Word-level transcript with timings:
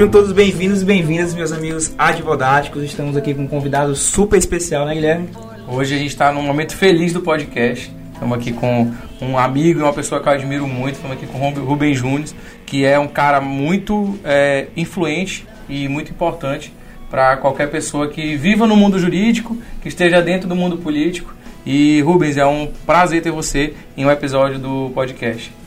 Sejam 0.00 0.10
todos 0.10 0.32
bem-vindos 0.32 0.80
e 0.80 0.84
bem-vindas, 0.86 1.34
meus 1.34 1.52
amigos 1.52 1.92
advodáticos. 1.98 2.82
Estamos 2.84 3.18
aqui 3.18 3.34
com 3.34 3.42
um 3.42 3.46
convidado 3.46 3.94
super 3.94 4.38
especial, 4.38 4.86
né, 4.86 4.94
Guilherme? 4.94 5.28
Hoje 5.68 5.94
a 5.94 5.98
gente 5.98 6.08
está 6.08 6.32
num 6.32 6.40
momento 6.40 6.74
feliz 6.74 7.12
do 7.12 7.20
podcast. 7.20 7.94
Estamos 8.14 8.38
aqui 8.38 8.50
com 8.50 8.90
um 9.20 9.36
amigo 9.36 9.78
e 9.78 9.82
uma 9.82 9.92
pessoa 9.92 10.18
que 10.22 10.26
eu 10.26 10.32
admiro 10.32 10.66
muito. 10.66 10.94
Estamos 10.94 11.18
aqui 11.18 11.26
com 11.26 11.38
o 11.38 11.64
Rubem 11.66 11.94
Júnior, 11.94 12.30
que 12.64 12.82
é 12.82 12.98
um 12.98 13.08
cara 13.08 13.42
muito 13.42 14.18
é, 14.24 14.68
influente 14.74 15.46
e 15.68 15.86
muito 15.86 16.10
importante 16.10 16.72
para 17.10 17.36
qualquer 17.36 17.70
pessoa 17.70 18.08
que 18.08 18.36
viva 18.36 18.66
no 18.66 18.76
mundo 18.76 18.98
jurídico, 18.98 19.54
que 19.82 19.88
esteja 19.88 20.22
dentro 20.22 20.48
do 20.48 20.56
mundo 20.56 20.78
político. 20.78 21.34
E 21.66 22.00
Rubens, 22.00 22.38
é 22.38 22.46
um 22.46 22.72
prazer 22.86 23.20
ter 23.20 23.32
você 23.32 23.74
em 23.98 24.06
um 24.06 24.10
episódio 24.10 24.58
do 24.58 24.90
podcast. 24.94 25.59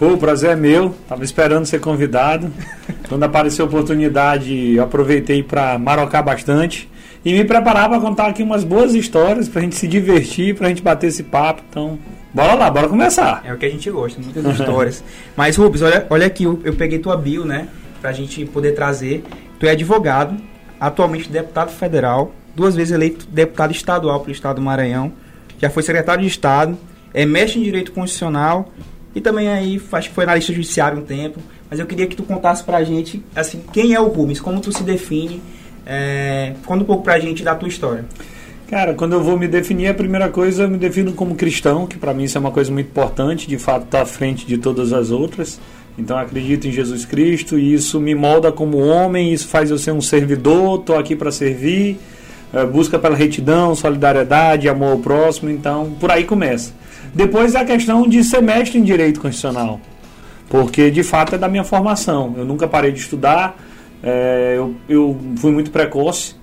Pô, 0.00 0.14
o 0.14 0.16
prazer 0.16 0.52
é 0.52 0.56
meu. 0.56 0.94
Tava 1.06 1.22
esperando 1.22 1.66
ser 1.66 1.78
convidado. 1.78 2.50
Quando 3.06 3.22
apareceu 3.22 3.66
a 3.66 3.68
oportunidade, 3.68 4.74
eu 4.74 4.82
aproveitei 4.82 5.42
para 5.42 5.78
marocar 5.78 6.24
bastante 6.24 6.90
e 7.22 7.34
me 7.34 7.44
preparar 7.44 7.86
para 7.86 8.00
contar 8.00 8.28
aqui 8.28 8.42
umas 8.42 8.64
boas 8.64 8.94
histórias 8.94 9.46
para 9.46 9.60
a 9.60 9.62
gente 9.62 9.76
se 9.76 9.86
divertir, 9.86 10.56
para 10.56 10.68
a 10.68 10.68
gente 10.70 10.80
bater 10.80 11.08
esse 11.08 11.22
papo. 11.22 11.62
Então, 11.68 11.98
bora 12.32 12.54
lá, 12.54 12.70
bora 12.70 12.88
começar. 12.88 13.42
É 13.44 13.52
o 13.52 13.58
que 13.58 13.66
a 13.66 13.68
gente 13.68 13.90
gosta, 13.90 14.18
muitas 14.22 14.42
histórias. 14.46 15.04
Mas 15.36 15.54
Rubens, 15.56 15.82
olha, 15.82 16.06
olha 16.08 16.26
aqui, 16.26 16.44
eu, 16.44 16.58
eu 16.64 16.72
peguei 16.72 16.98
tua 16.98 17.14
bio, 17.14 17.44
né, 17.44 17.68
para 18.00 18.08
a 18.08 18.14
gente 18.14 18.46
poder 18.46 18.72
trazer. 18.72 19.22
Tu 19.58 19.66
é 19.66 19.72
advogado, 19.72 20.34
atualmente 20.80 21.28
deputado 21.28 21.72
federal, 21.72 22.32
duas 22.56 22.74
vezes 22.74 22.94
eleito 22.94 23.26
deputado 23.26 23.70
estadual 23.70 24.20
pelo 24.20 24.32
estado 24.32 24.56
do 24.56 24.62
Maranhão, 24.62 25.12
já 25.60 25.68
foi 25.68 25.82
secretário 25.82 26.22
de 26.22 26.28
Estado, 26.28 26.74
é 27.12 27.26
mestre 27.26 27.60
em 27.60 27.64
Direito 27.64 27.92
Constitucional 27.92 28.72
e 29.14 29.20
também 29.20 29.48
aí 29.48 29.80
acho 29.92 30.08
que 30.08 30.14
foi 30.14 30.24
na 30.24 30.34
lista 30.34 30.52
judiciária 30.52 30.98
um 30.98 31.02
tempo. 31.02 31.40
Mas 31.68 31.78
eu 31.78 31.86
queria 31.86 32.06
que 32.06 32.16
tu 32.16 32.22
contasse 32.22 32.62
pra 32.64 32.82
gente, 32.82 33.22
assim, 33.34 33.62
quem 33.72 33.94
é 33.94 34.00
o 34.00 34.08
Rubens, 34.08 34.40
como 34.40 34.60
tu 34.60 34.72
se 34.72 34.82
define, 34.82 35.40
é, 35.86 36.54
conta 36.66 36.82
um 36.82 36.86
pouco 36.86 37.02
pra 37.02 37.18
gente 37.18 37.42
da 37.42 37.54
tua 37.54 37.68
história. 37.68 38.04
Cara, 38.68 38.94
quando 38.94 39.14
eu 39.14 39.22
vou 39.22 39.36
me 39.36 39.48
definir, 39.48 39.88
a 39.88 39.94
primeira 39.94 40.28
coisa 40.28 40.62
eu 40.62 40.68
me 40.68 40.78
defino 40.78 41.12
como 41.12 41.34
cristão, 41.34 41.86
que 41.86 41.98
para 41.98 42.14
mim 42.14 42.24
isso 42.24 42.38
é 42.38 42.40
uma 42.40 42.52
coisa 42.52 42.70
muito 42.70 42.86
importante, 42.86 43.48
de 43.48 43.58
fato 43.58 43.84
estar 43.84 43.98
tá 43.98 44.04
à 44.04 44.06
frente 44.06 44.46
de 44.46 44.58
todas 44.58 44.92
as 44.92 45.10
outras. 45.10 45.60
Então 45.98 46.16
acredito 46.16 46.68
em 46.68 46.72
Jesus 46.72 47.04
Cristo 47.04 47.58
e 47.58 47.74
isso 47.74 48.00
me 48.00 48.14
molda 48.14 48.52
como 48.52 48.78
homem, 48.78 49.32
isso 49.32 49.48
faz 49.48 49.70
eu 49.70 49.78
ser 49.78 49.90
um 49.90 50.00
servidor, 50.00 50.78
estou 50.78 50.96
aqui 50.96 51.16
para 51.16 51.32
servir, 51.32 51.98
é, 52.52 52.64
busca 52.64 52.96
pela 52.96 53.16
retidão, 53.16 53.74
solidariedade, 53.74 54.68
amor 54.68 54.92
ao 54.92 54.98
próximo, 54.98 55.50
então 55.50 55.92
por 55.98 56.10
aí 56.10 56.22
começa. 56.22 56.72
Depois 57.14 57.56
a 57.56 57.64
questão 57.64 58.06
de 58.06 58.22
ser 58.22 58.40
mestre 58.40 58.78
em 58.78 58.82
direito 58.82 59.20
constitucional, 59.20 59.80
porque 60.48 60.90
de 60.90 61.02
fato 61.02 61.34
é 61.34 61.38
da 61.38 61.48
minha 61.48 61.64
formação. 61.64 62.34
Eu 62.36 62.44
nunca 62.44 62.68
parei 62.68 62.92
de 62.92 63.00
estudar, 63.00 63.56
é, 64.02 64.54
eu, 64.56 64.74
eu 64.88 65.18
fui 65.36 65.50
muito 65.50 65.70
precoce, 65.70 66.34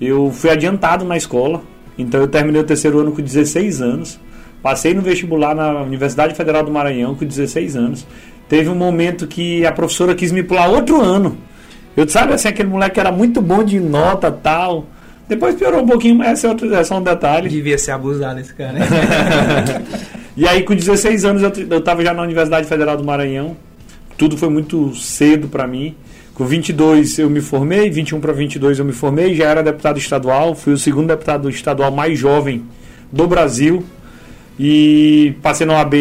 eu 0.00 0.30
fui 0.30 0.50
adiantado 0.50 1.04
na 1.04 1.16
escola, 1.16 1.62
então 1.98 2.20
eu 2.20 2.28
terminei 2.28 2.60
o 2.60 2.64
terceiro 2.64 2.98
ano 2.98 3.12
com 3.12 3.22
16 3.22 3.80
anos. 3.82 4.20
Passei 4.62 4.94
no 4.94 5.02
vestibular 5.02 5.56
na 5.56 5.82
Universidade 5.82 6.34
Federal 6.34 6.64
do 6.64 6.70
Maranhão 6.70 7.16
com 7.16 7.24
16 7.24 7.74
anos. 7.76 8.06
Teve 8.48 8.68
um 8.68 8.76
momento 8.76 9.26
que 9.26 9.66
a 9.66 9.72
professora 9.72 10.14
quis 10.14 10.30
me 10.30 10.42
pular 10.42 10.68
outro 10.68 11.00
ano. 11.00 11.36
Eu 11.96 12.08
sabe 12.08 12.32
assim, 12.32 12.48
aquele 12.48 12.68
moleque 12.68 13.00
era 13.00 13.10
muito 13.10 13.42
bom 13.42 13.64
de 13.64 13.80
nota 13.80 14.30
tal. 14.30 14.86
Depois 15.28 15.54
piorou 15.54 15.82
um 15.82 15.86
pouquinho, 15.86 16.16
mas 16.16 16.38
esse 16.38 16.46
é, 16.46 16.48
outro, 16.48 16.74
é 16.74 16.84
só 16.84 16.98
um 16.98 17.02
detalhe. 17.02 17.48
Devia 17.48 17.78
ser 17.78 17.92
abusado 17.92 18.40
esse 18.40 18.52
cara, 18.52 18.72
né? 18.72 18.86
e 20.36 20.46
aí, 20.46 20.62
com 20.62 20.74
16 20.74 21.24
anos, 21.24 21.42
eu 21.42 21.78
estava 21.78 22.04
já 22.04 22.12
na 22.12 22.22
Universidade 22.22 22.66
Federal 22.66 22.96
do 22.96 23.04
Maranhão. 23.04 23.56
Tudo 24.16 24.36
foi 24.36 24.48
muito 24.48 24.94
cedo 24.94 25.48
para 25.48 25.66
mim. 25.66 25.94
Com 26.34 26.46
22 26.46 27.18
eu 27.18 27.28
me 27.28 27.40
formei, 27.40 27.90
21 27.90 28.20
para 28.20 28.32
22 28.32 28.78
eu 28.78 28.84
me 28.84 28.92
formei, 28.92 29.34
já 29.34 29.44
era 29.44 29.62
deputado 29.62 29.98
estadual, 29.98 30.54
fui 30.54 30.72
o 30.72 30.78
segundo 30.78 31.08
deputado 31.08 31.48
estadual 31.50 31.90
mais 31.90 32.18
jovem 32.18 32.62
do 33.10 33.26
Brasil. 33.26 33.84
E 34.58 35.34
passei 35.42 35.66
na 35.66 35.74
OAB 35.74 35.94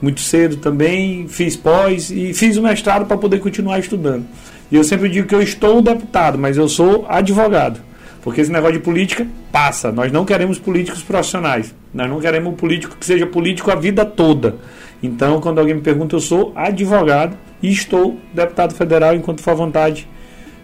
muito 0.00 0.20
cedo 0.20 0.56
também, 0.56 1.26
fiz 1.28 1.56
pós 1.56 2.10
e 2.10 2.32
fiz 2.32 2.56
o 2.56 2.62
mestrado 2.62 3.06
para 3.06 3.16
poder 3.16 3.40
continuar 3.40 3.78
estudando. 3.78 4.24
E 4.70 4.76
eu 4.76 4.84
sempre 4.84 5.08
digo 5.08 5.26
que 5.28 5.34
eu 5.34 5.42
estou 5.42 5.80
deputado, 5.80 6.38
mas 6.38 6.56
eu 6.56 6.68
sou 6.68 7.06
advogado. 7.08 7.80
Porque 8.26 8.40
esse 8.40 8.50
negócio 8.50 8.72
de 8.72 8.80
política 8.80 9.24
passa. 9.52 9.92
Nós 9.92 10.10
não 10.10 10.24
queremos 10.24 10.58
políticos 10.58 11.00
profissionais. 11.00 11.72
Nós 11.94 12.10
não 12.10 12.18
queremos 12.18 12.52
um 12.52 12.56
político 12.56 12.96
que 12.96 13.06
seja 13.06 13.24
político 13.24 13.70
a 13.70 13.76
vida 13.76 14.04
toda. 14.04 14.56
Então, 15.00 15.40
quando 15.40 15.60
alguém 15.60 15.76
me 15.76 15.80
pergunta, 15.80 16.16
eu 16.16 16.20
sou 16.20 16.52
advogado 16.56 17.36
e 17.62 17.70
estou 17.70 18.18
deputado 18.34 18.74
federal 18.74 19.14
enquanto 19.14 19.42
for 19.42 19.52
a 19.52 19.54
vontade 19.54 20.08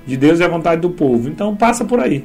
de 0.04 0.16
Deus 0.16 0.40
e 0.40 0.42
a 0.42 0.48
vontade 0.48 0.80
do 0.80 0.90
povo. 0.90 1.28
Então, 1.28 1.54
passa 1.54 1.84
por 1.84 2.00
aí. 2.00 2.24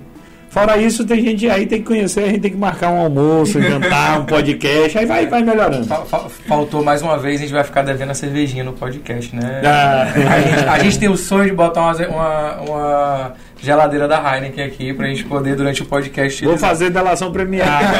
Fora 0.50 0.78
isso, 0.78 1.06
tem 1.06 1.22
gente 1.24 1.47
aí 1.47 1.68
tem 1.68 1.81
que 1.81 1.86
conhecer, 1.86 2.24
a 2.24 2.28
gente 2.30 2.40
tem 2.40 2.52
que 2.52 2.58
marcar 2.58 2.90
um 2.90 2.97
almoço, 2.97 3.59
um 3.59 3.62
jantar, 3.62 4.22
um 4.22 4.26
podcast, 4.26 4.97
aí 4.97 5.06
vai, 5.06 5.28
vai 5.28 5.44
melhorando. 5.44 5.86
Faltou 6.47 6.84
mais 6.84 7.03
uma 7.03 7.18
vez, 7.20 7.42
a 7.42 7.44
gente 7.44 7.53
vai 7.53 7.64
ficar 7.64 7.84
devendo 7.84 8.09
a 8.09 8.14
cervejinha 8.16 8.64
no 8.64 8.74
podcast, 8.74 9.36
né? 9.36 9.62
Ah. 9.64 10.02
A, 10.03 10.40
gente, 10.40 10.70
a, 10.70 10.80
gente, 10.80 11.00
tem 11.00 11.09
o 11.09 11.18
sonho 11.18 11.50
de 11.50 11.53
botar 11.53 11.81
uma, 11.81 12.08
uma, 12.08 12.62
uma 12.62 13.34
geladeira 13.59 14.07
da 14.07 14.18
Heineken 14.18 14.63
aqui 14.63 14.94
pra 14.94 15.07
gente 15.07 15.23
poder, 15.23 15.56
durante 15.56 15.81
o 15.81 15.85
podcast. 15.85 16.45
Vou 16.45 16.57
fazer 16.57 16.90
delação 16.90 17.31
premiada. 17.31 17.97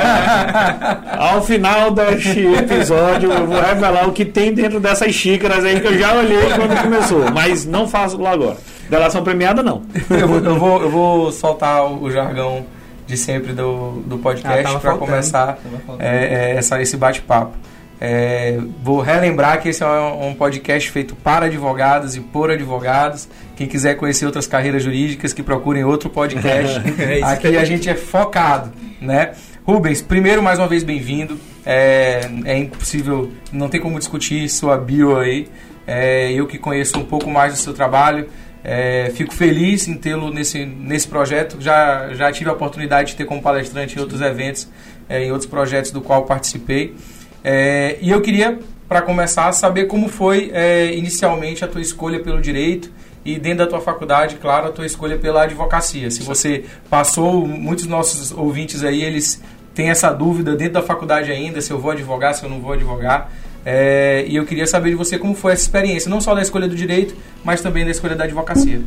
Ao 1.18 1.41
final 1.41 1.91
deste 1.91 2.45
episódio, 2.45 3.31
eu 3.31 3.45
vou 3.45 3.59
revelar 3.59 4.07
o 4.07 4.12
que 4.12 4.25
tem 4.25 4.53
dentro 4.53 4.79
dessas 4.79 5.13
xícaras 5.13 5.66
aí 5.66 5.79
que 5.79 5.88
eu 5.88 5.97
já 5.97 6.13
olhei 6.13 6.50
quando 6.56 6.81
começou. 6.81 7.31
Mas 7.31 7.66
não 7.66 7.88
faço 7.88 8.22
lá 8.22 8.31
agora. 8.31 8.57
Delação 8.90 9.23
premiada, 9.23 9.62
não. 9.62 9.81
eu, 10.09 10.28
vou, 10.28 10.40
eu, 10.40 10.56
vou, 10.59 10.81
eu 10.81 10.90
vou 10.90 11.31
soltar 11.31 11.85
o 11.85 12.09
jargão 12.09 12.66
de 13.06 13.17
sempre 13.17 13.53
do, 13.53 14.03
do 14.06 14.17
podcast 14.17 14.75
ah, 14.75 14.79
para 14.79 14.97
começar 14.97 15.57
é, 15.97 16.51
é, 16.51 16.56
essa, 16.57 16.81
esse 16.81 16.97
bate-papo. 16.97 17.53
É, 18.00 18.59
vou 18.84 19.01
relembrar 19.01 19.62
que 19.62 19.69
esse 19.69 19.84
é 19.84 19.88
um 19.88 20.34
podcast 20.34 20.91
feito 20.91 21.16
para 21.16 21.47
advogados 21.47 22.16
e 22.16 22.19
por 22.19 22.51
advogados. 22.51 23.28
Quem 23.57 23.66
quiser 23.66 23.95
conhecer 23.95 24.23
outras 24.28 24.45
carreiras 24.45 24.84
jurídicas, 24.84 25.34
que 25.34 25.41
procurem 25.41 25.84
outro 25.84 26.12
podcast. 26.12 26.79
é 27.01 27.23
Aqui 27.23 27.57
a 27.57 27.66
gente 27.66 27.90
é 27.90 27.95
focado, 27.95 28.72
né? 29.01 29.31
Rubens, 29.66 30.00
primeiro, 30.00 30.44
mais 30.44 30.59
uma 30.59 30.68
vez, 30.68 30.84
bem-vindo. 30.84 31.40
É, 31.66 32.22
é, 32.46 32.56
impossível, 32.56 33.31
não 33.51 33.67
tem 33.67 33.81
como 33.81 33.97
discutir 33.97 34.47
sua 34.47 34.78
bio 34.78 35.17
aí. 35.17 35.47
É, 35.88 36.31
eu 36.34 36.46
que 36.46 36.59
conheço 36.59 37.00
um 37.00 37.03
pouco 37.03 37.31
mais 37.31 37.51
do 37.51 37.57
seu 37.57 37.73
trabalho, 37.73 38.29
é, 38.63 39.12
fico 39.16 39.34
feliz 39.34 39.88
em 39.88 39.96
tê-lo 39.96 40.31
nesse, 40.31 40.63
nesse 40.63 41.07
projeto. 41.07 41.57
Já, 41.59 42.13
já 42.13 42.31
tive 42.31 42.51
a 42.51 42.53
oportunidade 42.53 43.09
de 43.09 43.16
ter 43.16 43.25
como 43.25 43.41
palestrante 43.41 43.97
em 43.97 44.00
outros 44.00 44.22
eventos, 44.22 44.69
é, 45.09 45.23
em 45.23 45.31
outros 45.31 45.50
projetos 45.50 45.90
do 45.90 46.00
qual 46.00 46.25
participei. 46.25 46.96
É, 47.44 47.97
e 48.01 48.12
eu 48.12 48.22
queria, 48.22 48.59
para 48.88 49.01
começar, 49.01 49.51
saber 49.51 49.85
como 49.85 50.09
foi 50.09 50.51
é, 50.53 50.94
inicialmente 50.94 51.66
a 51.66 51.67
tua 51.67 51.81
escolha 51.81 52.19
pelo 52.19 52.40
direito 52.40 52.91
e 53.28 53.38
dentro 53.38 53.60
da 53.60 53.68
tua 53.68 53.82
faculdade, 53.82 54.38
claro, 54.38 54.68
a 54.68 54.72
tua 54.72 54.86
escolha 54.86 55.18
pela 55.18 55.44
advocacia. 55.44 56.10
Se 56.10 56.24
você 56.24 56.64
passou, 56.90 57.46
muitos 57.46 57.86
nossos 57.86 58.32
ouvintes 58.32 58.84
aí, 58.84 59.04
eles 59.04 59.42
têm 59.76 59.90
essa 59.90 60.12
dúvida 60.12 60.56
dentro 60.56 60.76
da 60.76 60.82
faculdade 60.82 61.30
ainda, 61.30 61.60
se 61.60 61.70
eu 61.70 61.78
vou 61.78 61.92
advogar, 61.92 62.34
se 62.34 62.44
eu 62.44 62.50
não 62.50 62.62
vou 62.62 62.72
advogar. 62.72 63.30
É, 63.66 64.24
e 64.28 64.38
eu 64.38 64.46
queria 64.46 64.66
saber 64.66 64.92
de 64.92 64.96
você 64.96 65.20
como 65.20 65.36
foi 65.36 65.52
essa 65.52 65.64
experiência, 65.64 66.10
não 66.10 66.22
só 66.22 66.34
da 66.34 66.42
escolha 66.42 66.70
do 66.70 66.76
direito, 66.76 67.16
mas 67.44 67.60
também 67.60 67.84
da 67.84 67.92
escolha 67.92 68.16
da 68.16 68.24
advocacia. 68.24 68.82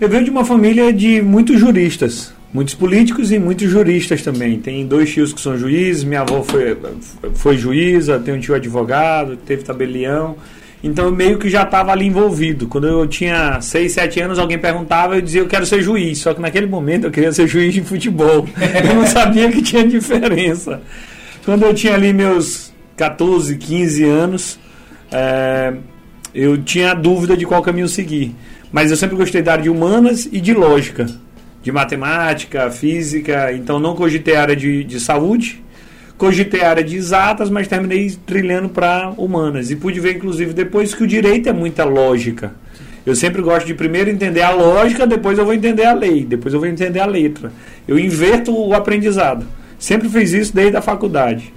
Eu 0.00 0.08
venho 0.08 0.24
de 0.24 0.30
uma 0.30 0.44
família 0.44 0.90
de 0.92 1.20
muitos 1.20 1.60
juristas 1.60 2.34
muitos 2.52 2.74
políticos 2.74 3.30
e 3.32 3.38
muitos 3.38 3.70
juristas 3.70 4.22
também. 4.22 4.58
Tem 4.58 4.86
dois 4.86 5.12
tios 5.12 5.30
que 5.30 5.40
são 5.40 5.58
juízes, 5.58 6.04
minha 6.04 6.22
avó 6.22 6.42
foi, 6.42 6.74
foi 7.34 7.58
juíza, 7.58 8.18
tem 8.18 8.32
um 8.32 8.40
tio 8.40 8.54
advogado, 8.54 9.36
teve 9.36 9.62
tabelião. 9.62 10.36
Então 10.82 11.06
eu 11.06 11.12
meio 11.12 11.38
que 11.38 11.48
já 11.48 11.62
estava 11.62 11.92
ali 11.92 12.06
envolvido. 12.06 12.68
Quando 12.68 12.86
eu 12.86 13.06
tinha 13.06 13.60
6, 13.60 13.92
7 13.92 14.20
anos, 14.20 14.38
alguém 14.38 14.58
perguntava, 14.58 15.16
eu 15.16 15.20
dizia 15.20 15.40
eu 15.40 15.46
quero 15.46 15.66
ser 15.66 15.82
juiz. 15.82 16.18
Só 16.18 16.34
que 16.34 16.40
naquele 16.40 16.66
momento 16.66 17.04
eu 17.04 17.10
queria 17.10 17.32
ser 17.32 17.48
juiz 17.48 17.72
de 17.74 17.82
futebol. 17.82 18.46
Eu 18.88 18.94
não 18.94 19.06
sabia 19.06 19.50
que 19.50 19.62
tinha 19.62 19.86
diferença. 19.86 20.80
Quando 21.44 21.64
eu 21.64 21.72
tinha 21.72 21.94
ali 21.94 22.12
meus 22.12 22.72
14, 22.96 23.56
15 23.56 24.04
anos, 24.04 24.58
é, 25.12 25.72
eu 26.34 26.58
tinha 26.58 26.92
dúvida 26.92 27.36
de 27.36 27.46
qual 27.46 27.62
caminho 27.62 27.88
seguir. 27.88 28.34
Mas 28.72 28.90
eu 28.90 28.96
sempre 28.96 29.16
gostei 29.16 29.42
da 29.42 29.52
área 29.52 29.64
de 29.64 29.70
humanas 29.70 30.28
e 30.30 30.40
de 30.40 30.52
lógica 30.52 31.06
de 31.66 31.72
matemática, 31.72 32.70
física, 32.70 33.52
então 33.52 33.80
não 33.80 33.96
cogitei 33.96 34.36
a 34.36 34.42
área 34.42 34.54
de, 34.54 34.84
de 34.84 35.00
saúde, 35.00 35.64
cogitei 36.16 36.62
a 36.62 36.70
área 36.70 36.84
de 36.84 36.96
exatas, 36.96 37.50
mas 37.50 37.68
terminei 37.68 38.10
trilhando 38.26 38.68
para 38.68 39.10
humanas. 39.16 39.70
E 39.70 39.76
pude 39.76 40.00
ver, 40.00 40.16
inclusive, 40.16 40.52
depois 40.52 40.94
que 40.94 41.04
o 41.04 41.06
direito 41.06 41.48
é 41.48 41.52
muita 41.52 41.84
lógica. 41.84 42.54
Eu 43.04 43.14
sempre 43.14 43.40
gosto 43.40 43.66
de 43.66 43.74
primeiro 43.74 44.10
entender 44.10 44.42
a 44.42 44.50
lógica, 44.50 45.06
depois 45.06 45.38
eu 45.38 45.44
vou 45.44 45.54
entender 45.54 45.84
a 45.84 45.92
lei, 45.92 46.24
depois 46.24 46.52
eu 46.52 46.58
vou 46.58 46.68
entender 46.68 46.98
a 46.98 47.06
letra. 47.06 47.52
Eu 47.86 47.98
inverto 47.98 48.52
o 48.52 48.74
aprendizado. 48.74 49.46
Sempre 49.78 50.08
fiz 50.08 50.32
isso 50.32 50.54
desde 50.54 50.76
a 50.76 50.82
faculdade. 50.82 51.52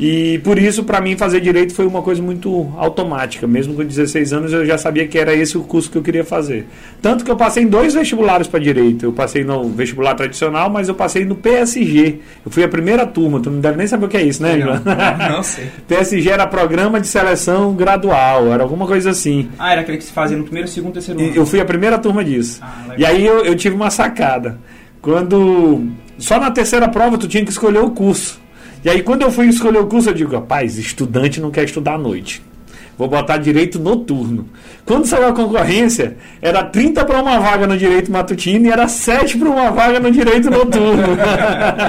E 0.00 0.38
por 0.38 0.58
isso, 0.58 0.82
para 0.82 0.98
mim, 0.98 1.14
fazer 1.14 1.40
direito 1.40 1.74
foi 1.74 1.86
uma 1.86 2.00
coisa 2.00 2.22
muito 2.22 2.72
automática. 2.78 3.46
Mesmo 3.46 3.74
com 3.74 3.84
16 3.84 4.32
anos, 4.32 4.50
eu 4.50 4.64
já 4.64 4.78
sabia 4.78 5.06
que 5.06 5.18
era 5.18 5.34
esse 5.34 5.58
o 5.58 5.62
curso 5.62 5.90
que 5.90 5.98
eu 5.98 6.02
queria 6.02 6.24
fazer. 6.24 6.66
Tanto 7.02 7.22
que 7.22 7.30
eu 7.30 7.36
passei 7.36 7.64
em 7.64 7.66
dois 7.66 7.92
vestibulares 7.92 8.46
para 8.46 8.58
direito. 8.58 9.04
Eu 9.04 9.12
passei 9.12 9.44
no 9.44 9.68
vestibular 9.68 10.14
tradicional, 10.14 10.70
mas 10.70 10.88
eu 10.88 10.94
passei 10.94 11.26
no 11.26 11.34
PSG. 11.34 12.18
Eu 12.42 12.50
fui 12.50 12.64
a 12.64 12.68
primeira 12.68 13.04
turma. 13.04 13.40
Tu 13.40 13.50
não 13.50 13.60
deve 13.60 13.76
nem 13.76 13.86
saber 13.86 14.06
o 14.06 14.08
que 14.08 14.16
é 14.16 14.22
isso, 14.22 14.42
né, 14.42 14.58
João? 14.58 14.80
Não, 14.82 15.36
não 15.36 15.42
sei. 15.42 15.68
PSG 15.86 16.30
era 16.30 16.46
programa 16.46 16.98
de 16.98 17.06
seleção 17.06 17.74
gradual, 17.74 18.50
era 18.50 18.62
alguma 18.62 18.86
coisa 18.86 19.10
assim. 19.10 19.50
Ah, 19.58 19.72
era 19.72 19.82
aquele 19.82 19.98
que 19.98 20.04
se 20.04 20.12
fazia 20.12 20.34
no 20.34 20.44
primeiro, 20.44 20.66
segundo, 20.66 20.94
terceiro 20.94 21.20
ano. 21.20 21.32
Eu 21.34 21.44
fui 21.44 21.60
a 21.60 21.64
primeira 21.66 21.98
turma 21.98 22.24
disso. 22.24 22.58
Ah, 22.62 22.94
e 22.96 23.04
aí 23.04 23.26
eu, 23.26 23.44
eu 23.44 23.54
tive 23.54 23.76
uma 23.76 23.90
sacada. 23.90 24.58
Quando. 25.02 25.88
Só 26.16 26.40
na 26.40 26.50
terceira 26.50 26.88
prova 26.88 27.18
tu 27.18 27.28
tinha 27.28 27.44
que 27.44 27.50
escolher 27.50 27.80
o 27.80 27.90
curso. 27.90 28.39
E 28.84 28.88
aí, 28.88 29.02
quando 29.02 29.22
eu 29.22 29.30
fui 29.30 29.46
escolher 29.46 29.78
o 29.78 29.86
curso, 29.86 30.08
eu 30.10 30.14
digo, 30.14 30.32
rapaz, 30.32 30.78
estudante 30.78 31.40
não 31.40 31.50
quer 31.50 31.64
estudar 31.64 31.94
à 31.94 31.98
noite. 31.98 32.42
Vou 32.96 33.08
botar 33.08 33.38
direito 33.38 33.78
noturno. 33.78 34.46
Quando 34.84 35.06
saiu 35.06 35.28
a 35.28 35.32
concorrência, 35.32 36.16
era 36.42 36.62
30 36.62 37.04
para 37.04 37.22
uma 37.22 37.38
vaga 37.38 37.66
no 37.66 37.76
direito 37.76 38.12
matutino 38.12 38.66
e 38.66 38.70
era 38.70 38.86
7 38.88 39.38
para 39.38 39.48
uma 39.48 39.70
vaga 39.70 39.98
no 39.98 40.10
direito 40.10 40.50
noturno. 40.50 41.16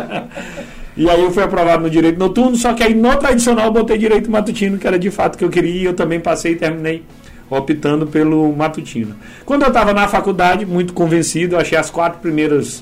e 0.95 1.09
aí 1.09 1.21
eu 1.21 1.31
fui 1.31 1.43
aprovado 1.43 1.83
no 1.83 1.89
direito 1.89 2.17
noturno, 2.17 2.55
só 2.55 2.73
que 2.73 2.81
aí 2.81 2.93
no 2.93 3.13
tradicional 3.17 3.65
eu 3.65 3.73
botei 3.73 3.97
direito 3.97 4.31
matutino, 4.31 4.77
que 4.77 4.88
era 4.88 4.97
de 4.97 5.11
fato 5.11 5.38
que 5.38 5.43
eu 5.43 5.49
queria, 5.49 5.81
e 5.81 5.85
eu 5.85 5.93
também 5.93 6.19
passei 6.19 6.53
e 6.53 6.55
terminei 6.55 7.03
optando 7.49 8.07
pelo 8.07 8.53
matutino. 8.55 9.15
Quando 9.45 9.63
eu 9.63 9.67
estava 9.67 9.91
na 9.91 10.07
faculdade, 10.07 10.65
muito 10.65 10.93
convencido, 10.93 11.55
eu 11.55 11.59
achei 11.59 11.77
as 11.77 11.89
quatro 11.89 12.19
primeiras 12.19 12.81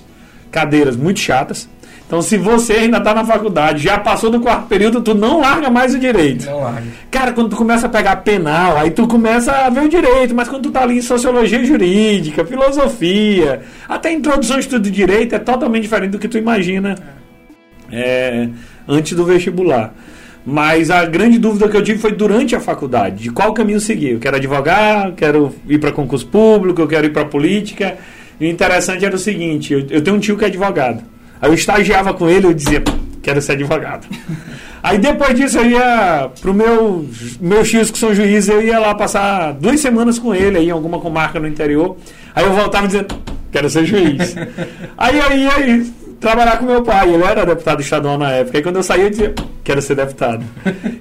cadeiras 0.51 0.95
muito 0.95 1.19
chatas. 1.19 1.67
Então, 2.09 2.23
se 2.23 2.38
você 2.38 2.73
ainda 2.73 2.97
está 2.97 3.13
na 3.13 3.23
faculdade, 3.23 3.83
já 3.83 4.00
passou 4.00 4.31
do 4.31 4.39
quarto 4.39 4.65
período, 4.65 5.00
tu 5.00 5.13
não 5.13 5.41
larga 5.41 5.69
mais 5.69 5.94
o 5.94 6.00
direito. 6.00 6.44
Não 6.47 6.61
larga. 6.61 6.88
Cara, 7.11 7.33
quando 7.33 7.51
tu 7.51 7.56
começa 7.56 7.85
a 7.85 7.89
pegar 7.89 8.15
penal, 8.15 8.79
aí 8.79 8.89
tu 8.89 9.07
começa 9.07 9.51
a 9.51 9.69
ver 9.69 9.81
o 9.81 9.88
direito, 9.88 10.33
mas 10.33 10.50
quando 10.50 10.63
tu 10.63 10.71
tá 10.71 10.81
ali 10.81 10.97
em 10.97 11.03
sociologia 11.03 11.63
jurídica, 11.63 12.44
filosofia, 12.44 13.61
até 13.88 14.11
introdução 14.11 14.56
ao 14.56 14.59
estudo 14.59 14.81
de 14.81 14.89
direito, 14.89 15.35
é 15.35 15.38
totalmente 15.38 15.83
diferente 15.83 16.09
do 16.09 16.17
que 16.17 16.27
tu 16.27 16.39
imagina 16.39 16.95
é, 17.91 18.50
antes 18.88 19.15
do 19.15 19.23
vestibular. 19.23 19.94
Mas 20.44 20.89
a 20.89 21.06
grande 21.06 21.38
dúvida 21.38 21.69
que 21.69 21.77
eu 21.77 21.83
tive 21.83 22.00
foi 22.00 22.13
durante 22.13 22.56
a 22.56 22.59
faculdade, 22.59 23.21
de 23.21 23.29
qual 23.29 23.53
caminho 23.53 23.79
seguir. 23.79 24.13
Eu 24.13 24.19
quero 24.19 24.38
advogar, 24.38 25.11
quero 25.11 25.53
ir 25.67 25.77
para 25.77 25.91
concurso 25.91 26.25
público, 26.25 26.81
eu 26.81 26.88
quero 26.88 27.06
ir 27.06 27.13
para 27.13 27.25
política. 27.25 28.00
E 28.39 28.47
o 28.47 28.50
interessante 28.50 29.06
era 29.06 29.15
o 29.15 29.19
seguinte, 29.19 29.73
eu, 29.73 29.85
eu 29.91 30.01
tenho 30.01 30.17
um 30.17 30.19
tio 30.19 30.35
que 30.35 30.44
é 30.44 30.47
advogado. 30.47 31.03
Aí 31.41 31.50
eu 31.50 31.53
estagiava 31.53 32.13
com 32.13 32.30
ele, 32.30 32.47
eu 32.47 32.53
dizia, 32.53 32.83
quero 33.21 33.41
ser 33.41 33.53
advogado. 33.53 34.07
Aí 34.81 34.97
depois 34.97 35.36
disso 35.36 35.57
eu 35.57 35.69
ia 35.69 36.30
pro 36.39 36.53
meu 36.53 37.06
meus 37.39 37.69
tios 37.69 37.91
que 37.91 37.97
são 37.97 38.13
juízes, 38.13 38.50
eu 38.50 38.62
ia 38.62 38.80
lá 38.80 38.95
passar 38.95 39.53
duas 39.53 39.80
semanas 39.80 40.18
com 40.18 40.33
ele 40.33 40.57
aí 40.57 40.68
em 40.68 40.71
alguma 40.71 41.00
comarca 41.00 41.39
no 41.39 41.47
interior. 41.47 41.97
Aí 42.33 42.45
eu 42.45 42.53
voltava 42.53 42.88
dizendo, 42.88 43.13
quero 43.51 43.69
ser 43.69 43.86
juiz. 43.86 44.36
aí 44.97 45.19
eu 45.19 45.38
ia 45.38 45.86
trabalhar 46.19 46.57
com 46.57 46.65
meu 46.65 46.83
pai, 46.83 47.13
ele 47.13 47.24
era 47.24 47.45
deputado 47.45 47.81
estadual 47.81 48.18
na 48.18 48.31
época. 48.31 48.57
Aí 48.57 48.63
quando 48.63 48.77
eu 48.77 48.83
saía 48.83 49.03
eu 49.03 49.09
dizia, 49.09 49.35
quero 49.63 49.81
ser 49.81 49.95
deputado. 49.95 50.45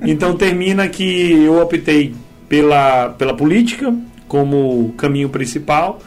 então 0.02 0.36
termina 0.36 0.88
que 0.88 1.44
eu 1.44 1.60
optei 1.60 2.14
pela, 2.48 3.10
pela 3.10 3.34
política 3.34 3.94
como 4.26 4.92
caminho 4.96 5.28
principal. 5.28 6.00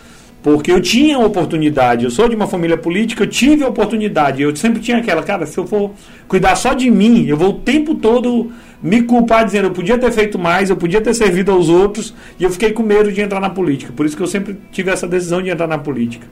Porque 0.43 0.71
eu 0.71 0.81
tinha 0.81 1.19
oportunidade, 1.19 2.03
eu 2.03 2.09
sou 2.09 2.27
de 2.27 2.35
uma 2.35 2.47
família 2.47 2.75
política, 2.75 3.23
eu 3.23 3.27
tive 3.27 3.63
oportunidade. 3.63 4.41
Eu 4.41 4.55
sempre 4.55 4.81
tinha 4.81 4.97
aquela, 4.97 5.21
cara, 5.21 5.45
se 5.45 5.57
eu 5.57 5.67
for 5.67 5.91
cuidar 6.27 6.55
só 6.55 6.73
de 6.73 6.89
mim, 6.89 7.27
eu 7.27 7.37
vou 7.37 7.49
o 7.49 7.59
tempo 7.59 7.93
todo 7.93 8.51
me 8.81 9.03
culpar 9.03 9.45
dizendo 9.45 9.65
eu 9.67 9.71
podia 9.71 9.97
ter 9.97 10.11
feito 10.11 10.39
mais, 10.39 10.69
eu 10.69 10.75
podia 10.75 10.99
ter 10.99 11.13
servido 11.13 11.51
aos 11.51 11.69
outros, 11.69 12.13
e 12.39 12.43
eu 12.43 12.49
fiquei 12.49 12.71
com 12.71 12.81
medo 12.81 13.11
de 13.11 13.21
entrar 13.21 13.39
na 13.39 13.49
política. 13.49 13.93
Por 13.93 14.05
isso 14.05 14.17
que 14.17 14.23
eu 14.23 14.27
sempre 14.27 14.57
tive 14.71 14.89
essa 14.89 15.07
decisão 15.07 15.41
de 15.41 15.49
entrar 15.51 15.67
na 15.67 15.77
política. 15.77 16.25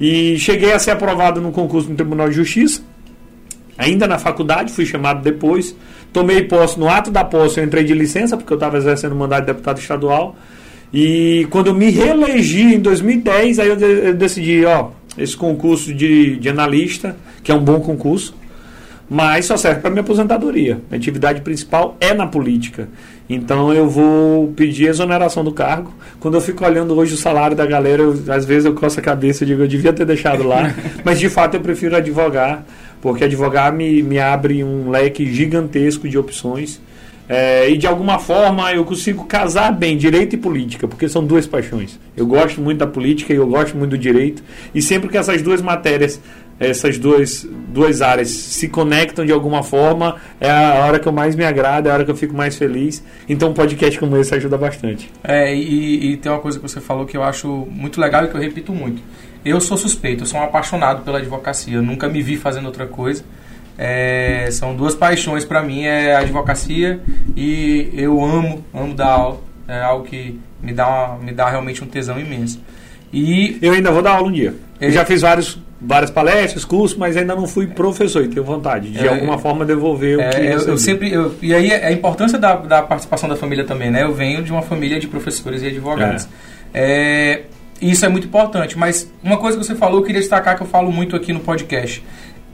E 0.00 0.36
cheguei 0.38 0.72
a 0.72 0.78
ser 0.78 0.90
aprovado 0.90 1.40
no 1.40 1.52
concurso 1.52 1.88
no 1.88 1.94
Tribunal 1.94 2.28
de 2.28 2.34
Justiça, 2.34 2.82
ainda 3.78 4.08
na 4.08 4.18
faculdade, 4.18 4.72
fui 4.72 4.84
chamado 4.84 5.22
depois. 5.22 5.76
Tomei 6.12 6.42
posse, 6.42 6.78
no 6.78 6.88
ato 6.88 7.10
da 7.10 7.22
posse, 7.22 7.60
eu 7.60 7.64
entrei 7.64 7.84
de 7.84 7.94
licença, 7.94 8.36
porque 8.36 8.52
eu 8.52 8.56
estava 8.56 8.76
exercendo 8.76 9.12
o 9.12 9.16
mandato 9.16 9.42
de 9.42 9.46
deputado 9.46 9.78
estadual. 9.78 10.34
E 10.92 11.46
quando 11.50 11.68
eu 11.68 11.74
me 11.74 11.90
reelegi 11.90 12.74
em 12.74 12.80
2010, 12.80 13.58
aí 13.58 13.68
eu, 13.68 13.76
de, 13.76 13.84
eu 13.84 14.14
decidi, 14.14 14.64
ó, 14.64 14.90
esse 15.18 15.36
concurso 15.36 15.92
de, 15.92 16.36
de 16.36 16.48
analista, 16.48 17.16
que 17.42 17.50
é 17.50 17.54
um 17.54 17.62
bom 17.62 17.80
concurso, 17.80 18.34
mas 19.08 19.46
só 19.46 19.56
serve 19.56 19.80
para 19.80 19.90
minha 19.90 20.02
aposentadoria. 20.02 20.80
Minha 20.90 20.98
atividade 20.98 21.40
principal 21.40 21.96
é 22.00 22.12
na 22.12 22.26
política. 22.26 22.88
Então 23.28 23.72
eu 23.72 23.88
vou 23.88 24.48
pedir 24.52 24.88
exoneração 24.88 25.44
do 25.44 25.52
cargo. 25.52 25.92
Quando 26.20 26.34
eu 26.34 26.40
fico 26.40 26.64
olhando 26.64 26.94
hoje 26.94 27.14
o 27.14 27.16
salário 27.16 27.56
da 27.56 27.66
galera, 27.66 28.02
eu, 28.02 28.12
às 28.28 28.44
vezes 28.44 28.64
eu 28.64 28.74
coço 28.74 28.98
a 28.98 29.02
cabeça 29.02 29.44
e 29.44 29.46
digo, 29.46 29.62
eu 29.62 29.68
devia 29.68 29.92
ter 29.92 30.04
deixado 30.04 30.42
lá. 30.42 30.72
mas 31.04 31.18
de 31.18 31.28
fato 31.28 31.54
eu 31.54 31.60
prefiro 31.60 31.96
advogar, 31.96 32.64
porque 33.00 33.24
advogar 33.24 33.72
me, 33.72 34.02
me 34.02 34.18
abre 34.18 34.62
um 34.62 34.90
leque 34.90 35.32
gigantesco 35.32 36.08
de 36.08 36.18
opções. 36.18 36.80
É, 37.28 37.68
e 37.68 37.76
de 37.76 37.86
alguma 37.86 38.18
forma 38.18 38.72
eu 38.72 38.84
consigo 38.84 39.24
casar 39.24 39.72
bem 39.72 39.96
direito 39.96 40.34
e 40.34 40.38
política, 40.38 40.86
porque 40.86 41.08
são 41.08 41.24
duas 41.24 41.46
paixões. 41.46 41.98
Eu 42.16 42.26
gosto 42.26 42.60
muito 42.60 42.78
da 42.78 42.86
política 42.86 43.32
e 43.32 43.36
eu 43.36 43.46
gosto 43.46 43.76
muito 43.76 43.90
do 43.90 43.98
direito, 43.98 44.42
e 44.74 44.80
sempre 44.80 45.08
que 45.08 45.18
essas 45.18 45.42
duas 45.42 45.60
matérias, 45.60 46.20
essas 46.58 46.98
duas, 46.98 47.46
duas 47.68 48.00
áreas 48.00 48.28
se 48.28 48.68
conectam 48.68 49.26
de 49.26 49.32
alguma 49.32 49.62
forma, 49.62 50.16
é 50.40 50.50
a 50.50 50.86
hora 50.86 50.98
que 50.98 51.06
eu 51.06 51.12
mais 51.12 51.34
me 51.34 51.44
agrada, 51.44 51.88
é 51.88 51.92
a 51.92 51.94
hora 51.94 52.04
que 52.04 52.10
eu 52.10 52.16
fico 52.16 52.34
mais 52.34 52.56
feliz. 52.56 53.02
Então 53.28 53.50
um 53.50 53.54
podcast 53.54 53.98
como 53.98 54.16
esse 54.16 54.34
ajuda 54.34 54.56
bastante. 54.56 55.10
É, 55.22 55.54
e, 55.54 56.12
e 56.12 56.16
tem 56.16 56.30
uma 56.30 56.40
coisa 56.40 56.58
que 56.58 56.66
você 56.66 56.80
falou 56.80 57.06
que 57.06 57.16
eu 57.16 57.22
acho 57.22 57.66
muito 57.70 58.00
legal 58.00 58.24
e 58.24 58.28
que 58.28 58.34
eu 58.34 58.40
repito 58.40 58.72
muito. 58.72 59.02
Eu 59.44 59.60
sou 59.60 59.76
suspeito, 59.76 60.22
eu 60.22 60.26
sou 60.26 60.40
um 60.40 60.42
apaixonado 60.42 61.02
pela 61.02 61.18
advocacia, 61.18 61.76
eu 61.76 61.82
nunca 61.82 62.08
me 62.08 62.22
vi 62.22 62.36
fazendo 62.36 62.66
outra 62.66 62.86
coisa. 62.86 63.24
É, 63.78 64.48
são 64.52 64.74
duas 64.74 64.94
paixões 64.94 65.44
para 65.44 65.62
mim, 65.62 65.84
é 65.84 66.14
a 66.14 66.20
advocacia 66.20 67.00
e 67.36 67.90
eu 67.94 68.24
amo, 68.24 68.64
amo 68.72 68.94
dar 68.94 69.08
aula. 69.08 69.40
É 69.68 69.82
algo 69.82 70.04
que 70.04 70.38
me 70.62 70.72
dá, 70.72 70.88
uma, 70.88 71.18
me 71.18 71.32
dá 71.32 71.50
realmente 71.50 71.82
um 71.82 71.86
tesão 71.86 72.18
imenso. 72.18 72.60
E 73.12 73.58
eu 73.60 73.72
ainda 73.72 73.90
vou 73.90 74.02
dar 74.02 74.12
aula 74.12 74.28
um 74.28 74.32
dia. 74.32 74.54
Eu 74.80 74.90
já 74.90 75.04
fiz 75.04 75.22
vários, 75.22 75.58
várias 75.80 76.10
palestras, 76.10 76.64
cursos, 76.64 76.96
mas 76.96 77.16
ainda 77.16 77.34
não 77.34 77.46
fui 77.46 77.66
professor 77.66 78.24
e 78.24 78.28
tenho 78.28 78.44
vontade 78.44 78.90
de, 78.90 79.06
é, 79.06 79.08
alguma 79.08 79.38
forma, 79.38 79.64
devolver 79.64 80.18
é, 80.20 80.28
o 80.28 80.30
que 80.30 80.40
eu, 80.40 80.68
eu 80.72 80.78
sempre 80.78 81.12
eu, 81.12 81.34
E 81.42 81.54
aí 81.54 81.72
a 81.72 81.92
importância 81.92 82.38
da, 82.38 82.56
da 82.56 82.82
participação 82.82 83.28
da 83.28 83.36
família 83.36 83.64
também, 83.64 83.90
né? 83.90 84.02
Eu 84.02 84.14
venho 84.14 84.42
de 84.42 84.52
uma 84.52 84.62
família 84.62 84.98
de 84.98 85.08
professores 85.08 85.62
e 85.62 85.66
advogados. 85.66 86.28
É. 86.72 87.42
é 87.42 87.56
isso 87.80 88.06
é 88.06 88.08
muito 88.08 88.26
importante, 88.26 88.78
mas 88.78 89.10
uma 89.22 89.36
coisa 89.36 89.58
que 89.58 89.64
você 89.64 89.74
falou, 89.74 90.00
eu 90.00 90.04
queria 90.04 90.20
destacar 90.20 90.56
que 90.56 90.62
eu 90.62 90.66
falo 90.66 90.90
muito 90.90 91.14
aqui 91.14 91.30
no 91.32 91.40
podcast 91.40 92.02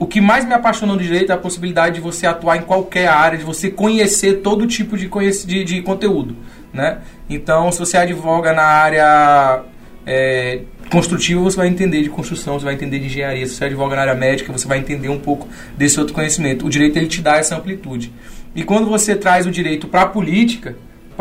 o 0.02 0.06
que 0.06 0.20
mais 0.20 0.44
me 0.44 0.52
apaixonou 0.52 0.96
no 0.96 1.02
direito 1.02 1.30
é 1.30 1.34
a 1.36 1.38
possibilidade 1.38 1.94
de 1.94 2.00
você 2.00 2.26
atuar 2.26 2.56
em 2.56 2.62
qualquer 2.62 3.06
área, 3.06 3.38
de 3.38 3.44
você 3.44 3.70
conhecer 3.70 4.40
todo 4.40 4.66
tipo 4.66 4.96
de, 4.96 5.08
de, 5.46 5.62
de 5.62 5.80
conteúdo. 5.80 6.36
Né? 6.74 6.98
Então, 7.30 7.70
se 7.70 7.78
você 7.78 7.96
advoga 7.96 8.52
na 8.52 8.64
área 8.64 9.62
é, 10.04 10.62
construtiva, 10.90 11.40
você 11.40 11.56
vai 11.56 11.68
entender 11.68 12.02
de 12.02 12.10
construção, 12.10 12.58
você 12.58 12.64
vai 12.64 12.74
entender 12.74 12.98
de 12.98 13.06
engenharia. 13.06 13.46
Se 13.46 13.54
você 13.54 13.66
advoga 13.66 13.94
na 13.94 14.02
área 14.02 14.14
médica, 14.16 14.52
você 14.52 14.66
vai 14.66 14.78
entender 14.78 15.08
um 15.08 15.20
pouco 15.20 15.46
desse 15.78 16.00
outro 16.00 16.12
conhecimento. 16.12 16.66
O 16.66 16.68
direito 16.68 16.96
ele 16.96 17.06
te 17.06 17.22
dá 17.22 17.36
essa 17.36 17.54
amplitude. 17.54 18.12
E 18.56 18.64
quando 18.64 18.88
você 18.88 19.14
traz 19.14 19.46
o 19.46 19.52
direito 19.52 19.86
para 19.86 20.02
a 20.02 20.06
política, 20.06 20.74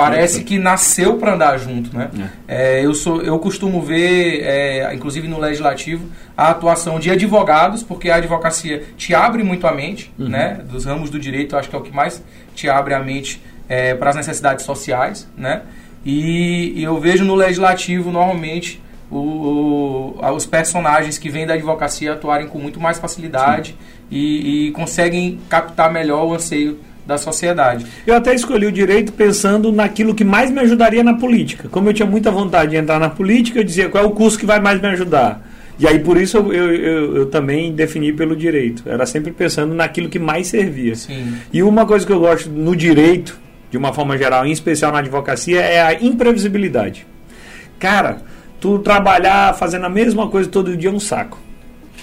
Parece 0.03 0.43
que 0.43 0.57
nasceu 0.57 1.17
para 1.17 1.33
andar 1.33 1.57
junto, 1.57 1.95
né? 1.95 2.09
É. 2.47 2.79
É, 2.79 2.85
eu, 2.85 2.93
sou, 2.93 3.21
eu 3.21 3.37
costumo 3.39 3.81
ver, 3.81 4.41
é, 4.43 4.93
inclusive 4.93 5.27
no 5.27 5.39
legislativo, 5.39 6.05
a 6.35 6.49
atuação 6.49 6.99
de 6.99 7.09
advogados, 7.09 7.83
porque 7.83 8.09
a 8.09 8.15
advocacia 8.15 8.83
te 8.97 9.13
abre 9.13 9.43
muito 9.43 9.67
a 9.67 9.71
mente, 9.71 10.11
uhum. 10.17 10.27
né? 10.27 10.61
Dos 10.69 10.85
ramos 10.85 11.09
do 11.09 11.19
direito, 11.19 11.55
eu 11.55 11.59
acho 11.59 11.69
que 11.69 11.75
é 11.75 11.79
o 11.79 11.81
que 11.81 11.93
mais 11.93 12.23
te 12.55 12.69
abre 12.69 12.93
a 12.93 12.99
mente 12.99 13.41
é, 13.69 13.93
para 13.93 14.09
as 14.09 14.15
necessidades 14.15 14.65
sociais, 14.65 15.29
né? 15.37 15.61
E, 16.05 16.73
e, 16.75 16.83
eu 16.83 16.99
vejo 16.99 17.23
no 17.23 17.35
legislativo, 17.35 18.11
normalmente, 18.11 18.81
o, 19.09 20.15
o, 20.19 20.35
os 20.35 20.45
personagens 20.45 21.17
que 21.17 21.29
vêm 21.29 21.45
da 21.45 21.53
advocacia 21.53 22.13
atuarem 22.13 22.47
com 22.47 22.57
muito 22.57 22.79
mais 22.79 22.97
facilidade 22.97 23.77
e, 24.09 24.67
e 24.67 24.71
conseguem 24.71 25.39
captar 25.47 25.91
melhor 25.91 26.25
o 26.25 26.33
anseio 26.33 26.79
da 27.11 27.17
sociedade. 27.17 27.85
Eu 28.07 28.15
até 28.15 28.33
escolhi 28.33 28.65
o 28.65 28.71
direito 28.71 29.11
pensando 29.11 29.71
naquilo 29.71 30.15
que 30.15 30.23
mais 30.23 30.49
me 30.49 30.59
ajudaria 30.61 31.03
na 31.03 31.13
política. 31.13 31.67
Como 31.69 31.89
eu 31.89 31.93
tinha 31.93 32.05
muita 32.05 32.31
vontade 32.31 32.71
de 32.71 32.77
entrar 32.77 32.99
na 32.99 33.09
política, 33.09 33.59
eu 33.59 33.63
dizia 33.63 33.89
qual 33.89 34.03
é 34.03 34.07
o 34.07 34.11
curso 34.11 34.39
que 34.39 34.45
vai 34.45 34.59
mais 34.59 34.81
me 34.81 34.87
ajudar. 34.87 35.45
E 35.77 35.87
aí 35.87 35.99
por 35.99 36.15
isso 36.17 36.37
eu, 36.37 36.53
eu, 36.53 36.73
eu, 36.73 37.15
eu 37.17 37.25
também 37.25 37.73
defini 37.73 38.13
pelo 38.13 38.35
direito. 38.35 38.83
Era 38.85 39.05
sempre 39.05 39.31
pensando 39.31 39.73
naquilo 39.73 40.07
que 40.09 40.19
mais 40.19 40.47
servia. 40.47 40.95
Sim. 40.95 41.33
E 41.51 41.61
uma 41.61 41.85
coisa 41.85 42.05
que 42.05 42.11
eu 42.13 42.19
gosto 42.19 42.49
no 42.49 42.75
direito, 42.75 43.37
de 43.69 43.77
uma 43.77 43.91
forma 43.91 44.17
geral, 44.17 44.45
em 44.45 44.51
especial 44.51 44.91
na 44.91 44.99
advocacia, 44.99 45.59
é 45.59 45.81
a 45.81 45.93
imprevisibilidade. 45.93 47.05
Cara, 47.77 48.21
tu 48.59 48.79
trabalhar 48.79 49.53
fazendo 49.55 49.85
a 49.85 49.89
mesma 49.89 50.27
coisa 50.27 50.49
todo 50.49 50.77
dia 50.77 50.89
é 50.89 50.93
um 50.93 50.99
saco. 50.99 51.37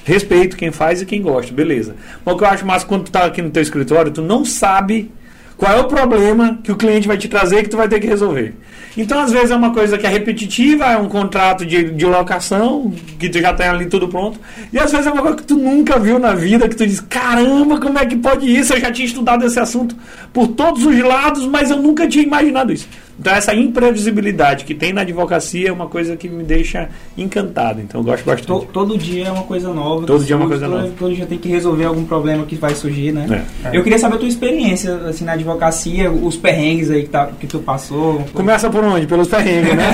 Respeito 0.05 0.57
quem 0.57 0.71
faz 0.71 1.03
e 1.03 1.07
quem 1.07 1.21
gosta, 1.23 1.53
beleza. 1.53 1.95
Mas 2.25 2.35
o 2.35 2.39
que 2.39 2.45
eu 2.45 2.49
acho 2.49 2.67
massa 2.67 2.87
quando 2.87 3.05
tu 3.05 3.11
tá 3.11 3.25
aqui 3.25 3.43
no 3.43 3.51
teu 3.51 3.63
escritório, 3.63 4.11
tu 4.11 4.23
não 4.23 4.45
sabe 4.45 5.11
Qual 5.59 5.73
é 5.73 5.81
o 5.81 5.89
problema 5.89 6.61
que 6.63 6.71
o 6.71 6.77
cliente 6.77 7.09
vai 7.09 7.19
te 7.19 7.27
trazer 7.27 7.65
que 7.65 7.69
tu 7.69 7.77
vai 7.77 7.89
ter 7.89 7.99
que 7.99 8.07
resolver? 8.07 8.55
Então, 8.97 9.19
às 9.19 9.33
vezes, 9.33 9.51
é 9.51 9.57
uma 9.57 9.73
coisa 9.73 9.99
que 9.99 10.07
é 10.07 10.09
repetitiva, 10.09 10.85
é 10.85 10.97
um 10.97 11.09
contrato 11.09 11.67
de, 11.67 11.91
de 11.91 12.07
locação, 12.07 12.95
que 13.19 13.29
tu 13.29 13.41
já 13.41 13.53
tem 13.53 13.67
ali 13.67 13.87
tudo 13.87 14.07
pronto. 14.07 14.39
E 14.73 14.79
às 14.79 14.93
vezes 14.93 15.09
é 15.09 15.11
uma 15.11 15.21
coisa 15.21 15.37
que 15.37 15.43
tu 15.43 15.57
nunca 15.57 15.99
viu 15.99 16.17
na 16.21 16.33
vida, 16.33 16.69
que 16.69 16.77
tu 16.77 16.87
diz, 16.87 17.01
caramba, 17.01 17.81
como 17.81 17.99
é 17.99 18.07
que 18.07 18.15
pode 18.15 18.47
isso? 18.49 18.73
Eu 18.73 18.81
já 18.81 18.93
tinha 18.93 19.07
estudado 19.07 19.45
esse 19.45 19.59
assunto 19.59 19.97
por 20.33 20.47
todos 20.47 20.87
os 20.87 20.99
lados, 21.01 21.45
mas 21.45 21.73
eu 21.73 21.83
nunca 21.83 22.07
tinha 22.07 22.23
imaginado 22.23 22.73
isso. 22.73 22.89
Então 23.19 23.33
essa 23.35 23.55
imprevisibilidade 23.55 24.65
que 24.65 24.75
tem 24.75 24.93
na 24.93 25.01
advocacia 25.01 25.69
é 25.69 25.73
uma 25.73 25.89
coisa 25.89 26.17
que 26.17 26.29
me 26.29 26.45
deixa 26.45 26.89
encantado. 27.17 27.81
Então 27.81 28.01
eu 28.01 28.05
gosto 28.05 28.25
bastante. 28.25 28.47
Todo, 28.47 28.67
todo 28.67 28.99
dia 28.99 29.27
é 29.27 29.33
uma 29.33 29.43
coisa 29.43 29.73
nova. 29.73 30.07
Todo 30.07 30.25
dia 30.25 30.35
é 30.35 30.39
uma 30.39 30.47
coisa 30.47 30.67
todo, 30.67 30.79
nova. 30.79 30.93
Todo 30.97 31.15
dia 31.15 31.27
tem 31.27 31.39
que 31.39 31.49
resolver 31.49 31.85
algum 31.85 32.05
problema 32.05 32.45
que 32.47 32.55
vai 32.55 32.75
surgir, 32.75 33.13
né? 33.13 33.45
É. 33.65 33.77
Eu 33.77 33.83
queria 33.83 33.99
saber 33.99 34.17
a 34.17 34.19
tua 34.19 34.29
experiência 34.29 34.95
assim, 35.09 35.25
na 35.25 35.33
advocacia, 35.33 36.11
os 36.11 36.37
perrengues 36.37 36.91
aí 36.91 37.03
que, 37.03 37.09
tá, 37.09 37.27
que 37.39 37.47
tu 37.47 37.59
passou. 37.59 38.25
Começa 38.33 38.71
por 38.71 38.85
onde? 38.85 39.07
Pelos 39.07 39.29
perrengues, 39.29 39.75
né? 39.75 39.91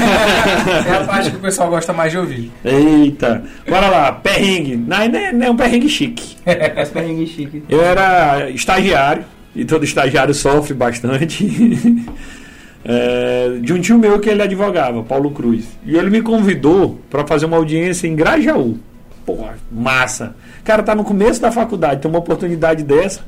é 0.86 0.96
a 0.96 1.04
parte 1.04 1.30
que 1.30 1.36
o 1.36 1.40
pessoal 1.40 1.70
gosta 1.70 1.92
mais 1.92 2.12
de 2.12 2.18
ouvir. 2.18 2.52
Eita. 2.64 3.42
Bora 3.68 3.88
lá, 3.88 4.12
perrengue. 4.12 4.76
Não, 4.76 4.96
é, 4.98 5.32
não 5.32 5.46
é 5.46 5.50
um 5.50 5.56
perrengue 5.56 5.88
chique. 5.88 6.36
É 6.54 6.82
um 6.82 6.92
perrengue 6.92 7.26
chique. 7.26 7.62
Eu 7.68 7.82
era 7.82 8.48
estagiário, 8.50 9.24
e 9.54 9.64
todo 9.64 9.84
estagiário 9.84 10.34
sofre 10.34 10.74
bastante. 10.74 11.44
é, 12.84 13.58
de 13.60 13.72
um 13.72 13.80
tio 13.80 13.98
meu 13.98 14.18
que 14.18 14.28
ele 14.28 14.42
advogava, 14.42 15.02
Paulo 15.02 15.30
Cruz. 15.30 15.64
E 15.86 15.96
ele 15.96 16.10
me 16.10 16.20
convidou 16.20 17.00
para 17.10 17.26
fazer 17.26 17.46
uma 17.46 17.56
audiência 17.56 18.06
em 18.06 18.14
Grajaú. 18.14 18.78
Porra, 19.24 19.54
massa. 19.72 20.36
Cara, 20.62 20.82
tá 20.82 20.94
no 20.94 21.02
começo 21.02 21.40
da 21.40 21.50
faculdade, 21.50 22.02
tem 22.02 22.10
uma 22.10 22.18
oportunidade 22.18 22.82
dessa. 22.84 23.20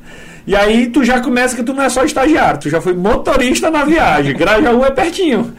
E 0.45 0.55
aí 0.55 0.87
tu 0.87 1.03
já 1.03 1.19
começa 1.19 1.55
que 1.55 1.63
tu 1.63 1.73
não 1.73 1.83
é 1.83 1.89
só 1.89 2.03
estagiário, 2.03 2.59
tu 2.59 2.69
já 2.69 2.79
foi 2.79 2.93
motorista 2.93 3.69
na 3.69 3.83
viagem. 3.83 4.35
Grajaú 4.35 4.85
é 4.85 4.91
pertinho. 4.91 5.53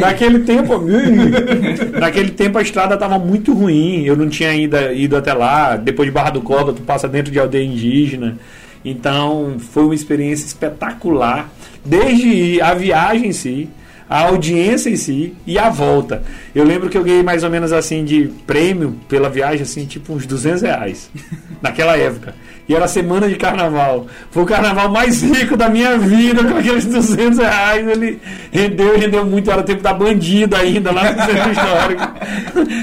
Naquele 0.00 0.40
tempo, 0.40 0.82
naquele 1.92 2.30
tempo 2.30 2.58
a 2.58 2.62
estrada 2.62 2.96
tava 2.96 3.18
muito 3.18 3.52
ruim, 3.52 4.04
eu 4.04 4.16
não 4.16 4.28
tinha 4.28 4.52
ido, 4.54 4.76
ido 4.94 5.16
até 5.16 5.32
lá. 5.32 5.76
Depois 5.76 6.08
de 6.08 6.12
Barra 6.12 6.30
do 6.30 6.40
Corda, 6.40 6.72
tu 6.72 6.82
passa 6.82 7.06
dentro 7.06 7.30
de 7.30 7.38
aldeia 7.38 7.64
indígena. 7.64 8.36
Então 8.84 9.56
foi 9.58 9.84
uma 9.84 9.94
experiência 9.94 10.44
espetacular, 10.44 11.48
desde 11.84 12.60
a 12.60 12.74
viagem 12.74 13.28
em 13.28 13.32
si, 13.32 13.68
a 14.08 14.24
audiência 14.24 14.90
em 14.90 14.96
si 14.96 15.34
e 15.46 15.58
a 15.58 15.70
volta. 15.70 16.22
Eu 16.54 16.64
lembro 16.64 16.90
que 16.90 16.98
eu 16.98 17.02
ganhei 17.02 17.22
mais 17.22 17.42
ou 17.44 17.50
menos 17.50 17.72
assim 17.72 18.04
de 18.04 18.30
prêmio 18.46 19.00
pela 19.08 19.30
viagem, 19.30 19.62
assim, 19.62 19.86
tipo 19.86 20.12
uns 20.12 20.26
200 20.26 20.62
reais, 20.62 21.10
naquela 21.62 21.96
época. 21.96 22.34
E 22.68 22.74
era 22.74 22.86
semana 22.86 23.28
de 23.28 23.34
carnaval. 23.36 24.06
Foi 24.30 24.44
o 24.44 24.46
carnaval 24.46 24.88
mais 24.90 25.20
rico 25.20 25.56
da 25.56 25.68
minha 25.68 25.98
vida, 25.98 26.44
com 26.44 26.58
aqueles 26.58 26.84
200 26.84 27.38
reais. 27.38 27.88
Ele 27.88 28.20
rendeu, 28.52 28.98
rendeu 28.98 29.26
muito. 29.26 29.50
Era 29.50 29.62
tempo 29.62 29.82
da 29.82 29.92
bandida 29.92 30.58
ainda, 30.58 30.92
lá 30.92 31.12
no 31.12 31.24
centro 31.24 31.50
histórico. 31.50 32.02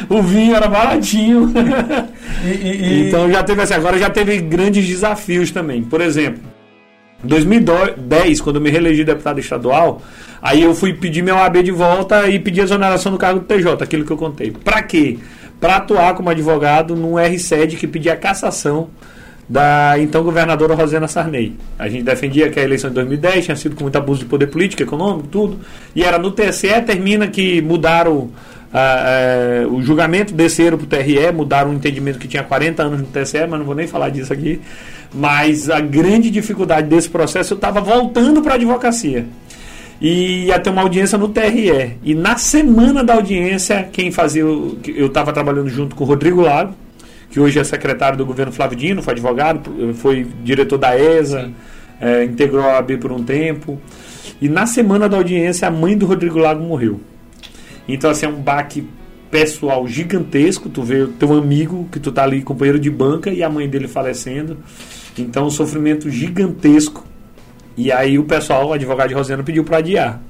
o 0.13 0.21
vinho 0.21 0.55
era 0.55 0.67
baratinho. 0.67 1.53
E, 2.41 2.47
e, 2.47 3.07
então 3.07 3.29
já 3.29 3.43
teve 3.43 3.61
assim, 3.61 3.73
agora 3.73 3.97
já 3.97 4.09
teve 4.09 4.37
grandes 4.37 4.87
desafios 4.87 5.51
também. 5.51 5.83
Por 5.83 5.99
exemplo, 5.99 6.41
em 7.23 7.27
2010, 7.27 8.41
quando 8.41 8.57
eu 8.57 8.61
me 8.61 8.69
reelegi 8.69 9.03
deputado 9.03 9.39
estadual, 9.39 10.01
aí 10.41 10.63
eu 10.63 10.73
fui 10.73 10.93
pedir 10.93 11.21
meu 11.21 11.37
AB 11.37 11.63
de 11.63 11.71
volta 11.71 12.27
e 12.27 12.39
pedir 12.39 12.61
exoneração 12.61 13.11
do 13.11 13.17
cargo 13.17 13.39
do 13.39 13.45
TJ, 13.45 13.83
aquilo 13.83 14.05
que 14.05 14.11
eu 14.11 14.17
contei. 14.17 14.51
Para 14.51 14.81
quê? 14.83 15.17
Para 15.59 15.77
atuar 15.77 16.13
como 16.15 16.29
advogado 16.29 16.95
num 16.95 17.13
R7 17.13 17.75
que 17.75 17.87
pedia 17.87 18.15
cassação 18.15 18.89
da 19.49 19.95
então 19.97 20.23
governadora 20.23 20.75
Rosena 20.75 21.07
Sarney. 21.07 21.55
A 21.77 21.89
gente 21.89 22.03
defendia 22.03 22.49
que 22.49 22.59
a 22.59 22.63
eleição 22.63 22.89
de 22.89 22.95
2010 22.95 23.45
tinha 23.45 23.57
sido 23.57 23.75
com 23.75 23.83
muito 23.83 23.97
abuso 23.97 24.19
de 24.19 24.25
poder 24.25 24.47
político, 24.47 24.83
econômico, 24.83 25.27
tudo. 25.27 25.59
E 25.95 26.03
era 26.03 26.19
no 26.19 26.31
TSE, 26.31 26.81
termina 26.85 27.27
que 27.27 27.59
mudaram 27.61 28.29
ah, 28.71 29.65
o 29.69 29.81
julgamento, 29.81 30.33
desceram 30.33 30.77
para 30.77 30.85
o 30.85 30.87
TRE, 30.87 31.31
mudaram 31.33 31.71
um 31.71 31.73
entendimento 31.73 32.19
que 32.19 32.27
tinha 32.27 32.43
40 32.43 32.83
anos 32.83 33.01
no 33.01 33.07
TSE, 33.07 33.47
mas 33.47 33.59
não 33.59 33.65
vou 33.65 33.75
nem 33.75 33.87
falar 33.87 34.09
disso 34.09 34.31
aqui. 34.31 34.61
Mas 35.13 35.69
a 35.69 35.79
grande 35.79 36.29
dificuldade 36.29 36.87
desse 36.87 37.09
processo, 37.09 37.53
eu 37.53 37.55
estava 37.55 37.81
voltando 37.81 38.41
para 38.41 38.53
a 38.53 38.55
advocacia. 38.55 39.25
E 39.99 40.45
ia 40.45 40.59
ter 40.59 40.69
uma 40.69 40.81
audiência 40.81 41.17
no 41.17 41.27
TRE. 41.27 41.97
E 42.03 42.15
na 42.15 42.37
semana 42.37 43.03
da 43.03 43.15
audiência, 43.15 43.87
quem 43.91 44.11
fazia. 44.11 44.43
Eu 44.43 45.07
estava 45.07 45.33
trabalhando 45.33 45.69
junto 45.69 45.95
com 45.95 46.03
o 46.03 46.07
Rodrigo 46.07 46.41
Lago, 46.41 46.73
que 47.29 47.39
hoje 47.39 47.59
é 47.59 47.63
secretário 47.63 48.17
do 48.17 48.25
governo 48.25 48.51
Flávio 48.51 48.77
Dino, 48.77 49.01
foi 49.01 49.13
advogado, 49.13 49.93
foi 49.95 50.25
diretor 50.43 50.77
da 50.77 50.97
ESA, 50.97 51.51
é, 51.99 52.23
integrou 52.23 52.63
a 52.63 52.77
AB 52.77 52.97
por 52.97 53.11
um 53.11 53.23
tempo. 53.23 53.79
E 54.41 54.47
na 54.47 54.65
semana 54.65 55.09
da 55.09 55.17
audiência, 55.17 55.67
a 55.67 55.71
mãe 55.71 55.97
do 55.97 56.05
Rodrigo 56.05 56.39
Lago 56.39 56.63
morreu. 56.63 57.01
Então, 57.87 58.09
assim, 58.09 58.25
é 58.25 58.29
um 58.29 58.39
baque 58.39 58.87
pessoal 59.29 59.87
gigantesco. 59.87 60.69
Tu 60.69 60.81
vê 60.81 61.01
o 61.03 61.07
teu 61.07 61.33
amigo, 61.33 61.87
que 61.91 61.99
tu 61.99 62.11
tá 62.11 62.23
ali, 62.23 62.41
companheiro 62.41 62.79
de 62.79 62.89
banca, 62.89 63.29
e 63.29 63.43
a 63.43 63.49
mãe 63.49 63.67
dele 63.67 63.87
falecendo. 63.87 64.57
Então, 65.17 65.47
um 65.47 65.49
sofrimento 65.49 66.09
gigantesco. 66.09 67.05
E 67.77 67.91
aí 67.91 68.19
o 68.19 68.23
pessoal, 68.23 68.67
o 68.67 68.73
advogado 68.73 69.09
de 69.09 69.13
Rosena, 69.13 69.43
pediu 69.43 69.63
para 69.63 69.77
adiar. 69.77 70.21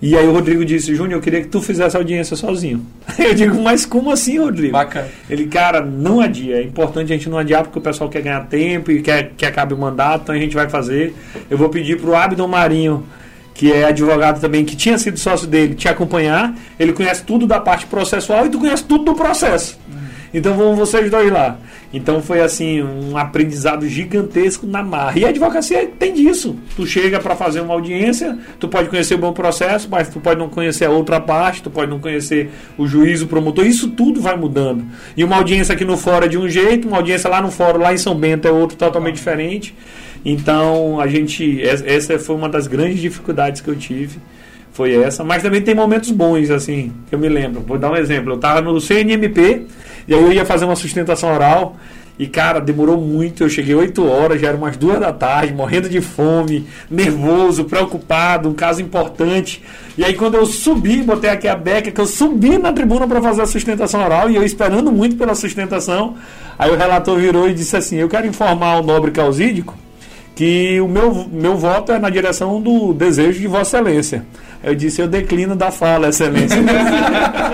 E 0.00 0.16
aí 0.16 0.26
o 0.28 0.32
Rodrigo 0.32 0.64
disse, 0.64 0.94
Júnior, 0.94 1.18
eu 1.18 1.20
queria 1.20 1.40
que 1.40 1.48
tu 1.48 1.60
fizesse 1.60 1.96
a 1.96 2.00
audiência 2.00 2.36
sozinho. 2.36 2.86
Eu 3.18 3.34
digo, 3.34 3.60
mas 3.60 3.84
como 3.84 4.12
assim, 4.12 4.38
Rodrigo? 4.38 4.72
Bacana. 4.72 5.08
Ele, 5.28 5.46
cara, 5.46 5.80
não 5.80 6.20
adia. 6.20 6.56
É 6.56 6.62
importante 6.62 7.12
a 7.12 7.16
gente 7.16 7.28
não 7.28 7.36
adiar 7.36 7.64
porque 7.64 7.80
o 7.80 7.82
pessoal 7.82 8.08
quer 8.08 8.22
ganhar 8.22 8.46
tempo 8.46 8.92
e 8.92 9.02
quer 9.02 9.32
que 9.36 9.44
acabe 9.44 9.74
o 9.74 9.78
mandato, 9.78 10.22
então 10.22 10.34
a 10.36 10.38
gente 10.38 10.54
vai 10.54 10.68
fazer. 10.68 11.14
Eu 11.50 11.58
vou 11.58 11.68
pedir 11.68 12.00
pro 12.00 12.14
Abdon 12.14 12.46
Marinho, 12.46 13.04
que 13.58 13.72
é 13.72 13.84
advogado 13.84 14.40
também, 14.40 14.64
que 14.64 14.76
tinha 14.76 14.96
sido 14.96 15.18
sócio 15.18 15.44
dele, 15.48 15.74
te 15.74 15.88
acompanhar. 15.88 16.54
Ele 16.78 16.92
conhece 16.92 17.24
tudo 17.24 17.44
da 17.44 17.58
parte 17.58 17.86
processual 17.86 18.46
e 18.46 18.50
tu 18.50 18.60
conhece 18.60 18.84
tudo 18.84 19.04
do 19.04 19.14
processo. 19.14 19.76
Então 20.32 20.54
vão 20.54 20.76
vocês 20.76 21.10
dois 21.10 21.32
lá. 21.32 21.58
Então 21.92 22.22
foi 22.22 22.40
assim, 22.40 22.82
um 22.82 23.16
aprendizado 23.16 23.88
gigantesco 23.88 24.64
na 24.64 24.80
marra. 24.80 25.18
E 25.18 25.24
a 25.24 25.30
advocacia 25.30 25.90
tem 25.98 26.14
disso. 26.14 26.54
Tu 26.76 26.86
chega 26.86 27.18
para 27.18 27.34
fazer 27.34 27.60
uma 27.60 27.74
audiência, 27.74 28.38
tu 28.60 28.68
pode 28.68 28.88
conhecer 28.88 29.14
o 29.14 29.18
bom 29.18 29.32
processo, 29.32 29.88
mas 29.90 30.08
tu 30.08 30.20
pode 30.20 30.38
não 30.38 30.48
conhecer 30.48 30.84
a 30.84 30.90
outra 30.90 31.20
parte, 31.20 31.60
tu 31.60 31.70
pode 31.70 31.90
não 31.90 31.98
conhecer 31.98 32.50
o 32.76 32.86
juiz, 32.86 33.22
o 33.22 33.26
promotor. 33.26 33.66
Isso 33.66 33.88
tudo 33.88 34.20
vai 34.20 34.36
mudando. 34.36 34.84
E 35.16 35.24
uma 35.24 35.34
audiência 35.34 35.74
aqui 35.74 35.84
no 35.84 35.96
fórum 35.96 36.26
é 36.26 36.28
de 36.28 36.38
um 36.38 36.48
jeito, 36.48 36.86
uma 36.86 36.98
audiência 36.98 37.28
lá 37.28 37.42
no 37.42 37.50
fórum, 37.50 37.80
lá 37.80 37.92
em 37.92 37.98
São 37.98 38.14
Bento, 38.14 38.46
é 38.46 38.52
outro 38.52 38.76
totalmente 38.76 39.16
diferente. 39.16 39.74
Então 40.24 41.00
a 41.00 41.06
gente. 41.06 41.60
Essa 41.62 42.18
foi 42.18 42.36
uma 42.36 42.48
das 42.48 42.66
grandes 42.66 43.00
dificuldades 43.00 43.60
que 43.60 43.68
eu 43.68 43.76
tive 43.76 44.18
foi 44.78 44.94
essa, 44.94 45.24
mas 45.24 45.42
também 45.42 45.60
tem 45.60 45.74
momentos 45.74 46.12
bons, 46.12 46.50
assim, 46.50 46.92
que 47.08 47.14
eu 47.14 47.18
me 47.18 47.28
lembro. 47.28 47.62
Vou 47.66 47.76
dar 47.76 47.90
um 47.90 47.96
exemplo. 47.96 48.30
Eu 48.30 48.36
estava 48.36 48.62
no 48.62 48.80
CNMP 48.80 49.66
e 50.06 50.14
aí 50.14 50.22
eu 50.22 50.32
ia 50.32 50.44
fazer 50.44 50.66
uma 50.66 50.76
sustentação 50.76 51.34
oral 51.34 51.76
e, 52.16 52.28
cara, 52.28 52.60
demorou 52.60 52.96
muito. 52.96 53.42
Eu 53.42 53.48
cheguei 53.48 53.74
8 53.74 54.06
horas, 54.06 54.40
já 54.40 54.48
eram 54.48 54.58
umas 54.58 54.76
2 54.76 55.00
da 55.00 55.12
tarde, 55.12 55.52
morrendo 55.52 55.88
de 55.88 56.00
fome, 56.00 56.64
nervoso, 56.88 57.64
preocupado, 57.64 58.48
um 58.48 58.54
caso 58.54 58.80
importante. 58.80 59.60
E 59.96 60.04
aí, 60.04 60.14
quando 60.14 60.36
eu 60.36 60.46
subi, 60.46 61.02
botei 61.02 61.30
aqui 61.30 61.48
a 61.48 61.56
beca, 61.56 61.90
que 61.90 62.00
eu 62.00 62.06
subi 62.06 62.56
na 62.56 62.72
tribuna 62.72 63.08
para 63.08 63.20
fazer 63.20 63.42
a 63.42 63.46
sustentação 63.46 64.04
oral 64.04 64.30
e 64.30 64.36
eu 64.36 64.44
esperando 64.44 64.92
muito 64.92 65.16
pela 65.16 65.34
sustentação. 65.34 66.14
Aí 66.56 66.70
o 66.70 66.76
relator 66.76 67.18
virou 67.18 67.48
e 67.48 67.52
disse 67.54 67.76
assim: 67.76 67.96
Eu 67.96 68.08
quero 68.08 68.28
informar 68.28 68.78
o 68.78 68.82
nobre 68.84 69.10
causídico 69.10 69.74
que 70.38 70.80
o 70.80 70.86
meu, 70.86 71.26
meu 71.32 71.56
voto 71.56 71.90
é 71.90 71.98
na 71.98 72.08
direção 72.08 72.62
do 72.62 72.94
desejo 72.94 73.40
de 73.40 73.48
Vossa 73.48 73.78
Excelência. 73.78 74.24
Eu 74.62 74.72
disse, 74.72 75.02
eu 75.02 75.08
declino 75.08 75.56
da 75.56 75.72
fala, 75.72 76.10
excelência. 76.10 76.56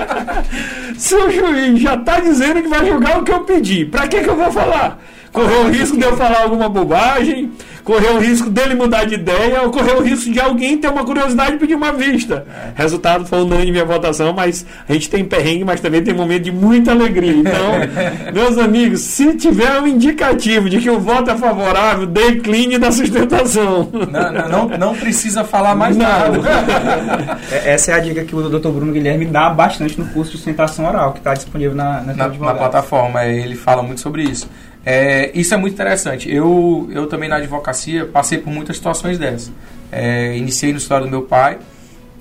Se 0.98 1.14
o 1.14 1.30
juiz 1.30 1.80
já 1.80 1.94
está 1.94 2.20
dizendo 2.20 2.60
que 2.60 2.68
vai 2.68 2.84
julgar 2.84 3.18
o 3.18 3.24
que 3.24 3.32
eu 3.32 3.40
pedi, 3.40 3.86
para 3.86 4.06
que, 4.06 4.20
que 4.20 4.28
eu 4.28 4.36
vou 4.36 4.52
falar? 4.52 5.02
Correu 5.34 5.62
o 5.62 5.68
risco 5.68 5.96
de 5.96 6.04
eu 6.04 6.16
falar 6.16 6.42
alguma 6.42 6.68
bobagem, 6.68 7.50
correu 7.82 8.14
o 8.14 8.20
risco 8.20 8.48
dele 8.48 8.76
mudar 8.76 9.04
de 9.04 9.14
ideia, 9.14 9.62
ou 9.62 9.70
correu 9.72 9.98
o 9.98 10.00
risco 10.00 10.30
de 10.30 10.38
alguém 10.38 10.78
ter 10.78 10.86
uma 10.88 11.04
curiosidade 11.04 11.56
e 11.56 11.58
pedir 11.58 11.74
uma 11.74 11.92
vista. 11.92 12.46
É. 12.48 12.80
Resultado 12.80 13.26
foi 13.26 13.42
unânime 13.42 13.80
a 13.80 13.84
votação, 13.84 14.32
mas 14.32 14.64
a 14.88 14.92
gente 14.92 15.10
tem 15.10 15.24
perrengue, 15.24 15.64
mas 15.64 15.80
também 15.80 16.04
tem 16.04 16.14
momento 16.14 16.44
de 16.44 16.52
muita 16.52 16.92
alegria. 16.92 17.32
Então, 17.32 17.72
meus 18.32 18.56
amigos, 18.58 19.00
se 19.00 19.34
tiver 19.34 19.80
um 19.80 19.88
indicativo 19.88 20.70
de 20.70 20.78
que 20.78 20.88
o 20.88 21.00
voto 21.00 21.28
é 21.32 21.36
favorável, 21.36 22.06
decline 22.06 22.78
da 22.78 22.92
sustentação. 22.92 23.88
Não, 23.92 24.32
não, 24.32 24.68
não, 24.68 24.78
não 24.78 24.94
precisa 24.94 25.42
falar 25.42 25.74
mais 25.74 25.96
não. 25.96 26.06
nada. 26.06 26.38
É, 27.50 27.72
essa 27.72 27.90
é 27.90 27.94
a 27.94 27.98
dica 27.98 28.24
que 28.24 28.34
o 28.34 28.48
doutor 28.48 28.72
Bruno 28.72 28.92
Guilherme 28.92 29.26
dá 29.26 29.50
bastante 29.50 29.98
no 29.98 30.06
curso 30.06 30.32
de 30.32 30.36
sustentação 30.36 30.86
oral, 30.86 31.12
que 31.12 31.18
está 31.18 31.34
disponível 31.34 31.74
na, 31.74 32.00
na, 32.00 32.14
na, 32.14 32.28
na 32.28 32.54
plataforma. 32.54 33.24
Ele 33.24 33.54
fala 33.54 33.82
muito 33.82 34.00
sobre 34.00 34.22
isso. 34.22 34.48
É, 34.84 35.30
isso 35.34 35.54
é 35.54 35.56
muito 35.56 35.74
interessante. 35.74 36.32
Eu, 36.32 36.88
eu 36.92 37.06
também 37.06 37.28
na 37.28 37.36
advocacia 37.36 38.04
passei 38.04 38.38
por 38.38 38.52
muitas 38.52 38.76
situações 38.76 39.18
dessas. 39.18 39.52
É, 39.90 40.36
iniciei 40.36 40.72
no 40.72 40.78
história 40.78 41.06
do 41.06 41.10
meu 41.10 41.22
pai 41.22 41.58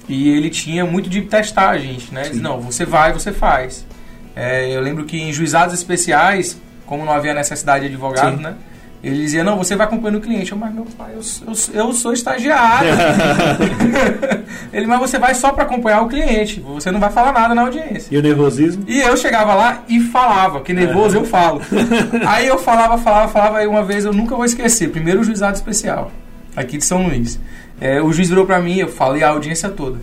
e 0.08 0.30
ele 0.30 0.50
tinha 0.50 0.86
muito 0.86 1.10
de 1.10 1.22
testar 1.24 1.70
a 1.70 1.78
gente, 1.78 2.14
né? 2.14 2.24
Diz, 2.24 2.40
não, 2.40 2.62
você 2.62 2.86
vai, 2.86 3.12
você 3.12 3.32
faz. 3.32 3.86
É, 4.36 4.70
eu 4.76 4.82
lembro 4.82 5.06
que 5.06 5.18
em 5.18 5.32
juizados 5.32 5.74
especiais, 5.74 6.60
como 6.86 7.06
não 7.06 7.14
havia 7.14 7.34
necessidade 7.34 7.88
de 7.88 7.94
advogado, 7.94 8.38
Sim. 8.38 8.44
né? 8.44 8.56
Ele 9.04 9.18
dizia, 9.18 9.44
não, 9.44 9.58
você 9.58 9.76
vai 9.76 9.86
acompanhando 9.86 10.20
o 10.20 10.22
cliente. 10.22 10.54
Eu, 10.54 10.58
mas 10.58 10.74
meu 10.74 10.86
pai, 10.98 11.12
eu, 11.14 11.22
eu, 11.46 11.88
eu 11.88 11.94
sou 11.94 12.14
estagiário. 12.14 12.90
ele, 14.72 14.88
mas 14.88 15.00
você 15.00 15.20
vai 15.20 15.36
só 15.36 15.52
para 15.52 15.64
acompanhar 15.64 16.02
o 16.04 16.08
cliente. 16.08 16.62
Você 16.62 16.90
não 16.90 17.02
vai 17.02 17.12
falar 17.12 17.34
nada 17.34 17.54
na 17.54 17.64
audiência. 17.64 18.08
E 18.10 18.18
o 18.18 18.22
nervosismo? 18.22 18.86
E 18.88 19.02
eu 19.02 19.18
chegava 19.18 19.54
lá 19.56 19.84
e 19.90 20.00
falava, 20.00 20.62
que 20.62 20.72
nervoso 20.72 21.18
eu 21.18 21.26
falo. 21.26 21.62
Aí 22.26 22.48
eu 22.48 22.58
falava, 22.58 22.98
falava, 22.98 23.28
falava, 23.28 23.58
aí 23.58 23.68
uma 23.68 23.84
vez 23.84 24.06
eu 24.06 24.14
nunca 24.14 24.36
vou 24.36 24.46
esquecer. 24.46 24.90
Primeiro 24.90 25.20
o 25.20 25.24
juizado 25.24 25.56
especial, 25.56 26.10
aqui 26.56 26.78
de 26.78 26.86
São 26.86 27.06
Luís. 27.06 27.38
É, 27.82 28.02
o 28.02 28.14
juiz 28.14 28.30
virou 28.30 28.46
para 28.46 28.60
mim, 28.62 28.78
eu 28.78 28.88
falei 28.88 29.22
a 29.22 29.30
audiência 29.30 29.68
toda. 29.70 30.00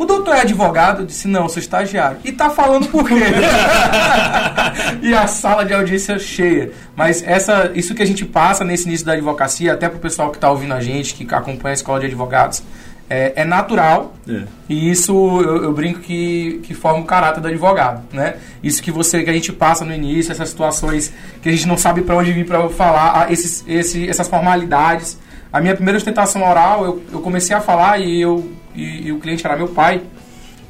O 0.00 0.06
doutor 0.06 0.34
é 0.34 0.40
advogado? 0.40 1.02
Eu 1.02 1.06
disse, 1.06 1.28
não, 1.28 1.46
sou 1.46 1.60
estagiário. 1.60 2.20
E 2.24 2.32
tá 2.32 2.48
falando 2.48 2.88
por 2.88 3.06
quê? 3.06 3.16
e 5.02 5.12
a 5.12 5.26
sala 5.26 5.62
de 5.62 5.74
audiência 5.74 6.18
cheia. 6.18 6.72
Mas 6.96 7.22
essa, 7.22 7.70
isso 7.74 7.94
que 7.94 8.02
a 8.02 8.06
gente 8.06 8.24
passa 8.24 8.64
nesse 8.64 8.88
início 8.88 9.04
da 9.04 9.12
advocacia, 9.12 9.74
até 9.74 9.90
pro 9.90 9.98
pessoal 9.98 10.30
que 10.30 10.38
está 10.38 10.50
ouvindo 10.50 10.72
a 10.72 10.80
gente, 10.80 11.12
que 11.12 11.34
acompanha 11.34 11.72
a 11.72 11.74
escola 11.74 12.00
de 12.00 12.06
advogados, 12.06 12.62
é, 13.10 13.34
é 13.36 13.44
natural. 13.44 14.14
É. 14.26 14.44
E 14.70 14.90
isso 14.90 15.12
eu, 15.42 15.64
eu, 15.64 15.72
brinco 15.74 16.00
que, 16.00 16.62
que 16.62 16.72
forma 16.72 17.00
o 17.00 17.04
caráter 17.04 17.42
do 17.42 17.48
advogado, 17.48 18.02
né? 18.10 18.36
Isso 18.62 18.82
que 18.82 18.90
você 18.90 19.22
que 19.22 19.28
a 19.28 19.34
gente 19.34 19.52
passa 19.52 19.84
no 19.84 19.92
início, 19.92 20.32
essas 20.32 20.48
situações 20.48 21.12
que 21.42 21.48
a 21.50 21.52
gente 21.52 21.68
não 21.68 21.76
sabe 21.76 22.00
para 22.00 22.16
onde 22.16 22.32
vir 22.32 22.46
para 22.46 22.66
falar, 22.70 23.30
esses, 23.30 23.62
esse, 23.68 24.08
essas 24.08 24.26
formalidades. 24.28 25.18
A 25.52 25.60
minha 25.60 25.74
primeira 25.74 25.98
ostentação 25.98 26.48
oral, 26.48 26.86
eu, 26.86 27.02
eu 27.12 27.20
comecei 27.20 27.54
a 27.54 27.60
falar 27.60 27.98
e 27.98 28.18
eu 28.18 28.50
e, 28.74 29.08
e 29.08 29.12
o 29.12 29.18
cliente 29.18 29.44
era 29.46 29.56
meu 29.56 29.68
pai, 29.68 30.02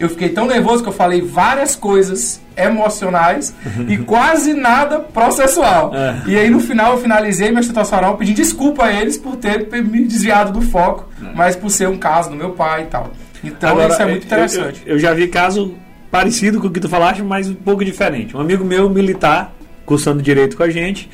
eu 0.00 0.08
fiquei 0.08 0.30
tão 0.30 0.46
nervoso 0.46 0.82
que 0.82 0.88
eu 0.88 0.94
falei 0.94 1.20
várias 1.20 1.76
coisas 1.76 2.40
emocionais 2.56 3.54
e 3.86 3.98
quase 4.04 4.54
nada 4.54 4.98
processual. 4.98 5.94
É. 5.94 6.22
E 6.26 6.38
aí 6.38 6.48
no 6.48 6.58
final 6.58 6.94
eu 6.94 6.98
finalizei 7.02 7.50
minha 7.50 7.62
situação 7.62 7.98
oral 7.98 8.16
pedindo 8.16 8.36
desculpa 8.36 8.86
a 8.86 8.92
eles 8.92 9.18
por 9.18 9.36
ter 9.36 9.68
me 9.82 10.04
desviado 10.06 10.52
do 10.52 10.62
foco, 10.62 11.06
é. 11.22 11.32
mas 11.34 11.54
por 11.54 11.70
ser 11.70 11.86
um 11.86 11.98
caso 11.98 12.30
do 12.30 12.36
meu 12.36 12.50
pai 12.52 12.84
e 12.84 12.86
tal. 12.86 13.12
Então 13.44 13.70
Agora, 13.70 13.92
isso 13.92 14.02
é 14.02 14.06
muito 14.06 14.24
interessante. 14.26 14.82
Eu, 14.86 14.92
eu, 14.92 14.94
eu, 14.94 14.98
já 14.98 15.12
vi 15.12 15.28
caso 15.28 15.74
parecido 16.10 16.60
com 16.60 16.68
o 16.68 16.70
que 16.70 16.80
tu 16.80 16.88
falaste, 16.88 17.22
mas 17.22 17.48
um 17.48 17.54
pouco 17.54 17.84
diferente. 17.84 18.34
Um 18.34 18.40
amigo 18.40 18.64
meu 18.64 18.88
militar, 18.88 19.52
cursando 19.84 20.22
direito 20.22 20.56
com 20.56 20.62
a 20.62 20.70
gente, 20.70 21.10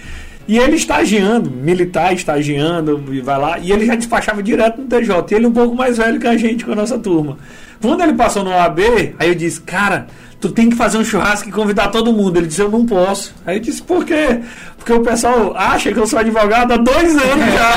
e 0.49 0.59
ele 0.59 0.77
estagiando, 0.77 1.51
militar, 1.51 2.13
estagiando, 2.13 3.03
e 3.13 3.21
vai 3.21 3.39
lá, 3.39 3.59
e 3.59 3.73
ele 3.73 3.85
já 3.87 3.95
despachava 3.95 4.43
direto 4.43 4.81
no 4.81 4.87
TJ. 4.87 5.11
E 5.31 5.35
ele 5.35 5.47
um 5.47 5.53
pouco 5.53 5.75
mais 5.75 5.97
velho 5.97 6.21
que 6.21 6.27
a 6.27 6.37
gente, 6.37 6.65
com 6.65 6.73
a 6.73 6.77
nossa 6.77 6.99
turma. 6.99 7.37
Quando 7.81 8.03
ele 8.03 8.15
passou 8.15 8.45
no 8.45 8.51
OAB, 8.51 8.81
aí 9.19 9.29
eu 9.29 9.35
disse, 9.35 9.61
cara, 9.61 10.07
tu 10.41 10.51
tem 10.51 10.69
que 10.69 10.77
fazer 10.77 10.99
um 10.99 11.05
churrasco 11.05 11.49
e 11.49 11.53
convidar 11.53 11.89
todo 11.89 12.13
mundo. 12.13 12.37
Ele 12.37 12.47
disse, 12.47 12.61
eu 12.61 12.71
não 12.71 12.85
posso. 12.85 13.35
Aí 13.47 13.57
eu 13.57 13.61
disse, 13.61 13.83
por 13.83 14.05
quê? 14.05 14.41
Porque 14.77 14.93
o 14.93 15.01
pessoal 15.01 15.53
acha 15.57 15.93
que 15.93 15.99
eu 15.99 16.07
sou 16.07 16.19
advogado 16.19 16.73
há 16.73 16.77
dois 16.77 17.17
anos 17.17 17.53
já. 17.53 17.75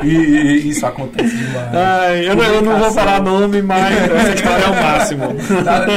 e, 0.02 0.08
e, 0.08 0.68
isso 0.70 0.86
acontece 0.86 1.36
demais. 1.36 1.68
Ai, 1.74 2.28
eu, 2.28 2.36
não, 2.36 2.44
eu 2.44 2.62
não 2.62 2.78
vou 2.78 2.90
falar 2.92 3.20
nome, 3.20 3.60
mas 3.60 3.92
essa 4.10 4.34
história 4.34 4.64
é 4.64 4.68
o 4.68 4.82
máximo. 4.82 5.24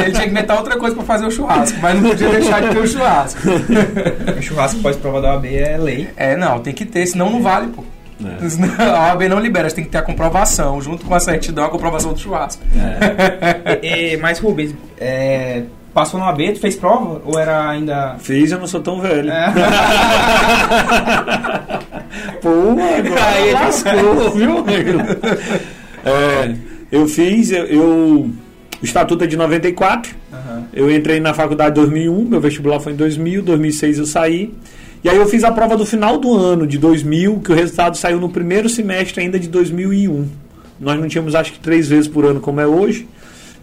Ele 0.03 0.11
tinha 0.11 0.23
que 0.23 0.29
inventar 0.29 0.57
outra 0.57 0.77
coisa 0.77 0.95
para 0.95 1.05
fazer 1.05 1.25
o 1.27 1.31
churrasco, 1.31 1.79
mas 1.81 2.01
não 2.01 2.09
podia 2.09 2.29
deixar 2.29 2.61
de 2.61 2.69
ter 2.69 2.79
o 2.79 2.87
churrasco. 2.87 3.41
o 4.37 4.41
churrasco 4.41 4.81
pós-prova 4.81 5.21
da 5.21 5.33
OAB 5.33 5.45
é 5.45 5.77
lei. 5.77 6.09
É, 6.17 6.35
não, 6.35 6.59
tem 6.59 6.73
que 6.73 6.85
ter, 6.85 7.05
senão 7.05 7.29
não 7.29 7.41
vale, 7.41 7.67
pô. 7.67 7.83
É. 8.23 8.81
A 8.83 9.11
OAB 9.11 9.23
não 9.23 9.39
libera, 9.39 9.69
você 9.69 9.75
tem 9.75 9.85
que 9.85 9.91
ter 9.91 9.99
a 9.99 10.01
comprovação, 10.01 10.81
junto 10.81 11.05
com 11.05 11.13
a 11.13 11.19
certidão, 11.19 11.65
a 11.65 11.69
comprovação 11.69 12.13
do 12.13 12.19
churrasco. 12.19 12.63
É. 12.75 13.79
e, 13.85 14.13
e, 14.13 14.17
mas, 14.17 14.39
Rubens, 14.39 14.73
é, 14.99 15.63
passou 15.93 16.19
no 16.19 16.25
OAB, 16.25 16.53
tu 16.53 16.59
fez 16.59 16.75
prova? 16.75 17.21
Ou 17.25 17.39
era 17.39 17.69
ainda. 17.69 18.15
Fiz, 18.19 18.51
eu 18.51 18.59
não 18.59 18.67
sou 18.67 18.81
tão 18.81 18.99
velho. 19.01 19.29
É. 19.31 19.53
Pô, 22.41 22.49
agora 22.49 23.25
aí 23.25 23.51
lascou, 23.53 24.31
viu, 24.31 24.57
amigo? 24.59 24.99
É, 26.05 26.55
eu 26.91 27.07
fiz, 27.07 27.51
eu, 27.51 27.65
eu, 27.65 28.31
O 28.81 28.85
estatuto 28.85 29.23
é 29.23 29.27
de 29.27 29.35
94. 29.35 30.15
Uhum. 30.31 30.63
Eu 30.73 30.91
entrei 30.91 31.19
na 31.19 31.33
faculdade 31.33 31.71
em 31.71 31.83
2001, 31.83 32.25
meu 32.25 32.39
vestibular 32.39 32.79
foi 32.79 32.93
em 32.93 32.95
2000, 32.95 33.41
2006 33.43 33.99
eu 33.99 34.05
saí. 34.05 34.53
E 35.03 35.09
aí 35.09 35.17
eu 35.17 35.27
fiz 35.27 35.43
a 35.43 35.51
prova 35.51 35.77
do 35.77 35.85
final 35.85 36.17
do 36.17 36.35
ano 36.35 36.65
de 36.65 36.77
2000, 36.77 37.39
que 37.39 37.51
o 37.51 37.55
resultado 37.55 37.97
saiu 37.97 38.19
no 38.19 38.29
primeiro 38.29 38.67
semestre 38.67 39.21
ainda 39.21 39.39
de 39.39 39.47
2001. 39.47 40.27
Nós 40.79 40.99
não 40.99 41.07
tínhamos 41.07 41.35
acho 41.35 41.53
que 41.53 41.59
três 41.59 41.87
vezes 41.87 42.07
por 42.07 42.25
ano 42.25 42.39
como 42.39 42.59
é 42.59 42.67
hoje. 42.67 43.07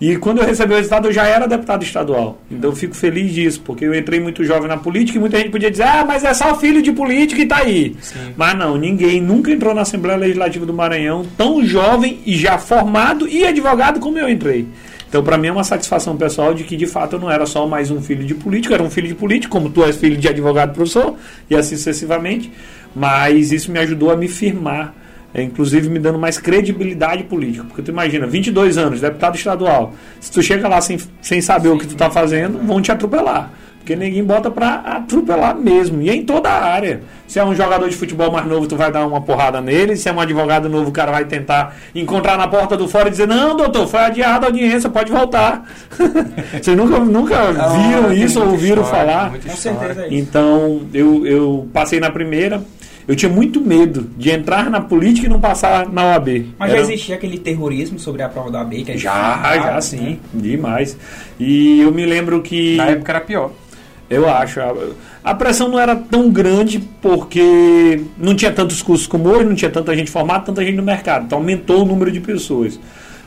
E 0.01 0.17
quando 0.17 0.39
eu 0.39 0.47
recebi 0.47 0.73
o 0.73 0.77
resultado, 0.77 1.09
eu 1.09 1.13
já 1.13 1.27
era 1.27 1.47
deputado 1.47 1.83
estadual. 1.83 2.39
Então 2.51 2.71
eu 2.71 2.77
fico 2.77 2.95
feliz 2.95 3.33
disso, 3.33 3.61
porque 3.65 3.85
eu 3.85 3.95
entrei 3.95 4.19
muito 4.19 4.45
jovem 4.45 4.69
na 4.69 4.77
política 4.77 5.17
e 5.17 5.21
muita 5.21 5.39
gente 5.39 5.51
podia 5.51 5.71
dizer, 5.71 5.85
ah, 5.85 6.05
mas 6.05 6.25
é 6.25 6.35
só 6.35 6.55
filho 6.57 6.83
de 6.83 6.93
político 6.93 7.41
e 7.41 7.47
tá 7.47 7.59
aí. 7.59 7.97
Sim. 8.01 8.33
Mas 8.37 8.57
não, 8.57 8.77
ninguém 8.77 9.21
nunca 9.21 9.51
entrou 9.51 9.75
na 9.75 9.83
Assembleia 9.83 10.19
Legislativa 10.19 10.67
do 10.67 10.75
Maranhão 10.75 11.25
tão 11.37 11.65
jovem 11.65 12.19
e 12.27 12.37
já 12.37 12.59
formado 12.59 13.29
e 13.29 13.47
advogado 13.47 14.01
como 14.01 14.19
eu 14.19 14.29
entrei. 14.29 14.67
Então, 15.15 15.23
para 15.23 15.39
mim 15.39 15.47
é 15.47 15.53
uma 15.53 15.63
satisfação 15.63 16.17
pessoal 16.17 16.53
de 16.53 16.65
que, 16.65 16.77
de 16.77 16.89
fato, 16.89 17.15
eu 17.15 17.21
não 17.21 17.31
era 17.31 17.47
só 17.47 17.69
mais 17.69 17.89
um 17.89 18.03
filho 18.03 18.25
de 18.25 18.35
político, 18.35 18.75
era 18.75 18.83
um 18.83 18.91
filho 18.91 19.07
de 19.07 19.15
político, 19.15 19.53
como 19.53 19.71
tu 19.71 19.85
és 19.85 19.97
filho 19.97 20.17
de 20.17 20.29
advogado 20.29 20.75
professor, 20.75 21.15
e 21.49 21.55
assim 21.55 21.77
sucessivamente. 21.77 22.51
Mas 22.93 23.53
isso 23.53 23.71
me 23.71 23.79
ajudou 23.79 24.11
a 24.11 24.17
me 24.17 24.27
firmar, 24.27 24.93
é, 25.33 25.41
inclusive 25.41 25.89
me 25.89 26.01
dando 26.01 26.19
mais 26.19 26.37
credibilidade 26.37 27.23
política. 27.23 27.63
Porque 27.63 27.81
tu 27.81 27.93
imagina, 27.93 28.27
22 28.27 28.77
anos, 28.77 29.01
deputado 29.01 29.37
estadual, 29.37 29.95
se 30.19 30.33
tu 30.33 30.43
chega 30.43 30.67
lá 30.67 30.81
sem, 30.81 30.99
sem 31.23 31.41
saber 31.41 31.69
Sim. 31.69 31.75
o 31.77 31.79
que 31.79 31.87
tu 31.87 31.93
está 31.93 32.11
fazendo, 32.11 32.59
vão 32.67 32.83
te 32.83 32.91
atropelar. 32.91 33.53
Porque 33.85 33.95
ninguém 33.95 34.25
bota 34.25 34.51
pra 34.51 34.77
atropelar 34.77 35.55
mesmo. 35.55 36.01
E 36.01 36.09
é 36.09 36.15
em 36.15 36.25
toda 36.25 36.49
a 36.49 36.65
área. 36.65 37.03
Se 37.29 37.39
é 37.39 37.45
um 37.45 37.55
jogador 37.55 37.87
de 37.87 37.95
futebol 37.95 38.33
mais 38.33 38.47
novo, 38.47 38.67
tu 38.67 38.77
vai 38.77 38.91
dar 38.91 39.07
uma 39.07 39.21
porrada 39.21 39.61
nele. 39.61 39.95
Se 39.95 40.09
é 40.09 40.13
um 40.13 40.19
advogado 40.19 40.71
novo, 40.71 40.89
o 40.89 40.93
cara 40.93 41.13
vai 41.13 41.27
tentar 41.27 41.77
encontrar 41.95 42.39
na 42.39 42.49
porta 42.49 42.79
do 42.79 42.89
fora 42.89 43.09
e 43.09 43.11
dizer: 43.11 43.29
Não, 43.29 43.55
doutor, 43.55 43.87
foi 43.87 44.01
adiada 44.01 44.47
a 44.47 44.49
audiência, 44.49 44.89
pode 44.89 45.13
voltar. 45.13 45.69
Vocês 46.63 46.75
nunca, 46.75 46.99
nunca 46.99 47.53
viram 47.53 48.11
isso 48.11 48.41
ou 48.41 48.53
ouviram 48.53 48.83
história, 48.83 49.07
falar? 49.07 49.33
Com 49.33 49.55
certeza 49.55 50.05
é 50.05 50.07
isso. 50.07 50.15
Então, 50.15 50.81
eu, 50.95 51.27
eu 51.27 51.69
passei 51.71 52.01
na 52.01 52.11
primeira. 52.11 52.63
Eu 53.07 53.15
tinha 53.15 53.31
muito 53.31 53.61
medo 53.61 54.09
de 54.17 54.31
entrar 54.31 54.71
na 54.71 54.81
política 54.81 55.27
e 55.27 55.29
não 55.29 55.39
passar 55.39 55.91
na 55.91 56.07
OAB. 56.07 56.47
Mas 56.59 56.71
Era... 56.71 56.79
já 56.79 56.85
existia 56.87 57.15
aquele 57.17 57.37
terrorismo 57.37 57.99
sobre 57.99 58.23
a 58.23 58.31
prova 58.31 58.51
da 58.51 58.61
OAB? 58.61 58.83
Que 58.83 58.93
é 58.93 58.97
já, 58.97 59.57
já 59.57 59.81
sim, 59.83 59.99
né? 59.99 60.19
demais. 60.33 60.97
E 61.39 61.83
eu 61.83 61.93
me 61.93 62.07
lembro 62.07 62.41
que. 62.41 62.77
Na 62.77 62.87
época 62.87 63.13
era 63.13 63.21
pior. 63.21 63.51
Eu 64.09 64.29
acho. 64.29 64.61
A, 65.23 65.35
pressão 65.35 65.69
não 65.69 65.79
era 65.79 65.97
tão 65.97 66.31
grande 66.31 66.79
porque 67.01 68.03
não 68.19 68.35
tinha 68.35 68.53
tantos 68.53 68.83
cursos 68.83 69.07
como 69.07 69.29
hoje, 69.29 69.45
não 69.45 69.55
tinha 69.55 69.71
tanta 69.71 69.97
gente 69.97 70.11
formada, 70.11 70.45
tanta 70.45 70.65
gente 70.65 70.77
no 70.77 70.83
mercado. 70.83 71.25
Então 71.25 71.39
aumentou 71.39 71.83
o 71.83 71.87
número 71.87 72.11
de 72.11 72.21
pessoas. 72.21 72.79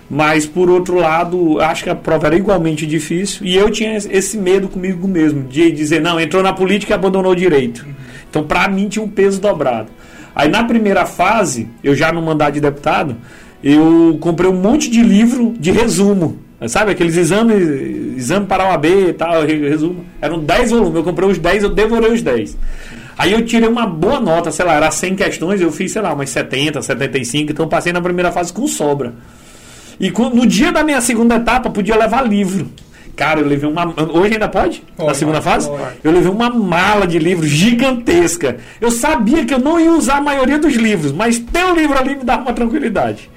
Mas, 0.09 0.45
por 0.45 0.69
outro 0.69 0.95
lado, 0.95 1.59
acho 1.59 1.83
que 1.83 1.89
a 1.89 1.95
prova 1.95 2.27
era 2.27 2.35
igualmente 2.35 2.85
difícil 2.85 3.45
e 3.45 3.55
eu 3.55 3.69
tinha 3.69 3.97
esse 3.97 4.37
medo 4.37 4.69
comigo 4.69 5.05
mesmo, 5.05 5.43
de 5.43 5.69
dizer, 5.69 5.99
não, 5.99 6.17
entrou 6.17 6.41
na 6.41 6.53
política 6.53 6.93
e 6.93 6.95
abandonou 6.95 7.33
o 7.33 7.35
direito. 7.35 7.85
Então, 8.29 8.43
para 8.43 8.69
mim, 8.69 8.87
tinha 8.87 9.03
um 9.03 9.09
peso 9.09 9.41
dobrado. 9.41 9.89
Aí, 10.33 10.47
na 10.47 10.63
primeira 10.63 11.05
fase, 11.05 11.67
eu 11.83 11.93
já 11.93 12.13
no 12.13 12.21
mandato 12.21 12.53
de 12.53 12.61
deputado, 12.61 13.17
eu 13.61 14.17
comprei 14.21 14.49
um 14.49 14.61
monte 14.61 14.89
de 14.89 15.01
livro 15.03 15.53
de 15.59 15.71
resumo 15.71 16.46
Sabe, 16.65 16.91
aqueles 16.91 17.15
exames, 17.15 18.17
exame 18.17 18.47
para 18.47 18.67
o 18.67 18.71
AB 18.71 19.09
e 19.09 19.13
tal, 19.13 19.43
resumo. 19.45 20.03
Eram 20.19 20.39
10 20.39 20.71
volumes, 20.71 20.95
eu 20.95 21.03
comprei 21.03 21.29
os 21.29 21.37
10, 21.37 21.63
eu 21.63 21.69
devorei 21.69 22.11
os 22.11 22.21
10. 22.23 22.57
Aí 23.15 23.31
eu 23.31 23.45
tirei 23.45 23.69
uma 23.69 23.85
boa 23.85 24.19
nota, 24.19 24.51
sei 24.51 24.65
lá, 24.65 24.73
era 24.73 24.89
100 24.89 25.15
questões, 25.15 25.61
eu 25.61 25.71
fiz, 25.71 25.91
sei 25.91 26.01
lá, 26.01 26.13
umas 26.13 26.31
70, 26.31 26.81
75, 26.81 27.51
então 27.51 27.67
passei 27.67 27.93
na 27.93 28.01
primeira 28.01 28.31
fase 28.31 28.51
com 28.51 28.67
sobra. 28.67 29.13
E 29.99 30.11
no 30.11 30.45
dia 30.47 30.71
da 30.71 30.83
minha 30.83 31.01
segunda 31.01 31.35
etapa, 31.35 31.69
podia 31.69 31.95
levar 31.95 32.27
livro. 32.27 32.67
Cara, 33.15 33.39
eu 33.39 33.47
levei 33.47 33.67
uma. 33.67 33.83
Hoje 34.13 34.33
ainda 34.33 34.47
pode? 34.47 34.83
pode 34.95 35.09
na 35.09 35.15
segunda 35.15 35.41
fase? 35.41 35.67
Pode. 35.67 35.97
Eu 36.03 36.11
levei 36.11 36.29
uma 36.29 36.51
mala 36.51 37.07
de 37.07 37.17
livros 37.17 37.49
gigantesca. 37.49 38.57
Eu 38.79 38.91
sabia 38.91 39.43
que 39.43 39.53
eu 39.55 39.59
não 39.59 39.79
ia 39.79 39.91
usar 39.91 40.17
a 40.17 40.21
maioria 40.21 40.59
dos 40.59 40.75
livros, 40.75 41.11
mas 41.11 41.39
ter 41.39 41.63
o 41.65 41.71
um 41.71 41.75
livro 41.75 41.97
ali 41.97 42.15
me 42.15 42.23
dava 42.23 42.43
uma 42.43 42.53
tranquilidade. 42.53 43.27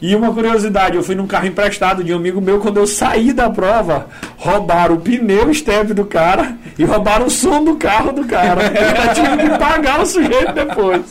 E 0.00 0.14
uma 0.14 0.32
curiosidade, 0.32 0.96
eu 0.96 1.02
fui 1.02 1.16
num 1.16 1.26
carro 1.26 1.46
emprestado 1.46 2.04
de 2.04 2.12
um 2.12 2.16
amigo 2.16 2.40
meu, 2.40 2.60
quando 2.60 2.76
eu 2.76 2.86
saí 2.86 3.32
da 3.32 3.50
prova, 3.50 4.06
roubaram 4.36 4.94
o 4.94 5.00
pneu 5.00 5.52
step 5.52 5.92
do 5.92 6.04
cara 6.04 6.56
e 6.78 6.84
roubaram 6.84 7.26
o 7.26 7.30
som 7.30 7.64
do 7.64 7.74
carro 7.74 8.12
do 8.12 8.24
cara. 8.24 8.62
Eu 8.62 9.14
tive 9.14 9.36
que 9.36 9.58
pagar 9.58 10.00
o 10.00 10.06
sujeito 10.06 10.52
depois. 10.52 11.02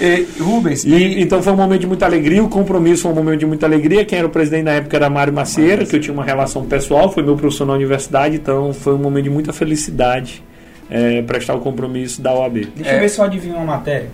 E, 0.00 0.26
Rubens. 0.40 0.84
E, 0.84 0.94
e, 0.94 1.22
então 1.22 1.42
foi 1.42 1.52
um 1.52 1.56
momento 1.56 1.82
de 1.82 1.86
muita 1.86 2.06
alegria, 2.06 2.42
o 2.42 2.48
compromisso 2.48 3.02
foi 3.02 3.12
um 3.12 3.14
momento 3.14 3.40
de 3.40 3.46
muita 3.46 3.66
alegria. 3.66 4.04
Quem 4.06 4.18
era 4.18 4.26
o 4.26 4.30
presidente 4.30 4.64
na 4.64 4.72
época 4.72 4.96
era 4.96 5.10
Mário 5.10 5.32
Macieira, 5.32 5.84
que 5.84 5.94
eu 5.94 6.00
tinha 6.00 6.14
uma 6.14 6.24
relação 6.24 6.64
pessoal, 6.64 7.12
foi 7.12 7.22
meu 7.22 7.36
professor 7.36 7.66
na 7.66 7.74
universidade, 7.74 8.36
então 8.36 8.72
foi 8.72 8.94
um 8.94 8.98
momento 8.98 9.24
de 9.24 9.30
muita 9.30 9.52
felicidade 9.52 10.42
é, 10.90 11.22
prestar 11.22 11.54
o 11.54 11.60
compromisso 11.60 12.22
da 12.22 12.32
OAB. 12.32 12.68
Deixa 12.74 12.90
é. 12.90 12.96
eu 12.96 13.00
ver 13.00 13.08
se 13.08 13.18
eu 13.18 13.24
adivinho 13.24 13.56
uma 13.56 13.64
matéria. 13.64 14.08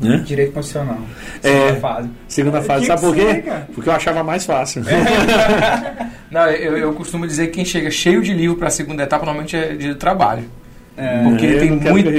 Né? 0.00 0.22
Direito 0.24 0.52
constitucional. 0.52 0.98
Segunda 1.40 1.64
é, 1.64 1.76
fase. 1.76 2.10
Segunda 2.28 2.62
fase. 2.62 2.86
Sabe 2.86 3.00
por 3.00 3.14
quê? 3.14 3.44
Porque 3.74 3.88
eu 3.88 3.92
achava 3.92 4.24
mais 4.24 4.46
fácil. 4.46 4.82
Não, 6.30 6.46
eu, 6.48 6.76
eu 6.76 6.92
costumo 6.94 7.26
dizer 7.26 7.48
que 7.48 7.54
quem 7.54 7.64
chega 7.64 7.90
cheio 7.90 8.22
de 8.22 8.32
livro 8.32 8.56
para 8.56 8.68
a 8.68 8.70
segunda 8.70 9.02
etapa 9.02 9.24
normalmente 9.24 9.56
é 9.56 9.74
de 9.74 9.94
trabalho. 9.96 10.44
É, 10.96 11.22
porque 11.22 11.54
tem 11.54 11.70
muita, 11.70 12.10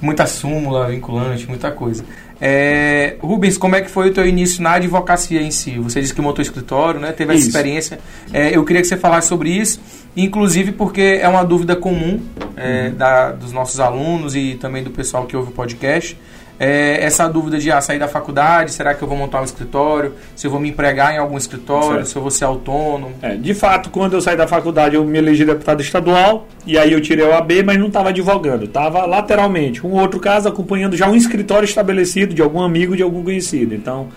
muita 0.00 0.26
súmula 0.26 0.88
vinculante, 0.88 1.46
muita 1.46 1.70
coisa. 1.70 2.04
É, 2.40 3.16
Rubens, 3.20 3.58
como 3.58 3.74
é 3.74 3.80
que 3.80 3.90
foi 3.90 4.10
o 4.10 4.12
teu 4.12 4.26
início 4.26 4.62
na 4.62 4.72
advocacia 4.72 5.40
em 5.42 5.50
si? 5.50 5.78
Você 5.78 6.00
disse 6.00 6.14
que 6.14 6.20
montou 6.20 6.40
escritório, 6.40 7.00
né? 7.00 7.10
Teve 7.10 7.32
essa 7.32 7.40
isso. 7.40 7.48
experiência. 7.48 7.98
É, 8.32 8.56
eu 8.56 8.64
queria 8.64 8.80
que 8.80 8.88
você 8.88 8.96
falasse 8.96 9.28
sobre 9.28 9.50
isso, 9.50 9.80
inclusive 10.16 10.72
porque 10.72 11.18
é 11.20 11.28
uma 11.28 11.42
dúvida 11.42 11.74
comum 11.74 12.20
é, 12.56 12.88
uhum. 12.88 12.94
da, 12.94 13.32
dos 13.32 13.50
nossos 13.50 13.80
alunos 13.80 14.36
e 14.36 14.56
também 14.60 14.84
do 14.84 14.90
pessoal 14.90 15.26
que 15.26 15.36
ouve 15.36 15.50
o 15.50 15.52
podcast 15.52 16.16
é, 16.58 17.04
essa 17.04 17.28
dúvida 17.28 17.58
de 17.58 17.70
ah, 17.70 17.80
sair 17.80 17.98
da 17.98 18.08
faculdade, 18.08 18.72
será 18.72 18.94
que 18.94 19.02
eu 19.02 19.06
vou 19.06 19.16
montar 19.16 19.40
um 19.40 19.44
escritório? 19.44 20.14
Se 20.34 20.46
eu 20.46 20.50
vou 20.50 20.58
me 20.58 20.70
empregar 20.70 21.14
em 21.14 21.18
algum 21.18 21.36
escritório, 21.36 21.98
certo. 21.98 22.06
se 22.08 22.16
eu 22.16 22.22
vou 22.22 22.30
ser 22.30 22.44
autônomo? 22.44 23.14
É, 23.22 23.36
de 23.36 23.54
fato, 23.54 23.90
quando 23.90 24.14
eu 24.14 24.20
saí 24.20 24.36
da 24.36 24.46
faculdade, 24.46 24.96
eu 24.96 25.04
me 25.04 25.18
elegi 25.18 25.44
deputado 25.44 25.80
estadual 25.80 26.48
e 26.66 26.76
aí 26.76 26.92
eu 26.92 27.00
tirei 27.00 27.24
o 27.24 27.32
AB, 27.32 27.62
mas 27.62 27.78
não 27.78 27.86
estava 27.86 28.08
advogando, 28.08 28.64
estava 28.64 29.06
lateralmente. 29.06 29.86
Um 29.86 29.92
outro 29.92 30.18
caso 30.18 30.48
acompanhando 30.48 30.96
já 30.96 31.08
um 31.08 31.14
escritório 31.14 31.64
estabelecido 31.64 32.34
de 32.34 32.42
algum 32.42 32.60
amigo, 32.60 32.96
de 32.96 33.02
algum 33.02 33.22
conhecido. 33.22 33.74
Então, 33.74 34.08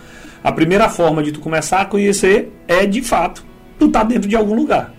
a 0.44 0.52
primeira 0.52 0.90
forma 0.90 1.22
de 1.22 1.32
tu 1.32 1.40
começar 1.40 1.82
a 1.82 1.86
conhecer 1.86 2.52
é 2.68 2.86
de 2.86 3.02
fato 3.02 3.46
tu 3.78 3.90
tá 3.90 4.04
dentro 4.04 4.28
de 4.28 4.36
algum 4.36 4.56
lugar. 4.56 4.94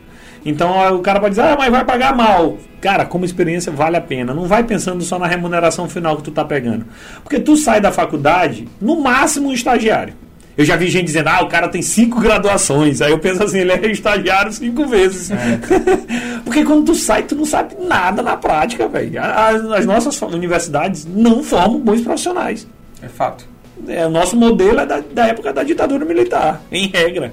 Então 0.44 0.96
o 0.96 1.00
cara 1.00 1.20
pode 1.20 1.36
dizer, 1.36 1.42
ah, 1.42 1.56
mas 1.58 1.70
vai 1.70 1.84
pagar 1.84 2.14
mal. 2.14 2.58
Cara, 2.80 3.04
como 3.04 3.24
experiência 3.24 3.70
vale 3.70 3.96
a 3.96 4.00
pena. 4.00 4.34
Não 4.34 4.44
vai 4.44 4.64
pensando 4.64 5.02
só 5.04 5.18
na 5.18 5.26
remuneração 5.26 5.88
final 5.88 6.16
que 6.16 6.24
tu 6.24 6.30
tá 6.30 6.44
pegando. 6.44 6.84
Porque 7.22 7.38
tu 7.38 7.56
sai 7.56 7.80
da 7.80 7.92
faculdade, 7.92 8.68
no 8.80 9.00
máximo 9.00 9.48
um 9.48 9.52
estagiário. 9.52 10.14
Eu 10.56 10.64
já 10.66 10.76
vi 10.76 10.88
gente 10.88 11.06
dizendo, 11.06 11.28
ah, 11.28 11.42
o 11.42 11.48
cara 11.48 11.68
tem 11.68 11.80
cinco 11.80 12.20
graduações. 12.20 13.00
Aí 13.00 13.10
eu 13.10 13.18
penso 13.18 13.42
assim, 13.42 13.60
ele 13.60 13.72
é 13.72 13.86
estagiário 13.90 14.52
cinco 14.52 14.86
vezes. 14.86 15.30
É. 15.30 15.58
Porque 16.44 16.64
quando 16.64 16.86
tu 16.86 16.94
sai, 16.94 17.22
tu 17.22 17.34
não 17.34 17.46
sabe 17.46 17.74
nada 17.80 18.22
na 18.22 18.36
prática, 18.36 18.86
velho. 18.86 19.18
As, 19.22 19.64
as, 19.64 19.86
nossas 19.86 20.20
universidades 20.20 21.06
não 21.06 21.42
formam 21.42 21.80
bons 21.80 22.02
profissionais. 22.02 22.66
É 23.00 23.08
fato. 23.08 23.46
É, 23.88 24.06
o 24.06 24.10
nosso 24.10 24.36
modelo 24.36 24.80
é 24.80 24.86
da, 24.86 25.00
da 25.00 25.26
época 25.28 25.52
da 25.52 25.62
ditadura 25.62 26.04
militar, 26.04 26.60
em 26.70 26.86
regra. 26.88 27.32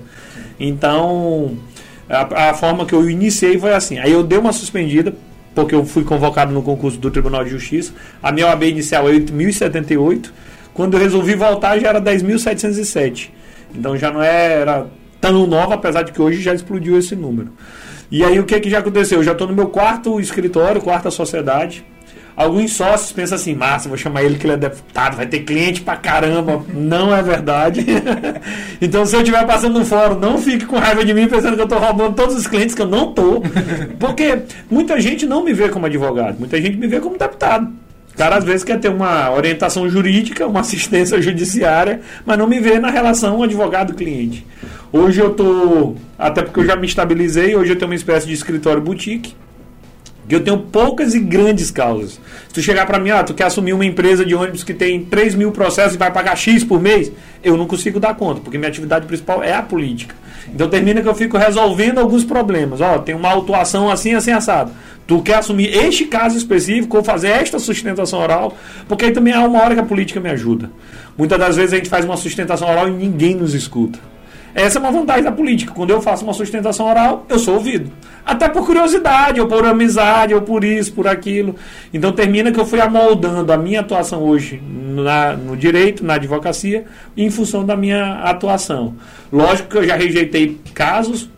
Então, 0.58 1.58
a, 2.10 2.50
a, 2.50 2.54
forma 2.54 2.86
que 2.86 2.94
eu 2.94 3.10
iniciei 3.10 3.60
foi 3.60 3.74
assim. 3.74 4.00
Aí 4.00 4.12
eu 4.12 4.24
dei 4.24 4.40
uma 4.40 4.52
suspendida, 4.52 5.14
porque 5.54 5.76
eu 5.76 5.86
fui 5.86 6.04
convocado 6.04 6.52
no 6.52 6.64
concurso 6.64 6.98
do 6.98 7.12
Tribunal 7.12 7.44
de 7.44 7.52
Justiça. 7.52 7.94
A 8.22 8.32
minha 8.32 8.48
OAB 8.48 8.64
inicial 8.64 9.08
é 9.08 9.14
8.078. 9.14 10.32
Quando 10.74 10.96
eu 10.96 11.00
resolvi 11.00 11.36
voltar, 11.36 11.78
já 11.80 11.90
era 11.90 12.02
10.707. 12.02 13.30
Então 13.76 13.96
já 13.96 14.12
não 14.12 14.24
era 14.24 14.88
tão 15.22 15.46
nova, 15.46 15.76
apesar 15.76 16.04
de 16.04 16.12
que 16.12 16.22
hoje 16.22 16.42
já 16.42 16.54
explodiu 16.54 16.98
esse 16.98 17.16
número. 17.16 17.50
E 18.12 18.24
aí 18.24 18.40
o 18.40 18.46
que, 18.46 18.60
que 18.60 18.70
já 18.70 18.80
aconteceu? 18.80 19.20
Eu 19.20 19.24
já 19.24 19.34
estou 19.34 19.48
no 19.48 19.54
meu 19.54 19.68
quarto 19.68 20.20
escritório, 20.20 20.82
quarta 20.82 21.12
sociedade. 21.12 21.86
Alguns 22.40 22.72
sócios 22.72 23.12
pensam 23.12 23.36
assim, 23.36 23.54
massa, 23.54 23.90
vou 23.90 23.98
chamar 23.98 24.24
ele 24.24 24.38
que 24.38 24.46
ele 24.46 24.54
é 24.54 24.58
deputado, 24.58 25.18
vai 25.18 25.28
ter 25.28 25.40
cliente 25.40 25.82
pra 25.82 25.98
caramba. 25.98 26.64
Não 26.74 27.14
é 27.14 27.22
verdade. 27.22 27.86
então, 28.82 29.06
se 29.06 29.14
eu 29.14 29.20
estiver 29.20 29.46
passando 29.46 29.78
no 29.78 29.84
fórum, 29.84 30.18
não 30.18 30.38
fique 30.38 30.66
com 30.66 30.78
raiva 30.78 31.04
de 31.04 31.14
mim 31.14 31.28
pensando 31.28 31.56
que 31.56 31.62
eu 31.62 31.66
estou 31.66 31.78
roubando 31.78 32.16
todos 32.16 32.38
os 32.38 32.48
clientes, 32.48 32.74
que 32.74 32.82
eu 32.82 32.88
não 32.88 33.10
estou. 33.10 33.44
Porque 34.00 34.44
muita 34.72 35.02
gente 35.02 35.26
não 35.26 35.44
me 35.44 35.52
vê 35.52 35.68
como 35.68 35.86
advogado, 35.86 36.40
muita 36.40 36.62
gente 36.62 36.78
me 36.78 36.88
vê 36.88 37.02
como 37.02 37.18
deputado. 37.18 37.74
O 38.14 38.18
cara 38.18 38.38
às 38.38 38.46
vezes 38.46 38.64
quer 38.64 38.80
ter 38.80 38.88
uma 38.88 39.32
orientação 39.32 39.90
jurídica, 39.90 40.48
uma 40.48 40.62
assistência 40.64 41.22
judiciária, 41.22 42.00
mas 42.26 42.38
não 42.38 42.48
me 42.48 42.62
vê 42.62 42.80
na 42.80 42.90
relação 42.90 43.44
advogado-cliente. 43.44 44.48
Hoje 44.94 45.20
eu 45.20 45.32
estou, 45.32 45.98
até 46.18 46.42
porque 46.42 46.62
eu 46.62 46.66
já 46.66 46.78
me 46.78 46.88
estabilizei, 46.88 47.54
hoje 47.58 47.74
eu 47.74 47.76
tenho 47.76 47.92
uma 47.92 47.96
espécie 47.96 48.26
de 48.26 48.34
escritório 48.34 48.82
boutique 48.82 49.36
que 50.30 50.36
eu 50.36 50.44
tenho 50.44 50.60
poucas 50.60 51.16
e 51.16 51.20
grandes 51.20 51.72
causas. 51.72 52.12
Se 52.48 52.54
tu 52.54 52.62
chegar 52.62 52.86
para 52.86 53.00
mim, 53.00 53.10
ah, 53.10 53.24
tu 53.24 53.34
quer 53.34 53.46
assumir 53.46 53.74
uma 53.74 53.84
empresa 53.84 54.24
de 54.24 54.36
ônibus 54.36 54.64
que 54.64 54.76
tem 54.76 55.04
3 55.04 55.34
mil 55.34 55.52
processos 55.52 55.96
e 55.96 55.98
vai 55.98 56.12
pagar 56.12 56.36
X 56.36 56.64
por 56.64 56.80
mês, 56.80 57.12
eu 57.44 57.58
não 57.58 57.66
consigo 57.66 58.00
dar 58.00 58.14
conta, 58.16 58.40
porque 58.40 58.56
minha 58.56 58.70
atividade 58.70 59.08
principal 59.08 59.44
é 59.44 59.54
a 59.54 59.64
política. 59.64 60.16
Então 60.54 60.70
termina 60.70 61.02
que 61.02 61.08
eu 61.08 61.16
fico 61.16 61.36
resolvendo 61.36 61.98
alguns 61.98 62.24
problemas. 62.24 62.80
Ó, 62.80 63.00
tem 63.00 63.16
uma 63.16 63.30
autuação 63.30 63.90
assim, 63.90 64.14
assim, 64.14 64.32
assado. 64.32 64.72
Tu 65.08 65.20
quer 65.24 65.38
assumir 65.38 65.76
este 65.76 66.06
caso 66.06 66.38
específico 66.38 66.98
ou 66.98 67.04
fazer 67.04 67.30
esta 67.30 67.58
sustentação 67.58 68.20
oral, 68.20 68.56
porque 68.88 69.06
aí 69.06 69.12
também 69.12 69.34
há 69.34 69.42
uma 69.42 69.60
hora 69.60 69.74
que 69.74 69.82
a 69.82 69.86
política 69.86 70.20
me 70.20 70.30
ajuda. 70.30 70.70
Muitas 71.18 71.40
das 71.40 71.56
vezes 71.56 71.74
a 71.74 71.78
gente 71.78 71.90
faz 71.90 72.06
uma 72.06 72.16
sustentação 72.16 72.70
oral 72.70 72.88
e 72.88 72.92
ninguém 72.92 73.34
nos 73.34 73.56
escuta. 73.56 73.98
Essa 74.60 74.78
é 74.78 74.82
uma 74.82 74.92
vantagem 74.92 75.24
da 75.24 75.32
política. 75.32 75.74
Quando 75.74 75.92
eu 75.92 76.02
faço 76.02 76.24
uma 76.24 76.34
sustentação 76.34 76.86
oral, 76.86 77.26
eu 77.30 77.40
sou 77.40 77.56
ouvido. 77.56 77.90
Até 78.26 78.50
por 78.50 78.66
curiosidade, 78.66 79.40
ou 79.40 79.48
por 79.48 79.66
amizade, 79.66 80.34
ou 80.34 80.42
por 80.42 80.64
isso, 80.64 80.92
por 80.92 81.08
aquilo. 81.08 81.56
Então 81.94 82.12
termina 82.12 82.52
que 82.52 82.60
eu 82.60 82.66
fui 82.66 82.82
amoldando 82.82 83.52
a 83.54 83.58
minha 83.58 83.80
atuação 83.80 84.22
hoje 84.22 84.62
na, 84.64 85.34
no 85.34 85.56
direito, 85.56 86.06
na 86.06 86.16
advocacia, 86.16 86.84
em 87.16 87.30
função 87.30 87.66
da 87.66 87.78
minha 87.78 88.16
atuação. 88.24 88.96
Lógico 89.32 89.70
que 89.70 89.78
eu 89.78 89.84
já 89.88 89.96
rejeitei 89.96 90.60
casos 90.74 91.30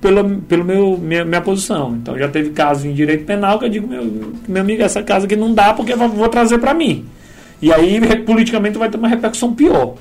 pelo, 0.00 0.38
pelo 0.42 0.64
meu, 0.64 0.96
minha, 0.96 1.24
minha 1.24 1.40
posição. 1.40 1.96
Então 1.96 2.16
já 2.16 2.28
teve 2.28 2.50
casos 2.50 2.84
em 2.84 2.92
direito 2.92 3.24
penal 3.24 3.58
que 3.58 3.64
eu 3.64 3.68
digo, 3.68 3.88
meu, 3.88 4.32
meu 4.46 4.62
amigo, 4.62 4.82
essa 4.82 5.02
casa 5.02 5.26
aqui 5.26 5.34
não 5.34 5.52
dá 5.52 5.74
porque 5.74 5.94
eu 5.94 5.98
vou 5.98 6.28
trazer 6.28 6.58
para 6.58 6.72
mim. 6.72 7.04
E 7.60 7.72
aí, 7.72 8.00
politicamente, 8.24 8.78
vai 8.78 8.88
ter 8.88 8.98
uma 8.98 9.08
repercussão 9.08 9.52
pior. 9.52 9.94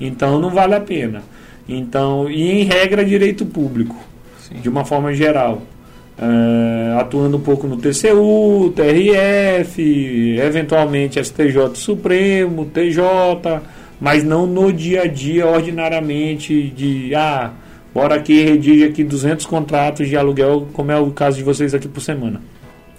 Então 0.00 0.38
não 0.38 0.50
vale 0.50 0.74
a 0.74 0.80
pena. 0.80 1.22
Então, 1.68 2.30
e 2.30 2.62
em 2.62 2.64
regra, 2.64 3.04
direito 3.04 3.46
público 3.46 3.96
de 4.58 4.68
uma 4.68 4.84
forma 4.84 5.12
geral. 5.14 5.62
Uh, 6.18 6.98
atuando 6.98 7.38
um 7.38 7.40
pouco 7.40 7.66
no 7.66 7.78
TCU, 7.78 8.70
TRF, 8.76 10.38
eventualmente 10.38 11.18
STJ 11.18 11.74
Supremo, 11.74 12.66
TJ, 12.66 13.00
mas 13.98 14.22
não 14.22 14.46
no 14.46 14.70
dia 14.70 15.04
a 15.04 15.06
dia, 15.06 15.46
ordinariamente, 15.46 16.68
de 16.76 17.14
ah, 17.14 17.52
bora 17.94 18.16
aqui 18.16 18.42
redige 18.42 18.84
aqui 18.84 19.02
200 19.02 19.46
contratos 19.46 20.08
de 20.08 20.16
aluguel, 20.16 20.68
como 20.74 20.92
é 20.92 20.98
o 20.98 21.10
caso 21.10 21.38
de 21.38 21.42
vocês 21.42 21.72
aqui 21.72 21.88
por 21.88 22.02
semana. 22.02 22.42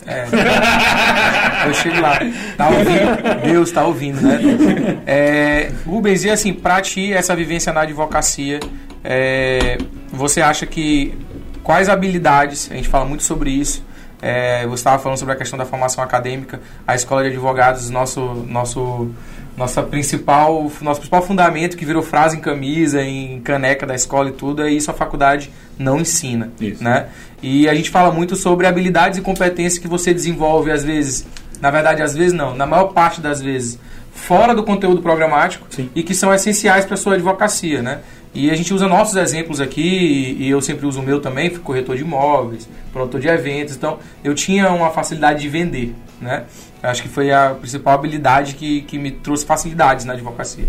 É. 0.07 0.25
Eu 1.65 1.73
chego 1.73 2.01
lá. 2.01 2.19
Tá 2.57 2.69
ouvindo? 2.69 3.41
Deus 3.43 3.69
está 3.69 3.85
ouvindo, 3.85 4.21
né? 4.21 5.01
É, 5.05 5.71
Rubens, 5.85 6.23
e 6.23 6.29
assim, 6.29 6.53
para 6.53 6.81
ti, 6.81 7.13
essa 7.13 7.35
vivência 7.35 7.71
na 7.71 7.81
advocacia, 7.81 8.59
é, 9.03 9.77
você 10.11 10.41
acha 10.41 10.65
que 10.65 11.17
quais 11.63 11.89
habilidades, 11.89 12.69
a 12.71 12.75
gente 12.75 12.89
fala 12.89 13.05
muito 13.05 13.23
sobre 13.23 13.51
isso, 13.51 13.83
é, 14.21 14.65
você 14.67 14.81
estava 14.81 15.01
falando 15.01 15.17
sobre 15.17 15.33
a 15.33 15.37
questão 15.37 15.57
da 15.57 15.65
formação 15.65 16.03
acadêmica, 16.03 16.61
a 16.85 16.93
escola 16.93 17.23
de 17.23 17.29
advogados, 17.29 17.89
nosso, 17.89 18.21
nosso, 18.47 19.09
nossa 19.57 19.81
principal, 19.81 20.71
nosso 20.81 20.99
principal 20.99 21.23
fundamento 21.23 21.75
que 21.75 21.85
virou 21.85 22.03
frase 22.03 22.37
em 22.37 22.39
camisa, 22.39 23.01
em 23.01 23.41
caneca 23.41 23.85
da 23.85 23.95
escola 23.95 24.29
e 24.29 24.33
tudo, 24.33 24.63
é 24.63 24.71
isso 24.71 24.91
a 24.91 24.93
faculdade 24.93 25.51
não 25.77 25.99
ensina. 25.99 26.51
Isso. 26.59 26.83
Né? 26.83 27.07
E 27.41 27.67
a 27.67 27.73
gente 27.73 27.89
fala 27.89 28.11
muito 28.11 28.35
sobre 28.35 28.67
habilidades 28.67 29.17
e 29.17 29.21
competências 29.21 29.79
que 29.79 29.87
você 29.87 30.13
desenvolve, 30.13 30.71
às 30.71 30.83
vezes, 30.83 31.25
na 31.61 31.69
verdade, 31.69 32.01
às 32.01 32.15
vezes 32.15 32.33
não, 32.33 32.55
na 32.55 32.65
maior 32.65 32.85
parte 32.87 33.21
das 33.21 33.41
vezes, 33.41 33.79
fora 34.11 34.53
do 34.53 34.63
conteúdo 34.63 35.01
programático 35.01 35.65
Sim. 35.69 35.89
e 35.95 36.03
que 36.03 36.13
são 36.13 36.33
essenciais 36.33 36.85
para 36.85 36.95
a 36.95 36.97
sua 36.97 37.13
advocacia, 37.13 37.81
né? 37.81 37.99
E 38.33 38.49
a 38.49 38.55
gente 38.55 38.73
usa 38.73 38.87
nossos 38.87 39.17
exemplos 39.17 39.59
aqui, 39.59 40.37
e 40.39 40.49
eu 40.49 40.61
sempre 40.61 40.85
uso 40.85 41.01
o 41.01 41.03
meu 41.03 41.19
também, 41.19 41.49
fui 41.49 41.59
corretor 41.59 41.97
de 41.97 42.01
imóveis, 42.01 42.67
produtor 42.91 43.19
de 43.19 43.27
eventos, 43.27 43.75
então 43.75 43.99
eu 44.23 44.33
tinha 44.33 44.69
uma 44.71 44.89
facilidade 44.89 45.41
de 45.41 45.49
vender, 45.49 45.93
né? 46.19 46.45
Acho 46.81 47.03
que 47.03 47.09
foi 47.09 47.31
a 47.31 47.55
principal 47.59 47.93
habilidade 47.93 48.55
que, 48.55 48.81
que 48.83 48.97
me 48.97 49.11
trouxe 49.11 49.45
facilidades 49.45 50.05
na 50.05 50.13
advocacia. 50.13 50.67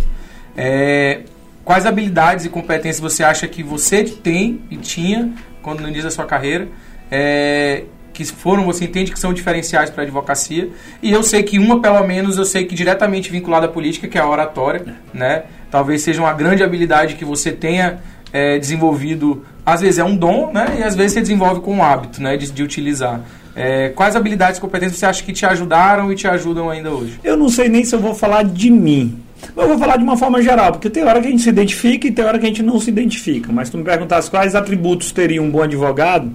É, 0.57 1.21
quais 1.65 1.87
habilidades 1.87 2.45
e 2.45 2.49
competências 2.49 3.01
você 3.01 3.23
acha 3.23 3.47
que 3.47 3.63
você 3.63 4.03
tem 4.05 4.61
e 4.71 4.77
tinha 4.77 5.33
quando 5.63 5.81
no 5.81 5.87
início 5.87 6.05
da 6.05 6.11
sua 6.11 6.27
carreira, 6.27 6.69
é, 7.11 7.85
que 8.13 8.25
foram, 8.25 8.65
você 8.65 8.85
entende 8.85 9.11
que 9.11 9.19
são 9.19 9.33
diferenciais 9.33 9.91
para 9.91 10.03
a 10.03 10.05
advocacia, 10.05 10.69
e 11.03 11.13
eu 11.13 11.23
sei 11.23 11.43
que 11.43 11.59
uma, 11.59 11.81
pelo 11.81 12.07
menos, 12.07 12.39
eu 12.39 12.45
sei 12.45 12.65
que 12.65 12.75
diretamente 12.75 13.31
vinculada 13.31 13.67
à 13.67 13.69
política, 13.69 14.07
que 14.09 14.19
é 14.19 14.21
a 14.21 14.29
oratória, 14.29 14.97
né? 15.13 15.45
talvez 15.73 16.03
seja 16.03 16.21
uma 16.21 16.35
grande 16.35 16.63
habilidade 16.63 17.15
que 17.15 17.25
você 17.25 17.51
tenha 17.51 17.99
é, 18.31 18.59
desenvolvido. 18.59 19.43
Às 19.65 19.81
vezes 19.81 19.99
é 19.99 20.05
um 20.05 20.15
dom, 20.15 20.53
né? 20.53 20.77
E 20.79 20.83
às 20.83 20.95
vezes 20.95 21.15
você 21.15 21.21
desenvolve 21.23 21.63
com 21.63 21.77
um 21.77 21.83
hábito, 21.83 22.23
né? 22.23 22.37
De, 22.37 22.51
de 22.51 22.63
utilizar. 22.63 23.21
É, 23.57 23.89
quais 23.89 24.15
habilidades 24.15 24.59
e 24.59 24.61
competências 24.61 24.99
você 24.99 25.07
acha 25.07 25.25
que 25.25 25.33
te 25.33 25.47
ajudaram 25.47 26.13
e 26.13 26.15
te 26.15 26.29
ajudam 26.29 26.69
ainda 26.69 26.91
hoje? 26.91 27.19
Eu 27.25 27.37
não 27.37 27.49
sei 27.49 27.69
nem 27.69 27.85
se 27.85 27.95
eu 27.95 28.01
vou 28.01 28.15
falar 28.15 28.45
de 28.45 28.71
mim. 28.71 29.19
Eu 29.57 29.67
vou 29.67 29.79
falar 29.79 29.97
de 29.97 30.05
uma 30.05 30.17
forma 30.17 30.41
geral, 30.41 30.73
porque 30.73 30.89
tem 30.89 31.03
hora 31.05 31.21
que 31.21 31.27
a 31.27 31.31
gente 31.31 31.43
se 31.43 31.49
identifica 31.49 32.07
e 32.07 32.13
tem 32.13 32.25
hora 32.25 32.39
que 32.39 32.45
a 32.45 32.49
gente 32.49 32.63
não 32.63 32.79
se 32.79 32.91
identifica. 32.91 33.51
Mas 33.51 33.69
se 33.69 33.73
tu 33.73 33.79
me 33.79 33.85
perguntasse 33.85 34.31
quais 34.31 34.55
atributos 34.55 35.11
teria 35.11 35.43
um 35.43 35.51
bom 35.51 35.63
advogado, 35.63 36.31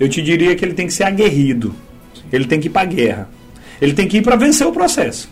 eu 0.00 0.08
te 0.08 0.22
diria 0.22 0.56
que 0.56 0.64
ele 0.64 0.72
tem 0.72 0.86
que 0.86 0.94
ser 0.94 1.04
aguerrido. 1.04 1.74
Ele 2.32 2.46
tem 2.46 2.58
que 2.58 2.68
ir 2.68 2.70
para 2.70 2.86
guerra. 2.86 3.28
Ele 3.80 3.92
tem 3.92 4.08
que 4.08 4.16
ir 4.16 4.22
para 4.22 4.34
vencer 4.34 4.66
o 4.66 4.72
processo. 4.72 5.30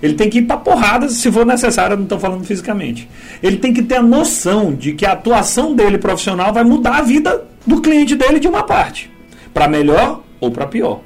Ele 0.00 0.14
tem 0.14 0.30
que 0.30 0.38
ir 0.38 0.42
para 0.42 0.56
porrada 0.56 1.08
se 1.08 1.30
for 1.32 1.44
necessário, 1.44 1.96
não 1.96 2.04
estou 2.04 2.20
falando 2.20 2.44
fisicamente. 2.44 3.08
Ele 3.42 3.56
tem 3.56 3.72
que 3.72 3.82
ter 3.82 3.96
a 3.96 4.02
noção 4.02 4.72
de 4.72 4.92
que 4.92 5.04
a 5.04 5.12
atuação 5.12 5.74
dele 5.74 5.98
profissional 5.98 6.52
vai 6.52 6.62
mudar 6.62 6.98
a 6.98 7.02
vida 7.02 7.44
do 7.66 7.80
cliente 7.80 8.14
dele 8.14 8.38
de 8.38 8.46
uma 8.46 8.62
parte, 8.62 9.10
para 9.52 9.66
melhor 9.66 10.22
ou 10.40 10.50
para 10.50 10.66
pior. 10.66 11.00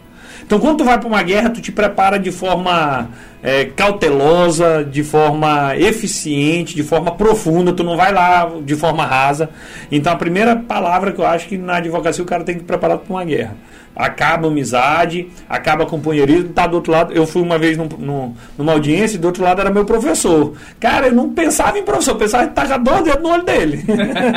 Então, 0.49 0.59
quando 0.59 0.79
tu 0.79 0.85
vai 0.85 0.99
para 0.99 1.07
uma 1.07 1.23
guerra, 1.23 1.51
tu 1.51 1.61
te 1.61 1.71
prepara 1.71 2.19
de 2.19 2.33
forma 2.33 3.11
é, 3.43 3.67
cautelosa, 3.67 4.83
de 4.83 5.05
forma 5.05 5.77
eficiente, 5.77 6.75
de 6.75 6.83
forma 6.83 7.11
profunda, 7.11 7.71
tu 7.71 7.85
não 7.85 7.99
vai 7.99 8.11
lá 8.11 8.51
de 8.65 8.75
forma 8.75 9.05
rasa. 9.05 9.51
Então, 9.93 10.11
a 10.11 10.17
primeira 10.17 10.57
palavra 10.57 11.13
que 11.13 11.19
eu 11.19 11.27
acho 11.27 11.47
que 11.49 11.59
na 11.59 11.77
advocacia 11.77 12.25
o 12.25 12.27
cara 12.27 12.45
tem 12.45 12.57
que 12.57 12.65
preparar 12.65 12.97
para 12.97 13.15
uma 13.15 13.27
guerra 13.27 13.57
acaba 13.99 14.47
a 14.47 14.51
amizade, 14.51 15.29
acaba 15.49 15.85
companheirismo, 15.85 16.51
tá 16.51 16.69
do 16.69 16.77
outro 16.77 16.93
lado. 16.93 17.13
Eu 17.13 17.27
fui 17.27 17.43
uma 17.43 17.59
vez 17.59 17.77
num, 17.77 17.89
num, 17.99 18.35
numa 18.57 18.73
audiência 18.73 19.17
e 19.17 19.19
do 19.19 19.27
outro 19.27 19.43
lado 19.43 19.61
era 19.61 19.71
meu 19.71 19.85
professor. 19.85 20.55
Cara, 20.79 21.09
eu 21.09 21.13
não 21.13 21.31
pensava 21.31 21.77
em 21.77 21.83
professor, 21.83 22.13
eu 22.13 22.19
pensava 22.19 22.45
em 22.45 22.51
tacar 22.51 22.81
dois 22.81 23.03
dedos 23.03 23.23
no 23.23 23.31
olho 23.31 23.43
dele. 23.43 23.85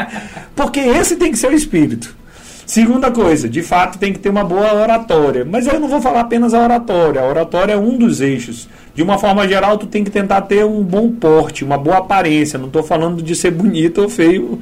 Porque 0.55 0.79
esse 0.79 1.15
tem 1.15 1.31
que 1.31 1.37
ser 1.37 1.51
o 1.51 1.55
espírito. 1.55 2.20
Segunda 2.71 3.11
coisa, 3.11 3.49
de 3.49 3.61
fato 3.61 3.99
tem 3.99 4.13
que 4.13 4.19
ter 4.19 4.29
uma 4.29 4.45
boa 4.45 4.73
oratória. 4.73 5.43
Mas 5.43 5.67
eu 5.67 5.77
não 5.77 5.89
vou 5.89 6.01
falar 6.01 6.21
apenas 6.21 6.53
a 6.53 6.63
oratória. 6.63 7.19
A 7.19 7.25
oratória 7.25 7.73
é 7.73 7.77
um 7.77 7.97
dos 7.97 8.21
eixos. 8.21 8.69
De 8.95 9.03
uma 9.03 9.17
forma 9.17 9.45
geral, 9.45 9.77
tu 9.77 9.87
tem 9.87 10.05
que 10.05 10.09
tentar 10.09 10.39
ter 10.43 10.63
um 10.63 10.81
bom 10.81 11.11
porte, 11.11 11.65
uma 11.65 11.77
boa 11.77 11.97
aparência. 11.97 12.57
Não 12.57 12.67
estou 12.67 12.81
falando 12.81 13.21
de 13.21 13.35
ser 13.35 13.51
bonito 13.51 14.01
ou 14.01 14.07
feio 14.07 14.61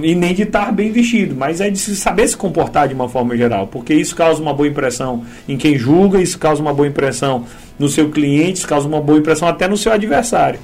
e 0.00 0.14
nem 0.14 0.32
de 0.32 0.42
estar 0.42 0.70
bem 0.70 0.92
vestido, 0.92 1.34
mas 1.34 1.60
é 1.60 1.68
de 1.68 1.76
saber 1.80 2.28
se 2.28 2.36
comportar 2.36 2.86
de 2.86 2.94
uma 2.94 3.08
forma 3.08 3.36
geral, 3.36 3.66
porque 3.66 3.94
isso 3.94 4.14
causa 4.14 4.40
uma 4.40 4.54
boa 4.54 4.68
impressão 4.68 5.24
em 5.48 5.56
quem 5.56 5.76
julga, 5.76 6.22
isso 6.22 6.38
causa 6.38 6.62
uma 6.62 6.72
boa 6.72 6.86
impressão 6.86 7.46
no 7.76 7.88
seu 7.88 8.10
cliente, 8.10 8.58
isso 8.58 8.68
causa 8.68 8.86
uma 8.86 9.00
boa 9.00 9.18
impressão 9.18 9.48
até 9.48 9.66
no 9.66 9.76
seu 9.76 9.90
adversário. 9.90 10.60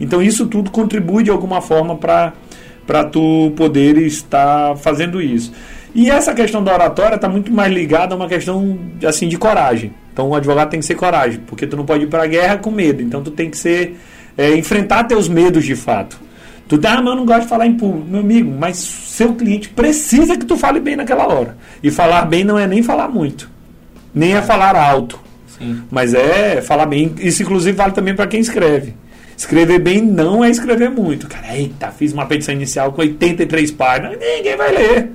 Então 0.00 0.22
isso 0.22 0.46
tudo 0.46 0.70
contribui 0.70 1.22
de 1.22 1.30
alguma 1.30 1.60
forma 1.60 1.96
para 1.96 3.04
tu 3.12 3.52
poder 3.56 3.98
estar 3.98 4.74
fazendo 4.78 5.20
isso. 5.20 5.52
E 5.94 6.10
essa 6.10 6.34
questão 6.34 6.62
da 6.62 6.72
oratória 6.72 7.16
está 7.16 7.28
muito 7.28 7.52
mais 7.52 7.72
ligada 7.72 8.14
a 8.14 8.16
uma 8.16 8.28
questão 8.28 8.78
assim 9.06 9.28
de 9.28 9.36
coragem. 9.36 9.92
Então 10.12 10.28
o 10.28 10.34
advogado 10.34 10.70
tem 10.70 10.80
que 10.80 10.86
ser 10.86 10.94
coragem, 10.94 11.40
porque 11.46 11.66
tu 11.66 11.76
não 11.76 11.84
pode 11.84 12.04
ir 12.04 12.06
para 12.06 12.24
a 12.24 12.26
guerra 12.26 12.58
com 12.58 12.70
medo. 12.70 13.02
Então 13.02 13.22
tu 13.22 13.30
tem 13.30 13.50
que 13.50 13.58
ser 13.58 13.98
é, 14.36 14.54
enfrentar 14.56 15.04
teus 15.04 15.28
medos 15.28 15.64
de 15.64 15.74
fato. 15.74 16.18
Tu 16.68 16.78
dá, 16.78 16.92
ah, 16.92 16.96
mas 17.02 17.06
eu 17.06 17.16
não 17.16 17.26
gosto 17.26 17.42
de 17.42 17.48
falar 17.48 17.66
em 17.66 17.74
público, 17.74 18.06
meu 18.08 18.20
amigo, 18.20 18.54
mas 18.56 18.76
seu 18.76 19.34
cliente 19.34 19.68
precisa 19.70 20.36
que 20.36 20.44
tu 20.44 20.56
fale 20.56 20.78
bem 20.78 20.94
naquela 20.94 21.26
hora. 21.26 21.56
E 21.82 21.90
falar 21.90 22.24
bem 22.26 22.44
não 22.44 22.56
é 22.56 22.64
nem 22.64 22.80
falar 22.80 23.08
muito, 23.08 23.50
nem 24.14 24.36
é 24.36 24.42
falar 24.42 24.76
alto. 24.76 25.18
Sim. 25.48 25.82
Mas 25.90 26.14
é 26.14 26.62
falar 26.62 26.86
bem. 26.86 27.12
Isso, 27.18 27.42
inclusive, 27.42 27.76
vale 27.76 27.92
também 27.92 28.14
para 28.14 28.28
quem 28.28 28.40
escreve. 28.40 28.94
Escrever 29.36 29.80
bem 29.80 30.00
não 30.00 30.44
é 30.44 30.50
escrever 30.50 30.90
muito. 30.90 31.26
Cara, 31.26 31.56
eita, 31.56 31.90
fiz 31.90 32.12
uma 32.12 32.26
petição 32.26 32.54
inicial 32.54 32.92
com 32.92 33.00
83 33.00 33.70
páginas, 33.72 34.18
ninguém 34.18 34.56
vai 34.56 34.70
ler. 34.70 35.10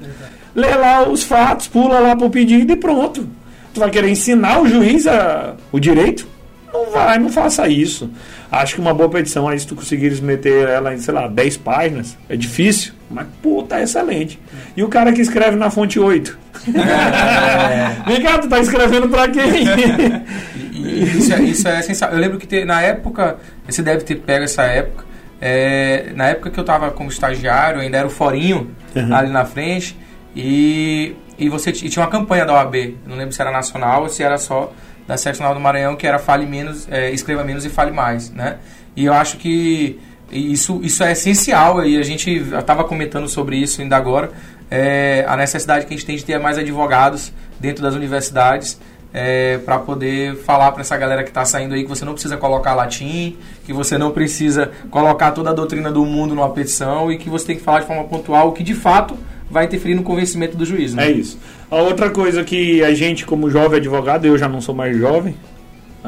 Lê 0.55 0.73
lá 0.73 1.07
os 1.07 1.23
fatos, 1.23 1.67
pula 1.67 1.99
lá 1.99 2.15
pro 2.15 2.29
pedido 2.29 2.71
e 2.71 2.75
pronto. 2.75 3.27
Tu 3.73 3.79
vai 3.79 3.89
querer 3.89 4.09
ensinar 4.09 4.61
o 4.61 4.67
juiz 4.67 5.05
a, 5.05 5.55
o 5.71 5.79
direito? 5.79 6.27
Não 6.73 6.91
vai, 6.91 7.19
não 7.19 7.29
faça 7.29 7.67
isso. 7.67 8.09
Acho 8.51 8.75
que 8.75 8.81
uma 8.81 8.93
boa 8.93 9.09
petição 9.09 9.47
aí, 9.47 9.59
se 9.59 9.67
tu 9.67 9.75
conseguires 9.75 10.19
meter 10.19 10.67
ela 10.67 10.93
em, 10.93 10.97
sei 10.97 11.13
lá, 11.13 11.27
10 11.27 11.57
páginas, 11.57 12.17
é 12.29 12.35
difícil, 12.35 12.93
mas, 13.09 13.27
pô, 13.41 13.63
tá 13.63 13.81
excelente. 13.81 14.39
E 14.75 14.83
o 14.83 14.87
cara 14.87 15.11
que 15.11 15.21
escreve 15.21 15.57
na 15.57 15.69
fonte 15.69 15.99
8? 15.99 16.37
É. 16.73 18.03
Vem 18.09 18.21
cá, 18.21 18.37
tu 18.39 18.47
tá 18.47 18.59
escrevendo 18.59 19.09
pra 19.09 19.27
quem? 19.27 19.43
isso, 21.17 21.33
é, 21.33 21.41
isso 21.41 21.67
é 21.67 21.79
essencial. 21.79 22.11
Eu 22.11 22.19
lembro 22.19 22.37
que 22.37 22.47
te, 22.47 22.65
na 22.65 22.81
época, 22.81 23.37
você 23.67 23.81
deve 23.81 24.03
ter 24.03 24.15
pego 24.15 24.45
essa 24.45 24.63
época, 24.63 25.05
é, 25.41 26.11
na 26.15 26.27
época 26.27 26.49
que 26.49 26.59
eu 26.59 26.63
tava 26.63 26.91
como 26.91 27.09
estagiário, 27.09 27.81
ainda 27.81 27.97
era 27.97 28.07
o 28.07 28.09
Forinho 28.09 28.71
uhum. 28.95 29.13
ali 29.13 29.29
na 29.31 29.45
frente, 29.45 29.97
e, 30.35 31.15
e 31.37 31.47
você 31.49 31.69
e 31.69 31.89
tinha 31.89 32.03
uma 32.03 32.11
campanha 32.11 32.45
da 32.45 32.53
OAB, 32.53 32.97
não 33.07 33.15
lembro 33.15 33.33
se 33.33 33.41
era 33.41 33.51
nacional 33.51 34.03
ou 34.03 34.09
se 34.09 34.21
era 34.21 34.37
só 34.37 34.71
da 35.07 35.15
Seccional 35.17 35.53
do 35.53 35.59
Maranhão, 35.59 35.95
que 35.95 36.05
era 36.05 36.19
fale 36.19 36.45
menos, 36.45 36.87
é, 36.89 37.11
escreva 37.11 37.43
menos 37.43 37.63
e 37.63 37.69
fale 37.69 37.91
mais, 37.91 38.31
né? 38.31 38.57
E 38.95 39.05
eu 39.05 39.13
acho 39.13 39.37
que 39.37 39.99
isso, 40.31 40.79
isso 40.83 41.03
é 41.03 41.11
essencial 41.11 41.85
e 41.85 41.97
a 41.97 42.03
gente 42.03 42.29
estava 42.31 42.83
comentando 42.83 43.27
sobre 43.29 43.55
isso 43.55 43.81
ainda 43.81 43.95
agora, 43.95 44.31
é, 44.69 45.23
a 45.27 45.37
necessidade 45.37 45.85
que 45.85 45.93
a 45.93 45.97
gente 45.97 46.05
tem 46.05 46.15
de 46.15 46.25
ter 46.25 46.39
mais 46.39 46.57
advogados 46.57 47.31
dentro 47.59 47.83
das 47.83 47.93
universidades 47.93 48.79
é, 49.13 49.59
para 49.59 49.79
poder 49.79 50.35
falar 50.37 50.71
para 50.71 50.81
essa 50.81 50.97
galera 50.97 51.23
que 51.23 51.29
está 51.29 51.45
saindo 51.45 51.73
aí 51.73 51.83
que 51.83 51.89
você 51.89 52.03
não 52.03 52.13
precisa 52.13 52.35
colocar 52.35 52.73
latim, 52.73 53.37
que 53.63 53.71
você 53.71 53.97
não 53.97 54.11
precisa 54.11 54.71
colocar 54.89 55.31
toda 55.31 55.51
a 55.51 55.53
doutrina 55.53 55.91
do 55.91 56.03
mundo 56.05 56.35
numa 56.35 56.49
petição 56.49 57.09
e 57.11 57.17
que 57.17 57.29
você 57.29 57.45
tem 57.45 57.55
que 57.55 57.63
falar 57.63 57.81
de 57.81 57.87
forma 57.87 58.03
pontual 58.05 58.49
o 58.49 58.51
que 58.51 58.63
de 58.63 58.73
fato 58.73 59.17
vai 59.49 59.65
interferir 59.65 59.95
no 59.95 60.03
convencimento 60.03 60.57
do 60.57 60.65
juiz. 60.65 60.93
Né? 60.93 61.07
É 61.07 61.11
isso. 61.11 61.39
A 61.69 61.77
outra 61.77 62.09
coisa 62.09 62.43
que 62.43 62.83
a 62.83 62.93
gente, 62.93 63.25
como 63.25 63.49
jovem 63.49 63.77
advogado, 63.77 64.25
eu 64.25 64.37
já 64.37 64.47
não 64.47 64.61
sou 64.61 64.75
mais 64.75 64.97
jovem, 64.97 65.35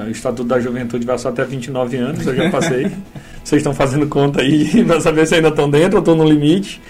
o 0.06 0.12
Estatuto 0.12 0.44
da 0.44 0.60
Juventude 0.60 1.06
vai 1.06 1.18
só 1.18 1.30
até 1.30 1.44
29 1.44 1.98
anos, 1.98 2.26
eu 2.26 2.36
já 2.36 2.50
passei. 2.52 2.92
Vocês 3.44 3.62
estão 3.62 3.74
fazendo 3.74 4.08
conta 4.08 4.42
aí 4.42 4.84
para 4.86 5.02
saber 5.02 5.26
se 5.26 5.36
ainda 5.36 5.48
estão 5.48 5.70
dentro 5.70 5.98
ou 5.98 6.00
estão 6.00 6.16
no 6.16 6.26
limite. 6.26 6.82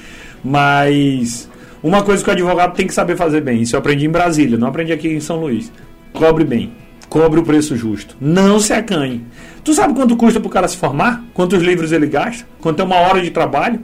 Mas 0.43 1.49
uma 1.81 2.03
coisa 2.03 2.23
que 2.23 2.29
o 2.29 2.33
advogado 2.33 2.75
tem 2.75 2.87
que 2.87 2.93
saber 2.93 3.15
fazer 3.15 3.41
bem, 3.41 3.61
isso 3.61 3.75
eu 3.75 3.79
aprendi 3.79 4.05
em 4.05 4.09
Brasília, 4.09 4.57
não 4.57 4.67
aprendi 4.67 4.91
aqui 4.91 5.07
em 5.07 5.19
São 5.19 5.39
Luís. 5.39 5.71
Cobre 6.13 6.43
bem, 6.43 6.71
cobre 7.09 7.39
o 7.39 7.43
preço 7.43 7.75
justo, 7.75 8.15
não 8.19 8.59
se 8.59 8.73
acanhe. 8.73 9.23
Tu 9.63 9.73
sabe 9.73 9.93
quanto 9.93 10.15
custa 10.15 10.39
para 10.39 10.47
o 10.47 10.51
cara 10.51 10.67
se 10.67 10.77
formar? 10.77 11.23
Quantos 11.33 11.61
livros 11.61 11.91
ele 11.91 12.07
gasta? 12.07 12.45
Quanto 12.59 12.81
é 12.81 12.85
uma 12.85 12.95
hora 12.97 13.21
de 13.21 13.31
trabalho? 13.31 13.79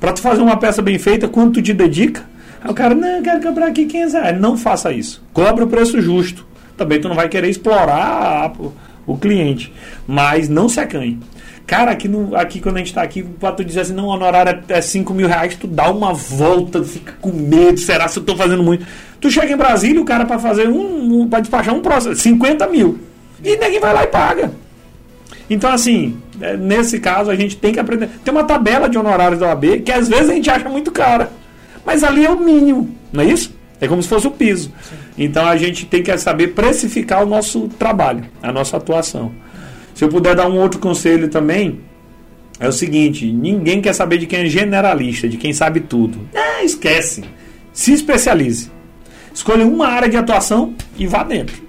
Para 0.00 0.12
tu 0.12 0.20
fazer 0.20 0.42
uma 0.42 0.56
peça 0.56 0.80
bem 0.80 0.98
feita, 0.98 1.28
quanto 1.28 1.54
tu 1.54 1.62
te 1.62 1.72
dedica? 1.72 2.24
Aí 2.62 2.70
o 2.70 2.74
cara, 2.74 2.94
não, 2.94 3.08
eu 3.08 3.22
quero 3.22 3.42
cobrar 3.42 3.66
aqui 3.66 3.86
500 3.86 4.12
reais. 4.12 4.40
Não 4.40 4.56
faça 4.56 4.92
isso. 4.92 5.22
Cobre 5.32 5.64
o 5.64 5.66
preço 5.66 6.00
justo. 6.00 6.46
Também 6.76 7.00
tu 7.00 7.08
não 7.08 7.16
vai 7.16 7.28
querer 7.28 7.48
explorar 7.48 8.52
o 9.06 9.16
cliente. 9.16 9.72
Mas 10.06 10.48
não 10.48 10.68
se 10.68 10.80
acanhe. 10.80 11.18
Cara, 11.66 11.90
aqui, 11.90 12.08
no, 12.08 12.34
aqui 12.34 12.60
quando 12.60 12.76
a 12.76 12.78
gente 12.78 12.88
está 12.88 13.02
aqui, 13.02 13.22
para 13.22 13.52
tu 13.52 13.62
dizer 13.62 13.80
assim, 13.80 13.92
não, 13.92 14.06
o 14.06 14.08
honorário 14.08 14.62
é 14.68 14.80
5 14.80 15.12
mil 15.12 15.28
reais, 15.28 15.54
tu 15.54 15.66
dá 15.66 15.90
uma 15.90 16.14
volta, 16.14 16.82
fica 16.82 17.12
com 17.20 17.30
medo, 17.30 17.78
será 17.78 18.08
se 18.08 18.18
eu 18.18 18.22
estou 18.22 18.34
fazendo 18.38 18.62
muito? 18.62 18.86
Tu 19.20 19.30
chega 19.30 19.52
em 19.52 19.56
Brasília, 19.56 20.00
o 20.00 20.04
cara 20.04 20.24
para 20.24 20.38
fazer 20.38 20.66
um, 20.66 21.20
um 21.20 21.28
para 21.28 21.40
despachar 21.40 21.74
um 21.74 21.82
processo, 21.82 22.22
50 22.22 22.66
mil. 22.68 22.98
E 23.44 23.56
ninguém 23.56 23.80
vai 23.80 23.92
lá 23.92 24.04
e 24.04 24.06
paga. 24.06 24.50
Então, 25.50 25.70
assim, 25.70 26.16
é, 26.40 26.56
nesse 26.56 27.00
caso, 27.00 27.30
a 27.30 27.36
gente 27.36 27.56
tem 27.56 27.72
que 27.72 27.80
aprender. 27.80 28.08
Tem 28.24 28.32
uma 28.32 28.44
tabela 28.44 28.88
de 28.88 28.98
honorários 28.98 29.40
da 29.40 29.48
OAB 29.48 29.80
que 29.84 29.92
às 29.92 30.08
vezes 30.08 30.30
a 30.30 30.34
gente 30.34 30.50
acha 30.50 30.68
muito 30.68 30.90
cara. 30.90 31.30
Mas 31.84 32.04
ali 32.04 32.24
é 32.24 32.30
o 32.30 32.38
mínimo, 32.38 32.94
não 33.12 33.22
é 33.22 33.26
isso? 33.26 33.56
É 33.80 33.86
como 33.86 34.02
se 34.02 34.08
fosse 34.08 34.26
o 34.26 34.30
piso. 34.30 34.72
Sim. 34.82 34.96
Então 35.16 35.46
a 35.46 35.56
gente 35.56 35.86
tem 35.86 36.02
que 36.02 36.16
saber 36.18 36.48
precificar 36.48 37.22
o 37.22 37.26
nosso 37.26 37.68
trabalho, 37.78 38.24
a 38.42 38.52
nossa 38.52 38.76
atuação. 38.76 39.32
Se 39.94 40.04
eu 40.04 40.08
puder 40.08 40.34
dar 40.34 40.48
um 40.48 40.58
outro 40.58 40.78
conselho 40.80 41.28
também, 41.28 41.80
é 42.60 42.68
o 42.68 42.72
seguinte: 42.72 43.30
ninguém 43.30 43.80
quer 43.80 43.92
saber 43.92 44.18
de 44.18 44.26
quem 44.26 44.40
é 44.40 44.46
generalista, 44.46 45.28
de 45.28 45.36
quem 45.36 45.52
sabe 45.52 45.80
tudo. 45.80 46.28
É, 46.34 46.64
esquece. 46.64 47.24
Se 47.72 47.92
especialize. 47.92 48.70
Escolha 49.32 49.64
uma 49.64 49.86
área 49.86 50.08
de 50.08 50.16
atuação 50.16 50.74
e 50.96 51.06
vá 51.06 51.22
dentro. 51.22 51.62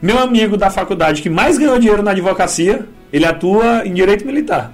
Meu 0.00 0.18
amigo 0.18 0.56
da 0.56 0.70
faculdade 0.70 1.22
que 1.22 1.30
mais 1.30 1.56
ganhou 1.56 1.78
dinheiro 1.78 2.02
na 2.02 2.10
advocacia 2.10 2.86
ele 3.12 3.26
atua 3.26 3.86
em 3.86 3.92
direito 3.92 4.26
militar. 4.26 4.72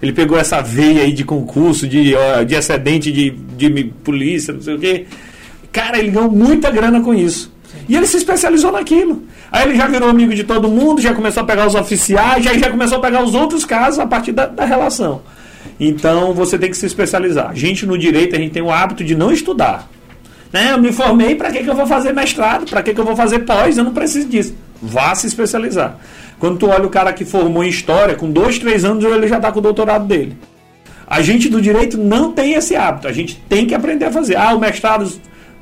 Ele 0.00 0.12
pegou 0.12 0.38
essa 0.38 0.60
veia 0.60 1.02
aí 1.02 1.12
de 1.12 1.24
concurso, 1.24 1.86
de, 1.86 2.14
de 2.46 2.54
excedente 2.54 3.10
de, 3.10 3.30
de 3.30 3.84
polícia, 4.04 4.52
não 4.52 4.60
sei 4.60 4.74
o 4.74 4.78
quê. 4.78 5.06
Cara, 5.72 5.98
ele 5.98 6.10
ganhou 6.10 6.30
muita 6.30 6.70
grana 6.70 7.00
com 7.00 7.14
isso. 7.14 7.52
E 7.88 7.96
ele 7.96 8.06
se 8.06 8.16
especializou 8.16 8.70
naquilo. 8.72 9.22
Aí 9.50 9.68
ele 9.68 9.76
já 9.76 9.86
virou 9.86 10.08
amigo 10.08 10.34
de 10.34 10.44
todo 10.44 10.68
mundo, 10.68 11.00
já 11.00 11.14
começou 11.14 11.42
a 11.42 11.46
pegar 11.46 11.66
os 11.66 11.74
oficiais, 11.74 12.44
já, 12.44 12.54
já 12.54 12.70
começou 12.70 12.98
a 12.98 13.00
pegar 13.00 13.22
os 13.22 13.34
outros 13.34 13.64
casos 13.64 13.98
a 13.98 14.06
partir 14.06 14.32
da, 14.32 14.46
da 14.46 14.64
relação. 14.64 15.22
Então 15.78 16.32
você 16.32 16.58
tem 16.58 16.70
que 16.70 16.76
se 16.76 16.86
especializar. 16.86 17.50
A 17.50 17.54
gente 17.54 17.86
no 17.86 17.98
direito, 17.98 18.36
a 18.36 18.38
gente 18.38 18.52
tem 18.52 18.62
o 18.62 18.70
hábito 18.70 19.04
de 19.04 19.14
não 19.14 19.32
estudar. 19.32 19.88
Né? 20.52 20.72
Eu 20.72 20.78
me 20.78 20.92
formei, 20.92 21.34
para 21.34 21.50
que, 21.50 21.64
que 21.64 21.68
eu 21.68 21.74
vou 21.74 21.86
fazer 21.86 22.12
mestrado? 22.12 22.68
Para 22.70 22.82
que, 22.82 22.94
que 22.94 23.00
eu 23.00 23.04
vou 23.04 23.16
fazer 23.16 23.40
pós? 23.40 23.76
Eu 23.76 23.84
não 23.84 23.92
preciso 23.92 24.28
disso. 24.28 24.54
Vá 24.80 25.14
se 25.14 25.26
especializar. 25.26 25.98
Quando 26.38 26.58
tu 26.58 26.68
olha 26.68 26.86
o 26.86 26.90
cara 26.90 27.12
que 27.12 27.24
formou 27.24 27.64
em 27.64 27.68
história, 27.68 28.14
com 28.14 28.30
dois, 28.30 28.58
três 28.58 28.84
anos 28.84 29.04
ele 29.04 29.28
já 29.28 29.36
está 29.36 29.50
com 29.52 29.58
o 29.58 29.62
doutorado 29.62 30.06
dele. 30.06 30.36
A 31.06 31.22
gente 31.22 31.48
do 31.48 31.60
direito 31.60 31.98
não 31.98 32.32
tem 32.32 32.54
esse 32.54 32.74
hábito. 32.74 33.06
A 33.06 33.12
gente 33.12 33.36
tem 33.48 33.66
que 33.66 33.74
aprender 33.74 34.06
a 34.06 34.12
fazer. 34.12 34.36
Ah, 34.36 34.54
o 34.54 34.58
mestrado 34.58 35.10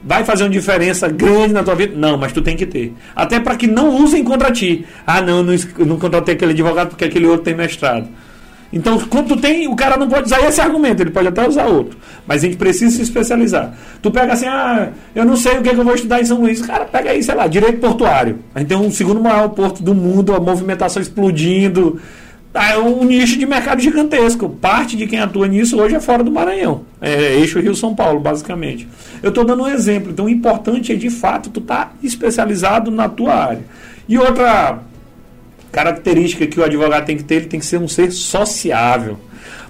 vai 0.03 0.25
fazer 0.25 0.45
uma 0.45 0.51
diferença 0.51 1.09
grande 1.09 1.53
na 1.53 1.63
tua 1.63 1.75
vida? 1.75 1.95
Não, 1.97 2.17
mas 2.17 2.33
tu 2.33 2.43
tem 2.43 2.57
que 2.57 2.67
ter. 2.67 2.93
Até 3.15 3.39
para 3.39 3.57
que 3.57 3.67
não 3.67 3.97
usem 3.97 4.25
contra 4.25 4.51
ti. 4.51 4.85
Ah, 5.07 5.21
não, 5.21 5.43
não, 5.43 5.55
não 5.79 5.99
contratei 5.99 6.35
aquele 6.35 6.53
advogado 6.53 6.91
porque 6.91 7.05
aquele 7.05 7.27
outro 7.27 7.45
tem 7.45 7.55
mestrado. 7.55 8.09
Então, 8.73 8.99
quando 9.01 9.29
tu 9.29 9.37
tem, 9.37 9.69
o 9.69 9.77
cara 9.77 9.97
não 9.97 10.09
pode 10.09 10.25
usar 10.25 10.41
esse 10.41 10.61
argumento, 10.61 11.03
ele 11.03 11.11
pode 11.11 11.29
até 11.29 11.47
usar 11.47 11.67
outro. 11.67 11.99
Mas 12.27 12.43
a 12.43 12.47
gente 12.47 12.57
precisa 12.57 12.97
se 12.97 13.03
especializar. 13.03 13.75
Tu 14.01 14.11
pega 14.11 14.33
assim, 14.33 14.47
ah, 14.47 14.89
eu 15.15 15.25
não 15.25 15.37
sei 15.37 15.59
o 15.59 15.63
que, 15.63 15.69
é 15.69 15.75
que 15.75 15.81
eu 15.81 15.85
vou 15.85 15.95
estudar 15.95 16.21
em 16.21 16.25
São 16.25 16.41
Luís. 16.41 16.63
Cara, 16.63 16.87
pega 16.87 17.11
aí, 17.11 17.23
sei 17.23 17.35
lá, 17.35 17.47
direito 17.47 17.81
portuário. 17.81 18.39
A 18.55 18.61
gente 18.61 18.69
tem 18.69 18.77
um 18.79 18.91
segundo 18.91 19.21
maior 19.21 19.49
porto 19.51 19.83
do 19.83 19.95
mundo, 19.95 20.35
a 20.35 20.41
movimentação 20.41 21.03
explodindo. 21.03 22.01
Ah, 22.55 22.73
é 22.73 22.79
um 22.79 23.05
nicho 23.05 23.39
de 23.39 23.45
mercado 23.45 23.81
gigantesco. 23.81 24.49
Parte 24.49 24.97
de 24.97 25.07
quem 25.07 25.19
atua 25.19 25.47
nisso 25.49 25.79
hoje 25.79 25.95
é 25.95 26.01
fora 26.01 26.23
do 26.23 26.31
Maranhão. 26.31 26.83
É 27.01 27.35
eixo 27.35 27.61
Rio-São 27.61 27.95
Paulo, 27.95 28.21
basicamente. 28.21 28.89
Eu 29.23 29.29
estou 29.29 29.45
dando 29.45 29.65
um 29.65 29.69
exemplo. 29.69 30.13
Então, 30.13 30.25
o 30.25 30.29
importante 30.31 30.93
é, 30.93 30.95
de 30.95 31.11
fato, 31.11 31.51
tu 31.51 31.61
estar 31.61 31.87
tá 31.87 31.93
especializado 32.03 32.91
na 32.91 33.09
tua 33.09 33.35
área. 33.35 33.65
E 34.09 34.19
outra 34.19 34.81
característica 35.73 36.47
que 36.47 36.61
o 36.61 36.65
advogado 36.65 37.07
tem 37.07 37.17
que 37.17 37.25
ter, 37.25 37.37
ele 37.37 37.47
tem 37.47 37.59
que 37.59 37.67
ser 37.67 37.79
um 37.79 37.89
ser 37.89 38.13
sociável. 38.13 39.19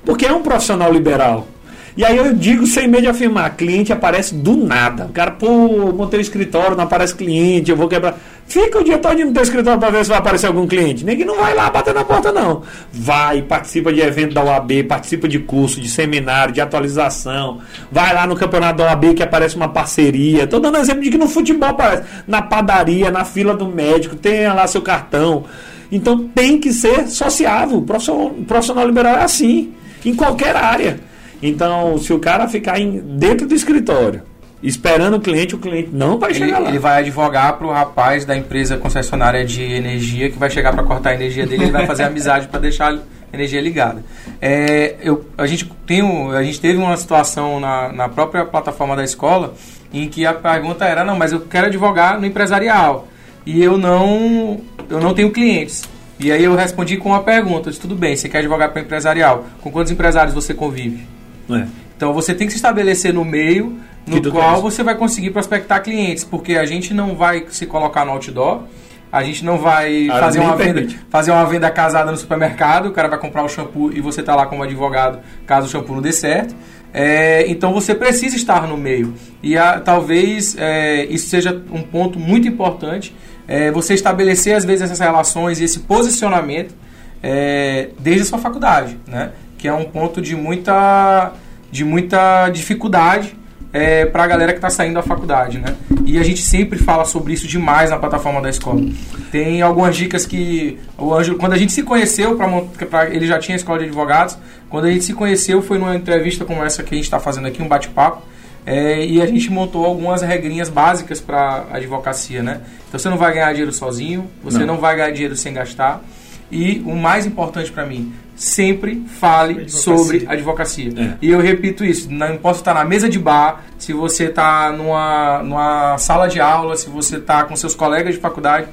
Porque 0.05 0.27
é 0.27 0.33
um 0.33 0.43
profissional 0.43 0.93
liberal. 0.93 1.47
E 1.95 2.05
aí 2.05 2.17
eu 2.17 2.33
digo 2.33 2.67
sem 2.67 2.89
medo 2.89 3.03
de 3.03 3.09
afirmar, 3.09 3.55
cliente 3.55 3.93
aparece 3.93 4.35
do 4.35 4.57
nada. 4.57 5.05
O 5.05 5.09
cara, 5.11 5.31
pô, 5.31 5.93
montei 5.93 6.19
o 6.19 6.23
escritório, 6.23 6.75
não 6.75 6.85
aparece 6.85 7.15
cliente, 7.15 7.71
eu 7.71 7.77
vou 7.77 7.87
quebrar. 7.87 8.19
Fica 8.47 8.79
o 8.79 8.85
dia 8.85 8.99
todo 8.99 9.17
no 9.19 9.33
teu 9.33 9.43
escritório 9.43 9.79
para 9.79 9.91
ver 9.91 10.05
se 10.05 10.09
vai 10.09 10.19
aparecer 10.19 10.47
algum 10.47 10.67
cliente. 10.67 11.05
Nem 11.05 11.17
que 11.17 11.25
não 11.25 11.37
vai 11.37 11.55
lá 11.55 11.69
bater 11.71 11.93
na 11.93 12.03
porta, 12.03 12.33
não. 12.33 12.63
Vai, 12.91 13.43
participa 13.43 13.93
de 13.93 14.01
evento 14.01 14.35
da 14.35 14.43
OAB, 14.43 14.85
participa 14.89 15.29
de 15.29 15.39
curso, 15.39 15.81
de 15.81 15.89
seminário, 15.89 16.53
de 16.53 16.63
atualização. 16.63 17.61
Vai 17.91 18.15
lá 18.15 18.27
no 18.27 18.37
campeonato 18.37 18.79
da 18.79 18.85
OAB 18.87 19.15
que 19.15 19.23
aparece 19.23 19.55
uma 19.55 19.69
parceria. 19.69 20.45
Estou 20.45 20.61
dando 20.61 20.79
exemplo 20.79 21.03
de 21.03 21.11
que 21.11 21.19
no 21.19 21.29
futebol 21.29 21.69
aparece. 21.69 22.05
Na 22.27 22.41
padaria, 22.41 23.11
na 23.11 23.25
fila 23.25 23.55
do 23.55 23.67
médico, 23.67 24.17
tenha 24.17 24.55
lá 24.55 24.67
seu 24.67 24.81
cartão. 24.81 25.45
Então 25.93 26.27
tem 26.29 26.59
que 26.59 26.73
ser 26.73 27.07
sociável. 27.07 27.79
O 27.79 27.83
profissional, 27.83 28.29
o 28.29 28.45
profissional 28.45 28.87
liberal 28.87 29.17
é 29.17 29.23
assim, 29.23 29.75
em 30.05 30.15
qualquer 30.15 30.57
área. 30.57 30.99
Então, 31.43 31.99
se 31.99 32.13
o 32.13 32.19
cara 32.19 32.49
ficar 32.49 32.81
em, 32.81 32.99
dentro 32.99 33.47
do 33.47 33.55
escritório 33.55 34.23
esperando 34.63 35.17
o 35.17 35.21
cliente, 35.21 35.57
o 35.57 35.59
cliente 35.59 35.91
não 35.93 36.19
vai 36.19 36.33
chegar 36.33 36.57
ele, 36.57 36.65
lá. 36.65 36.69
Ele 36.69 36.79
vai 36.79 37.01
advogar 37.01 37.59
para 37.59 37.67
o 37.67 37.71
rapaz 37.73 38.25
da 38.25 38.37
empresa 38.37 38.77
concessionária 38.77 39.45
de 39.45 39.61
energia 39.61 40.31
que 40.31 40.39
vai 40.39 40.49
chegar 40.49 40.73
para 40.73 40.85
cortar 40.85 41.11
a 41.11 41.15
energia 41.15 41.45
dele, 41.45 41.65
ele 41.65 41.73
vai 41.73 41.85
fazer 41.85 42.05
amizade 42.05 42.47
para 42.47 42.61
deixar 42.61 42.95
a 42.95 42.99
energia 43.35 43.61
ligada. 43.61 44.05
É, 44.41 44.95
eu, 45.03 45.25
a, 45.37 45.47
gente 45.47 45.71
tem, 45.85 46.01
a 46.33 46.43
gente 46.45 46.61
teve 46.61 46.79
uma 46.79 46.97
situação 46.97 47.59
na, 47.59 47.93
na 47.93 48.09
própria 48.09 48.45
plataforma 48.45 48.95
da 48.95 49.03
escola 49.03 49.55
em 49.93 50.09
que 50.09 50.25
a 50.25 50.33
pergunta 50.33 50.85
era, 50.85 51.03
não, 51.03 51.19
mas 51.19 51.33
eu 51.33 51.41
quero 51.41 51.67
advogar 51.67 52.21
no 52.21 52.25
empresarial 52.25 53.09
e 53.45 53.63
eu 53.63 53.77
não, 53.79 54.61
eu 54.89 55.01
não 55.01 55.15
tenho 55.15 55.31
clientes. 55.31 55.83
E 56.19 56.31
aí 56.31 56.45
eu 56.45 56.55
respondi 56.55 56.97
com 56.97 57.09
uma 57.09 57.23
pergunta, 57.23 57.71
disse, 57.71 57.81
tudo 57.81 57.97
bem, 57.97 58.15
você 58.15 58.29
quer 58.29 58.39
advogar 58.39 58.71
para 58.71 58.83
empresarial, 58.83 59.47
com 59.61 59.71
quantos 59.71 59.91
empresários 59.91 60.35
você 60.35 60.55
convive? 60.55 61.07
É. 61.51 61.67
Então 61.97 62.13
você 62.13 62.35
tem 62.35 62.47
que 62.47 62.53
se 62.53 62.59
estabelecer 62.59 63.13
no 63.13 63.25
meio 63.25 63.79
no 64.07 64.31
qual 64.31 64.61
você 64.61 64.83
vai 64.83 64.95
conseguir 64.95 65.31
prospectar 65.31 65.83
clientes, 65.83 66.25
porque 66.25 66.57
a 66.57 66.65
gente 66.65 66.93
não 66.93 67.15
vai 67.15 67.47
se 67.51 67.67
colocar 67.67 68.05
no 68.05 68.13
outdoor, 68.13 68.63
a 69.11 69.23
gente 69.23 69.45
não 69.45 69.59
vai 69.59 70.07
fazer 70.09 70.41
uma, 70.41 70.57
venda, 70.57 70.89
fazer 71.11 71.31
uma 71.33 71.45
venda 71.45 71.71
casada 71.71 72.11
no 72.11 72.17
supermercado, 72.17 72.87
o 72.87 72.93
cara 72.93 73.09
vai 73.09 73.19
comprar 73.19 73.45
o 73.45 73.49
shampoo 73.49 73.93
e 73.93 74.01
você 74.01 74.21
está 74.21 74.35
lá 74.35 74.47
como 74.47 74.63
advogado 74.63 75.21
caso 75.47 75.67
o 75.67 75.71
shampoo 75.71 75.95
não 75.95 76.03
dê 76.03 76.13
certo. 76.13 76.55
É, 76.95 77.47
então 77.49 77.73
você 77.73 77.95
precisa 77.95 78.37
estar 78.37 78.67
no 78.67 78.77
meio. 78.77 79.15
E 79.43 79.57
a, 79.57 79.81
talvez 79.81 80.57
é, 80.59 81.05
isso 81.07 81.29
seja 81.29 81.63
um 81.71 81.83
ponto 81.83 82.19
muito 82.19 82.47
importante. 82.47 83.15
É, 83.47 83.71
você 83.71 83.95
estabelecer 83.95 84.55
às 84.55 84.65
vezes 84.65 84.83
essas 84.83 85.01
relações 85.01 85.61
e 85.61 85.65
esse 85.65 85.81
posicionamento 85.81 86.75
é, 87.23 87.89
desde 87.99 88.23
a 88.23 88.25
sua 88.27 88.39
faculdade, 88.39 88.99
né? 89.07 89.33
que 89.63 89.69
é 89.69 89.73
um 89.73 89.85
ponto 89.85 90.21
de 90.21 90.35
muita, 90.35 91.33
de 91.71 91.85
muita 91.85 92.49
dificuldade 92.49 93.37
é, 93.73 94.05
para 94.05 94.25
a 94.25 94.27
galera 94.27 94.53
que 94.53 94.59
está 94.59 94.69
saindo 94.69 94.95
da 94.95 95.03
faculdade, 95.03 95.59
né? 95.59 95.77
E 96.05 96.19
a 96.19 96.23
gente 96.23 96.43
sempre 96.43 96.79
fala 96.79 97.05
sobre 97.05 97.33
isso 97.33 97.47
demais 97.47 97.89
na 97.89 97.97
plataforma 97.97 98.41
da 98.43 98.51
escola. 98.51 98.83
Tem 99.31 99.63
algumas 99.63 99.97
dicas 99.97 100.27
que 100.27 100.79
o 100.99 101.15
Ângelo, 101.15 101.39
quando 101.39 101.53
a 101.53 101.57
gente 101.57 101.73
se 101.73 101.83
conheceu, 101.83 102.37
pra, 102.37 103.07
ele 103.07 103.25
já 103.25 103.39
tinha 103.39 103.57
escola 103.57 103.79
de 103.79 103.85
advogados, 103.85 104.37
quando 104.69 104.87
a 104.87 104.91
gente 104.91 105.05
se 105.05 105.15
conheceu 105.15 105.63
foi 105.63 105.79
numa 105.79 105.95
entrevista 105.95 106.45
como 106.45 106.63
essa 106.63 106.83
que 106.83 106.95
a 106.95 106.97
gente 106.97 107.05
está 107.05 107.21
fazendo 107.21 107.47
aqui, 107.47 107.63
um 107.63 107.69
bate-papo, 107.69 108.23
é, 108.65 109.05
e 109.05 109.21
a 109.21 109.27
gente 109.27 109.51
montou 109.51 109.85
algumas 109.85 110.23
regrinhas 110.23 110.69
básicas 110.69 111.21
para 111.21 111.67
a 111.71 111.77
advocacia, 111.77 112.43
né? 112.43 112.61
Então 112.89 112.99
você 112.99 113.09
não 113.09 113.19
vai 113.19 113.35
ganhar 113.35 113.51
dinheiro 113.53 113.73
sozinho, 113.73 114.31
você 114.43 114.61
não, 114.61 114.75
não 114.75 114.79
vai 114.79 114.97
ganhar 114.97 115.11
dinheiro 115.11 115.37
sem 115.37 115.53
gastar, 115.53 116.03
e 116.51 116.83
o 116.87 116.95
mais 116.95 117.27
importante 117.27 117.73
para 117.73 117.87
mim, 117.87 118.13
sempre 118.37 119.05
fale 119.19 119.53
advocacia. 119.53 119.81
sobre 119.81 120.25
advocacia. 120.29 120.93
É. 120.97 121.15
E 121.23 121.31
eu 121.31 121.41
repito 121.41 121.85
isso, 121.85 122.11
não 122.11 122.35
importa 122.35 122.59
estar 122.61 122.75
na 122.75 122.85
mesa 122.85 123.09
de 123.09 123.19
bar, 123.19 123.65
se 123.79 123.93
você 123.93 124.25
está 124.25 124.71
numa, 124.71 125.43
numa 125.43 125.99
sala 125.99 126.29
de 126.29 126.41
aula, 126.41 126.77
se 126.77 126.89
você 126.89 127.17
está 127.17 127.45
com 127.45 127.57
seus 127.57 127.75
colegas 127.75 128.15
de 128.15 128.21
faculdade, 128.21 128.69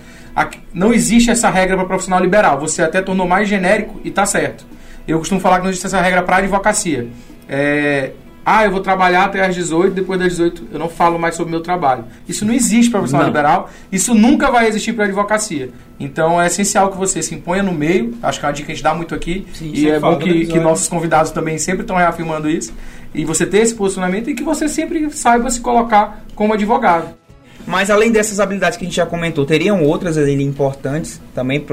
não 0.73 0.93
existe 0.93 1.31
essa 1.31 1.49
regra 1.49 1.75
para 1.75 1.85
profissional 1.85 2.21
liberal. 2.21 2.59
Você 2.59 2.81
até 2.81 3.01
tornou 3.01 3.27
mais 3.27 3.47
genérico 3.47 3.99
e 4.03 4.09
está 4.09 4.25
certo. 4.25 4.65
Eu 5.07 5.17
costumo 5.17 5.39
falar 5.41 5.57
que 5.57 5.63
não 5.63 5.69
existe 5.69 5.87
essa 5.87 6.01
regra 6.01 6.21
para 6.21 6.37
advocacia. 6.37 7.07
É, 7.47 8.11
ah, 8.45 8.65
eu 8.65 8.71
vou 8.71 8.79
trabalhar 8.79 9.25
até 9.25 9.45
às 9.45 9.53
18, 9.53 9.93
depois 9.93 10.19
das 10.19 10.29
18 10.29 10.69
eu 10.71 10.79
não 10.79 10.89
falo 10.89 11.19
mais 11.19 11.35
sobre 11.35 11.49
o 11.49 11.51
meu 11.51 11.61
trabalho. 11.61 12.05
Isso 12.27 12.45
não 12.45 12.53
existe 12.53 12.89
para 12.89 12.99
profissional 12.99 13.27
liberal, 13.27 13.69
isso 13.91 14.13
nunca 14.15 14.49
vai 14.49 14.67
existir 14.67 14.93
para 14.93 15.05
advocacia. 15.05 15.69
Então 15.99 16.41
é 16.41 16.47
essencial 16.47 16.89
que 16.89 16.97
você 16.97 17.21
se 17.21 17.35
imponha 17.35 17.61
no 17.61 17.73
meio, 17.73 18.15
acho 18.23 18.39
que 18.39 18.45
é 18.45 18.49
uma 18.49 18.53
dica 18.53 18.65
que 18.67 18.71
a 18.71 18.75
gente 18.75 18.83
dá 18.83 18.93
muito 18.93 19.13
aqui, 19.13 19.45
Sim, 19.53 19.71
e 19.73 19.89
é 19.89 19.99
bom 19.99 20.17
que, 20.17 20.47
que 20.47 20.59
nossos 20.59 20.87
convidados 20.87 21.31
também 21.31 21.57
sempre 21.57 21.81
estão 21.81 21.95
reafirmando 21.95 22.49
isso, 22.49 22.73
e 23.13 23.25
você 23.25 23.45
ter 23.45 23.59
esse 23.59 23.75
posicionamento 23.75 24.29
e 24.29 24.33
que 24.33 24.43
você 24.43 24.67
sempre 24.67 25.11
saiba 25.11 25.49
se 25.49 25.59
colocar 25.59 26.23
como 26.35 26.53
advogado. 26.53 27.19
Mas 27.67 27.91
além 27.91 28.11
dessas 28.11 28.39
habilidades 28.39 28.77
que 28.77 28.85
a 28.85 28.87
gente 28.87 28.95
já 28.95 29.05
comentou, 29.05 29.45
teriam 29.45 29.83
outras 29.83 30.17
ali 30.17 30.41
importantes 30.41 31.21
também 31.35 31.63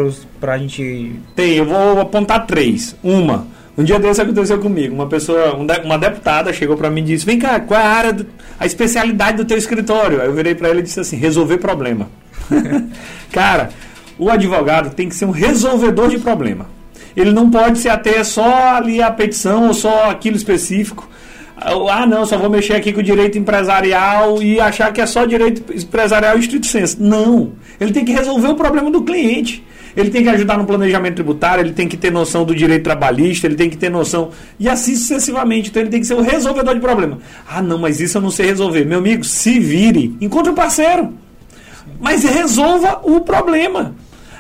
para 0.41 0.53
a 0.53 0.59
gente. 0.59 1.15
Tem, 1.35 1.55
eu 1.55 1.65
vou 1.65 2.01
apontar 2.01 2.47
três. 2.47 2.95
Uma, 3.03 3.47
um 3.77 3.85
dia 3.85 3.99
desse 3.99 4.23
aconteceu 4.23 4.59
comigo. 4.59 4.95
Uma 4.95 5.07
pessoa, 5.07 5.55
uma 5.55 5.99
deputada 5.99 6.53
chegou 6.53 6.77
para 6.77 6.91
mim 6.91 7.03
e 7.03 7.05
disse: 7.05 7.27
Vem 7.27 7.39
cá, 7.39 7.61
qual 7.61 7.79
é 7.79 7.85
a 7.85 7.89
área, 7.89 8.13
do, 8.13 8.27
a 8.59 8.65
especialidade 8.65 9.37
do 9.37 9.45
teu 9.45 9.59
escritório? 9.59 10.21
Aí 10.21 10.27
eu 10.27 10.33
virei 10.33 10.55
para 10.55 10.71
ele 10.71 10.81
e 10.81 10.83
disse 10.83 11.01
assim: 11.01 11.17
Resolver 11.17 11.59
problema. 11.59 12.09
Cara, 13.31 13.71
o 14.19 14.31
advogado 14.31 14.95
tem 14.95 15.09
que 15.09 15.15
ser 15.15 15.27
um 15.27 15.31
resolvedor 15.31 16.09
de 16.09 16.19
problema. 16.19 16.67
Ele 17.15 17.33
não 17.33 17.51
pode 17.51 17.79
se 17.79 17.89
ater 17.89 18.25
só 18.25 18.77
ali 18.77 19.03
a 19.03 19.11
petição 19.11 19.69
ou 19.69 19.75
só 19.75 20.11
aquilo 20.11 20.37
específico. 20.37 21.09
Ah, 21.91 22.07
não, 22.07 22.27
só 22.27 22.37
vou 22.37 22.51
mexer 22.51 22.75
aqui 22.75 22.93
com 22.93 23.01
o 23.01 23.03
direito 23.03 23.39
empresarial 23.39 24.43
e 24.43 24.61
achar 24.61 24.93
que 24.93 25.01
é 25.01 25.07
só 25.07 25.25
direito 25.25 25.73
empresarial 25.73 26.37
e 26.37 26.41
estrito 26.41 26.67
senso. 26.67 27.03
Não. 27.03 27.53
Ele 27.81 27.93
tem 27.93 28.05
que 28.05 28.13
resolver 28.13 28.49
o 28.49 28.55
problema 28.55 28.91
do 28.91 29.03
cliente 29.03 29.65
ele 29.97 30.11
tem 30.11 30.23
que 30.23 30.29
ajudar 30.29 30.59
no 30.59 30.67
planejamento 30.67 31.15
tributário, 31.15 31.63
ele 31.63 31.73
tem 31.73 31.89
que 31.89 31.97
ter 31.97 32.13
noção 32.13 32.45
do 32.45 32.55
direito 32.55 32.85
trabalhista, 32.85 33.47
ele 33.47 33.57
tem 33.57 33.71
que 33.71 33.77
ter 33.77 33.89
noção. 33.89 34.31
E 34.61 34.69
assim 34.69 34.95
sucessivamente. 34.95 35.71
Então 35.71 35.83
ele 35.83 35.91
tem 35.91 36.01
que 36.01 36.07
ser 36.07 36.15
o 36.15 36.21
resolvedor 36.21 36.75
de 36.75 36.81
problema. 36.81 37.19
Ah, 37.49 37.63
não, 37.63 37.79
mas 37.79 37.99
isso 37.99 38.19
eu 38.19 38.23
não 38.23 38.31
sei 38.31 38.47
resolver. 38.47 38.85
Meu 38.85 38.99
amigo, 38.99 39.25
se 39.25 39.59
vire, 39.59 40.15
encontre 40.21 40.53
um 40.53 40.55
parceiro. 40.55 41.15
Mas 41.99 42.25
resolva 42.25 43.01
o 43.05 43.21
problema. 43.21 43.95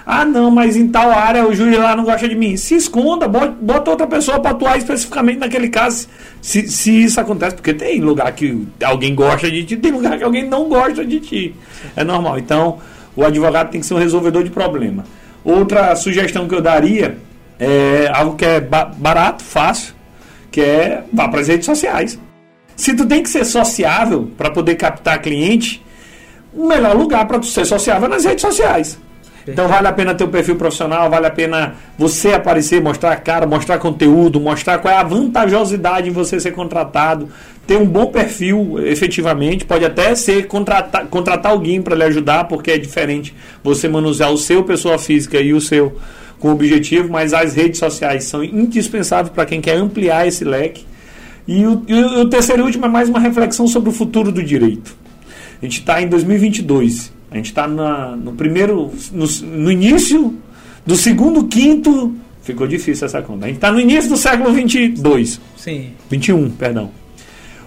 Ah, 0.04 0.24
não, 0.24 0.52
mas 0.52 0.76
em 0.76 0.86
tal 0.86 1.10
área 1.10 1.44
o 1.44 1.52
juiz 1.52 1.76
lá 1.76 1.96
não 1.96 2.04
gosta 2.04 2.28
de 2.28 2.36
mim. 2.36 2.56
Se 2.56 2.76
esconda, 2.76 3.26
bota 3.26 3.90
outra 3.90 4.06
pessoa 4.06 4.38
para 4.38 4.52
atuar 4.52 4.76
especificamente 4.76 5.38
naquele 5.38 5.68
caso. 5.68 6.06
Se, 6.40 6.68
se 6.68 7.02
isso 7.02 7.18
acontece, 7.18 7.56
porque 7.56 7.74
tem 7.74 8.00
lugar 8.00 8.30
que 8.32 8.68
alguém 8.84 9.14
gosta 9.14 9.50
de 9.50 9.64
ti, 9.64 9.76
tem 9.76 9.90
lugar 9.90 10.16
que 10.16 10.22
alguém 10.22 10.46
não 10.46 10.68
gosta 10.68 11.04
de 11.04 11.18
ti. 11.18 11.54
É 11.96 12.04
normal. 12.04 12.38
Então, 12.38 12.78
o 13.16 13.24
advogado 13.24 13.70
tem 13.70 13.80
que 13.80 13.86
ser 13.86 13.94
um 13.94 13.98
resolvedor 13.98 14.44
de 14.44 14.50
problema. 14.50 15.04
Outra 15.46 15.94
sugestão 15.94 16.48
que 16.48 16.56
eu 16.56 16.60
daria 16.60 17.18
é 17.56 18.10
algo 18.12 18.34
que 18.34 18.44
é 18.44 18.60
barato, 18.60 19.44
fácil, 19.44 19.94
que 20.50 20.60
é 20.60 21.04
vá 21.12 21.28
para 21.28 21.38
as 21.38 21.46
redes 21.46 21.64
sociais. 21.64 22.18
Se 22.74 22.96
tu 22.96 23.06
tem 23.06 23.22
que 23.22 23.28
ser 23.28 23.44
sociável 23.44 24.28
para 24.36 24.50
poder 24.50 24.74
captar 24.74 25.22
cliente, 25.22 25.80
o 26.52 26.66
melhor 26.66 26.96
lugar 26.96 27.28
para 27.28 27.38
tu 27.38 27.46
ser 27.46 27.64
sociável 27.64 28.06
é 28.06 28.10
nas 28.10 28.24
redes 28.24 28.42
sociais. 28.42 28.98
Então 29.48 29.68
vale 29.68 29.86
a 29.86 29.92
pena 29.92 30.14
ter 30.14 30.24
um 30.24 30.28
perfil 30.28 30.56
profissional, 30.56 31.08
vale 31.08 31.26
a 31.26 31.30
pena 31.30 31.74
você 31.96 32.32
aparecer, 32.32 32.82
mostrar 32.82 33.12
a 33.12 33.16
cara, 33.16 33.46
mostrar 33.46 33.78
conteúdo, 33.78 34.40
mostrar 34.40 34.78
qual 34.78 34.92
é 34.92 34.96
a 34.96 35.04
vantajosidade 35.04 36.08
em 36.08 36.12
você 36.12 36.40
ser 36.40 36.50
contratado, 36.50 37.28
ter 37.64 37.76
um 37.76 37.86
bom 37.86 38.06
perfil 38.06 38.76
efetivamente, 38.84 39.64
pode 39.64 39.84
até 39.84 40.14
ser 40.16 40.48
contratar, 40.48 41.06
contratar 41.06 41.52
alguém 41.52 41.80
para 41.80 41.94
lhe 41.94 42.02
ajudar, 42.04 42.44
porque 42.44 42.72
é 42.72 42.78
diferente 42.78 43.32
você 43.62 43.88
manusear 43.88 44.32
o 44.32 44.38
seu 44.38 44.64
pessoa 44.64 44.98
física 44.98 45.40
e 45.40 45.52
o 45.52 45.60
seu 45.60 45.96
com 46.38 46.50
objetivo, 46.50 47.10
mas 47.10 47.32
as 47.32 47.54
redes 47.54 47.78
sociais 47.78 48.24
são 48.24 48.44
indispensáveis 48.44 49.32
para 49.32 49.46
quem 49.46 49.60
quer 49.60 49.76
ampliar 49.76 50.26
esse 50.26 50.44
leque. 50.44 50.84
E 51.48 51.64
o, 51.64 51.82
e 51.86 51.94
o 51.94 52.28
terceiro 52.28 52.62
e 52.62 52.66
último 52.66 52.86
é 52.86 52.88
mais 52.88 53.08
uma 53.08 53.20
reflexão 53.20 53.68
sobre 53.68 53.88
o 53.88 53.92
futuro 53.92 54.32
do 54.32 54.42
direito. 54.42 54.94
A 55.62 55.64
gente 55.64 55.80
está 55.80 56.02
em 56.02 56.08
2022 56.08 57.15
a 57.30 57.36
gente 57.36 57.46
está 57.46 57.66
no 57.66 58.32
primeiro, 58.32 58.92
no, 59.12 59.26
no, 59.26 59.70
início 59.70 60.34
do 60.84 60.96
segundo 60.96 61.44
quinto. 61.44 62.14
Ficou 62.42 62.66
difícil 62.66 63.06
essa 63.06 63.20
conta. 63.20 63.46
A 63.46 63.48
gente 63.48 63.56
está 63.56 63.72
no 63.72 63.80
início 63.80 64.08
do 64.08 64.16
século 64.16 64.52
22. 64.52 65.40
Sim. 65.56 65.90
21, 66.08 66.50
perdão. 66.50 66.90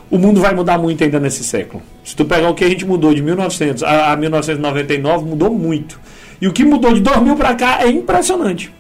O 0.10 0.18
mundo 0.18 0.42
vai 0.42 0.56
mudar 0.56 0.78
muito 0.78 1.04
ainda 1.04 1.20
nesse 1.20 1.44
século. 1.44 1.84
Se 2.04 2.16
tu 2.16 2.26
pegar 2.26 2.50
o 2.50 2.56
que 2.56 2.64
a 2.64 2.70
gente 2.70 2.86
mudou 2.86 3.14
de 3.14 3.22
1900 3.22 3.84
a, 3.84 4.14
a 4.14 4.16
1999, 4.16 5.26
mudou 5.26 5.54
muito. 5.54 6.00
E 6.42 6.48
o 6.48 6.54
que 6.54 6.64
mudou 6.64 6.94
de 6.94 7.02
2000 7.02 7.36
para 7.36 7.54
cá 7.54 7.80
é 7.84 7.90
impressionante. 7.90 8.72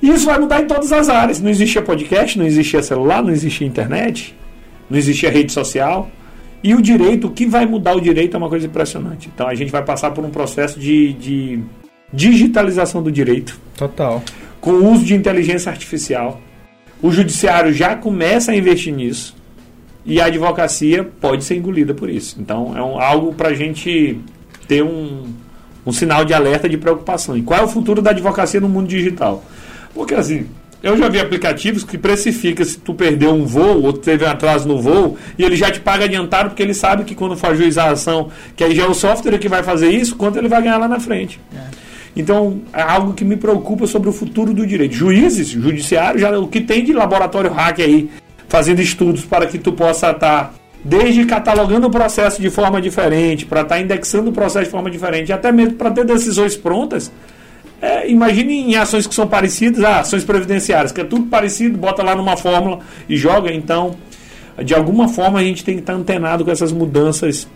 E 0.00 0.10
isso 0.10 0.26
vai 0.26 0.38
mudar 0.38 0.62
em 0.62 0.66
todas 0.66 0.92
as 0.92 1.08
áreas. 1.08 1.40
Não 1.40 1.50
existia 1.50 1.82
podcast, 1.82 2.38
não 2.38 2.46
existia 2.46 2.82
celular, 2.82 3.22
não 3.22 3.30
existia 3.30 3.66
internet, 3.66 4.36
não 4.88 4.96
existia 4.96 5.30
rede 5.30 5.50
social. 5.50 6.08
E 6.62 6.74
o 6.74 6.82
direito, 6.82 7.28
o 7.28 7.30
que 7.30 7.46
vai 7.46 7.66
mudar 7.66 7.94
o 7.94 8.00
direito 8.00 8.34
é 8.34 8.38
uma 8.38 8.48
coisa 8.48 8.66
impressionante. 8.66 9.30
Então 9.32 9.46
a 9.46 9.54
gente 9.54 9.70
vai 9.70 9.84
passar 9.84 10.10
por 10.10 10.24
um 10.24 10.30
processo 10.30 10.78
de, 10.78 11.12
de 11.14 11.60
digitalização 12.12 13.02
do 13.02 13.12
direito. 13.12 13.58
Total. 13.76 14.22
Com 14.60 14.72
o 14.72 14.92
uso 14.92 15.04
de 15.04 15.14
inteligência 15.14 15.70
artificial. 15.70 16.40
O 17.00 17.12
judiciário 17.12 17.72
já 17.72 17.94
começa 17.94 18.50
a 18.50 18.56
investir 18.56 18.92
nisso. 18.92 19.36
E 20.04 20.20
a 20.20 20.26
advocacia 20.26 21.04
pode 21.04 21.44
ser 21.44 21.56
engolida 21.56 21.94
por 21.94 22.08
isso. 22.08 22.36
Então, 22.40 22.76
é 22.76 22.82
um, 22.82 23.00
algo 23.00 23.34
para 23.34 23.50
a 23.50 23.54
gente 23.54 24.18
ter 24.66 24.82
um, 24.82 25.32
um 25.86 25.92
sinal 25.92 26.24
de 26.24 26.32
alerta 26.32 26.68
de 26.68 26.78
preocupação. 26.78 27.36
E 27.36 27.42
qual 27.42 27.60
é 27.60 27.62
o 27.62 27.68
futuro 27.68 28.02
da 28.02 28.10
advocacia 28.10 28.60
no 28.60 28.68
mundo 28.68 28.88
digital? 28.88 29.44
Porque, 29.94 30.14
assim, 30.14 30.46
eu 30.82 30.96
já 30.96 31.08
vi 31.08 31.18
aplicativos 31.18 31.82
que 31.82 31.98
precifica 31.98 32.64
se 32.64 32.78
tu 32.78 32.94
perdeu 32.94 33.32
um 33.34 33.44
voo 33.44 33.82
ou 33.82 33.92
teve 33.92 34.24
um 34.24 34.28
atraso 34.28 34.68
no 34.68 34.80
voo 34.80 35.16
e 35.36 35.44
ele 35.44 35.56
já 35.56 35.70
te 35.70 35.80
paga 35.80 36.04
adiantado 36.04 36.50
porque 36.50 36.62
ele 36.62 36.74
sabe 36.74 37.04
que 37.04 37.14
quando 37.14 37.36
for 37.36 37.56
juizar 37.56 37.88
a 37.88 37.92
ação, 37.92 38.28
que 38.54 38.62
aí 38.62 38.74
já 38.74 38.84
é 38.84 38.86
o 38.86 38.94
software 38.94 39.38
que 39.38 39.48
vai 39.48 39.62
fazer 39.62 39.90
isso, 39.90 40.16
quanto 40.16 40.38
ele 40.38 40.48
vai 40.48 40.62
ganhar 40.62 40.78
lá 40.78 40.86
na 40.86 41.00
frente. 41.00 41.40
É. 41.54 41.88
Então, 42.16 42.62
é 42.72 42.82
algo 42.82 43.12
que 43.12 43.24
me 43.24 43.36
preocupa 43.36 43.86
sobre 43.86 44.08
o 44.08 44.12
futuro 44.12 44.52
do 44.52 44.66
direito. 44.66 44.94
Juízes, 44.94 45.48
judiciário, 45.48 46.18
já 46.18 46.36
o 46.36 46.48
que 46.48 46.60
tem 46.60 46.84
de 46.84 46.92
laboratório 46.92 47.50
hack 47.52 47.80
aí, 47.80 48.10
fazendo 48.48 48.80
estudos 48.80 49.24
para 49.24 49.46
que 49.46 49.58
tu 49.58 49.72
possa 49.72 50.10
estar 50.10 50.44
tá 50.44 50.52
desde 50.84 51.24
catalogando 51.26 51.86
o 51.86 51.90
processo 51.90 52.40
de 52.40 52.50
forma 52.50 52.80
diferente, 52.80 53.44
para 53.44 53.60
estar 53.60 53.76
tá 53.76 53.80
indexando 53.80 54.30
o 54.30 54.32
processo 54.32 54.66
de 54.66 54.70
forma 54.70 54.90
diferente, 54.90 55.32
até 55.32 55.52
mesmo 55.52 55.74
para 55.74 55.90
ter 55.90 56.04
decisões 56.04 56.56
prontas. 56.56 57.10
É, 57.80 58.10
imagine 58.10 58.54
em 58.54 58.76
ações 58.76 59.06
que 59.06 59.14
são 59.14 59.26
parecidas, 59.26 59.84
ah, 59.84 60.00
ações 60.00 60.24
previdenciárias, 60.24 60.90
que 60.90 61.00
é 61.00 61.04
tudo 61.04 61.26
parecido, 61.26 61.78
bota 61.78 62.02
lá 62.02 62.16
numa 62.16 62.36
fórmula 62.36 62.80
e 63.08 63.16
joga. 63.16 63.52
Então, 63.52 63.96
de 64.64 64.74
alguma 64.74 65.08
forma, 65.08 65.38
a 65.38 65.42
gente 65.42 65.64
tem 65.64 65.74
que 65.74 65.80
estar 65.80 65.92
antenado 65.92 66.44
com 66.44 66.50
essas 66.50 66.72
mudanças 66.72 67.46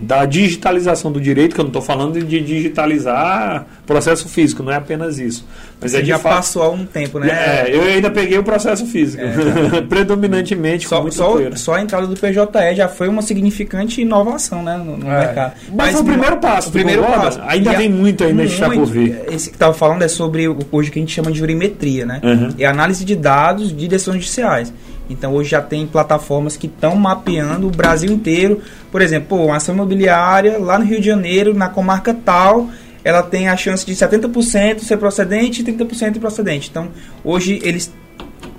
da 0.00 0.24
digitalização 0.24 1.12
do 1.12 1.20
direito, 1.20 1.54
que 1.54 1.60
eu 1.60 1.64
não 1.64 1.70
estou 1.70 1.82
falando 1.82 2.22
de 2.22 2.40
digitalizar 2.40 3.66
processo 3.86 4.28
físico, 4.28 4.62
não 4.62 4.72
é 4.72 4.76
apenas 4.76 5.18
isso. 5.18 5.44
Mas 5.80 5.92
Você 5.92 5.98
é 5.98 6.04
já 6.04 6.18
fato... 6.18 6.36
passou 6.36 6.62
há 6.62 6.70
um 6.70 6.86
tempo, 6.86 7.18
né? 7.18 7.28
É, 7.30 7.74
eu 7.74 7.82
ainda 7.82 8.10
peguei 8.10 8.38
o 8.38 8.44
processo 8.44 8.86
físico, 8.86 9.22
é, 9.22 9.80
predominantemente 9.88 10.86
só, 10.86 11.08
só, 11.10 11.38
só, 11.56 11.74
a 11.74 11.82
entrada 11.82 12.06
do 12.06 12.14
PJE 12.14 12.76
já 12.76 12.88
foi 12.88 13.08
uma 13.08 13.22
significante 13.22 14.00
inovação 14.00 14.62
né, 14.62 14.76
no, 14.76 14.96
no 14.96 15.10
é. 15.10 15.20
mercado. 15.20 15.52
Mas, 15.74 15.92
foi 15.92 16.02
o 16.02 16.04
primeiro 16.04 16.36
passo. 16.36 16.68
O 16.68 16.72
primeiro 16.72 17.02
passo. 17.02 17.40
Ainda 17.46 17.74
tem 17.74 17.88
muito 17.88 18.24
ainda 18.24 18.46
de 18.46 18.52
estar 18.52 18.70
por 18.70 18.86
vir. 18.86 19.20
Esse 19.30 19.50
que 19.50 19.56
estava 19.56 19.74
falando 19.74 20.02
é 20.02 20.08
sobre 20.08 20.46
hoje 20.70 20.90
que 20.90 20.98
a 20.98 21.02
gente 21.02 21.12
chama 21.12 21.30
de 21.32 21.38
jurimetria, 21.38 22.06
né? 22.06 22.20
Uhum. 22.22 22.54
É 22.58 22.66
análise 22.66 23.04
de 23.04 23.16
dados 23.16 23.76
de 23.76 23.88
decisões 23.88 24.16
judiciais. 24.16 24.72
Então 25.10 25.34
hoje 25.34 25.50
já 25.50 25.60
tem 25.60 25.86
plataformas 25.86 26.56
que 26.56 26.68
estão 26.68 26.94
mapeando 26.94 27.66
o 27.66 27.70
Brasil 27.70 28.10
inteiro. 28.10 28.62
Por 28.90 29.02
exemplo, 29.02 29.36
pô, 29.36 29.46
uma 29.46 29.56
ação 29.56 29.74
imobiliária 29.74 30.56
lá 30.58 30.78
no 30.78 30.84
Rio 30.84 31.00
de 31.00 31.06
Janeiro, 31.06 31.52
na 31.52 31.68
comarca 31.68 32.14
tal, 32.14 32.68
ela 33.02 33.22
tem 33.22 33.48
a 33.48 33.56
chance 33.56 33.84
de 33.84 33.92
70% 33.92 34.78
ser 34.78 34.96
procedente 34.96 35.62
e 35.62 35.64
30% 35.64 36.16
improcedente. 36.16 36.68
Então 36.70 36.88
hoje 37.24 37.60
eles 37.62 37.92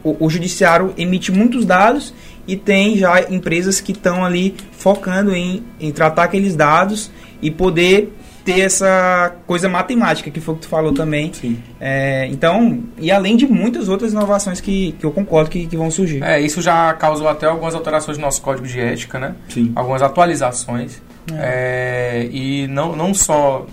o, 0.04 0.26
o 0.26 0.30
judiciário 0.30 0.94
emite 0.98 1.32
muitos 1.32 1.66
dados 1.66 2.14
e 2.48 2.56
tem 2.56 2.98
já 2.98 3.22
empresas 3.30 3.80
que 3.80 3.92
estão 3.92 4.26
ali 4.26 4.56
focando 4.72 5.34
em, 5.34 5.64
em 5.80 5.92
tratar 5.92 6.24
aqueles 6.24 6.56
dados 6.56 7.12
e 7.42 7.50
poder 7.50 8.12
ter 8.44 8.62
essa 8.62 9.36
coisa 9.46 9.70
matemática, 9.70 10.32
que 10.32 10.40
foi 10.40 10.54
o 10.54 10.58
que 10.58 10.64
tu 10.64 10.70
falou 10.70 10.94
também. 10.94 11.32
É, 11.80 12.28
então, 12.28 12.84
e 12.98 13.12
além 13.12 13.38
de 13.38 13.46
muitas 13.46 13.88
outras 13.88 14.12
inovações 14.12 14.60
que, 14.60 14.94
que 14.94 15.06
eu 15.06 15.12
concordo 15.12 15.50
que, 15.50 15.68
que 15.68 15.78
vão 15.78 15.92
surgir. 15.92 16.24
É, 16.24 16.40
isso 16.40 16.62
já 16.62 16.94
causou 16.94 17.28
até 17.28 17.46
algumas 17.46 17.76
alterações 17.76 18.18
no 18.18 18.24
nosso 18.24 18.42
código 18.42 18.68
de 18.68 18.80
ética, 18.80 19.20
né? 19.20 19.36
Sim. 19.50 19.72
Algumas 19.76 20.02
atualizações. 20.02 21.02
É. 21.32 22.24
É, 22.24 22.30
e 22.32 22.68
não, 22.68 22.96
não 22.96 23.14
só 23.14 23.66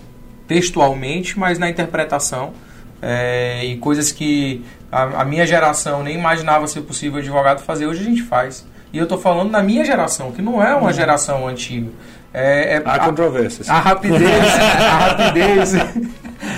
textualmente, 0.47 1.37
mas 1.37 1.57
na 1.57 1.69
interpretação. 1.69 2.53
É, 3.01 3.63
e 3.63 3.77
coisas 3.77 4.11
que 4.11 4.61
a, 4.91 5.21
a, 5.21 5.25
minha 5.25 5.47
geração 5.47 6.03
nem 6.03 6.17
imaginava 6.17 6.67
ser 6.67 6.81
possível 6.81 7.19
advogado 7.19 7.61
fazer, 7.61 7.85
hoje 7.85 8.01
a 8.01 8.03
gente 8.03 8.23
faz. 8.23 8.67
E 8.91 8.97
eu 8.97 9.03
estou 9.03 9.17
falando 9.17 9.51
na 9.51 9.61
minha 9.61 9.85
geração, 9.85 10.31
que 10.31 10.41
não 10.41 10.61
é 10.61 10.75
uma 10.75 10.87
uhum. 10.87 10.93
geração 10.93 11.47
antiga. 11.47 11.89
É, 12.33 12.75
é, 12.75 12.81
Há 12.85 12.99
controvérsias. 12.99 13.69
A 13.69 13.79
rapidez. 13.79 14.21
a 14.21 14.97
rapidez. 14.97 15.73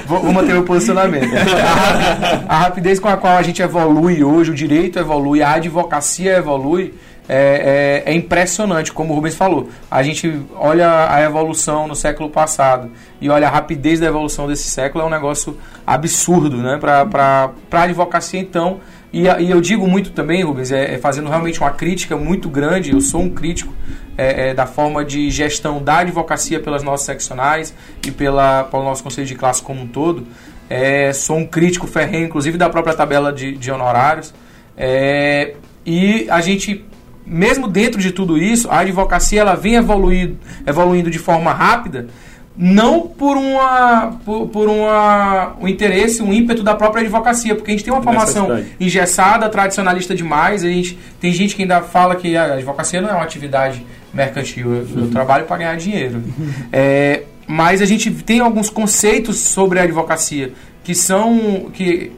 vou, 0.05 0.19
vou, 0.19 0.33
manter 0.33 0.55
o 0.57 0.63
posicionamento. 0.63 1.31
A, 2.47 2.55
a, 2.55 2.59
rapidez 2.59 2.99
com 2.99 3.07
a 3.07 3.15
qual 3.15 3.37
a 3.37 3.41
gente 3.41 3.61
evolui 3.61 4.23
hoje, 4.23 4.51
o 4.51 4.53
direito 4.53 4.99
evolui, 4.99 5.41
a 5.41 5.53
advocacia 5.53 6.37
evolui, 6.37 6.93
é, 7.29 8.03
é, 8.05 8.11
é, 8.11 8.13
impressionante, 8.13 8.91
como 8.91 9.13
o 9.13 9.15
Rubens 9.15 9.35
falou. 9.35 9.69
A 9.89 10.03
gente 10.03 10.41
olha 10.55 11.09
a 11.09 11.21
evolução 11.21 11.87
no 11.87 11.95
século 11.95 12.29
passado 12.29 12.91
e 13.21 13.29
olha 13.29 13.47
a 13.47 13.49
rapidez 13.49 14.01
da 14.01 14.07
evolução 14.07 14.47
desse 14.47 14.69
século, 14.69 15.03
é 15.03 15.07
um 15.07 15.09
negócio 15.09 15.57
absurdo 15.87 16.57
né? 16.57 16.77
para 16.77 17.51
a 17.71 17.83
advocacia, 17.83 18.39
então. 18.39 18.81
E, 19.13 19.23
e, 19.27 19.49
eu 19.49 19.61
digo 19.61 19.87
muito 19.87 20.11
também, 20.11 20.43
Rubens, 20.43 20.71
é, 20.71 20.95
é, 20.95 20.97
fazendo 20.97 21.29
realmente 21.29 21.59
uma 21.59 21.71
crítica 21.71 22.17
muito 22.17 22.49
grande, 22.49 22.91
eu 22.91 22.99
sou 22.99 23.21
um 23.21 23.29
crítico 23.29 23.73
é, 24.17 24.49
é, 24.49 24.53
da 24.53 24.65
forma 24.65 25.03
de 25.03 25.29
gestão 25.29 25.81
da 25.81 25.99
advocacia 25.99 26.59
pelas 26.59 26.83
nossas 26.83 27.05
seccionais 27.05 27.73
e 28.05 28.11
pela, 28.11 28.65
pelo 28.65 28.83
nosso 28.83 29.03
conselho 29.03 29.27
de 29.27 29.35
classe 29.35 29.61
como 29.61 29.81
um 29.81 29.87
todo. 29.87 30.27
É, 30.69 31.11
sou 31.11 31.37
um 31.37 31.45
crítico 31.45 31.87
ferrenho, 31.87 32.25
inclusive 32.25 32.57
da 32.57 32.69
própria 32.69 32.93
tabela 32.93 33.33
de, 33.33 33.53
de 33.57 33.71
honorários. 33.71 34.33
É, 34.77 35.55
e 35.85 36.27
a 36.29 36.39
gente, 36.41 36.85
mesmo 37.25 37.67
dentro 37.67 37.99
de 37.99 38.11
tudo 38.11 38.37
isso, 38.37 38.69
a 38.69 38.79
advocacia 38.79 39.41
ela 39.41 39.55
vem 39.55 39.75
evoluindo, 39.75 40.37
evoluindo 40.65 41.09
de 41.09 41.19
forma 41.19 41.51
rápida, 41.51 42.07
não 42.55 43.07
por 43.07 43.37
uma 43.37 44.17
por, 44.25 44.47
por 44.47 44.69
uma, 44.69 45.55
um 45.59 45.67
interesse, 45.67 46.21
um 46.21 46.33
ímpeto 46.33 46.63
da 46.63 46.75
própria 46.75 47.01
advocacia, 47.01 47.55
porque 47.55 47.71
a 47.71 47.73
gente 47.73 47.83
tem 47.83 47.93
uma 47.93 48.03
formação 48.03 48.63
engessada, 48.79 49.49
tradicionalista 49.49 50.13
demais, 50.13 50.63
a 50.63 50.67
gente 50.67 50.97
tem 51.19 51.31
gente 51.31 51.55
que 51.55 51.63
ainda 51.63 51.81
fala 51.81 52.15
que 52.15 52.35
a 52.35 52.53
advocacia 52.53 53.01
não 53.01 53.09
é 53.09 53.13
uma 53.13 53.23
atividade 53.23 53.85
mercantil, 54.13 54.73
eu, 54.73 54.87
eu 55.03 55.09
trabalho 55.09 55.45
para 55.45 55.57
ganhar 55.57 55.75
dinheiro. 55.77 56.23
É, 56.71 57.23
mas 57.47 57.81
a 57.81 57.85
gente 57.85 58.09
tem 58.11 58.39
alguns 58.39 58.69
conceitos 58.69 59.37
sobre 59.37 59.79
a 59.79 59.83
advocacia 59.83 60.53
que 60.83 60.95
são 60.95 61.69
que 61.73 62.11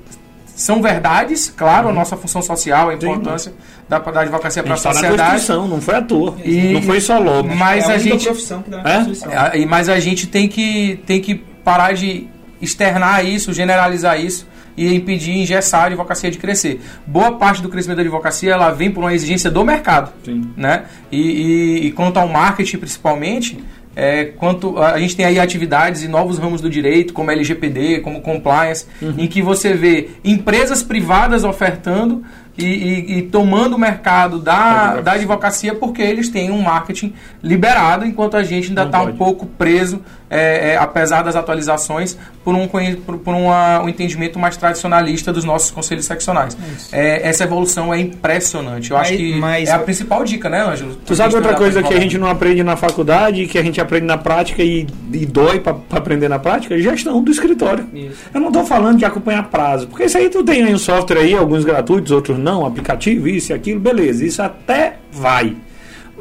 são 0.55 0.81
verdades, 0.81 1.49
claro, 1.49 1.85
uhum. 1.85 1.91
a 1.91 1.93
nossa 1.95 2.15
função 2.15 2.41
social, 2.41 2.89
a 2.89 2.93
importância 2.93 3.51
Sim. 3.51 3.57
da, 3.89 3.97
da 3.97 4.21
advocacia 4.21 4.61
para 4.61 4.75
a 4.75 4.77
tá 4.77 4.93
sociedade. 4.93 5.49
Na 5.49 5.67
não 5.67 5.81
foi 5.81 5.95
à 5.95 6.01
toa. 6.01 6.35
E, 6.43 6.73
não 6.73 6.81
foi 6.83 7.01
só 7.01 7.17
logo. 7.17 7.49
Mas 7.55 7.89
é 7.89 7.93
a, 7.93 7.95
a 7.95 7.97
gente 7.97 8.25
profissão 8.25 8.61
que 8.61 8.69
dá 8.69 8.83
é? 8.85 9.59
é? 9.59 9.65
Mas 9.65 9.89
a 9.89 9.99
gente 9.99 10.27
tem 10.27 10.47
que 10.47 11.01
tem 11.07 11.19
que 11.19 11.35
parar 11.63 11.93
de 11.93 12.27
externar 12.61 13.25
isso, 13.25 13.51
generalizar 13.51 14.19
isso 14.19 14.47
e 14.76 14.93
impedir 14.93 15.32
engessar 15.32 15.84
a 15.84 15.86
advocacia 15.88 16.32
de 16.32 16.38
crescer. 16.38 16.82
Boa 17.05 17.34
parte 17.34 17.61
do 17.61 17.69
crescimento 17.69 17.97
da 17.97 18.03
advocacia 18.03 18.53
ela 18.53 18.71
vem 18.71 18.91
por 18.91 19.01
uma 19.01 19.13
exigência 19.13 19.49
do 19.49 19.63
mercado. 19.63 20.11
Sim. 20.24 20.51
Né? 20.55 20.84
E, 21.11 21.17
e, 21.17 21.88
e 21.88 21.91
quanto 21.91 22.17
ao 22.17 22.28
marketing, 22.28 22.78
principalmente, 22.78 23.63
é, 23.95 24.26
quanto 24.26 24.80
a 24.80 24.97
gente 24.97 25.15
tem 25.15 25.26
aí 25.26 25.39
atividades 25.39 26.03
e 26.03 26.07
novos 26.07 26.39
ramos 26.39 26.61
do 26.61 26.69
direito, 26.69 27.13
como 27.13 27.30
LGPD, 27.30 27.99
como 27.99 28.21
compliance, 28.21 28.88
uhum. 29.01 29.15
em 29.17 29.28
que 29.28 29.41
você 29.41 29.74
vê 29.74 30.09
empresas 30.24 30.82
privadas 30.82 31.43
ofertando 31.43 32.24
e, 32.57 32.65
e, 32.65 33.17
e, 33.17 33.21
tomando 33.24 33.76
o 33.76 33.80
mercado 33.80 34.39
da, 34.39 35.01
da 35.01 35.13
advocacia 35.13 35.74
porque 35.74 36.01
eles 36.01 36.30
têm 36.30 36.51
um 36.51 36.61
marketing 36.61 37.13
liberado, 37.41 38.05
enquanto 38.05 38.38
a 38.38 38.43
gente 38.43 38.69
ainda 38.69 38.84
está 38.84 39.01
um 39.01 39.15
pouco 39.15 39.45
preso 39.45 40.01
é, 40.34 40.71
é, 40.71 40.77
apesar 40.77 41.21
das 41.21 41.36
atualizações, 41.36 42.17
por 42.43 42.55
um, 42.55 42.67
por, 42.67 43.17
por 43.19 43.34
uma, 43.34 43.81
um 43.81 43.88
entendimento 43.88 44.39
mais 44.39 44.57
tradicionalista 44.57 45.31
dos 45.31 45.43
nossos 45.43 45.69
conselhos 45.71 46.05
seccionais. 46.05 46.57
É, 46.91 47.27
essa 47.27 47.43
evolução 47.43 47.93
é 47.93 47.99
impressionante. 47.99 48.91
Eu 48.91 48.97
mas, 48.97 49.07
acho 49.07 49.17
que 49.17 49.36
mas, 49.36 49.69
é 49.69 49.71
a 49.71 49.79
principal 49.79 50.23
dica, 50.23 50.49
né, 50.49 50.61
Ângelo? 50.61 50.95
Tu 51.05 51.15
sabe 51.15 51.36
outra 51.36 51.53
coisa 51.53 51.84
que 51.84 51.93
a 51.93 51.99
gente 51.99 52.17
não 52.17 52.27
aprende 52.27 52.63
na 52.63 52.75
faculdade, 52.75 53.45
que 53.45 53.57
a 53.57 53.63
gente 53.63 53.79
aprende 53.79 54.05
na 54.05 54.17
prática 54.17 54.63
e, 54.63 54.88
e 55.11 55.25
dói 55.25 55.59
para 55.59 55.77
aprender 55.91 56.27
na 56.27 56.39
prática? 56.39 56.77
Gestão 56.79 57.23
do 57.23 57.31
escritório. 57.31 57.88
Isso. 57.93 58.17
Eu 58.34 58.41
não 58.41 58.47
estou 58.47 58.65
falando 58.65 58.97
de 58.97 59.05
acompanhar 59.05 59.43
prazo, 59.43 59.88
porque 59.88 60.05
isso 60.05 60.17
aí 60.17 60.29
tu 60.29 60.43
tem 60.43 60.63
aí 60.63 60.73
um 60.73 60.79
software 60.79 61.19
aí, 61.19 61.36
alguns 61.36 61.63
gratuitos, 61.63 62.11
outros 62.11 62.39
não, 62.39 62.65
aplicativo, 62.65 63.27
isso 63.27 63.51
e 63.51 63.53
aquilo, 63.53 63.79
beleza. 63.79 64.25
Isso 64.25 64.41
até 64.41 64.95
vai. 65.11 65.55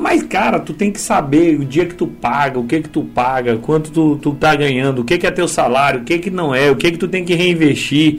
Mas, 0.03 0.21
cara, 0.25 0.59
tu 0.59 0.75
tem 0.75 0.91
que 0.91 1.01
saber 1.01 1.61
o 1.61 1.65
dia 1.65 1.87
que 1.87 1.95
tu 1.95 2.09
paga, 2.09 2.59
o 2.59 2.65
que 2.65 2.81
que 2.81 2.89
tu 2.89 3.05
paga, 3.05 3.57
quanto 3.59 3.93
tu, 3.93 4.17
tu 4.17 4.33
tá 4.35 4.53
ganhando, 4.53 5.03
o 5.03 5.05
que 5.05 5.17
que 5.17 5.29
é 5.29 5.31
teu 5.31 5.47
salário, 5.47 6.01
o 6.01 6.03
que 6.03 6.19
que 6.19 6.29
não 6.29 6.53
é, 6.53 6.69
o 6.73 6.75
que 6.75 6.91
que 6.91 6.99
tu 6.99 7.07
tem 7.07 7.25
que 7.25 7.35
reinvestir. 7.35 8.19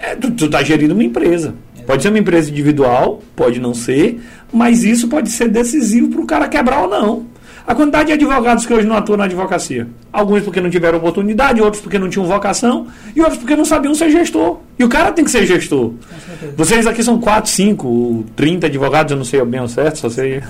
É, 0.00 0.16
tu, 0.16 0.30
tu 0.30 0.48
tá 0.48 0.62
gerindo 0.62 0.94
uma 0.94 1.04
empresa. 1.04 1.54
Pode 1.86 2.02
ser 2.02 2.08
uma 2.08 2.18
empresa 2.18 2.50
individual, 2.50 3.22
pode 3.36 3.60
não 3.60 3.74
ser, 3.74 4.18
mas 4.50 4.84
isso 4.84 5.06
pode 5.06 5.28
ser 5.28 5.50
decisivo 5.50 6.08
para 6.08 6.20
o 6.22 6.26
cara 6.26 6.48
quebrar 6.48 6.80
ou 6.80 6.88
não. 6.88 7.26
A 7.68 7.74
quantidade 7.74 8.06
de 8.06 8.12
advogados 8.14 8.64
que 8.64 8.72
hoje 8.72 8.86
não 8.86 8.96
atuam 8.96 9.18
na 9.18 9.24
advocacia. 9.24 9.86
Alguns 10.10 10.42
porque 10.42 10.58
não 10.58 10.70
tiveram 10.70 10.96
oportunidade, 10.96 11.60
outros 11.60 11.82
porque 11.82 11.98
não 11.98 12.08
tinham 12.08 12.24
vocação, 12.24 12.86
e 13.14 13.20
outros 13.20 13.36
porque 13.36 13.54
não 13.54 13.64
sabiam 13.66 13.94
ser 13.94 14.08
gestor. 14.08 14.56
E 14.78 14.84
o 14.84 14.88
cara 14.88 15.12
tem 15.12 15.22
que 15.22 15.30
ser 15.30 15.44
gestor. 15.44 15.92
Vocês 16.56 16.86
aqui 16.86 17.02
são 17.02 17.20
4, 17.20 17.50
5, 17.50 18.24
30 18.34 18.68
advogados, 18.68 19.10
eu 19.12 19.18
não 19.18 19.24
sei 19.24 19.44
bem 19.44 19.60
o 19.60 19.68
certo, 19.68 19.98
só 19.98 20.08
sei. 20.08 20.40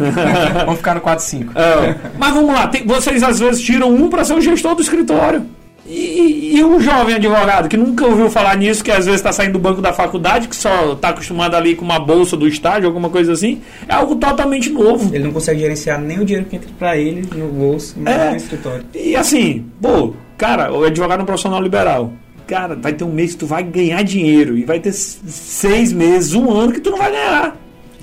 vamos 0.65 0.77
ficar 0.77 0.95
no 0.95 1.01
4, 1.01 1.25
5. 1.25 1.53
É, 1.59 1.97
mas 2.17 2.33
vamos 2.33 2.55
lá, 2.55 2.69
tem, 2.69 2.87
vocês 2.87 3.21
às 3.23 3.41
vezes 3.41 3.61
tiram 3.63 3.93
um 3.93 4.09
para 4.09 4.25
ser 4.25 4.35
o 4.35 4.41
gestor 4.41 4.77
do 4.77 4.83
escritório. 4.83 5.45
E, 5.89 6.57
e 6.59 6.65
um 6.65 6.79
jovem 6.79 7.15
advogado 7.15 7.67
que 7.67 7.77
nunca 7.77 8.05
ouviu 8.05 8.29
falar 8.29 8.57
nisso, 8.59 8.85
que 8.85 8.91
às 8.91 9.07
vezes 9.07 9.21
está 9.21 9.33
saindo 9.33 9.55
do 9.55 9.59
banco 9.59 9.81
da 9.81 9.91
faculdade, 9.91 10.47
que 10.47 10.55
só 10.55 10.93
está 10.93 11.09
acostumado 11.09 11.57
ali 11.57 11.75
com 11.75 11.85
uma 11.85 11.99
bolsa 11.99 12.37
do 12.37 12.47
estágio, 12.47 12.87
alguma 12.87 13.09
coisa 13.09 13.33
assim, 13.33 13.63
é 13.89 13.95
algo 13.95 14.17
totalmente 14.17 14.69
novo. 14.69 15.15
Ele 15.15 15.25
não 15.25 15.33
consegue 15.33 15.61
gerenciar 15.61 15.99
nem 15.99 16.21
o 16.21 16.25
dinheiro 16.27 16.47
que 16.47 16.57
entra 16.57 16.69
para 16.79 16.97
ele 16.99 17.27
no 17.35 17.49
bolso, 17.49 17.95
nem 17.99 18.13
é, 18.13 18.31
no 18.31 18.37
escritório. 18.37 18.85
E 18.95 19.17
assim, 19.17 19.65
pô, 19.81 20.13
cara, 20.37 20.71
o 20.71 20.85
advogado 20.85 21.21
é 21.21 21.23
um 21.23 21.27
profissional 21.27 21.63
liberal. 21.63 22.13
Cara, 22.47 22.77
vai 22.77 22.93
ter 22.93 23.05
um 23.05 23.13
mês 23.13 23.33
que 23.33 23.39
tu 23.39 23.47
vai 23.47 23.63
ganhar 23.63 24.03
dinheiro 24.03 24.59
e 24.59 24.65
vai 24.65 24.81
ter 24.81 24.93
seis 24.93 25.91
meses, 25.91 26.35
um 26.35 26.51
ano 26.51 26.73
que 26.73 26.81
tu 26.81 26.91
não 26.91 26.99
vai 26.99 27.11
ganhar. 27.11 27.57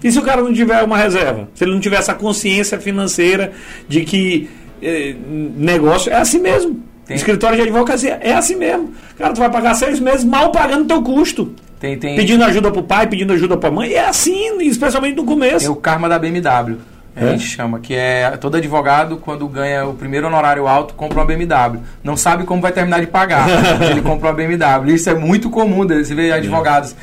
E 0.03 0.11
se 0.11 0.17
o 0.17 0.23
cara 0.23 0.41
não 0.41 0.53
tiver 0.53 0.83
uma 0.83 0.97
reserva? 0.97 1.49
Se 1.53 1.63
ele 1.63 1.71
não 1.71 1.79
tiver 1.79 1.97
essa 1.97 2.13
consciência 2.13 2.79
financeira 2.79 3.53
de 3.87 4.01
que 4.01 4.49
eh, 4.81 5.15
negócio 5.55 6.11
é 6.11 6.15
assim 6.15 6.39
mesmo. 6.39 6.79
Tem. 7.05 7.15
Escritório 7.15 7.55
de 7.55 7.63
advocacia 7.63 8.17
é 8.21 8.33
assim 8.33 8.55
mesmo. 8.55 8.93
Cara, 9.17 9.33
tu 9.33 9.39
vai 9.39 9.49
pagar 9.49 9.75
seis 9.75 9.99
meses 9.99 10.23
mal 10.23 10.51
pagando 10.51 10.85
teu 10.85 11.01
custo. 11.01 11.53
Tem, 11.79 11.97
tem. 11.97 12.15
Pedindo 12.15 12.43
ajuda 12.43 12.71
pro 12.71 12.81
pai, 12.81 13.07
pedindo 13.07 13.33
ajuda 13.33 13.55
pra 13.57 13.69
mãe. 13.69 13.89
E 13.89 13.93
é 13.93 14.07
assim, 14.07 14.59
especialmente 14.61 15.15
no 15.15 15.23
começo. 15.23 15.65
É 15.65 15.69
o 15.69 15.75
karma 15.75 16.09
da 16.09 16.17
BMW. 16.17 16.77
É? 17.15 17.23
A 17.23 17.31
gente 17.31 17.47
chama, 17.47 17.79
que 17.79 17.93
é 17.93 18.31
todo 18.31 18.57
advogado, 18.57 19.17
quando 19.17 19.47
ganha 19.47 19.85
o 19.85 19.93
primeiro 19.93 20.27
honorário 20.27 20.67
alto, 20.67 20.95
compra 20.95 21.19
uma 21.19 21.25
BMW. 21.25 21.79
Não 22.03 22.17
sabe 22.17 22.43
como 22.43 22.61
vai 22.61 22.73
terminar 22.73 22.99
de 22.99 23.07
pagar. 23.07 23.47
ele 23.89 24.01
compra 24.01 24.29
uma 24.29 24.33
BMW. 24.33 24.95
Isso 24.95 25.09
é 25.09 25.13
muito 25.13 25.49
comum, 25.49 25.87
você 25.87 26.13
vê 26.13 26.31
advogados. 26.31 26.95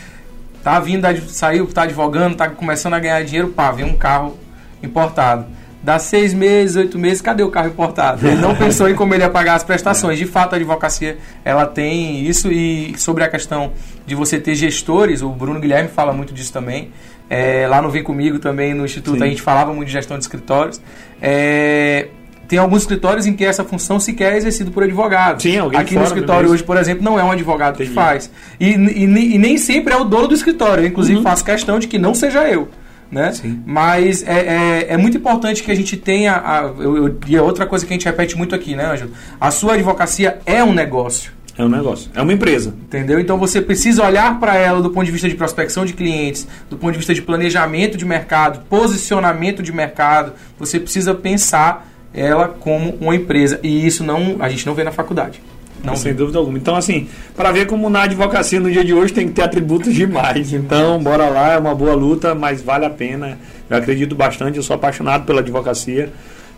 Tá 0.62 0.78
vindo, 0.78 1.07
saiu, 1.28 1.66
tá 1.66 1.82
advogando, 1.82 2.36
tá 2.36 2.48
começando 2.48 2.94
a 2.94 2.98
ganhar 3.00 3.24
dinheiro, 3.24 3.48
pá, 3.48 3.72
vem 3.72 3.84
um 3.84 3.96
carro 3.96 4.36
importado. 4.82 5.46
Dá 5.83 5.99
seis 5.99 6.33
meses, 6.33 6.76
oito 6.76 6.97
meses, 6.97 7.20
cadê 7.20 7.43
o 7.43 7.51
carro 7.51 7.68
importado? 7.68 8.24
Ele 8.24 8.41
não 8.41 8.55
pensou 8.55 8.89
em 8.89 8.95
como 8.95 9.14
ele 9.14 9.24
ia 9.24 9.28
pagar 9.30 9.55
as 9.55 9.64
prestações. 9.64 10.16
De 10.16 10.26
fato, 10.26 10.53
a 10.53 10.57
advocacia 10.57 11.18
ela 11.45 11.66
tem 11.66 12.24
isso 12.24 12.53
e 12.53 12.95
sobre 12.97 13.24
a 13.24 13.28
questão 13.28 13.72
de 14.07 14.14
você 14.14 14.39
ter 14.39 14.55
gestores, 14.55 15.22
o 15.22 15.30
Bruno 15.30 15.59
Guilherme 15.59 15.89
fala 15.89 16.12
muito 16.12 16.33
disso 16.33 16.53
também. 16.53 16.93
É, 17.28 17.66
lá 17.66 17.83
no 17.83 17.91
Vem 17.91 18.03
Comigo 18.03 18.39
também, 18.39 18.74
no 18.74 18.85
Instituto, 18.85 19.18
Sim. 19.18 19.24
a 19.24 19.26
gente 19.26 19.43
falava 19.43 19.72
muito 19.72 19.89
de 19.89 19.93
gestão 19.93 20.16
de 20.16 20.22
escritórios. 20.22 20.80
É, 21.20 22.09
tem 22.47 22.59
alguns 22.61 22.83
escritórios 22.83 23.26
em 23.26 23.33
que 23.33 23.45
essa 23.45 23.64
função 23.64 23.99
sequer 23.99 24.35
é 24.35 24.37
exercida 24.37 24.70
por 24.70 24.85
advogado. 24.85 25.43
Sim, 25.43 25.59
alguém 25.59 25.80
Aqui 25.80 25.97
no 25.97 26.05
escritório 26.05 26.51
hoje, 26.51 26.62
por 26.62 26.76
exemplo, 26.76 27.03
não 27.03 27.18
é 27.18 27.24
um 27.24 27.30
advogado 27.33 27.74
Entendi. 27.74 27.89
que 27.89 27.95
faz. 27.95 28.30
E, 28.61 28.68
e, 28.68 29.35
e, 29.35 29.39
nem 29.39 29.59
sempre 29.59 29.95
é 29.95 29.97
o 29.97 30.05
dono 30.05 30.28
do 30.28 30.35
escritório. 30.35 30.85
Eu, 30.85 30.89
inclusive, 30.89 31.16
uhum. 31.16 31.24
faço 31.24 31.45
questão 31.45 31.78
de 31.78 31.89
que 31.89 31.99
não 31.99 32.14
seja 32.14 32.47
eu 32.47 32.68
né? 33.13 33.31
Sim. 33.33 33.63
Mas 33.67 34.27
é, 34.27 34.87
é, 34.87 34.87
é, 34.95 34.97
muito 34.97 35.19
importante 35.19 35.63
que 35.63 35.71
a 35.71 35.75
gente 35.75 35.99
tenha. 35.99 36.33
A, 36.33 36.73
eu, 36.79 36.97
eu, 36.97 37.19
e 37.29 37.37
é 37.37 37.43
outra 37.43 37.67
coisa 37.67 37.85
que 37.85 37.93
a 37.93 37.95
gente 37.95 38.07
repete 38.07 38.37
muito 38.37 38.55
aqui, 38.55 38.75
né, 38.75 38.87
Ângelo? 38.87 39.11
A 39.39 39.51
sua 39.51 39.75
advocacia 39.75 40.39
é 40.47 40.65
um 40.65 40.73
negócio. 40.73 41.31
É 41.59 41.63
um 41.63 41.69
negócio, 41.69 42.11
é 42.15 42.23
uma 42.23 42.33
empresa. 42.33 42.71
Entendeu? 42.71 43.21
Então 43.21 43.37
você 43.37 43.61
precisa 43.61 44.03
olhar 44.03 44.41
para 44.41 44.57
ela 44.57 44.81
do 44.81 44.89
ponto 44.89 45.05
de 45.05 45.13
vista 45.13 45.29
de 45.29 45.35
prospecção 45.35 45.85
de 45.85 45.93
clientes, 45.93 46.49
do 46.71 46.79
ponto 46.79 46.93
de 46.93 46.99
vista 46.99 47.13
de 47.13 47.21
planejamento 47.21 47.99
de 47.99 48.07
mercado, 48.07 48.65
posicionamento 48.71 49.63
de 49.63 49.71
mercado. 49.71 50.33
Você 50.59 50.81
precisa 50.81 51.15
pensar 51.15 51.87
ela 52.15 52.49
como 52.49 52.97
uma 52.99 53.15
empresa. 53.15 53.61
E 53.63 53.87
isso 53.87 54.03
não 54.03 54.37
a 54.41 54.49
gente 54.49 54.65
não 54.65 54.75
vê 54.75 54.83
na 54.83 54.93
faculdade. 54.93 55.43
Não, 55.83 55.97
sem 55.97 56.14
dúvida 56.14 56.39
alguma. 56.39 56.57
Então, 56.59 56.76
assim, 56.76 57.09
para 57.37 57.51
ver 57.51 57.66
como 57.66 57.91
na 57.91 58.03
advocacia 58.03 58.61
no 58.61 58.70
dia 58.70 58.85
de 58.85 58.95
hoje 58.95 59.12
tem 59.12 59.26
que 59.26 59.35
ter 59.35 59.43
atributos 59.43 59.93
demais. 59.95 60.53
Então, 60.53 61.03
bora 61.03 61.28
lá, 61.28 61.53
é 61.53 61.59
uma 61.59 61.74
boa 61.74 61.95
luta, 61.95 62.35
mas 62.35 62.62
vale 62.62 62.85
a 62.85 62.91
pena. 62.91 63.39
Eu 63.68 63.76
acredito 63.76 64.14
bastante, 64.14 64.57
eu 64.57 64.62
sou 64.62 64.76
apaixonado 64.76 65.24
pela 65.24 65.41
advocacia. 65.41 66.12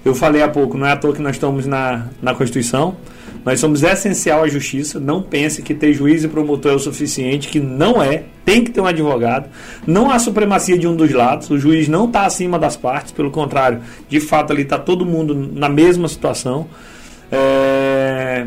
Eu 0.04 0.14
falei 0.14 0.42
há 0.42 0.48
pouco, 0.48 0.76
não 0.76 0.86
é 0.86 0.92
à 0.92 0.96
toa 0.96 1.14
que 1.14 1.22
nós 1.22 1.36
estamos 1.36 1.66
na, 1.66 2.08
na 2.20 2.34
Constituição. 2.34 2.96
Nós 3.42 3.60
somos 3.60 3.82
essencial 3.82 4.42
à 4.42 4.48
justiça. 4.48 5.00
Não 5.00 5.22
pense 5.22 5.62
que 5.62 5.74
ter 5.74 5.94
juiz 5.94 6.24
e 6.24 6.28
promotor 6.28 6.72
é 6.72 6.74
o 6.74 6.78
suficiente, 6.78 7.48
que 7.48 7.60
não 7.60 8.02
é. 8.02 8.24
Tem 8.44 8.62
que 8.62 8.70
ter 8.70 8.82
um 8.82 8.86
advogado. 8.86 9.48
Não 9.86 10.10
há 10.10 10.18
supremacia 10.18 10.78
de 10.78 10.86
um 10.86 10.94
dos 10.94 11.10
lados. 11.10 11.48
O 11.50 11.58
juiz 11.58 11.88
não 11.88 12.04
está 12.04 12.26
acima 12.26 12.58
das 12.58 12.76
partes. 12.76 13.12
Pelo 13.12 13.30
contrário, 13.30 13.80
de 14.08 14.20
fato, 14.20 14.52
ali 14.52 14.62
está 14.62 14.78
todo 14.78 15.06
mundo 15.06 15.34
na 15.34 15.68
mesma 15.70 16.08
situação. 16.08 16.66
É 17.32 18.46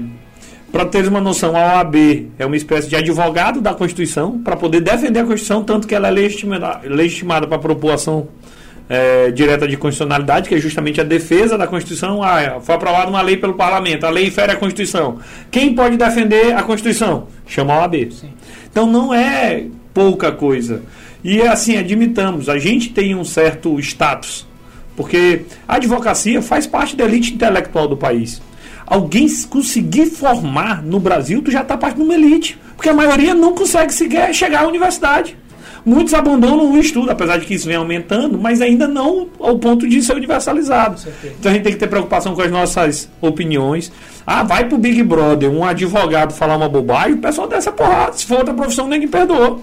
para 0.72 0.86
ter 0.86 1.08
uma 1.08 1.22
noção, 1.22 1.56
a 1.56 1.78
OAB 1.78 1.96
é 2.38 2.46
uma 2.46 2.56
espécie 2.56 2.90
de 2.90 2.96
advogado 2.96 3.62
da 3.62 3.74
Constituição 3.74 4.40
para 4.40 4.56
poder 4.56 4.82
defender 4.82 5.20
a 5.20 5.24
Constituição, 5.24 5.64
tanto 5.64 5.88
que 5.88 5.96
ela 5.96 6.10
é 6.10 6.12
legitimada, 6.12 6.82
legitimada 6.84 7.48
para 7.48 7.58
propor 7.58 7.94
ação 7.94 8.28
é, 8.90 9.32
direta 9.32 9.68
de 9.68 9.78
constitucionalidade, 9.78 10.50
que 10.50 10.56
é 10.56 10.60
justamente 10.60 11.00
a 11.00 11.04
defesa 11.04 11.58
da 11.58 11.68
Constituição. 11.68 12.22
Ah, 12.22 12.60
foi 12.62 12.76
aprovada 12.76 13.10
uma 13.10 13.22
lei 13.22 13.38
pelo 13.38 13.54
parlamento, 13.54 14.06
a 14.06 14.10
lei 14.10 14.28
infere 14.28 14.52
a 14.52 14.56
Constituição. 14.56 15.20
Quem 15.50 15.74
pode 15.74 15.98
defender 15.98 16.54
a 16.54 16.64
Constituição? 16.64 17.28
Chama 17.46 17.74
a 17.74 17.80
OAB. 17.80 18.12
Sim. 18.12 18.34
Então 18.70 18.86
não 18.86 19.14
é 19.14 19.66
pouca 19.94 20.32
coisa. 20.32 20.84
E 21.24 21.42
é 21.42 21.48
assim, 21.48 21.78
admitamos, 21.78 22.48
a 22.50 22.60
gente 22.60 22.90
tem 22.90 23.16
um 23.16 23.24
certo 23.24 23.80
status, 23.80 24.46
porque 24.96 25.42
a 25.68 25.76
advocacia 25.76 26.42
faz 26.42 26.68
parte 26.68 26.96
da 26.96 27.06
elite 27.06 27.34
intelectual 27.34 27.88
do 27.88 27.98
país 27.98 28.42
alguém 28.88 29.28
conseguir 29.50 30.08
formar 30.08 30.82
no 30.82 31.00
Brasil, 31.00 31.42
tu 31.42 31.52
já 31.52 31.62
está 31.62 31.78
parte 31.78 31.98
de 31.98 32.02
uma 32.02 32.14
elite. 32.14 32.58
Porque 32.76 32.90
a 32.90 32.94
maioria 32.94 33.36
não 33.36 33.54
consegue 33.54 33.94
sequer 33.94 34.34
chegar 34.34 34.64
à 34.64 34.68
universidade. 34.68 35.38
Muitos 35.86 36.14
abandonam 36.14 36.72
o 36.72 36.78
estudo, 36.78 37.10
apesar 37.10 37.38
de 37.38 37.46
que 37.46 37.54
isso 37.54 37.66
vem 37.66 37.78
aumentando, 37.78 38.38
mas 38.38 38.62
ainda 38.62 38.88
não 38.88 39.30
ao 39.40 39.58
ponto 39.58 39.88
de 39.88 40.02
ser 40.02 40.16
universalizado. 40.16 41.02
Então 41.24 41.50
a 41.50 41.56
gente 41.56 41.64
tem 41.64 41.74
que 41.74 41.80
ter 41.80 41.88
preocupação 41.88 42.36
com 42.36 42.42
as 42.42 42.52
nossas 42.52 43.10
opiniões. 43.22 43.92
Ah, 44.26 44.44
vai 44.44 44.68
pro 44.68 44.78
Big 44.78 45.02
Brother, 45.04 45.50
um 45.50 45.64
advogado 45.64 46.34
falar 46.34 46.58
uma 46.58 46.68
bobagem, 46.68 47.14
o 47.14 47.20
pessoal 47.20 47.48
dessa 47.48 47.72
porrada. 47.72 48.14
Se 48.14 48.26
for 48.26 48.40
outra 48.40 48.54
profissão, 48.54 48.88
ninguém 48.88 49.08
perdoa. 49.08 49.60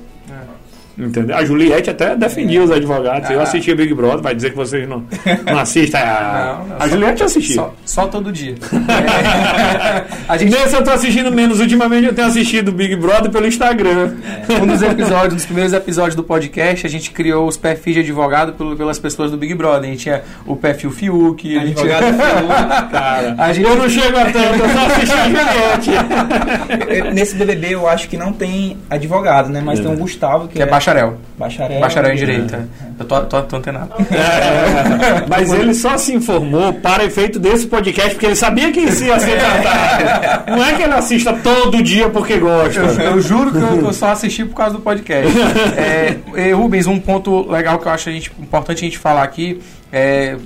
Entendeu? 0.96 1.36
A 1.36 1.44
Juliette 1.44 1.90
até 1.90 2.14
defendia 2.14 2.62
os 2.62 2.70
advogados. 2.70 3.28
Ah. 3.28 3.32
Eu 3.32 3.40
assistia 3.40 3.74
Big 3.74 3.92
Brother, 3.92 4.20
vai 4.20 4.34
dizer 4.34 4.50
que 4.50 4.56
vocês 4.56 4.88
não, 4.88 5.04
não 5.44 5.58
assistem. 5.58 6.00
A, 6.04 6.58
não, 6.58 6.66
não, 6.68 6.76
a 6.78 6.88
Juliette 6.88 7.22
assistia. 7.22 7.56
Só, 7.56 7.74
só, 7.84 8.06
todo 8.06 8.30
dia. 8.30 8.54
é, 8.72 10.04
a 10.28 10.36
gente... 10.36 10.52
Nesse 10.52 10.74
eu 10.74 10.80
estou 10.80 10.94
assistindo 10.94 11.32
menos. 11.32 11.60
Ultimamente 11.60 12.06
eu 12.06 12.14
tenho 12.14 12.28
assistido 12.28 12.70
Big 12.72 12.94
Brother 12.96 13.30
pelo 13.30 13.46
Instagram. 13.46 14.14
É. 14.48 14.62
Um 14.62 14.66
dos 14.66 14.82
episódios, 14.82 15.32
um 15.32 15.36
dos 15.36 15.46
primeiros 15.46 15.72
episódios 15.72 16.14
do 16.14 16.22
podcast, 16.22 16.86
a 16.86 16.90
gente 16.90 17.10
criou 17.10 17.48
os 17.48 17.56
perfis 17.56 17.94
de 17.94 18.00
advogado 18.00 18.52
pelas 18.76 18.98
pessoas 18.98 19.30
do 19.30 19.36
Big 19.36 19.54
Brother. 19.54 19.88
A 19.88 19.92
gente 19.92 20.02
tinha 20.02 20.22
o 20.46 20.54
perfil 20.56 20.90
Fiuk. 20.90 21.58
Advogado 21.58 22.04
gente... 22.06 22.16
Fiuk, 22.16 22.90
cara. 22.90 23.34
A 23.38 23.52
gente... 23.52 23.68
Eu 23.68 23.76
não 23.76 23.88
chego 23.88 24.16
a 24.16 24.24
tanto, 24.26 24.62
eu 24.62 24.68
só 24.68 24.86
assisti 24.86 25.14
a 25.14 25.28
Juliette. 25.28 27.14
Nesse 27.14 27.34
BBB 27.36 27.74
eu 27.74 27.88
acho 27.88 28.08
que 28.08 28.16
não 28.16 28.32
tem 28.32 28.76
advogado, 28.88 29.48
né? 29.48 29.60
Mas 29.64 29.80
é. 29.80 29.82
tem 29.82 29.92
o 29.92 29.96
Gustavo, 29.96 30.48
que, 30.48 30.54
que 30.54 30.62
é, 30.62 30.64
é 30.64 30.66
bacharel. 30.84 31.16
Bacharel. 31.38 31.80
Bacharel 31.80 32.12
em 32.12 32.16
Direito. 32.16 32.54
É. 32.54 32.64
Eu 32.98 33.04
tô, 33.06 33.20
tô, 33.22 33.42
tô 33.42 33.56
antenado. 33.56 33.94
É, 34.10 35.26
mas 35.28 35.52
ele 35.52 35.74
só 35.74 35.96
se 35.96 36.14
informou 36.14 36.74
para 36.74 37.04
efeito 37.04 37.38
desse 37.38 37.66
podcast 37.66 38.10
porque 38.10 38.26
ele 38.26 38.36
sabia 38.36 38.70
que 38.70 38.80
isso 38.80 39.04
ia 39.04 39.18
ser 39.18 39.38
tratado. 39.38 40.50
Não 40.50 40.64
é 40.64 40.74
que 40.74 40.82
ele 40.82 40.94
assista 40.94 41.32
todo 41.32 41.82
dia 41.82 42.08
porque 42.10 42.38
gosta. 42.38 42.80
Eu, 42.80 43.12
eu 43.12 43.20
juro 43.20 43.50
que 43.50 43.58
eu, 43.58 43.86
eu, 43.86 43.92
só 43.92 44.10
assisti 44.10 44.44
por 44.44 44.54
causa 44.54 44.76
do 44.76 44.80
podcast. 44.80 45.32
É, 45.76 46.52
Rubens, 46.52 46.86
um 46.86 47.00
ponto 47.00 47.50
legal 47.50 47.78
que 47.78 47.86
eu 47.86 47.92
acho 47.92 48.08
a 48.08 48.12
gente, 48.12 48.30
importante 48.38 48.78
a 48.78 48.88
gente 48.88 48.98
falar 48.98 49.22
aqui 49.22 49.60
é, 49.92 50.36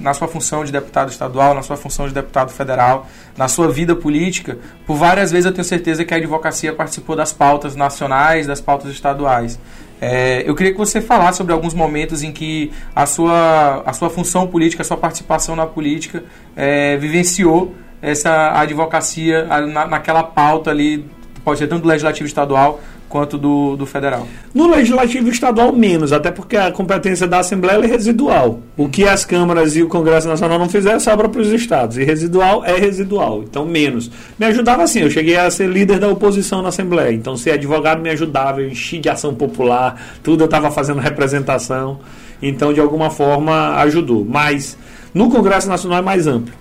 na 0.00 0.14
sua 0.14 0.26
função 0.26 0.64
de 0.64 0.72
deputado 0.72 1.10
estadual, 1.10 1.54
na 1.54 1.62
sua 1.62 1.76
função 1.76 2.08
de 2.08 2.14
deputado 2.14 2.50
federal, 2.50 3.06
na 3.36 3.48
sua 3.48 3.68
vida 3.70 3.94
política, 3.94 4.58
por 4.86 4.96
várias 4.96 5.30
vezes 5.30 5.46
eu 5.46 5.52
tenho 5.52 5.64
certeza 5.64 6.04
que 6.04 6.14
a 6.14 6.16
advocacia 6.16 6.72
participou 6.72 7.14
das 7.14 7.32
pautas 7.32 7.76
nacionais, 7.76 8.46
das 8.46 8.60
pautas 8.60 8.90
estaduais. 8.90 9.58
É, 10.06 10.42
eu 10.46 10.54
queria 10.54 10.70
que 10.70 10.76
você 10.78 11.00
falasse 11.00 11.38
sobre 11.38 11.54
alguns 11.54 11.72
momentos 11.72 12.22
em 12.22 12.30
que 12.30 12.70
a 12.94 13.06
sua, 13.06 13.82
a 13.86 13.92
sua 13.94 14.10
função 14.10 14.46
política, 14.46 14.82
a 14.82 14.84
sua 14.84 14.98
participação 14.98 15.56
na 15.56 15.66
política 15.66 16.24
é, 16.54 16.98
vivenciou 16.98 17.74
essa 18.02 18.52
advocacia 18.60 19.44
na, 19.66 19.86
naquela 19.86 20.22
pauta 20.22 20.70
ali, 20.70 21.08
pode 21.42 21.58
ser 21.58 21.68
tanto 21.68 21.82
do 21.84 21.88
legislativo 21.88 22.26
estadual 22.26 22.80
quanto 23.14 23.38
do, 23.38 23.76
do 23.76 23.86
federal. 23.86 24.26
No 24.52 24.66
legislativo 24.66 25.28
estadual, 25.28 25.72
menos, 25.72 26.12
até 26.12 26.32
porque 26.32 26.56
a 26.56 26.72
competência 26.72 27.28
da 27.28 27.38
Assembleia 27.38 27.78
é 27.78 27.86
residual. 27.86 28.58
O 28.76 28.88
que 28.88 29.04
as 29.04 29.24
câmaras 29.24 29.76
e 29.76 29.84
o 29.84 29.88
Congresso 29.88 30.26
Nacional 30.26 30.58
não 30.58 30.68
fizeram, 30.68 30.98
sobra 30.98 31.28
para 31.28 31.40
os 31.40 31.46
estados. 31.52 31.96
E 31.96 32.02
residual 32.02 32.64
é 32.64 32.76
residual, 32.76 33.44
então 33.44 33.64
menos. 33.64 34.10
Me 34.36 34.46
ajudava 34.46 34.82
assim, 34.82 34.98
eu 34.98 35.10
cheguei 35.10 35.36
a 35.36 35.48
ser 35.48 35.68
líder 35.68 36.00
da 36.00 36.08
oposição 36.08 36.60
na 36.60 36.70
Assembleia, 36.70 37.14
então 37.14 37.36
ser 37.36 37.52
advogado 37.52 38.02
me 38.02 38.10
ajudava, 38.10 38.60
eu 38.60 38.68
enchi 38.68 38.98
de 38.98 39.08
ação 39.08 39.32
popular, 39.32 39.94
tudo 40.20 40.42
eu 40.42 40.46
estava 40.46 40.72
fazendo 40.72 40.98
representação, 40.98 42.00
então 42.42 42.72
de 42.72 42.80
alguma 42.80 43.10
forma 43.10 43.76
ajudou. 43.76 44.26
Mas 44.28 44.76
no 45.14 45.30
Congresso 45.30 45.68
Nacional 45.68 46.00
é 46.00 46.02
mais 46.02 46.26
amplo. 46.26 46.52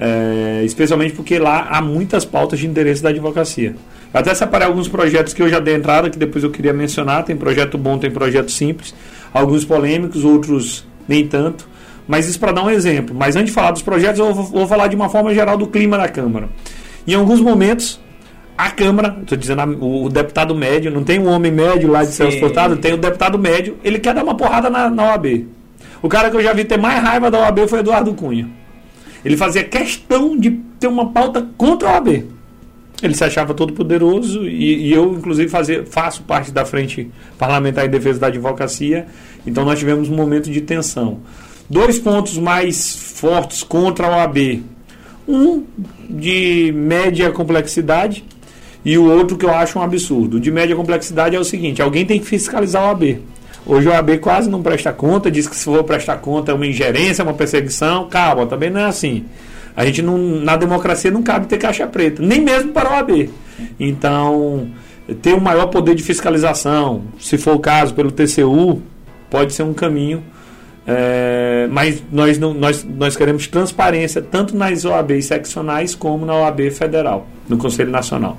É, 0.00 0.62
especialmente 0.64 1.12
porque 1.14 1.40
lá 1.40 1.66
há 1.68 1.82
muitas 1.82 2.24
pautas 2.24 2.60
de 2.60 2.68
interesse 2.68 3.02
da 3.02 3.08
advocacia. 3.08 3.74
Até 4.12 4.34
separei 4.34 4.66
alguns 4.66 4.88
projetos 4.88 5.34
que 5.34 5.42
eu 5.42 5.48
já 5.48 5.60
dei 5.60 5.74
entrada, 5.74 6.08
que 6.08 6.18
depois 6.18 6.42
eu 6.42 6.50
queria 6.50 6.72
mencionar. 6.72 7.24
Tem 7.24 7.36
projeto 7.36 7.76
bom, 7.76 7.98
tem 7.98 8.10
projeto 8.10 8.50
simples. 8.50 8.94
Alguns 9.32 9.64
polêmicos, 9.64 10.24
outros 10.24 10.86
nem 11.06 11.26
tanto. 11.26 11.68
Mas 12.06 12.26
isso 12.26 12.40
para 12.40 12.52
dar 12.52 12.64
um 12.64 12.70
exemplo. 12.70 13.14
Mas 13.14 13.36
antes 13.36 13.48
de 13.48 13.52
falar 13.52 13.70
dos 13.70 13.82
projetos, 13.82 14.18
eu 14.18 14.32
vou, 14.32 14.44
vou 14.44 14.66
falar 14.66 14.86
de 14.86 14.96
uma 14.96 15.10
forma 15.10 15.34
geral 15.34 15.58
do 15.58 15.66
clima 15.66 15.98
da 15.98 16.08
Câmara. 16.08 16.48
Em 17.06 17.14
alguns 17.14 17.40
momentos, 17.40 18.00
a 18.56 18.70
Câmara, 18.70 19.18
estou 19.20 19.36
dizendo 19.36 19.62
o, 19.84 20.08
deputado 20.08 20.54
médio, 20.54 20.90
não 20.90 21.04
tem 21.04 21.20
um 21.20 21.28
homem 21.28 21.52
médio 21.52 21.90
lá 21.90 22.02
de 22.02 22.10
Celso 22.10 22.40
Furtado, 22.40 22.76
tem 22.76 22.94
o 22.94 22.96
deputado 22.96 23.38
médio, 23.38 23.76
ele 23.84 23.98
quer 23.98 24.14
dar 24.14 24.24
uma 24.24 24.36
porrada 24.36 24.68
na, 24.70 24.90
na 24.90 25.10
OAB. 25.10 25.46
O 26.02 26.08
cara 26.08 26.30
que 26.30 26.36
eu 26.36 26.42
já 26.42 26.52
vi 26.52 26.64
ter 26.64 26.78
mais 26.78 27.02
raiva 27.02 27.30
da 27.30 27.38
OAB 27.38 27.68
foi 27.68 27.80
Eduardo 27.80 28.14
Cunha. 28.14 28.48
Ele 29.24 29.36
fazia 29.36 29.62
questão 29.64 30.36
de 30.36 30.50
ter 30.80 30.86
uma 30.86 31.10
pauta 31.10 31.46
contra 31.56 31.88
a 31.88 31.92
OAB. 31.94 32.37
Ele 33.02 33.14
se 33.14 33.22
achava 33.22 33.54
todo 33.54 33.72
poderoso 33.72 34.44
e, 34.46 34.88
e, 34.88 34.92
eu, 34.92 35.12
inclusive, 35.12 35.48
fazer, 35.48 35.86
faço 35.86 36.22
parte 36.22 36.50
da 36.50 36.64
frente 36.64 37.08
parlamentar 37.38 37.86
em 37.86 37.88
defesa 37.88 38.18
da 38.18 38.26
advocacia. 38.26 39.06
Então, 39.46 39.64
nós 39.64 39.78
tivemos 39.78 40.08
um 40.08 40.16
momento 40.16 40.50
de 40.50 40.60
tensão. 40.60 41.20
Dois 41.70 41.98
pontos 41.98 42.36
mais 42.38 42.96
fortes 42.96 43.62
contra 43.62 44.06
a 44.06 44.16
OAB. 44.16 44.62
Um 45.28 45.64
de 46.08 46.72
média 46.74 47.30
complexidade, 47.30 48.24
e 48.84 48.96
o 48.96 49.04
outro 49.04 49.36
que 49.36 49.44
eu 49.44 49.54
acho 49.54 49.78
um 49.78 49.82
absurdo, 49.82 50.40
de 50.40 50.50
média 50.50 50.74
complexidade, 50.74 51.36
é 51.36 51.38
o 51.38 51.44
seguinte: 51.44 51.82
alguém 51.82 52.06
tem 52.06 52.18
que 52.18 52.26
fiscalizar 52.26 52.82
o 52.84 52.90
AB. 52.90 53.20
Hoje 53.66 53.86
o 53.86 53.92
AB 53.92 54.16
quase 54.16 54.48
não 54.48 54.62
presta 54.62 54.92
conta, 54.94 55.30
diz 55.30 55.46
que 55.46 55.54
se 55.54 55.64
for 55.64 55.84
prestar 55.84 56.16
conta 56.16 56.52
é 56.52 56.54
uma 56.54 56.66
ingerência, 56.66 57.20
é 57.20 57.24
uma 57.24 57.34
perseguição. 57.34 58.08
Calma, 58.08 58.46
também 58.46 58.70
não 58.70 58.80
é 58.80 58.86
assim. 58.86 59.26
A 59.78 59.84
gente 59.86 60.02
não, 60.02 60.18
na 60.18 60.56
democracia 60.56 61.08
não 61.08 61.22
cabe 61.22 61.46
ter 61.46 61.56
caixa 61.56 61.86
preta, 61.86 62.20
nem 62.20 62.40
mesmo 62.40 62.72
para 62.72 62.90
o 62.90 62.94
AB. 62.94 63.30
Então, 63.78 64.66
ter 65.22 65.34
um 65.34 65.40
maior 65.40 65.66
poder 65.66 65.94
de 65.94 66.02
fiscalização, 66.02 67.04
se 67.16 67.38
for 67.38 67.54
o 67.54 67.60
caso, 67.60 67.94
pelo 67.94 68.10
TCU, 68.10 68.82
pode 69.30 69.52
ser 69.52 69.62
um 69.62 69.72
caminho. 69.72 70.20
É, 70.84 71.68
mas 71.70 72.02
nós, 72.10 72.40
nós, 72.40 72.84
nós 72.84 73.16
queremos 73.16 73.46
transparência 73.46 74.20
tanto 74.20 74.56
nas 74.56 74.84
OABs 74.84 75.26
seccionais 75.26 75.94
como 75.94 76.26
na 76.26 76.34
OAB 76.34 76.72
federal, 76.72 77.28
no 77.48 77.56
Conselho 77.56 77.92
Nacional. 77.92 78.36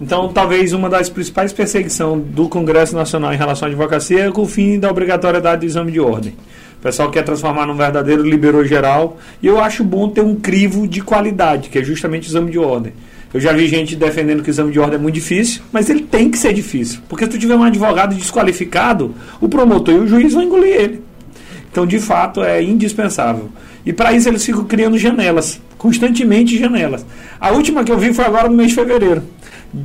Então, 0.00 0.28
talvez 0.28 0.72
uma 0.72 0.88
das 0.88 1.08
principais 1.08 1.52
perseguições 1.52 2.22
do 2.24 2.48
Congresso 2.48 2.94
Nacional 2.94 3.34
em 3.34 3.36
relação 3.36 3.66
à 3.66 3.68
advocacia 3.68 4.26
é 4.26 4.30
o 4.30 4.46
fim 4.46 4.78
da 4.78 4.88
obrigatoriedade 4.88 5.62
do 5.62 5.66
exame 5.66 5.90
de 5.90 5.98
ordem. 5.98 6.34
O 6.78 6.82
pessoal 6.82 7.10
quer 7.10 7.22
transformar 7.22 7.66
num 7.66 7.74
verdadeiro 7.74 8.22
liberou 8.22 8.64
geral 8.64 9.18
e 9.42 9.46
eu 9.46 9.60
acho 9.60 9.82
bom 9.82 10.08
ter 10.08 10.20
um 10.20 10.36
crivo 10.36 10.86
de 10.86 11.00
qualidade, 11.00 11.68
que 11.68 11.78
é 11.78 11.82
justamente 11.82 12.28
o 12.28 12.30
exame 12.30 12.50
de 12.50 12.58
ordem. 12.58 12.92
Eu 13.34 13.40
já 13.40 13.52
vi 13.52 13.66
gente 13.66 13.96
defendendo 13.96 14.42
que 14.42 14.48
o 14.48 14.52
exame 14.52 14.72
de 14.72 14.78
ordem 14.78 14.96
é 14.98 15.02
muito 15.02 15.14
difícil, 15.14 15.62
mas 15.72 15.90
ele 15.90 16.02
tem 16.02 16.30
que 16.30 16.38
ser 16.38 16.52
difícil. 16.52 17.00
Porque 17.08 17.24
se 17.24 17.32
tu 17.32 17.38
tiver 17.38 17.56
um 17.56 17.62
advogado 17.62 18.14
desqualificado, 18.14 19.14
o 19.40 19.48
promotor 19.48 19.94
e 19.94 19.98
o 19.98 20.06
juiz 20.06 20.32
vão 20.32 20.42
engolir 20.42 20.74
ele. 20.74 21.02
Então, 21.70 21.86
de 21.86 21.98
fato, 21.98 22.42
é 22.42 22.62
indispensável. 22.62 23.50
E 23.84 23.92
para 23.92 24.12
isso 24.12 24.28
eles 24.28 24.44
ficam 24.44 24.64
criando 24.64 24.96
janelas, 24.96 25.60
constantemente 25.76 26.58
janelas. 26.58 27.04
A 27.38 27.50
última 27.50 27.84
que 27.84 27.92
eu 27.92 27.98
vi 27.98 28.14
foi 28.14 28.24
agora 28.24 28.48
no 28.48 28.56
mês 28.56 28.70
de 28.70 28.74
fevereiro 28.74 29.22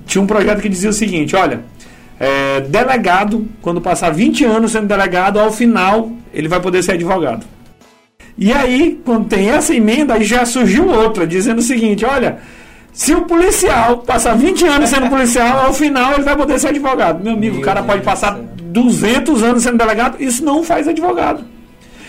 tinha 0.05 0.21
um 0.21 0.27
projeto 0.27 0.61
que 0.61 0.69
dizia 0.69 0.89
o 0.89 0.93
seguinte: 0.93 1.35
olha, 1.35 1.61
é, 2.21 2.61
delegado, 2.61 3.47
quando 3.63 3.81
passar 3.81 4.11
20 4.11 4.45
anos 4.45 4.73
sendo 4.73 4.85
delegado, 4.85 5.39
ao 5.39 5.51
final 5.51 6.11
ele 6.31 6.47
vai 6.47 6.59
poder 6.59 6.83
ser 6.83 6.91
advogado. 6.91 7.43
E 8.37 8.53
aí, 8.53 9.01
quando 9.03 9.27
tem 9.27 9.49
essa 9.49 9.73
emenda, 9.73 10.13
aí 10.13 10.23
já 10.23 10.45
surgiu 10.45 10.87
outra, 10.87 11.25
dizendo 11.25 11.57
o 11.57 11.63
seguinte: 11.63 12.05
olha, 12.05 12.37
se 12.93 13.15
o 13.15 13.23
policial 13.23 13.97
passar 13.97 14.35
20 14.37 14.67
anos 14.67 14.91
sendo 14.91 15.09
policial, 15.09 15.65
ao 15.65 15.73
final 15.73 16.13
ele 16.13 16.21
vai 16.21 16.37
poder 16.37 16.59
ser 16.59 16.67
advogado. 16.67 17.23
Meu 17.23 17.33
amigo, 17.33 17.55
Meu 17.55 17.63
o 17.63 17.65
cara 17.65 17.81
Deus 17.81 17.91
pode 17.91 18.05
passar 18.05 18.37
200 18.37 19.41
anos 19.41 19.63
sendo 19.63 19.79
delegado, 19.79 20.21
isso 20.21 20.45
não 20.45 20.63
faz 20.63 20.87
advogado. 20.87 21.43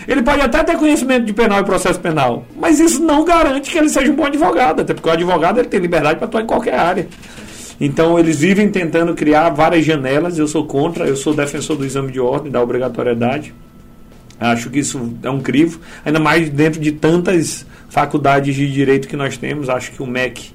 Ele 0.07 0.21
pode 0.21 0.41
até 0.41 0.63
ter 0.63 0.77
conhecimento 0.77 1.25
de 1.25 1.33
penal 1.33 1.59
e 1.61 1.63
processo 1.63 1.99
penal, 1.99 2.45
mas 2.55 2.79
isso 2.79 3.01
não 3.01 3.25
garante 3.25 3.71
que 3.71 3.77
ele 3.79 3.89
seja 3.89 4.11
um 4.11 4.15
bom 4.15 4.25
advogado, 4.25 4.81
até 4.81 4.93
porque 4.93 5.09
o 5.09 5.11
advogado 5.11 5.59
ele 5.59 5.69
tem 5.69 5.79
liberdade 5.79 6.17
para 6.17 6.27
atuar 6.27 6.43
em 6.43 6.45
qualquer 6.45 6.77
área. 6.77 7.07
Então 7.79 8.17
eles 8.17 8.39
vivem 8.39 8.69
tentando 8.69 9.13
criar 9.13 9.49
várias 9.49 9.85
janelas. 9.85 10.37
Eu 10.37 10.47
sou 10.47 10.65
contra, 10.65 11.07
eu 11.07 11.15
sou 11.15 11.33
defensor 11.33 11.77
do 11.77 11.85
exame 11.85 12.11
de 12.11 12.19
ordem, 12.19 12.51
da 12.51 12.61
obrigatoriedade. 12.61 13.53
Acho 14.39 14.69
que 14.69 14.79
isso 14.79 15.13
é 15.23 15.29
um 15.29 15.39
crivo, 15.39 15.79
ainda 16.03 16.19
mais 16.19 16.49
dentro 16.49 16.79
de 16.81 16.91
tantas 16.91 17.65
faculdades 17.89 18.55
de 18.55 18.71
direito 18.71 19.07
que 19.07 19.15
nós 19.15 19.37
temos. 19.37 19.69
Acho 19.69 19.91
que 19.91 20.01
o 20.01 20.05
MEC 20.05 20.51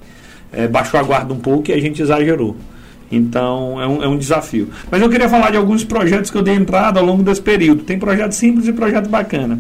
é, 0.53 0.67
baixou 0.67 0.99
a 1.01 1.03
guarda 1.03 1.33
um 1.33 1.39
pouco 1.39 1.71
e 1.71 1.75
a 1.75 1.81
gente 1.81 2.03
exagerou. 2.03 2.57
Então 3.11 3.81
é 3.81 3.87
um, 3.87 4.03
é 4.03 4.09
um 4.09 4.19
desafio. 4.19 4.69
Mas 4.91 5.01
eu 5.01 5.09
queria 5.09 5.29
falar 5.29 5.51
de 5.51 5.57
alguns 5.57 5.85
projetos 5.85 6.31
que 6.31 6.37
eu 6.37 6.43
dei 6.43 6.55
entrada 6.55 7.01
ao 7.01 7.07
longo 7.07 7.23
desse 7.23 7.41
período. 7.41 7.83
Tem 7.83 7.99
projeto 7.99 8.33
simples 8.33 8.69
e 8.69 8.73
projeto 8.73 9.09
bacana 9.09 9.59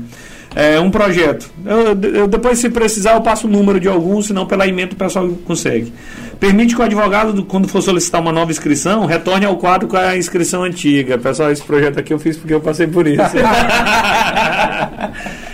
é, 0.55 0.81
um 0.81 0.91
projeto. 0.91 1.51
Eu, 1.65 2.11
eu, 2.11 2.29
depois, 2.29 2.59
se 2.59 2.69
precisar, 2.71 3.15
eu 3.15 3.21
passo 3.21 3.47
o 3.47 3.51
número 3.51 3.79
de 3.79 3.89
alguns, 3.89 4.27
senão 4.27 4.47
pela 4.47 4.67
emenda 4.67 4.93
o 4.93 4.97
pessoal 4.97 5.29
consegue. 5.45 5.93
Permite 6.41 6.75
que 6.75 6.81
o 6.81 6.85
advogado, 6.85 7.45
quando 7.45 7.67
for 7.67 7.83
solicitar 7.83 8.21
uma 8.21 8.31
nova 8.31 8.53
inscrição, 8.53 9.07
retorne 9.07 9.45
ao 9.45 9.57
quadro 9.57 9.89
com 9.89 9.97
a 9.97 10.17
inscrição 10.17 10.63
antiga. 10.63 11.19
Pessoal, 11.19 11.51
esse 11.51 11.63
projeto 11.63 11.99
aqui 11.99 12.13
eu 12.13 12.19
fiz 12.19 12.37
porque 12.37 12.55
eu 12.55 12.61
passei 12.61 12.87
por 12.87 13.09
isso. 13.09 13.23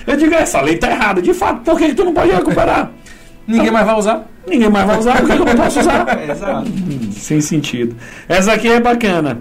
eu 0.06 0.16
digo, 0.16 0.34
essa 0.34 0.60
lei 0.60 0.74
está 0.74 0.90
errada. 0.90 1.22
De 1.22 1.32
fato, 1.32 1.62
por 1.62 1.78
que, 1.78 1.88
que 1.88 1.94
tu 1.94 2.04
não 2.04 2.12
pode 2.12 2.32
recuperar? 2.32 2.90
Ninguém 3.46 3.70
mais 3.70 3.86
vai 3.86 3.96
usar? 3.96 4.26
Ninguém 4.46 4.68
mais 4.68 4.86
vai 4.86 4.98
usar, 4.98 5.16
por 5.20 5.26
que 5.26 5.32
eu 5.32 5.44
não 5.44 5.56
posso 5.56 5.80
usar? 5.80 6.18
Exato. 6.30 6.70
Sem 7.12 7.40
sentido. 7.40 7.96
Essa 8.28 8.52
aqui 8.52 8.68
é 8.68 8.78
bacana. 8.78 9.40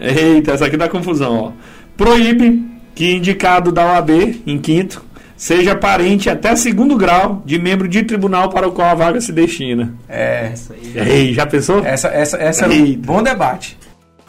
Eita, 0.00 0.52
essa 0.52 0.66
aqui 0.66 0.76
dá 0.76 0.88
confusão, 0.88 1.36
ó. 1.36 1.52
Proíbe 1.96 2.64
que 2.94 3.14
indicado 3.14 3.70
da 3.70 3.84
OAB, 3.86 4.42
em 4.46 4.58
quinto, 4.58 5.04
seja 5.40 5.74
parente 5.74 6.28
até 6.28 6.54
segundo 6.54 6.98
grau 6.98 7.42
de 7.46 7.58
membro 7.58 7.88
de 7.88 8.02
tribunal 8.02 8.50
para 8.50 8.68
o 8.68 8.72
qual 8.72 8.90
a 8.90 8.94
vaga 8.94 9.22
se 9.22 9.32
destina. 9.32 9.94
É, 10.06 10.50
isso 10.52 10.70
aí. 10.70 11.08
Ei, 11.08 11.32
já 11.32 11.46
pensou? 11.46 11.82
Essa, 11.82 12.08
essa, 12.08 12.36
essa 12.36 12.66
é 12.66 12.68
um 12.68 12.94
bom 12.96 13.22
debate. 13.22 13.78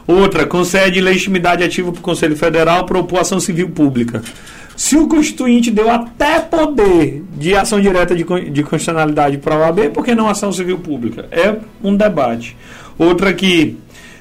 Outra, 0.06 0.46
concede 0.46 1.02
legitimidade 1.02 1.62
ativa 1.62 1.92
para 1.92 1.98
o 1.98 2.02
Conselho 2.02 2.34
Federal 2.34 2.86
propor 2.86 3.20
ação 3.20 3.38
civil 3.38 3.68
pública. 3.68 4.22
Se 4.74 4.96
o 4.96 5.06
Constituinte 5.06 5.70
deu 5.70 5.90
até 5.90 6.40
poder 6.40 7.22
de 7.36 7.54
ação 7.54 7.78
direta 7.78 8.16
de, 8.16 8.24
de 8.24 8.62
constitucionalidade 8.62 9.36
para 9.36 9.54
a 9.54 9.58
OAB, 9.58 9.90
por 9.92 10.02
que 10.02 10.14
não 10.14 10.30
ação 10.30 10.50
civil 10.50 10.78
pública? 10.78 11.26
É 11.30 11.56
um 11.84 11.94
debate. 11.94 12.56
Outra 12.98 13.34
que 13.34 13.76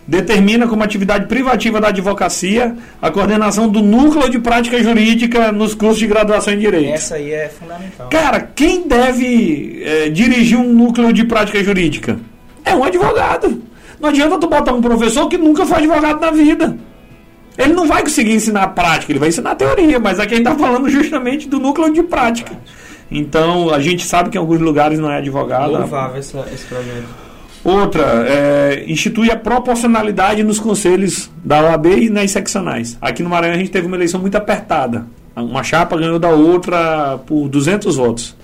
determina 0.08 0.68
como 0.68 0.84
atividade 0.84 1.28
privativa 1.28 1.80
da 1.80 1.90
advocacia 1.90 2.76
a 3.02 3.12
coordenação 3.12 3.70
do 3.70 3.82
núcleo 3.82 4.30
de 4.30 4.40
prática 4.40 4.82
jurídica 4.82 5.52
nos 5.52 5.74
cursos 5.74 6.00
de 6.00 6.08
graduação 6.08 6.54
em 6.54 6.60
direito. 6.60 6.94
Essa 6.94 7.16
aí 7.16 7.32
é 7.32 7.50
fundamental. 7.50 8.10
Cara, 8.10 8.42
quem 8.42 8.88
deve 8.88 9.82
é, 9.84 10.10
dirigir 10.10 10.58
um 10.58 10.74
núcleo 10.74 11.14
de 11.14 11.24
prática 11.24 11.64
jurídica? 11.64 12.20
É 12.66 12.76
um 12.76 12.84
advogado. 12.84 13.62
Não 14.00 14.10
adianta 14.10 14.38
tu 14.38 14.48
botar 14.48 14.74
um 14.74 14.82
professor 14.82 15.28
que 15.28 15.38
nunca 15.38 15.66
foi 15.66 15.78
advogado 15.78 16.20
na 16.20 16.32
vida. 16.32 16.76
Ele 17.58 17.74
não 17.74 17.86
vai 17.88 18.02
conseguir 18.02 18.34
ensinar 18.34 18.64
a 18.64 18.68
prática, 18.68 19.12
ele 19.12 19.20
vai 19.20 19.30
ensinar 19.30 19.52
a 19.52 19.56
teoria, 19.56 20.00
mas 20.00 20.20
aqui 20.20 20.34
a 20.34 20.38
gente 20.38 20.48
está 20.48 20.58
falando 20.58 20.90
justamente 20.90 21.48
do 21.48 21.60
núcleo 21.60 21.94
de 21.94 22.02
prática. 22.02 22.52
Então, 23.12 23.70
a 23.70 23.80
gente 23.80 24.06
sabe 24.06 24.30
que 24.30 24.38
em 24.38 24.40
alguns 24.40 24.60
lugares 24.60 24.98
não 24.98 25.12
é 25.12 25.18
advogado. 25.18 25.72
Louvável 25.72 26.20
esse 26.20 26.32
projeto. 26.32 27.31
Outra, 27.64 28.26
é, 28.28 28.86
institui 28.88 29.30
a 29.30 29.36
proporcionalidade 29.36 30.44
nos 30.44 30.60
conselhos 30.60 31.30
da 31.44 31.62
OAB 31.62 31.88
e 31.88 32.10
nas 32.10 32.32
seccionais. 32.32 32.98
Aqui 33.00 33.22
no 33.22 33.30
Maranhão 33.30 33.56
a 33.56 33.60
gente 33.60 33.70
teve 33.72 33.86
uma 33.86 33.96
eleição 33.96 34.20
muito 34.20 34.36
apertada. 34.36 35.06
Uma 35.36 35.64
chapa 35.64 35.98
ganhou 35.98 36.20
da 36.20 36.30
outra 36.30 37.20
por 37.26 37.48
200 37.48 37.96
votos. 37.96 38.36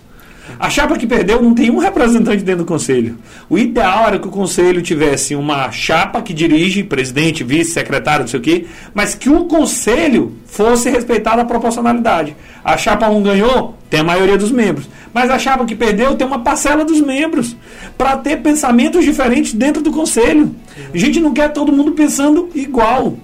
A 0.60 0.70
chapa 0.70 0.97
que 0.97 1.05
perdeu 1.05 1.41
não 1.41 1.53
tem 1.53 1.70
um 1.70 1.78
representante 1.78 2.43
dentro 2.43 2.64
do 2.64 2.68
conselho. 2.68 3.18
O 3.49 3.58
ideal 3.58 4.08
era 4.08 4.20
que 4.20 4.28
o 4.28 4.32
conselho 4.32 4.82
tivesse 4.82 5.36
uma 5.36 5.72
chapa 5.72 6.22
que 6.22 6.34
dirige, 6.34 6.84
presidente, 6.84 7.43
vice, 7.43 7.72
secretário, 7.72 8.22
não 8.22 8.28
sei 8.28 8.39
o 8.39 8.43
quê, 8.43 8.66
mas 8.93 9.14
que 9.14 9.30
o 9.30 9.45
conselho 9.45 10.34
fosse 10.45 10.89
respeitada 10.89 11.41
a 11.41 11.45
proporcionalidade. 11.45 12.36
A 12.64 12.76
chapa 12.76 13.08
1 13.08 13.22
ganhou, 13.22 13.78
tem 13.89 13.99
a 13.99 14.03
maioria 14.03 14.38
dos 14.38 14.51
membros. 14.51 14.89
Mas 15.14 15.30
a 15.30 15.39
chapa 15.39 15.66
que 15.66 15.76
perdeu 15.76 16.16
tem 16.16 16.28
uma 16.28 16.39
parcela 16.39 16.84
dos 16.84 17.01
membros. 17.01 17.55
Para 17.97 18.18
ter 18.18 18.38
pensamentos 18.38 19.03
diferentes 19.03 19.53
dentro 19.53 19.82
do 19.82 19.91
conselho. 19.91 20.55
A 20.93 20.97
gente 20.97 21.20
não 21.20 21.34
quer 21.34 21.53
todo 21.53 21.72
mundo 21.72 21.91
pensando 21.93 22.49
igual. 22.53 23.18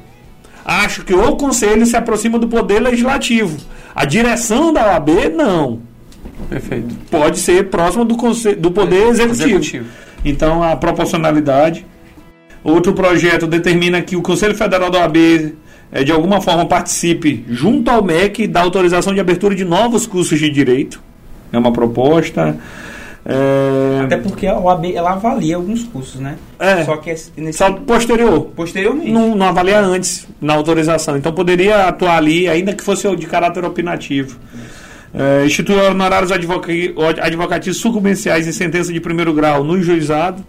Acho 0.65 1.03
que 1.03 1.13
o 1.13 1.35
conselho 1.35 1.85
se 1.85 1.97
aproxima 1.97 2.39
do 2.39 2.47
poder 2.47 2.79
legislativo. 2.79 3.57
A 3.93 4.05
direção 4.05 4.71
da 4.71 4.93
OAB, 4.93 5.29
não. 5.35 5.92
Perfeito. 6.49 6.95
Pode 7.09 7.39
ser 7.39 7.69
próximo 7.69 8.05
do, 8.05 8.15
do 8.57 8.71
poder 8.71 9.07
executivo. 9.07 9.49
executivo. 9.49 9.85
Então, 10.23 10.63
a 10.63 10.75
proporcionalidade. 10.75 11.85
Outro 12.63 12.93
projeto 12.93 13.45
determina 13.45 14.01
que 14.01 14.15
o 14.15 14.21
Conselho 14.21 14.55
Federal 14.55 14.89
da 14.89 14.99
OAB 14.99 15.17
é, 15.91 16.03
de 16.03 16.11
alguma 16.11 16.41
forma 16.41 16.65
participe 16.65 17.45
junto 17.49 17.91
ao 17.91 18.03
MEC 18.03 18.47
da 18.47 18.61
autorização 18.61 19.13
de 19.13 19.19
abertura 19.19 19.53
de 19.53 19.65
novos 19.65 20.07
cursos 20.07 20.39
de 20.39 20.49
direito. 20.49 21.01
É 21.51 21.57
uma 21.57 21.71
proposta. 21.71 22.57
É... 23.25 24.01
Até 24.03 24.17
porque 24.17 24.47
a 24.47 24.57
OAB 24.57 24.85
ela 24.93 25.11
avalia 25.13 25.55
alguns 25.55 25.83
cursos, 25.83 26.19
né? 26.19 26.35
É. 26.57 26.83
Só 26.83 26.97
que 26.97 27.11
é 27.11 27.15
nesse... 27.37 27.59
Só 27.59 27.71
posterior. 27.71 28.51
Posteriormente. 28.55 29.11
Não, 29.11 29.35
não 29.35 29.45
avalia 29.45 29.79
antes 29.79 30.27
na 30.41 30.53
autorização. 30.53 31.15
Então 31.15 31.31
poderia 31.31 31.87
atuar 31.87 32.17
ali, 32.17 32.47
ainda 32.47 32.73
que 32.73 32.83
fosse 32.83 33.13
de 33.15 33.27
caráter 33.27 33.63
opinativo. 33.63 34.37
É, 35.13 35.45
institui 35.45 35.75
honorários 35.75 36.31
advocatícios 36.31 37.77
sucumbenciais 37.77 38.47
em 38.47 38.51
sentença 38.51 38.91
de 38.91 38.99
primeiro 38.99 39.33
grau 39.33 39.63
no 39.63 39.81
juizado. 39.81 40.43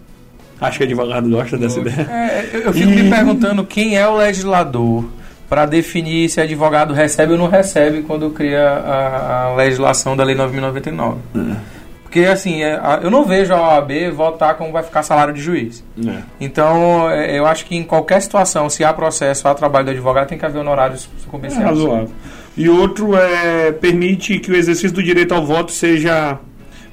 Acho 0.61 0.79
que 0.79 0.85
o 0.85 0.87
advogado 0.87 1.29
gosta 1.29 1.59
dessa 1.59 1.81
ideia. 1.81 2.09
É, 2.11 2.49
eu, 2.53 2.61
eu 2.61 2.73
fico 2.73 2.91
e... 2.91 3.03
me 3.03 3.11
perguntando 3.11 3.65
quem 3.65 3.97
é 3.97 4.09
o 4.09 4.17
legislador 4.17 5.05
para 5.49 5.67
definir 5.67 6.29
se 6.31 6.41
advogado 6.41 6.95
recebe 6.95 7.33
ou 7.33 7.39
não 7.39 7.49
recebe 7.49 8.03
quando 8.03 8.31
cria 8.31 8.63
a, 8.63 9.45
a 9.45 9.55
legislação 9.55 10.17
da 10.17 10.25
Lei 10.25 10.35
9.099. 10.35 11.17
É. 11.37 11.57
Porque, 12.03 12.21
assim, 12.27 12.63
é, 12.63 12.81
eu 13.03 13.11
não 13.11 13.25
vejo 13.25 13.53
a 13.53 13.61
OAB 13.61 13.91
votar 14.15 14.55
como 14.55 14.71
vai 14.71 14.85
ficar 14.85 15.03
salário 15.03 15.35
de 15.35 15.43
juiz. 15.43 15.85
É. 16.07 16.23
Então, 16.41 17.11
é, 17.11 17.37
eu 17.37 17.45
acho 17.45 17.67
que 17.67 17.77
em 17.77 17.83
qualquer 17.83 18.23
situação, 18.23 18.71
se 18.71 18.85
há 18.85 18.93
processo, 18.93 19.49
há 19.49 19.55
trabalho 19.55 19.87
do 19.87 19.91
advogado, 19.91 20.29
tem 20.29 20.39
que 20.39 20.47
haver 20.47 20.61
honorários 20.61 21.09
comerciais. 21.29 21.65
É 21.65 21.69
razoável. 21.69 22.11
E 22.57 22.69
outro 22.69 23.17
é 23.17 23.73
permite 23.73 24.39
que 24.39 24.51
o 24.51 24.57
exercício 24.57 24.93
do 24.93 25.03
direito 25.03 25.35
ao 25.35 25.45
voto 25.45 25.73
seja 25.73 26.39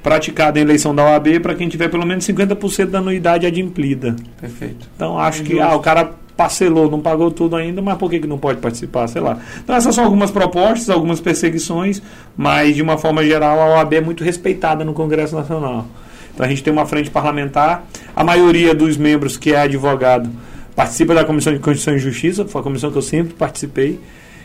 praticado 0.01 0.57
em 0.57 0.63
eleição 0.63 0.93
da 0.93 1.03
OAB 1.03 1.39
para 1.41 1.53
quem 1.53 1.69
tiver 1.69 1.87
pelo 1.87 2.05
menos 2.05 2.25
50% 2.25 2.87
da 2.87 2.99
anuidade 2.99 3.45
adimplida. 3.45 4.15
Perfeito. 4.39 4.89
Então 4.95 5.19
acho 5.19 5.43
que 5.43 5.59
ah, 5.59 5.75
o 5.75 5.79
cara 5.79 6.11
parcelou, 6.35 6.89
não 6.89 6.99
pagou 6.99 7.29
tudo 7.29 7.55
ainda, 7.55 7.81
mas 7.81 7.97
por 7.97 8.09
que, 8.09 8.19
que 8.19 8.27
não 8.27 8.37
pode 8.37 8.59
participar? 8.59 9.07
Sei 9.07 9.21
lá. 9.21 9.37
Então 9.63 9.75
essas 9.75 9.93
são 9.93 10.03
algumas 10.03 10.31
propostas, 10.31 10.89
algumas 10.89 11.19
perseguições, 11.19 12.01
mas 12.35 12.75
de 12.75 12.81
uma 12.81 12.97
forma 12.97 13.23
geral 13.23 13.59
a 13.59 13.75
OAB 13.75 13.93
é 13.93 14.01
muito 14.01 14.23
respeitada 14.23 14.83
no 14.83 14.93
Congresso 14.93 15.35
Nacional. 15.35 15.85
Então 16.33 16.45
a 16.45 16.49
gente 16.49 16.63
tem 16.63 16.73
uma 16.73 16.85
frente 16.85 17.11
parlamentar, 17.11 17.85
a 18.15 18.23
maioria 18.23 18.73
dos 18.73 18.97
membros 18.97 19.37
que 19.37 19.53
é 19.53 19.61
advogado 19.61 20.29
participa 20.75 21.13
da 21.13 21.23
Comissão 21.23 21.53
de 21.53 21.59
Constituição 21.59 21.95
e 21.95 21.99
Justiça, 21.99 22.45
foi 22.45 22.61
a 22.61 22.63
comissão 22.63 22.89
que 22.89 22.97
eu 22.97 23.01
sempre 23.01 23.33
participei. 23.33 23.99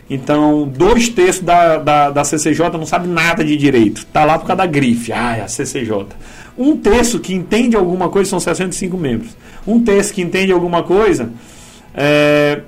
Então, 0.09 0.67
dois 0.67 1.09
terços 1.09 1.43
da, 1.43 1.77
da, 1.77 2.09
da 2.09 2.23
CCJ 2.23 2.69
não 2.73 2.85
sabe 2.85 3.07
nada 3.07 3.43
de 3.43 3.57
direito. 3.57 3.99
Está 3.99 4.23
lá 4.23 4.39
por 4.39 4.47
causa 4.47 4.63
da 4.63 4.65
grife. 4.65 5.11
Ah, 5.11 5.37
é 5.37 5.41
a 5.41 5.47
CCJ. 5.47 6.07
Um 6.57 6.77
terço 6.77 7.19
que 7.19 7.33
entende 7.33 7.75
alguma 7.75 8.07
coisa 8.09 8.29
são 8.29 8.39
65 8.39 8.97
membros. 8.97 9.35
Um 9.67 9.83
terço 9.83 10.13
que 10.13 10.21
entende 10.21 10.51
alguma 10.51 10.81
coisa 10.81 11.31
é, 11.93 12.61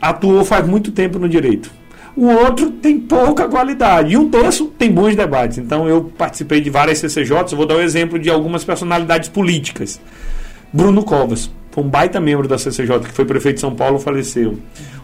atuou 0.00 0.44
faz 0.44 0.66
muito 0.66 0.92
tempo 0.92 1.18
no 1.18 1.28
direito. 1.28 1.70
O 2.14 2.26
outro 2.26 2.70
tem 2.70 3.00
pouca 3.00 3.48
qualidade. 3.48 4.12
E 4.12 4.16
um 4.18 4.28
terço 4.28 4.66
tem 4.66 4.92
bons 4.92 5.16
debates. 5.16 5.56
Então, 5.56 5.88
eu 5.88 6.12
participei 6.18 6.60
de 6.60 6.68
várias 6.68 6.98
CCJs. 6.98 7.52
Vou 7.52 7.64
dar 7.64 7.76
o 7.76 7.78
um 7.78 7.82
exemplo 7.82 8.18
de 8.18 8.28
algumas 8.28 8.64
personalidades 8.64 9.30
políticas. 9.30 9.98
Bruno 10.70 11.02
Covas 11.02 11.50
foi 11.72 11.82
um 11.82 11.88
baita 11.88 12.20
membro 12.20 12.46
da 12.46 12.58
CCJ, 12.58 13.00
que 13.00 13.12
foi 13.12 13.24
prefeito 13.24 13.56
de 13.56 13.60
São 13.62 13.74
Paulo, 13.74 13.98
faleceu. 13.98 14.58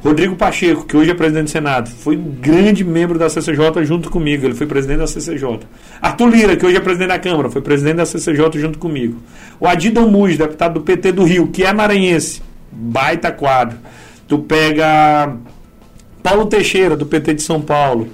Rodrigo 0.04 0.36
Pacheco, 0.36 0.84
que 0.84 0.96
hoje 0.96 1.10
é 1.10 1.14
presidente 1.14 1.46
do 1.46 1.50
Senado, 1.50 1.88
foi 1.88 2.16
um 2.16 2.30
grande 2.40 2.84
membro 2.84 3.18
da 3.18 3.30
CCJ 3.30 3.84
junto 3.84 4.10
comigo, 4.10 4.44
ele 4.44 4.54
foi 4.54 4.66
presidente 4.66 4.98
da 4.98 5.06
CCJ. 5.06 5.60
Arthur 6.00 6.28
Lira, 6.28 6.56
que 6.56 6.66
hoje 6.66 6.76
é 6.76 6.80
presidente 6.80 7.08
da 7.08 7.18
Câmara, 7.18 7.48
foi 7.48 7.62
presidente 7.62 7.96
da 7.96 8.04
CCJ 8.04 8.60
junto 8.60 8.78
comigo. 8.78 9.16
O 9.58 9.66
Adidon 9.66 10.08
Muz, 10.08 10.36
deputado 10.36 10.74
do 10.74 10.80
PT 10.82 11.12
do 11.12 11.24
Rio, 11.24 11.48
que 11.48 11.64
é 11.64 11.72
maranhense, 11.72 12.42
baita 12.70 13.32
quadro. 13.32 13.78
Tu 14.28 14.38
pega 14.40 15.34
Paulo 16.22 16.44
Teixeira, 16.44 16.94
do 16.94 17.06
PT 17.06 17.34
de 17.34 17.42
São 17.42 17.62
Paulo. 17.62 18.08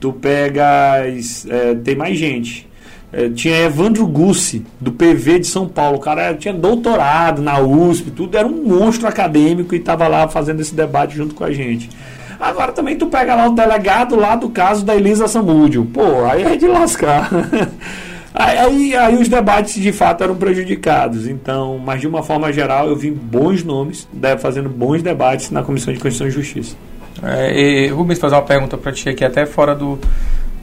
Tu 0.00 0.12
pegas. 0.14 1.46
É, 1.48 1.74
tem 1.76 1.94
mais 1.94 2.18
gente. 2.18 2.68
É, 3.12 3.28
tinha 3.28 3.56
Evandro 3.64 4.06
Gussi, 4.06 4.64
do 4.80 4.92
PV 4.92 5.40
de 5.40 5.46
São 5.46 5.66
Paulo. 5.68 5.96
O 5.96 6.00
cara 6.00 6.34
tinha 6.34 6.54
doutorado 6.54 7.42
na 7.42 7.58
USP, 7.58 8.10
tudo, 8.10 8.36
era 8.36 8.46
um 8.46 8.62
monstro 8.62 9.08
acadêmico 9.08 9.74
e 9.74 9.78
estava 9.78 10.06
lá 10.06 10.28
fazendo 10.28 10.60
esse 10.60 10.74
debate 10.74 11.16
junto 11.16 11.34
com 11.34 11.42
a 11.42 11.52
gente. 11.52 11.90
Agora 12.38 12.72
também 12.72 12.96
tu 12.96 13.06
pega 13.06 13.34
lá 13.34 13.48
o 13.48 13.54
delegado 13.54 14.16
lá 14.16 14.34
do 14.34 14.48
caso 14.48 14.84
da 14.84 14.96
Elisa 14.96 15.28
Samúdio. 15.28 15.84
Pô, 15.84 16.24
aí 16.24 16.42
é 16.42 16.56
de 16.56 16.66
lascar. 16.66 17.28
aí, 18.32 18.58
aí, 18.58 18.96
aí, 18.96 19.16
os 19.16 19.28
debates 19.28 19.74
de 19.74 19.92
fato 19.92 20.24
eram 20.24 20.36
prejudicados. 20.36 21.26
Então, 21.26 21.78
mas 21.78 22.00
de 22.00 22.06
uma 22.06 22.22
forma 22.22 22.50
geral, 22.52 22.88
eu 22.88 22.96
vi 22.96 23.10
bons 23.10 23.62
nomes 23.62 24.08
fazendo 24.38 24.70
bons 24.70 25.02
debates 25.02 25.50
na 25.50 25.62
Comissão 25.62 25.92
de 25.92 26.00
Constituição 26.00 26.28
e 26.28 26.30
Justiça. 26.30 26.76
É, 27.22 27.60
e, 27.60 27.88
Rubens, 27.88 28.18
fazer 28.18 28.36
uma 28.36 28.42
pergunta 28.42 28.78
para 28.78 28.92
ti 28.92 29.10
aqui, 29.10 29.22
até 29.22 29.44
fora 29.44 29.74
do, 29.74 29.98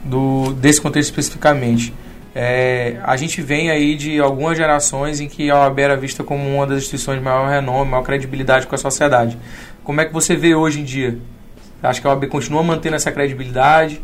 do, 0.04 0.52
desse 0.54 0.80
contexto 0.80 1.10
especificamente. 1.10 1.92
É, 2.40 3.00
a 3.02 3.16
gente 3.16 3.42
vem 3.42 3.68
aí 3.68 3.96
de 3.96 4.20
algumas 4.20 4.56
gerações 4.56 5.18
em 5.18 5.26
que 5.26 5.50
a 5.50 5.58
OAB 5.58 5.80
era 5.80 5.96
vista 5.96 6.22
como 6.22 6.48
uma 6.48 6.64
das 6.68 6.78
instituições 6.78 7.18
de 7.18 7.24
maior 7.24 7.50
renome, 7.50 7.90
maior 7.90 8.04
credibilidade 8.04 8.64
com 8.64 8.76
a 8.76 8.78
sociedade. 8.78 9.36
Como 9.82 10.00
é 10.00 10.04
que 10.04 10.12
você 10.12 10.36
vê 10.36 10.54
hoje 10.54 10.78
em 10.80 10.84
dia? 10.84 11.18
Acho 11.82 12.00
que 12.00 12.06
a 12.06 12.10
OAB 12.10 12.28
continua 12.28 12.62
mantendo 12.62 12.94
essa 12.94 13.10
credibilidade? 13.10 14.00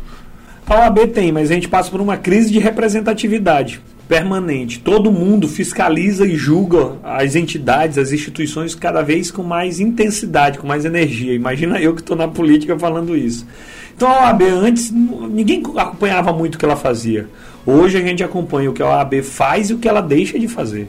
A 0.67 0.79
OAB 0.81 1.07
tem, 1.13 1.31
mas 1.31 1.49
a 1.49 1.53
gente 1.53 1.69
passa 1.69 1.89
por 1.89 2.01
uma 2.01 2.17
crise 2.17 2.51
de 2.51 2.59
representatividade 2.59 3.81
permanente. 4.05 4.81
Todo 4.81 5.13
mundo 5.13 5.47
fiscaliza 5.47 6.27
e 6.27 6.35
julga 6.35 6.97
as 7.05 7.37
entidades, 7.37 7.97
as 7.97 8.11
instituições 8.11 8.75
cada 8.75 9.01
vez 9.01 9.31
com 9.31 9.43
mais 9.43 9.79
intensidade, 9.79 10.59
com 10.59 10.67
mais 10.67 10.83
energia. 10.83 11.33
Imagina 11.33 11.79
eu 11.79 11.95
que 11.95 12.01
estou 12.01 12.17
na 12.17 12.27
política 12.27 12.77
falando 12.77 13.15
isso. 13.15 13.47
Então 13.95 14.09
a 14.09 14.25
OAB 14.25 14.41
antes 14.41 14.91
ninguém 14.91 15.63
acompanhava 15.77 16.33
muito 16.33 16.55
o 16.55 16.57
que 16.57 16.65
ela 16.65 16.75
fazia. 16.75 17.29
Hoje 17.65 17.97
a 17.97 18.01
gente 18.01 18.23
acompanha 18.23 18.69
o 18.69 18.73
que 18.73 18.83
a 18.83 18.87
OAB 18.87 19.23
faz 19.23 19.69
e 19.69 19.73
o 19.73 19.79
que 19.79 19.87
ela 19.87 20.01
deixa 20.01 20.37
de 20.37 20.47
fazer. 20.47 20.87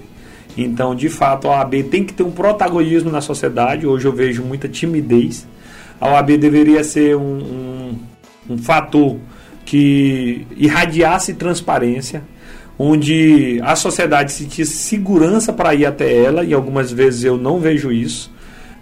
Então, 0.57 0.95
de 0.95 1.09
fato, 1.09 1.49
a 1.49 1.59
OAB 1.59 1.83
tem 1.91 2.05
que 2.05 2.13
ter 2.13 2.23
um 2.23 2.31
protagonismo 2.31 3.11
na 3.11 3.21
sociedade. 3.21 3.87
Hoje 3.87 4.07
eu 4.07 4.13
vejo 4.13 4.43
muita 4.43 4.69
timidez. 4.69 5.47
A 6.01 6.11
OAB 6.11 6.37
deveria 6.37 6.85
ser 6.85 7.17
um, 7.17 7.39
um, 7.39 7.99
um 8.51 8.59
fator 8.59 9.17
que 9.65 10.47
irradiasse 10.57 11.35
transparência, 11.35 12.23
onde 12.79 13.59
a 13.65 13.75
sociedade 13.75 14.33
sentisse 14.33 14.77
segurança 14.77 15.53
para 15.53 15.75
ir 15.75 15.87
até 15.87 16.15
ela, 16.15 16.45
e 16.45 16.53
algumas 16.53 16.93
vezes 16.93 17.25
eu 17.25 17.39
não 17.39 17.59
vejo 17.59 17.91
isso. 17.91 18.31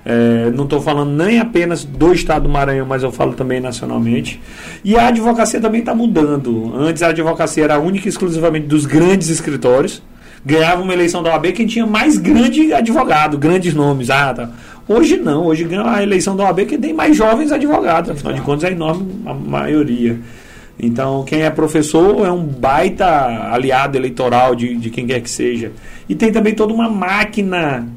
É, 0.04 0.50
não 0.50 0.64
estou 0.64 0.82
falando 0.82 1.10
nem 1.10 1.40
apenas 1.40 1.82
do 1.82 2.12
estado 2.12 2.42
do 2.42 2.48
Maranhão, 2.48 2.86
mas 2.86 3.02
eu 3.02 3.10
falo 3.10 3.32
também 3.32 3.60
nacionalmente. 3.60 4.40
E 4.84 4.96
a 4.96 5.08
advocacia 5.08 5.60
também 5.60 5.80
está 5.80 5.94
mudando. 5.94 6.74
Antes 6.76 7.02
a 7.02 7.08
advocacia 7.08 7.64
era 7.64 7.78
única 7.78 8.06
e 8.06 8.10
exclusivamente 8.10 8.66
dos 8.66 8.84
grandes 8.84 9.30
escritórios. 9.30 10.02
Ganhava 10.44 10.82
uma 10.82 10.92
eleição 10.92 11.22
da 11.22 11.30
OAB 11.30 11.52
quem 11.52 11.66
tinha 11.66 11.86
mais 11.86 12.18
grande 12.18 12.70
advogado, 12.74 13.38
grandes 13.38 13.72
nomes. 13.72 14.10
Ah, 14.10 14.34
tá. 14.34 14.50
Hoje 14.86 15.16
não, 15.16 15.46
hoje 15.46 15.64
ganha 15.64 15.90
a 15.90 16.02
eleição 16.02 16.36
da 16.36 16.44
OAB 16.44 16.66
quem 16.66 16.78
tem 16.78 16.92
mais 16.92 17.16
jovens 17.16 17.50
advogados, 17.50 18.10
afinal 18.10 18.34
de 18.34 18.42
contas 18.42 18.64
é 18.64 18.72
enorme 18.72 19.10
a 19.24 19.32
maioria. 19.32 20.18
Então, 20.78 21.24
quem 21.24 21.42
é 21.42 21.50
professor 21.50 22.26
é 22.26 22.30
um 22.30 22.44
baita 22.44 23.06
aliado 23.52 23.96
eleitoral 23.96 24.54
de, 24.54 24.74
de 24.76 24.90
quem 24.90 25.06
quer 25.06 25.20
que 25.20 25.30
seja. 25.30 25.72
E 26.08 26.14
tem 26.14 26.30
também 26.30 26.54
toda 26.54 26.74
uma 26.74 26.90
máquina 26.90 27.88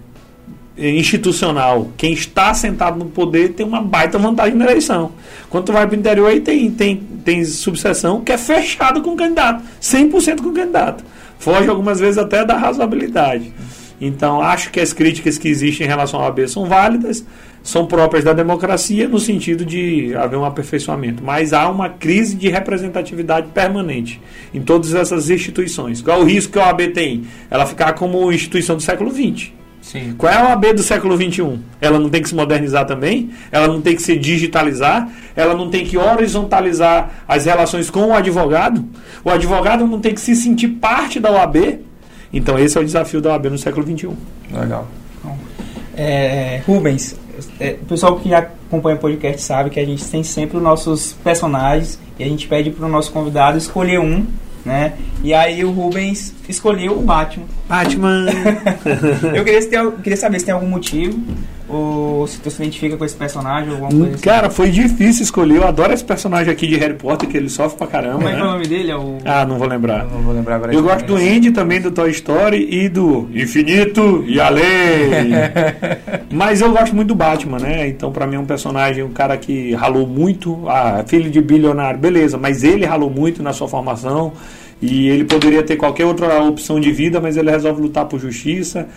institucional, 0.78 1.90
quem 1.98 2.14
está 2.14 2.54
sentado 2.54 3.00
no 3.00 3.06
poder 3.06 3.54
tem 3.54 3.66
uma 3.66 3.82
baita 3.82 4.18
vantagem 4.18 4.56
na 4.56 4.66
eleição. 4.66 5.12
Quando 5.50 5.66
tu 5.66 5.74
vai 5.74 5.88
para 5.88 5.96
o 5.96 6.00
interior 6.00 6.28
aí 6.28 6.40
tem, 6.40 6.70
tem, 6.70 6.98
tem 7.26 7.44
subseção 7.44 8.22
que 8.22 8.32
é 8.32 8.38
fechado 8.38 9.02
com 9.02 9.12
o 9.12 9.16
candidato, 9.16 9.64
100% 9.82 10.42
com 10.42 10.50
o 10.50 10.54
candidato. 10.54 11.04
Foge 11.40 11.70
algumas 11.70 12.00
vezes 12.00 12.18
até 12.18 12.46
da 12.46 12.56
razoabilidade. 12.58 13.52
Então, 14.00 14.42
acho 14.42 14.72
que 14.72 14.80
as 14.80 14.94
críticas 14.94 15.38
que 15.38 15.48
existem 15.48 15.86
em 15.86 15.90
relação 15.90 16.20
ao 16.20 16.28
AB 16.28 16.48
são 16.48 16.66
válidas, 16.66 17.26
são 17.64 17.86
próprias 17.86 18.24
da 18.24 18.32
democracia 18.32 19.08
no 19.08 19.20
sentido 19.20 19.66
de 19.66 20.16
haver 20.16 20.38
um 20.38 20.46
aperfeiçoamento. 20.46 21.24
Mas 21.24 21.52
há 21.52 21.68
uma 21.68 21.90
crise 21.90 22.36
de 22.36 22.48
representatividade 22.48 23.48
permanente 23.48 24.22
em 24.54 24.62
todas 24.62 24.94
essas 24.94 25.30
instituições. 25.30 26.02
Qual 26.02 26.20
é 26.20 26.22
o 26.22 26.26
risco 26.26 26.54
que 26.54 26.60
a 26.60 26.68
OAB 26.68 26.94
tem? 26.94 27.24
Ela 27.50 27.66
ficar 27.66 27.94
como 27.94 28.32
instituição 28.32 28.76
do 28.76 28.84
século 28.84 29.12
XX. 29.12 29.52
Sim. 29.88 30.16
Qual 30.18 30.30
é 30.30 30.36
a 30.36 30.50
OAB 30.50 30.74
do 30.74 30.84
século 30.84 31.16
XXI? 31.16 31.60
Ela 31.80 31.98
não 31.98 32.10
tem 32.10 32.22
que 32.22 32.28
se 32.28 32.36
modernizar 32.36 32.86
também? 32.86 33.30
Ela 33.50 33.70
não 33.70 33.80
tem 33.80 33.96
que 33.96 34.02
se 34.02 34.18
digitalizar? 34.18 35.10
Ela 35.34 35.54
não 35.56 35.70
tem 35.70 35.86
que 35.86 35.98
horizontalizar 35.98 37.24
as 37.26 37.46
relações 37.46 37.90
com 37.90 38.08
o 38.08 38.14
advogado? 38.14 38.84
O 39.24 39.30
advogado 39.30 39.88
não 39.88 40.02
tem 40.02 40.14
que 40.14 40.20
se 40.20 40.36
sentir 40.36 40.68
parte 40.68 41.22
da 41.22 41.32
OAB? 41.32 41.80
Então 42.34 42.60
esse 42.60 42.78
é 42.78 42.82
o 42.82 42.84
desafio 42.84 43.22
da 43.22 43.30
OAB 43.30 43.46
no 43.46 43.58
século 43.58 43.88
XXI. 43.88 44.10
Legal. 44.52 44.86
É, 45.96 46.62
Rubens, 46.68 47.16
é, 47.58 47.78
o 47.82 47.86
pessoal 47.86 48.20
que 48.20 48.34
acompanha 48.34 48.98
o 48.98 49.00
podcast 49.00 49.42
sabe 49.42 49.70
que 49.70 49.80
a 49.80 49.86
gente 49.86 50.04
tem 50.04 50.22
sempre 50.22 50.58
os 50.58 50.64
nossos 50.64 51.14
personagens 51.24 51.98
e 52.20 52.26
a 52.26 52.28
gente 52.28 52.46
pede 52.46 52.72
para 52.72 52.86
o 52.86 52.90
nosso 52.90 53.10
convidado 53.14 53.58
escolher 53.58 54.02
um 54.02 54.26
né? 54.68 54.94
E 55.24 55.34
aí 55.34 55.64
o 55.64 55.72
Rubens 55.72 56.34
escolheu 56.48 57.00
o 57.00 57.02
Batman. 57.02 57.46
Batman! 57.68 58.26
eu 59.34 59.44
queria, 59.44 59.70
ter, 59.70 59.92
queria 60.04 60.18
saber 60.18 60.40
se 60.40 60.46
tem 60.46 60.54
algum 60.54 60.68
motivo 60.68 61.18
Ou 61.70 62.26
se 62.26 62.40
tu 62.40 62.50
se 62.50 62.62
identifica 62.62 62.96
com 62.96 63.04
esse 63.04 63.16
personagem 63.16 63.70
ou 63.70 63.76
alguma 63.76 63.92
coisa 63.92 64.16
assim? 64.16 64.24
Cara, 64.24 64.50
foi 64.50 64.70
difícil 64.72 65.24
escolher. 65.24 65.58
Eu 65.58 65.68
adoro 65.68 65.94
esse 65.94 66.04
personagem 66.04 66.52
aqui 66.52 66.66
de 66.66 66.78
Harry 66.78 66.94
Potter, 66.94 67.28
que 67.28 67.36
ele 67.36 67.50
sofre 67.50 67.78
pra 67.78 67.88
caramba. 67.88 68.20
Como 68.20 68.30
é 68.30 68.32
né? 68.32 68.38
que 68.38 68.42
é 68.42 68.46
o 68.46 68.52
nome 68.52 68.68
dele? 68.68 68.92
É 68.92 68.96
o... 68.96 69.18
Ah, 69.26 69.46
não 69.46 69.58
vou 69.58 69.68
lembrar. 69.68 70.06
Eu 70.06 70.12
não 70.12 70.22
vou 70.22 70.34
lembrar 70.34 70.56
agora. 70.56 70.74
Eu 70.74 70.82
gosto 70.82 71.06
do 71.06 71.18
Andy 71.18 71.52
também, 71.52 71.82
do 71.82 71.92
Toy 71.92 72.10
Story 72.12 72.68
e 72.72 72.88
do 72.88 73.28
Infinito 73.34 74.24
e 74.26 74.40
Além. 74.40 74.64
Mas 76.32 76.62
eu 76.62 76.72
gosto 76.72 76.96
muito 76.96 77.10
do 77.10 77.16
Batman, 77.16 77.60
né? 77.60 77.88
Então, 77.90 78.14
pra 78.14 78.26
mim, 78.26 78.38
é 78.38 78.40
um 78.40 78.46
personagem, 78.46 79.04
um 79.04 79.12
cara 79.12 79.36
que 79.36 79.74
ralou 79.74 80.08
muito. 80.08 80.70
Ah, 80.70 81.04
filho 81.06 81.30
de 81.30 81.42
bilionário, 81.42 82.00
beleza. 82.00 82.38
Mas 82.38 82.64
ele 82.64 82.86
ralou 82.86 83.10
muito 83.10 83.44
na 83.44 83.52
sua 83.52 83.68
formação. 83.68 84.32
E 84.82 85.10
ele 85.10 85.26
poderia 85.26 85.64
ter 85.64 85.76
qualquer 85.76 86.06
outra 86.06 86.42
opção 86.44 86.80
de 86.80 86.92
vida, 86.92 87.20
mas 87.20 87.36
ele 87.36 87.50
resolve 87.50 87.82
lutar 87.82 88.06
por 88.06 88.20
justiça. 88.20 88.88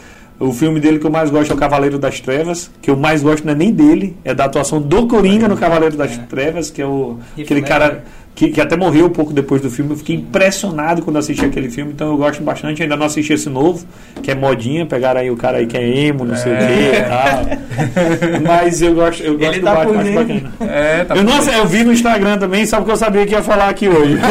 O 0.41 0.55
filme 0.55 0.81
dele 0.81 0.99
que 0.99 1.07
eu 1.07 1.11
mais 1.11 1.29
gosto 1.29 1.51
é 1.51 1.55
o 1.55 1.59
Cavaleiro 1.59 1.99
das 1.99 2.19
Trevas, 2.19 2.71
que 2.81 2.91
eu 2.91 2.97
mais 2.97 3.23
gosto 3.23 3.45
não 3.45 3.53
é 3.53 3.57
nem 3.57 3.71
dele, 3.71 4.17
é 4.25 4.33
da 4.33 4.47
atuação 4.47 4.81
do 4.81 5.07
Coringa 5.07 5.47
no 5.47 5.55
Cavaleiro 5.55 5.99
das 5.99 6.13
é. 6.13 6.23
Trevas, 6.23 6.71
que 6.71 6.81
é 6.81 6.87
o 6.87 7.19
aquele 7.39 7.61
cara 7.61 8.03
que, 8.35 8.49
que, 8.49 8.59
até 8.59 8.75
morreu 8.75 9.05
um 9.05 9.11
pouco 9.11 9.35
depois 9.35 9.61
do 9.61 9.69
filme. 9.69 9.91
Eu 9.91 9.99
fiquei 9.99 10.17
impressionado 10.17 11.03
quando 11.03 11.19
assisti 11.19 11.45
aquele 11.45 11.69
filme, 11.69 11.93
então 11.93 12.09
eu 12.09 12.17
gosto 12.17 12.43
bastante. 12.43 12.83
Ainda 12.83 12.97
não 12.97 13.05
assisti 13.05 13.35
esse 13.35 13.51
novo, 13.51 13.85
que 14.23 14.31
é 14.31 14.35
modinha, 14.35 14.87
pegaram 14.87 15.21
aí 15.21 15.31
o 15.31 15.37
cara 15.37 15.59
aí 15.59 15.67
que 15.67 15.77
é 15.77 15.87
emo, 16.07 16.25
não 16.25 16.35
é. 16.35 16.39
sei 16.39 16.55
o 16.55 16.57
que 16.57 16.65
e 16.65 17.03
tal. 17.03 18.41
Mas 18.41 18.81
eu 18.81 18.95
gosto, 18.95 19.23
eu 19.23 19.37
gosto 19.37 19.53
Ele 19.53 19.61
do 19.61 19.65
tá 19.67 19.75
Batman, 19.75 20.01
acho 20.01 20.13
bacana. 20.13 20.53
É, 20.61 21.05
tá 21.05 21.17
eu, 21.17 21.23
não, 21.23 21.39
eu 21.53 21.67
vi 21.67 21.85
no 21.85 21.93
Instagram 21.93 22.39
também, 22.39 22.65
só 22.65 22.79
porque 22.79 22.93
eu 22.93 22.97
sabia 22.97 23.27
que 23.27 23.33
ia 23.35 23.43
falar 23.43 23.69
aqui 23.69 23.91
hoje. 23.91 24.19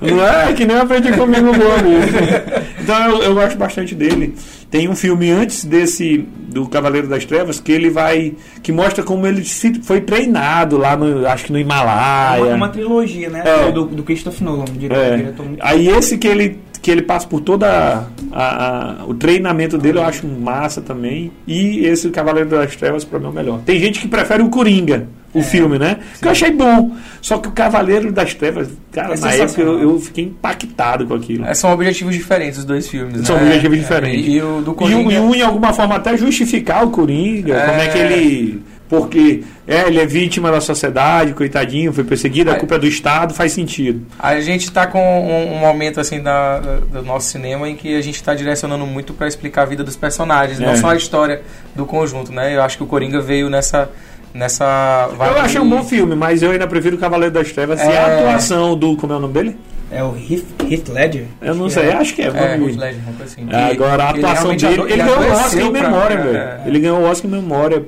Não 0.00 0.26
é 0.26 0.52
que 0.54 0.64
nem 0.64 0.78
aprendi 0.78 1.12
comigo 1.12 1.52
bom 1.52 2.79
Então 2.90 3.08
eu, 3.08 3.22
eu 3.22 3.34
gosto 3.34 3.56
bastante 3.56 3.94
dele. 3.94 4.34
Tem 4.68 4.88
um 4.88 4.96
filme 4.96 5.30
antes 5.30 5.64
desse 5.64 6.18
do 6.18 6.68
Cavaleiro 6.68 7.06
das 7.06 7.24
Trevas 7.24 7.60
que 7.60 7.70
ele 7.70 7.88
vai 7.88 8.34
que 8.64 8.72
mostra 8.72 9.04
como 9.04 9.24
ele 9.28 9.44
se, 9.44 9.80
foi 9.80 10.00
treinado 10.00 10.76
lá 10.76 10.96
no 10.96 11.24
acho 11.24 11.44
que 11.44 11.52
no 11.52 11.58
Himalaia. 11.58 12.40
É 12.40 12.44
uma, 12.46 12.56
uma 12.56 12.68
trilogia, 12.68 13.30
né? 13.30 13.44
É. 13.46 13.70
Do, 13.70 13.84
do 13.84 14.02
Christopher 14.02 14.42
Nolan, 14.42 14.64
diretor, 14.64 15.00
é. 15.00 15.16
diretor 15.16 15.46
Aí 15.60 15.86
esse 15.86 16.18
que 16.18 16.26
ele 16.26 16.58
que 16.82 16.90
ele 16.90 17.02
passa 17.02 17.28
por 17.28 17.42
toda 17.42 18.08
a, 18.32 19.02
a, 19.02 19.04
o 19.06 19.14
treinamento 19.14 19.76
dele 19.78 19.98
eu 19.98 20.02
acho 20.02 20.26
massa 20.26 20.80
também 20.80 21.30
e 21.46 21.84
esse 21.86 22.10
Cavaleiro 22.10 22.48
das 22.48 22.74
Trevas 22.74 23.04
para 23.04 23.20
mim 23.20 23.26
é 23.26 23.28
o 23.28 23.32
melhor. 23.32 23.60
Tem 23.60 23.78
gente 23.78 24.00
que 24.00 24.08
prefere 24.08 24.42
o 24.42 24.48
Coringa 24.48 25.06
o 25.32 25.38
é, 25.38 25.42
filme, 25.42 25.78
né? 25.78 25.98
Sim. 26.14 26.20
Que 26.22 26.28
eu 26.28 26.32
achei 26.32 26.50
bom. 26.50 26.92
Só 27.20 27.38
que 27.38 27.48
o 27.48 27.52
Cavaleiro 27.52 28.10
das 28.10 28.34
Trevas, 28.34 28.68
cara, 28.90 29.14
é 29.14 29.18
na 29.18 29.32
época 29.32 29.60
eu, 29.60 29.80
eu, 29.80 30.00
fiquei 30.00 30.24
impactado 30.24 31.06
com 31.06 31.14
aquilo. 31.14 31.44
É, 31.44 31.54
são 31.54 31.72
objetivos 31.72 32.14
diferentes 32.14 32.58
os 32.58 32.64
dois 32.64 32.88
filmes, 32.88 33.26
São 33.26 33.36
né? 33.36 33.42
objetivos 33.42 33.78
é, 33.78 33.80
diferentes. 33.80 34.26
E, 34.26 34.30
e, 34.32 34.42
o 34.42 34.60
do 34.60 34.74
Coringa... 34.74 35.12
e, 35.12 35.18
um, 35.18 35.34
em 35.34 35.42
alguma 35.42 35.72
forma, 35.72 35.96
até 35.96 36.16
justificar 36.16 36.84
o 36.84 36.90
Coringa, 36.90 37.54
é... 37.54 37.66
como 37.66 37.80
é 37.80 37.88
que 37.88 37.98
ele 37.98 38.62
porque 38.90 39.44
é, 39.68 39.86
ele 39.86 40.00
é 40.00 40.04
vítima 40.04 40.50
da 40.50 40.60
sociedade, 40.60 41.32
coitadinho, 41.32 41.92
foi 41.92 42.02
perseguido, 42.02 42.50
a 42.50 42.56
culpa 42.56 42.74
é 42.74 42.78
do 42.80 42.88
Estado, 42.88 43.32
faz 43.32 43.52
sentido. 43.52 44.04
A 44.18 44.40
gente 44.40 44.64
está 44.64 44.84
com 44.84 44.98
um, 44.98 45.54
um, 45.54 45.58
momento 45.60 46.00
assim 46.00 46.20
da, 46.20 46.58
do 46.58 47.00
nosso 47.04 47.30
cinema 47.30 47.68
em 47.68 47.76
que 47.76 47.96
a 47.96 48.00
gente 48.02 48.16
está 48.16 48.34
direcionando 48.34 48.84
muito 48.84 49.14
para 49.14 49.28
explicar 49.28 49.62
a 49.62 49.64
vida 49.66 49.84
dos 49.84 49.94
personagens, 49.94 50.60
é. 50.60 50.66
não 50.66 50.74
só 50.74 50.88
a 50.88 50.96
história 50.96 51.40
do 51.72 51.86
conjunto, 51.86 52.32
né? 52.32 52.56
Eu 52.56 52.62
acho 52.62 52.76
que 52.76 52.82
o 52.82 52.86
Coringa 52.86 53.20
veio 53.20 53.48
nessa 53.48 53.88
nessa 54.32 55.10
Eu 55.18 55.40
achei 55.40 55.60
um 55.60 55.68
bom 55.68 55.82
filme, 55.82 56.14
mas 56.14 56.42
eu 56.42 56.50
ainda 56.50 56.66
prefiro 56.66 56.96
o 56.96 56.98
Cavaleiro 56.98 57.34
das 57.34 57.50
Trevas 57.52 57.80
é... 57.80 57.84
e 57.84 57.88
a 57.88 57.92
é. 57.92 58.18
atuação 58.18 58.76
do 58.76 58.96
como 58.96 59.12
é 59.12 59.16
o 59.16 59.20
nome 59.20 59.34
dele? 59.34 59.56
É 59.92 60.04
o 60.04 60.14
Heath, 60.14 60.44
Heath 60.70 60.88
Ledger? 60.88 61.26
Eu 61.42 61.54
não 61.54 61.68
sei, 61.68 61.88
é. 61.88 61.94
acho 61.94 62.14
que 62.14 62.22
é. 62.22 62.26
É, 62.26 62.56
Heath 62.56 62.76
Ledger, 62.76 63.02
uma 63.02 63.12
coisa 63.16 63.24
assim. 63.24 63.48
Agora, 63.52 64.04
a 64.04 64.10
atuação 64.10 64.56
dele... 64.56 64.82
Ele, 64.82 64.92
ele 64.92 65.02
ganhou 65.02 65.18
o 65.18 65.32
Oscar 65.32 65.60
em 65.60 65.72
memória, 65.72 66.16
velho. 66.16 66.48
Ele 66.64 66.78
ganhou 66.78 67.00
o 67.00 67.04
Oscar 67.04 67.30
em 67.30 67.34
memória 67.34 67.84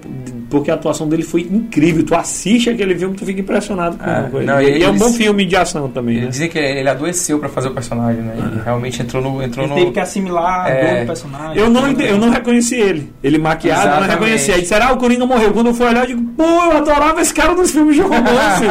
porque 0.52 0.70
a 0.70 0.74
atuação 0.74 1.08
dele 1.08 1.22
foi 1.22 1.48
incrível. 1.50 2.04
Tu 2.04 2.14
assiste 2.14 2.68
aquele 2.68 2.94
filme, 2.94 3.16
tu 3.16 3.24
fica 3.24 3.40
impressionado 3.40 3.96
com, 3.96 4.04
é, 4.04 4.28
ele. 4.34 4.44
Não, 4.44 4.60
e, 4.60 4.80
e 4.80 4.82
é 4.82 4.90
um 4.90 4.98
bom 4.98 5.10
filme 5.10 5.46
de 5.46 5.56
ação 5.56 5.88
também. 5.88 6.16
Ele 6.16 6.24
né? 6.26 6.30
dizem 6.30 6.50
que 6.50 6.58
ele 6.58 6.90
adoeceu 6.90 7.38
para 7.38 7.48
fazer 7.48 7.68
o 7.68 7.70
personagem, 7.70 8.20
né? 8.20 8.34
Ele 8.36 8.60
ah. 8.60 8.64
realmente 8.66 9.00
entrou 9.00 9.22
no. 9.22 9.42
Entrou 9.42 9.64
ele 9.64 9.72
no... 9.72 9.80
teve 9.80 9.92
que 9.92 10.00
assimilar 10.00 10.68
é... 10.68 10.72
a 10.72 10.90
dor 10.90 11.00
do 11.00 11.06
personagem. 11.06 11.56
Eu 11.56 11.70
não, 11.70 11.90
eu 11.92 12.18
não 12.18 12.28
reconheci 12.28 12.74
ele. 12.74 13.10
Ele 13.24 13.38
maquiado, 13.38 13.80
Exatamente. 13.80 14.02
eu 14.02 14.08
não 14.08 14.14
reconheci. 14.20 14.52
Aí 14.52 14.66
será 14.66 14.92
o 14.92 14.98
Coringa 14.98 15.24
morreu? 15.24 15.54
Quando 15.54 15.68
eu 15.68 15.74
fui 15.74 15.86
olhar, 15.86 16.02
eu 16.02 16.08
digo, 16.08 16.22
pô, 16.36 16.44
eu 16.44 16.76
adorava 16.76 17.22
esse 17.22 17.32
cara 17.32 17.54
nos 17.54 17.70
filmes 17.70 17.96
de 17.96 18.02
romance. 18.02 18.20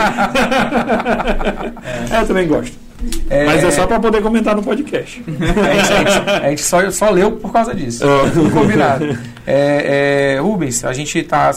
é. 2.14 2.22
eu 2.22 2.28
também 2.28 2.48
gosto. 2.48 2.81
É... 3.30 3.45
Mas 3.45 3.64
é 3.64 3.72
só 3.72 3.88
para 3.88 3.99
poder 3.99 4.22
comentar 4.22 4.56
no 4.56 4.64
podcast. 4.64 5.24
a 5.28 5.95
gente, 5.95 6.30
a 6.30 6.49
gente 6.49 6.62
só, 6.62 6.89
só 6.91 7.10
leu 7.10 7.32
por 7.34 7.52
causa 7.52 7.74
disso. 7.74 8.04
Oh. 8.06 8.52
Combinado. 8.52 9.18
É, 9.45 10.36
é, 10.36 10.39
Rubens, 10.39 10.86
a 10.86 10.93
gente 10.93 11.18
está 11.18 11.52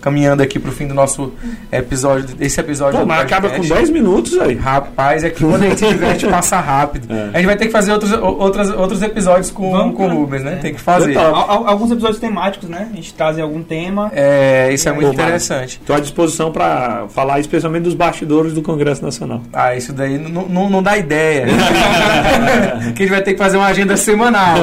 caminhando 0.00 0.42
aqui 0.42 0.58
para 0.58 0.70
o 0.70 0.72
fim 0.72 0.86
do 0.86 0.94
nosso 0.94 1.32
episódio, 1.70 2.34
desse 2.34 2.58
episódio. 2.58 3.00
Pô, 3.00 3.06
mas 3.06 3.20
acaba 3.20 3.50
com 3.50 3.60
10 3.60 3.90
minutos 3.90 4.38
aí. 4.38 4.54
Rapaz, 4.54 5.22
é 5.22 5.30
que 5.30 5.44
quando 5.44 5.62
a 5.62 5.68
gente 5.68 5.78
se 5.78 5.88
diverte, 5.88 6.26
passa 6.28 6.58
rápido. 6.58 7.12
É. 7.12 7.30
A 7.34 7.36
gente 7.36 7.46
vai 7.46 7.56
ter 7.56 7.66
que 7.66 7.72
fazer 7.72 7.92
outros, 7.92 8.12
outros, 8.12 8.70
outros 8.70 9.02
episódios 9.02 9.50
com, 9.50 9.70
Vamos, 9.70 9.96
com 9.96 10.06
o 10.06 10.14
Rubens, 10.14 10.42
né? 10.42 10.54
É. 10.54 10.56
Tem 10.56 10.74
que 10.74 10.80
fazer. 10.80 11.16
Alguns 11.16 11.90
episódios 11.90 12.18
temáticos, 12.18 12.68
né? 12.68 12.88
A 12.90 12.96
gente 12.96 13.12
traz 13.12 13.38
algum 13.38 13.62
tema. 13.62 14.10
É, 14.14 14.72
isso 14.72 14.88
é 14.88 14.92
muito 14.92 15.12
interessante. 15.12 15.78
Estou 15.80 15.94
à 15.94 16.00
disposição 16.00 16.50
para 16.50 17.06
falar 17.08 17.38
especialmente 17.38 17.84
dos 17.84 17.94
bastidores 17.94 18.54
do 18.54 18.62
Congresso 18.62 19.04
Nacional. 19.04 19.42
Ah, 19.52 19.74
isso 19.74 19.92
daí 19.92 20.18
não, 20.18 20.48
não, 20.48 20.70
não 20.70 20.82
dá 20.86 20.96
ideia. 20.96 21.46
que 22.94 23.02
a 23.02 23.06
gente 23.06 23.10
vai 23.10 23.22
ter 23.22 23.32
que 23.32 23.38
fazer 23.38 23.56
uma 23.56 23.66
agenda 23.66 23.96
semanal. 23.96 24.56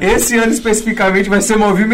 Esse 0.00 0.36
ano 0.36 0.52
especificamente 0.52 1.28
vai 1.28 1.40
ser 1.40 1.56
movimentado 1.56 1.90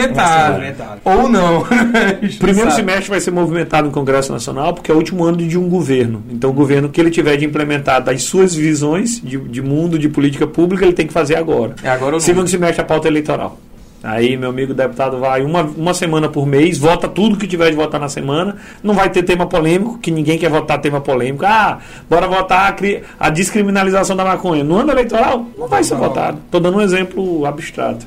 movimentado. 0.53 1.01
Ou 1.05 1.29
não. 1.29 1.67
Primeiro 2.39 2.71
sabe. 2.71 2.77
semestre 2.77 3.11
vai 3.11 3.21
ser 3.21 3.31
movimentado 3.31 3.87
no 3.87 3.93
Congresso 3.93 4.33
Nacional, 4.33 4.75
porque 4.75 4.91
é 4.91 4.95
o 4.95 4.97
último 4.97 5.25
ano 5.25 5.37
de 5.39 5.59
um 5.59 5.69
governo. 5.69 6.23
Então, 6.31 6.51
o 6.51 6.53
governo 6.53 6.89
que 6.89 7.01
ele 7.01 7.11
tiver 7.11 7.37
de 7.37 7.45
implementar 7.45 8.03
das 8.03 8.23
suas 8.23 8.55
visões 8.55 9.21
de, 9.23 9.39
de 9.39 9.63
mundo, 9.63 9.99
de 9.99 10.09
política 10.09 10.47
pública, 10.47 10.85
ele 10.85 10.95
tem 10.95 11.07
que 11.07 11.13
fazer 11.13 11.37
agora. 11.37 11.75
É 11.83 11.91
agora 11.91 12.15
ou 12.15 12.21
Segundo 12.21 12.49
semestre, 12.49 12.81
a 12.81 12.85
pauta 12.85 13.09
eleitoral. 13.09 13.59
Aí, 14.03 14.37
meu 14.37 14.51
amigo 14.51 14.75
deputado 14.75 15.19
vai 15.19 15.43
uma, 15.43 15.63
uma 15.63 15.95
semana 15.95 16.29
por 16.29 16.47
mês, 16.47 16.79
vota 16.79 17.09
tudo 17.09 17.37
que 17.37 17.47
tiver 17.47 17.71
de 17.71 17.77
votar 17.77 18.01
na 18.01 18.09
semana. 18.09 18.57
Não 18.83 18.95
vai 18.95 19.11
ter 19.11 19.23
tema 19.23 19.47
polêmico, 19.47 19.99
que 19.99 20.11
ninguém 20.11 20.39
quer 20.39 20.51
votar 20.51 20.81
tema 20.81 21.01
polêmico. 21.01 21.45
Ah, 21.45 21.79
bora 22.09 22.29
votar 22.29 22.77
a, 23.19 23.27
a 23.27 23.31
descriminalização 23.31 24.15
da 24.15 24.25
maconha. 24.25 24.63
No 24.63 24.77
ano 24.77 24.93
eleitoral, 24.93 25.47
não 25.59 25.67
vai 25.67 25.83
ser 25.83 25.95
não. 25.95 26.03
votado. 26.03 26.39
Estou 26.45 26.61
dando 26.61 26.79
um 26.79 26.81
exemplo 26.81 27.45
abstrato. 27.47 28.07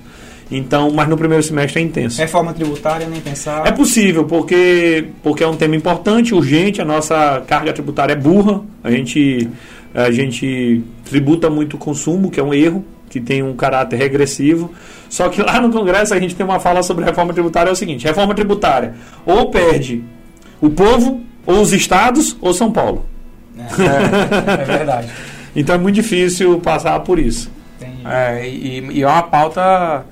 Então, 0.52 0.92
mas 0.92 1.08
no 1.08 1.16
primeiro 1.16 1.44
semestre 1.44 1.80
é 1.80 1.84
intenso. 1.84 2.20
Reforma 2.20 2.54
tributária, 2.54 3.08
nem 3.08 3.22
pensar. 3.22 3.68
É 3.68 3.72
possível, 3.72 4.26
porque, 4.26 5.06
porque 5.22 5.44
é 5.44 5.48
um 5.48 5.56
tema 5.56 5.76
importante, 5.76 6.34
urgente, 6.34 6.82
a 6.82 6.86
nossa 6.86 7.44
carga 7.46 7.72
tributária 7.72 8.14
é 8.14 8.16
burra, 8.16 8.62
a 8.84 8.90
gente, 8.90 9.48
a 9.94 10.10
gente 10.10 10.84
tributa 11.06 11.50
muito 11.50 11.76
o 11.76 11.78
consumo, 11.78 12.32
que 12.32 12.40
é 12.40 12.44
um 12.44 12.54
erro, 12.54 12.84
que 13.10 13.20
tem 13.20 13.42
um 13.44 13.56
caráter 13.56 13.98
regressivo. 13.98 14.72
Só 15.10 15.28
que 15.30 15.42
lá 15.42 15.60
no 15.60 15.72
Congresso 15.72 16.14
a 16.14 16.20
gente 16.20 16.36
tem 16.36 16.46
uma 16.46 16.60
fala 16.60 16.84
sobre 16.84 17.04
reforma 17.04 17.34
tributária, 17.34 17.70
é 17.70 17.74
o 17.74 17.76
seguinte, 17.76 18.06
reforma 18.06 18.36
tributária 18.36 18.94
ou 19.26 19.50
perde 19.50 20.04
o 20.62 20.70
povo, 20.70 21.22
ou 21.46 21.62
os 21.62 21.74
estados, 21.74 22.38
ou 22.42 22.54
São 22.54 22.72
Paulo. 22.72 23.06
É, 23.58 24.62
é 24.62 24.66
verdade. 24.66 25.10
então 25.56 25.76
é 25.76 25.78
muito 25.78 25.96
difícil 25.96 26.60
passar 26.60 27.00
por 27.00 27.18
isso. 27.18 27.50
É, 28.06 28.48
e, 28.48 28.80
e 28.92 29.04
é 29.04 29.08
uma 29.08 29.24
pauta 29.24 30.06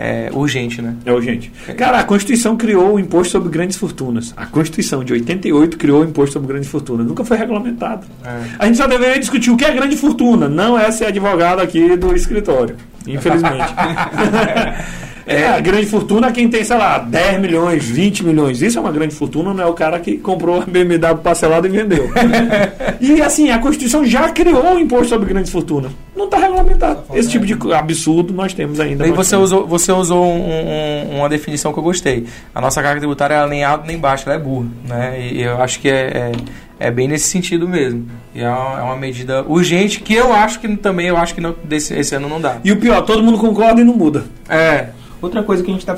é 0.00 0.30
urgente, 0.32 0.80
né? 0.80 0.94
É 1.04 1.12
urgente. 1.12 1.50
Cara, 1.76 1.98
a 1.98 2.04
Constituição 2.04 2.56
criou 2.56 2.94
o 2.94 3.00
imposto 3.00 3.32
sobre 3.32 3.48
grandes 3.48 3.76
fortunas. 3.76 4.32
A 4.36 4.46
Constituição 4.46 5.02
de 5.02 5.12
88 5.12 5.76
criou 5.76 6.02
o 6.02 6.04
imposto 6.04 6.34
sobre 6.34 6.48
grandes 6.48 6.70
fortunas. 6.70 7.04
Nunca 7.04 7.24
foi 7.24 7.36
regulamentado. 7.36 8.06
É. 8.24 8.42
A 8.60 8.66
gente 8.66 8.78
só 8.78 8.86
deveria 8.86 9.18
discutir 9.18 9.50
o 9.50 9.56
que 9.56 9.64
é 9.64 9.72
grande 9.72 9.96
fortuna, 9.96 10.48
não 10.48 10.78
é 10.78 10.88
ser 10.92 11.06
advogado 11.06 11.60
aqui 11.60 11.96
do 11.96 12.14
escritório. 12.14 12.76
Infelizmente. 13.08 13.74
É, 15.28 15.46
a 15.46 15.60
grande 15.60 15.84
fortuna 15.84 16.28
é 16.28 16.32
quem 16.32 16.48
tem, 16.48 16.64
sei 16.64 16.78
lá, 16.78 16.98
10 16.98 17.38
milhões, 17.38 17.84
20 17.84 18.24
milhões. 18.24 18.62
Isso 18.62 18.78
é 18.78 18.80
uma 18.80 18.90
grande 18.90 19.14
fortuna, 19.14 19.52
não 19.52 19.62
é 19.62 19.66
o 19.66 19.74
cara 19.74 20.00
que 20.00 20.16
comprou 20.16 20.62
a 20.62 20.64
BMW 20.64 21.18
parcelada 21.22 21.68
e 21.68 21.70
vendeu. 21.70 22.10
e 22.98 23.20
assim, 23.20 23.50
a 23.50 23.58
Constituição 23.58 24.06
já 24.06 24.30
criou 24.30 24.74
o 24.74 24.78
imposto 24.78 25.08
sobre 25.10 25.28
grandes 25.28 25.52
fortunas. 25.52 25.92
Não 26.16 26.24
está 26.24 26.38
regulamentado. 26.38 27.02
Esse 27.12 27.28
tipo 27.28 27.44
de 27.44 27.56
absurdo 27.74 28.32
nós 28.32 28.54
temos 28.54 28.80
ainda. 28.80 29.06
E 29.06 29.12
você 29.12 29.36
usou, 29.36 29.66
você 29.66 29.92
usou 29.92 30.24
um, 30.24 31.10
um, 31.10 31.18
uma 31.18 31.28
definição 31.28 31.74
que 31.74 31.78
eu 31.78 31.82
gostei. 31.82 32.26
A 32.54 32.60
nossa 32.60 32.82
carga 32.82 32.98
tributária 32.98 33.34
é 33.34 33.46
nem 33.46 33.62
alta 33.62 33.86
nem 33.86 33.98
baixa, 33.98 34.24
ela 34.30 34.40
é 34.40 34.42
burra. 34.42 34.66
Né? 34.86 35.28
E 35.30 35.42
eu 35.42 35.60
acho 35.60 35.78
que 35.78 35.90
é, 35.90 36.32
é, 36.80 36.88
é 36.88 36.90
bem 36.90 37.06
nesse 37.06 37.28
sentido 37.28 37.68
mesmo. 37.68 38.08
E 38.34 38.40
é 38.40 38.48
uma, 38.48 38.78
é 38.78 38.82
uma, 38.82 38.96
medida 38.96 39.44
urgente 39.46 40.00
que 40.00 40.14
eu 40.14 40.32
acho 40.32 40.58
que 40.58 40.76
também 40.76 41.06
eu 41.06 41.18
acho 41.18 41.34
que 41.34 41.40
não, 41.40 41.54
desse, 41.64 41.94
esse 41.94 42.14
ano 42.14 42.28
não 42.28 42.40
dá. 42.40 42.56
E 42.64 42.72
o 42.72 42.78
pior, 42.78 43.02
todo 43.02 43.22
mundo 43.22 43.36
concorda 43.36 43.80
e 43.80 43.84
não 43.84 43.94
muda. 43.94 44.24
É. 44.48 44.88
Outra 45.20 45.42
coisa 45.42 45.62
que 45.62 45.70
a 45.70 45.72
gente 45.72 45.88
está 45.88 45.96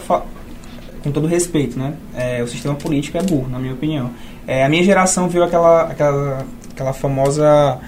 com 1.03 1.11
todo 1.11 1.27
respeito, 1.27 1.79
né? 1.79 1.95
É, 2.15 2.43
o 2.43 2.47
sistema 2.47 2.75
político 2.75 3.19
é 3.19 3.23
burro, 3.23 3.49
na 3.49 3.59
minha 3.59 3.73
opinião. 3.73 4.11
É, 4.47 4.65
a 4.65 4.69
minha 4.69 4.83
geração 4.83 5.29
viu 5.29 5.43
aquela, 5.43 5.83
aquela, 5.83 6.45
aquela 6.71 6.93
famosa 6.93 7.79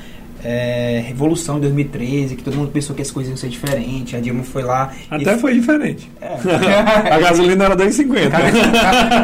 é, 0.44 1.02
Revolução 1.06 1.56
de 1.56 1.62
2013, 1.62 2.36
que 2.36 2.42
todo 2.42 2.56
mundo 2.56 2.70
pensou 2.70 2.94
que 2.94 3.02
as 3.02 3.10
coisas 3.10 3.30
iam 3.30 3.36
ser 3.36 3.48
diferentes. 3.48 4.14
A 4.14 4.20
Dilma 4.20 4.42
foi 4.42 4.62
lá. 4.62 4.92
Até 5.10 5.34
e... 5.34 5.38
foi 5.38 5.54
diferente. 5.54 6.10
É. 6.20 6.36
a 7.14 7.18
gasolina 7.18 7.64
era 7.64 7.76
2,50. 7.76 8.30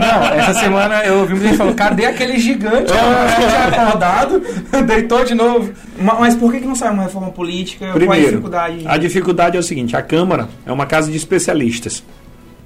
Não, 0.00 0.24
essa 0.38 0.54
semana 0.54 1.04
eu 1.04 1.20
ouvi 1.20 1.32
muita 1.32 1.48
gente 1.48 1.58
falando: 1.58 1.74
cadê 1.74 2.06
aquele 2.06 2.38
gigante? 2.38 2.92
É. 2.92 3.78
acordado, 3.78 4.42
deitou 4.86 5.24
de 5.24 5.34
novo. 5.34 5.72
Mas 5.98 6.34
por 6.36 6.52
que, 6.52 6.60
que 6.60 6.66
não 6.66 6.74
sai 6.74 6.90
uma 6.90 7.04
reforma 7.04 7.30
política? 7.30 7.92
Primeiro, 7.92 8.06
Qual 8.06 8.12
a 8.12 8.30
dificuldade? 8.30 8.84
A 8.86 8.96
dificuldade 8.96 9.56
é 9.56 9.60
o 9.60 9.62
seguinte: 9.62 9.96
a 9.96 10.02
Câmara 10.02 10.48
é 10.64 10.72
uma 10.72 10.86
casa 10.86 11.10
de 11.10 11.16
especialistas. 11.16 12.04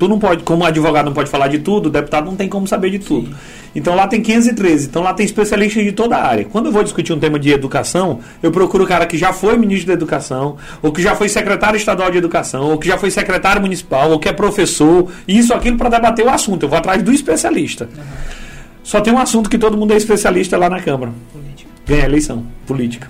Tu 0.02 0.08
não 0.08 0.18
pode, 0.18 0.42
como 0.42 0.64
advogado 0.64 1.04
não 1.04 1.12
pode 1.12 1.30
falar 1.30 1.46
de 1.46 1.60
tudo, 1.60 1.86
o 1.86 1.88
deputado 1.88 2.24
não 2.24 2.34
tem 2.34 2.48
como 2.48 2.66
saber 2.66 2.90
de 2.90 2.98
tudo. 2.98 3.28
Sim. 3.28 3.34
Então 3.72 3.94
lá 3.94 4.08
tem 4.08 4.20
513, 4.20 4.88
então 4.88 5.00
lá 5.00 5.14
tem 5.14 5.24
especialistas 5.24 5.84
de 5.84 5.92
toda 5.92 6.16
a 6.16 6.26
área. 6.26 6.44
Quando 6.44 6.66
eu 6.66 6.72
vou 6.72 6.82
discutir 6.82 7.12
um 7.12 7.20
tema 7.20 7.38
de 7.38 7.52
educação, 7.52 8.18
eu 8.42 8.50
procuro 8.50 8.82
o 8.82 8.86
cara 8.88 9.06
que 9.06 9.16
já 9.16 9.32
foi 9.32 9.56
ministro 9.56 9.86
da 9.86 9.92
educação, 9.92 10.56
ou 10.82 10.90
que 10.90 11.00
já 11.00 11.14
foi 11.14 11.28
secretário 11.28 11.76
estadual 11.76 12.10
de 12.10 12.18
educação, 12.18 12.64
ou 12.72 12.78
que 12.78 12.88
já 12.88 12.98
foi 12.98 13.12
secretário 13.12 13.62
municipal, 13.62 14.10
ou 14.10 14.18
que 14.18 14.28
é 14.28 14.32
professor, 14.32 15.08
isso, 15.28 15.54
aquilo 15.54 15.76
para 15.76 15.88
debater 15.88 16.26
o 16.26 16.30
assunto. 16.30 16.64
Eu 16.64 16.68
vou 16.68 16.78
atrás 16.78 17.00
do 17.00 17.12
especialista. 17.12 17.84
Uhum. 17.84 18.02
Só 18.82 19.00
tem 19.00 19.12
um 19.12 19.20
assunto 19.20 19.48
que 19.48 19.56
todo 19.56 19.78
mundo 19.78 19.92
é 19.92 19.96
especialista 19.96 20.58
lá 20.58 20.68
na 20.68 20.80
Câmara. 20.80 21.12
Política. 21.32 21.70
Ganha 21.86 22.06
eleição, 22.06 22.44
política. 22.66 23.08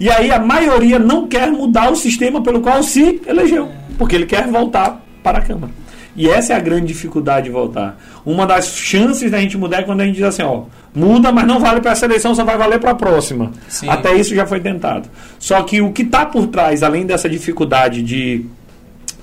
E 0.00 0.08
aí 0.08 0.32
a 0.32 0.38
maioria 0.38 0.98
não 0.98 1.28
quer 1.28 1.50
mudar 1.50 1.92
o 1.92 1.96
sistema 1.96 2.42
pelo 2.42 2.62
qual 2.62 2.82
se 2.82 3.20
elegeu, 3.26 3.66
é. 3.66 3.72
porque 3.98 4.16
ele 4.16 4.24
quer 4.24 4.48
voltar 4.48 5.04
para 5.22 5.40
a 5.40 5.42
Câmara. 5.42 5.80
E 6.20 6.28
essa 6.28 6.52
é 6.52 6.56
a 6.56 6.60
grande 6.60 6.88
dificuldade 6.88 7.46
de 7.46 7.50
voltar. 7.50 7.98
Uma 8.26 8.46
das 8.46 8.76
chances 8.76 9.30
da 9.30 9.40
gente 9.40 9.56
mudar 9.56 9.78
é 9.78 9.82
quando 9.84 10.02
a 10.02 10.04
gente 10.04 10.16
diz 10.16 10.24
assim, 10.24 10.42
ó, 10.42 10.64
muda, 10.94 11.32
mas 11.32 11.46
não 11.46 11.58
vale 11.58 11.80
para 11.80 11.92
essa 11.92 12.04
eleição, 12.04 12.34
só 12.34 12.44
vai 12.44 12.58
valer 12.58 12.78
para 12.78 12.90
a 12.90 12.94
próxima. 12.94 13.50
Sim. 13.66 13.88
Até 13.88 14.14
isso 14.14 14.34
já 14.34 14.44
foi 14.46 14.60
tentado. 14.60 15.08
Só 15.38 15.62
que 15.62 15.80
o 15.80 15.92
que 15.92 16.02
está 16.02 16.26
por 16.26 16.48
trás, 16.48 16.82
além 16.82 17.06
dessa 17.06 17.26
dificuldade 17.26 18.02
de, 18.02 18.44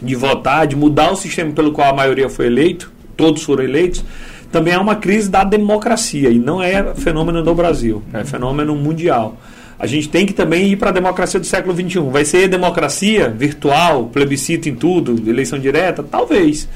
de 0.02 0.16
votar, 0.16 0.66
de 0.66 0.76
mudar 0.76 1.12
o 1.12 1.16
sistema 1.16 1.52
pelo 1.52 1.72
qual 1.72 1.88
a 1.88 1.93
maioria 1.93 2.32
foi 2.32 2.48
eleito, 2.48 2.91
todos 3.16 3.43
foram 3.43 3.64
eleitos, 3.64 4.04
também 4.52 4.74
é 4.74 4.80
uma 4.80 4.95
crise 4.95 5.30
da 5.30 5.43
democracia. 5.43 6.32
E 6.32 6.39
não 6.39 6.64
é 6.64 6.95
fenômeno 6.95 7.43
do 7.43 7.54
Brasil, 7.54 8.02
é 8.12 8.24
fenômeno 8.24 8.76
mundial. 8.76 9.38
A 9.80 9.86
gente 9.86 10.10
tem 10.10 10.26
que 10.26 10.34
também 10.34 10.72
ir 10.72 10.76
para 10.76 10.90
a 10.90 10.94
democracia 10.94 11.40
do 11.40 11.46
século 11.46 11.76
XXI. 11.76 12.00
Vai 12.10 12.26
ser 12.26 12.48
democracia 12.48 13.30
virtual, 13.30 14.06
plebiscito 14.06 14.68
em 14.68 14.76
tudo, 14.76 15.30
eleição 15.30 15.60
direta? 15.60 16.04
Talvez. 16.04 16.68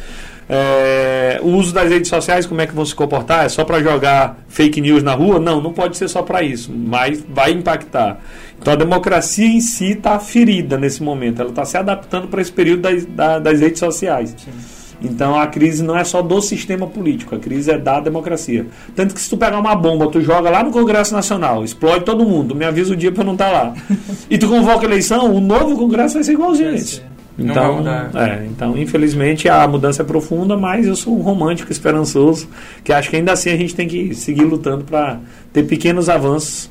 É, 0.54 1.40
o 1.42 1.48
uso 1.48 1.74
das 1.74 1.90
redes 1.90 2.10
sociais, 2.10 2.46
como 2.46 2.60
é 2.60 2.68
que 2.68 2.76
vão 2.76 2.86
se 2.86 2.94
comportar? 2.94 3.46
É 3.46 3.50
só 3.50 3.64
para 3.64 3.82
jogar 3.82 4.38
fake 4.50 4.82
news 4.82 5.02
na 5.02 5.14
rua? 5.14 5.40
Não, 5.40 5.62
não 5.62 5.72
pode 5.72 5.96
ser 5.96 6.10
só 6.10 6.22
para 6.22 6.44
isso, 6.44 6.72
mas 6.74 7.24
vai 7.28 7.52
impactar. 7.52 8.20
Então 8.60 8.74
a 8.74 8.76
democracia 8.76 9.48
em 9.48 9.62
si 9.62 9.94
está 9.94 10.20
ferida 10.20 10.78
nesse 10.78 11.02
momento, 11.02 11.42
ela 11.42 11.52
está 11.52 11.64
se 11.64 11.78
adaptando 11.78 12.28
para 12.28 12.42
esse 12.42 12.52
período 12.52 12.82
das, 12.82 13.06
das 13.42 13.60
redes 13.62 13.80
sociais. 13.80 14.36
Sim. 14.38 14.81
Então 15.02 15.40
a 15.40 15.48
crise 15.48 15.84
não 15.84 15.98
é 15.98 16.04
só 16.04 16.22
do 16.22 16.42
sistema 16.42 16.86
político, 16.86 17.36
a 17.36 17.40
crise 17.40 17.72
é 17.72 17.78
da 17.78 18.00
democracia. 18.00 18.68
Tanto 18.96 19.16
que 19.16 19.22
se 19.22 19.30
tu 19.30 19.38
pegar 19.38 19.60
uma 19.60 19.76
bomba, 19.76 20.08
tu 20.08 20.22
joga 20.22 20.50
lá 20.50 20.64
no 20.64 20.72
Congresso 20.72 21.14
Nacional, 21.14 21.64
explode 21.64 22.06
todo 22.06 22.24
mundo, 22.24 22.56
me 22.56 22.66
avisa 22.66 22.94
o 22.94 22.96
dia 22.96 23.12
para 23.12 23.24
não 23.24 23.34
estar 23.34 23.50
tá 23.50 23.52
lá. 23.52 23.74
e 24.30 24.38
tu 24.38 24.48
convoca 24.48 24.82
a 24.82 24.86
eleição, 24.86 25.34
o 25.34 25.42
novo 25.42 25.76
Congresso 25.76 26.16
vai 26.16 26.24
ser 26.24 26.34
igualzinho 26.34 26.70
a 26.70 26.74
esse. 26.74 27.02
Então, 27.40 27.84
é, 28.14 28.46
então, 28.46 28.78
infelizmente, 28.78 29.50
a 29.50 29.68
mudança 29.68 30.04
é 30.04 30.06
profunda, 30.06 30.56
mas 30.56 30.86
eu 30.86 30.96
sou 30.96 31.18
um 31.18 31.22
romântico 31.22 31.72
esperançoso, 31.72 32.48
que 32.84 32.94
acho 32.94 33.10
que 33.10 33.16
ainda 33.16 33.32
assim 33.32 33.50
a 33.50 33.58
gente 33.58 33.74
tem 33.74 33.88
que 33.88 34.14
seguir 34.14 34.44
lutando 34.44 34.84
para 34.84 35.20
ter 35.52 35.64
pequenos 35.64 36.10
avanços 36.10 36.70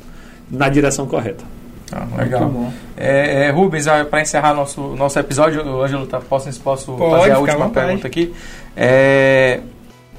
na 0.51 0.69
direção 0.69 1.07
correta. 1.07 1.45
Ah, 1.93 2.07
legal. 2.19 2.73
É, 2.97 3.47
é, 3.47 3.51
Rubens, 3.51 3.87
ah, 3.89 4.05
para 4.05 4.21
encerrar 4.21 4.55
nosso, 4.55 4.81
nosso 4.97 5.19
episódio, 5.19 5.83
Ângelo, 5.83 6.07
tá, 6.07 6.21
posso, 6.21 6.61
posso 6.61 6.93
Pode, 6.93 7.21
fazer 7.21 7.33
a 7.33 7.39
última 7.39 7.69
pergunta 7.69 8.07
aqui? 8.07 8.33
É, 8.77 9.61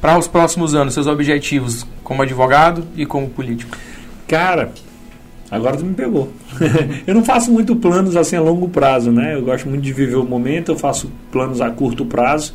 para 0.02 0.18
os 0.18 0.28
próximos 0.28 0.76
anos, 0.76 0.94
seus 0.94 1.08
objetivos 1.08 1.86
como 2.04 2.24
advogado 2.24 2.86
e 2.96 3.06
como 3.06 3.30
político? 3.30 3.78
Cara, 4.28 4.72
agora 5.50 5.78
tu 5.78 5.86
me 5.86 5.94
pegou. 5.94 6.32
eu 7.08 7.16
não 7.16 7.24
faço 7.24 7.52
muito 7.52 7.76
planos 7.76 8.18
assim 8.18 8.36
a 8.36 8.42
longo 8.42 8.68
prazo, 8.68 9.12
né? 9.12 9.36
Eu 9.36 9.44
gosto 9.44 9.70
muito 9.70 9.82
de 9.82 9.94
viver 9.94 10.16
o 10.16 10.26
momento, 10.26 10.72
eu 10.72 10.78
faço 10.78 11.12
planos 11.32 11.62
a 11.62 11.70
curto 11.70 12.06
prazo. 12.06 12.54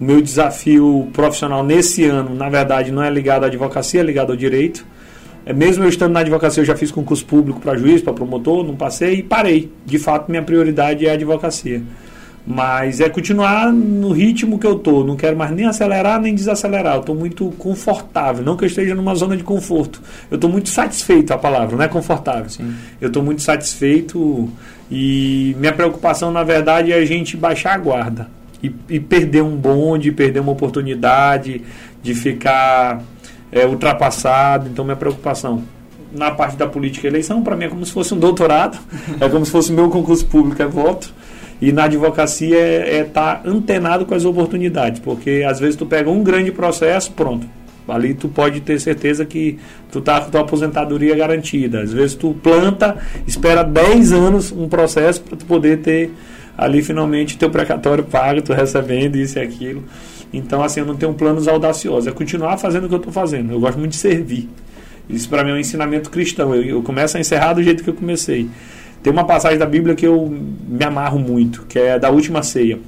O 0.00 0.04
meu 0.04 0.20
desafio 0.20 1.08
profissional 1.12 1.64
nesse 1.64 2.04
ano, 2.04 2.34
na 2.34 2.48
verdade, 2.48 2.92
não 2.92 3.02
é 3.02 3.10
ligado 3.10 3.44
à 3.44 3.46
advocacia, 3.46 4.00
é 4.00 4.04
ligado 4.04 4.30
ao 4.30 4.36
direito. 4.36 4.84
É, 5.46 5.52
mesmo 5.52 5.84
eu 5.84 5.88
estando 5.88 6.12
na 6.12 6.20
advocacia, 6.20 6.62
eu 6.62 6.64
já 6.64 6.76
fiz 6.76 6.90
concurso 6.90 7.24
público 7.24 7.60
para 7.60 7.76
juiz, 7.76 8.00
para 8.00 8.12
promotor, 8.12 8.64
não 8.64 8.76
passei 8.76 9.16
e 9.16 9.22
parei. 9.22 9.70
De 9.84 9.98
fato, 9.98 10.30
minha 10.30 10.42
prioridade 10.42 11.06
é 11.06 11.10
a 11.10 11.14
advocacia. 11.14 11.82
Mas 12.46 13.00
é 13.00 13.08
continuar 13.08 13.72
no 13.72 14.12
ritmo 14.12 14.58
que 14.58 14.66
eu 14.66 14.78
tô. 14.78 15.02
Não 15.02 15.16
quero 15.16 15.34
mais 15.34 15.50
nem 15.50 15.64
acelerar 15.64 16.20
nem 16.20 16.34
desacelerar. 16.34 16.96
Eu 16.96 17.00
estou 17.00 17.14
muito 17.14 17.50
confortável. 17.56 18.44
Não 18.44 18.54
que 18.54 18.64
eu 18.64 18.66
esteja 18.66 18.94
numa 18.94 19.14
zona 19.14 19.34
de 19.34 19.42
conforto. 19.42 20.02
Eu 20.30 20.34
estou 20.34 20.50
muito 20.50 20.68
satisfeito, 20.68 21.32
a 21.32 21.38
palavra, 21.38 21.76
não 21.76 21.84
é 21.84 21.88
confortável. 21.88 22.50
Sim. 22.50 22.74
Eu 23.00 23.08
estou 23.08 23.22
muito 23.22 23.40
satisfeito 23.40 24.50
e 24.90 25.56
minha 25.58 25.72
preocupação, 25.72 26.30
na 26.30 26.42
verdade, 26.42 26.92
é 26.92 26.96
a 26.96 27.04
gente 27.04 27.36
baixar 27.36 27.74
a 27.74 27.78
guarda. 27.78 28.28
E, 28.62 28.74
e 28.88 29.00
perder 29.00 29.42
um 29.42 29.56
bonde, 29.56 30.12
perder 30.12 30.40
uma 30.40 30.52
oportunidade 30.52 31.62
de 32.02 32.14
ficar 32.14 33.02
é, 33.54 33.64
ultrapassado. 33.64 34.68
Então, 34.68 34.84
minha 34.84 34.96
preocupação 34.96 35.62
na 36.12 36.30
parte 36.30 36.56
da 36.56 36.66
política 36.66 37.06
e 37.06 37.10
eleição, 37.10 37.42
para 37.42 37.56
mim, 37.56 37.64
é 37.64 37.68
como 37.68 37.86
se 37.86 37.92
fosse 37.92 38.12
um 38.12 38.18
doutorado, 38.18 38.78
é 39.20 39.28
como 39.28 39.46
se 39.46 39.52
fosse 39.52 39.70
o 39.70 39.74
meu 39.74 39.88
concurso 39.88 40.26
público, 40.26 40.60
é 40.60 40.66
voto. 40.66 41.12
E 41.62 41.72
na 41.72 41.84
advocacia 41.84 42.58
é 42.58 43.00
estar 43.00 43.40
é 43.40 43.42
tá 43.42 43.48
antenado 43.48 44.04
com 44.04 44.14
as 44.14 44.24
oportunidades, 44.24 45.00
porque 45.00 45.44
às 45.48 45.60
vezes 45.60 45.76
tu 45.76 45.86
pega 45.86 46.10
um 46.10 46.22
grande 46.22 46.50
processo, 46.50 47.12
pronto. 47.12 47.46
Ali 47.86 48.14
tu 48.14 48.28
pode 48.28 48.60
ter 48.60 48.80
certeza 48.80 49.24
que 49.24 49.58
tu 49.92 50.00
tá 50.00 50.20
com 50.20 50.30
tua 50.30 50.40
aposentadoria 50.40 51.14
garantida. 51.14 51.82
Às 51.82 51.92
vezes 51.92 52.16
tu 52.16 52.34
planta, 52.42 52.96
espera 53.26 53.62
10 53.62 54.12
anos 54.12 54.52
um 54.52 54.68
processo 54.68 55.20
para 55.20 55.36
tu 55.36 55.44
poder 55.44 55.78
ter 55.78 56.10
ali 56.56 56.82
finalmente 56.82 57.36
teu 57.36 57.50
precatório 57.50 58.04
pago, 58.04 58.42
tu 58.42 58.52
recebendo 58.52 59.16
isso 59.16 59.38
e 59.38 59.42
aquilo. 59.42 59.84
Então, 60.36 60.62
assim, 60.62 60.80
eu 60.80 60.86
não 60.86 60.96
tenho 60.96 61.14
planos 61.14 61.46
audaciosos. 61.46 62.06
É 62.06 62.12
continuar 62.12 62.58
fazendo 62.58 62.84
o 62.84 62.88
que 62.88 62.94
eu 62.94 62.98
estou 62.98 63.12
fazendo. 63.12 63.52
Eu 63.52 63.60
gosto 63.60 63.78
muito 63.78 63.92
de 63.92 63.98
servir. 63.98 64.48
Isso 65.08 65.28
para 65.28 65.44
mim 65.44 65.50
é 65.50 65.54
um 65.54 65.58
ensinamento 65.58 66.10
cristão. 66.10 66.54
Eu, 66.54 66.62
eu, 66.62 66.82
começo 66.82 67.16
a 67.16 67.20
encerrar 67.20 67.54
do 67.54 67.62
jeito 67.62 67.84
que 67.84 67.90
eu 67.90 67.94
comecei. 67.94 68.48
Tem 69.02 69.12
uma 69.12 69.24
passagem 69.24 69.58
da 69.58 69.66
Bíblia 69.66 69.94
que 69.94 70.06
eu 70.06 70.28
me 70.66 70.84
amarro 70.84 71.18
muito, 71.18 71.64
que 71.68 71.78
é 71.78 71.98
da 71.98 72.10
última 72.10 72.42
ceia. 72.42 72.78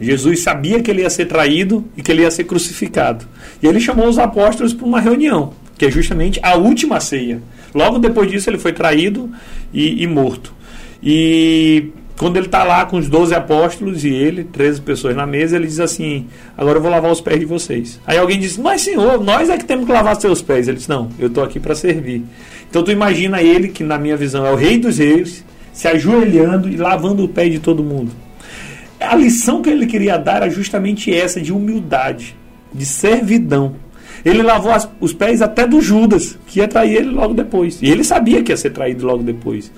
Jesus 0.00 0.42
sabia 0.42 0.80
que 0.82 0.90
ele 0.90 1.02
ia 1.02 1.10
ser 1.10 1.26
traído 1.26 1.84
e 1.96 2.02
que 2.02 2.10
ele 2.10 2.22
ia 2.22 2.30
ser 2.30 2.44
crucificado. 2.44 3.26
E 3.62 3.66
ele 3.66 3.80
chamou 3.80 4.06
os 4.06 4.18
apóstolos 4.18 4.72
para 4.72 4.86
uma 4.86 5.00
reunião, 5.00 5.52
que 5.76 5.86
é 5.86 5.90
justamente 5.90 6.38
a 6.42 6.56
última 6.56 7.00
ceia. 7.00 7.42
Logo 7.74 7.98
depois 7.98 8.30
disso, 8.30 8.48
ele 8.48 8.58
foi 8.58 8.72
traído 8.72 9.30
e, 9.72 10.02
e 10.02 10.06
morto. 10.06 10.54
E 11.02 11.90
quando 12.20 12.36
ele 12.36 12.44
está 12.44 12.64
lá 12.64 12.84
com 12.84 12.98
os 12.98 13.08
12 13.08 13.34
apóstolos 13.34 14.04
e 14.04 14.10
ele, 14.10 14.44
13 14.44 14.82
pessoas 14.82 15.16
na 15.16 15.26
mesa, 15.26 15.56
ele 15.56 15.66
diz 15.66 15.80
assim: 15.80 16.26
Agora 16.54 16.76
eu 16.76 16.82
vou 16.82 16.90
lavar 16.90 17.10
os 17.10 17.18
pés 17.18 17.40
de 17.40 17.46
vocês. 17.46 17.98
Aí 18.06 18.18
alguém 18.18 18.38
diz: 18.38 18.58
Mas 18.58 18.82
senhor, 18.82 19.24
nós 19.24 19.48
é 19.48 19.56
que 19.56 19.64
temos 19.64 19.86
que 19.86 19.92
lavar 19.92 20.20
seus 20.20 20.42
pés. 20.42 20.68
Ele 20.68 20.76
diz: 20.76 20.86
Não, 20.86 21.08
eu 21.18 21.28
estou 21.28 21.42
aqui 21.42 21.58
para 21.58 21.74
servir. 21.74 22.22
Então 22.68 22.84
tu 22.84 22.90
imagina 22.90 23.40
ele, 23.40 23.68
que 23.68 23.82
na 23.82 23.96
minha 23.96 24.18
visão 24.18 24.44
é 24.44 24.52
o 24.52 24.54
rei 24.54 24.76
dos 24.76 24.98
reis, 24.98 25.42
se 25.72 25.88
ajoelhando 25.88 26.68
e 26.68 26.76
lavando 26.76 27.24
o 27.24 27.28
pé 27.28 27.48
de 27.48 27.58
todo 27.58 27.82
mundo. 27.82 28.12
A 29.00 29.16
lição 29.16 29.62
que 29.62 29.70
ele 29.70 29.86
queria 29.86 30.18
dar 30.18 30.42
era 30.42 30.50
justamente 30.50 31.10
essa, 31.10 31.40
de 31.40 31.54
humildade, 31.54 32.36
de 32.70 32.84
servidão. 32.84 33.76
Ele 34.24 34.42
lavou 34.42 34.72
as, 34.72 34.88
os 35.00 35.12
pés 35.12 35.40
até 35.42 35.66
do 35.66 35.80
Judas, 35.80 36.38
que 36.46 36.60
ia 36.60 36.68
trair 36.68 36.96
ele 36.96 37.10
logo 37.10 37.34
depois. 37.34 37.80
E 37.80 37.90
ele 37.90 38.04
sabia 38.04 38.42
que 38.42 38.52
ia 38.52 38.56
ser 38.56 38.70
traído 38.70 39.06
logo 39.06 39.22
depois. 39.22 39.72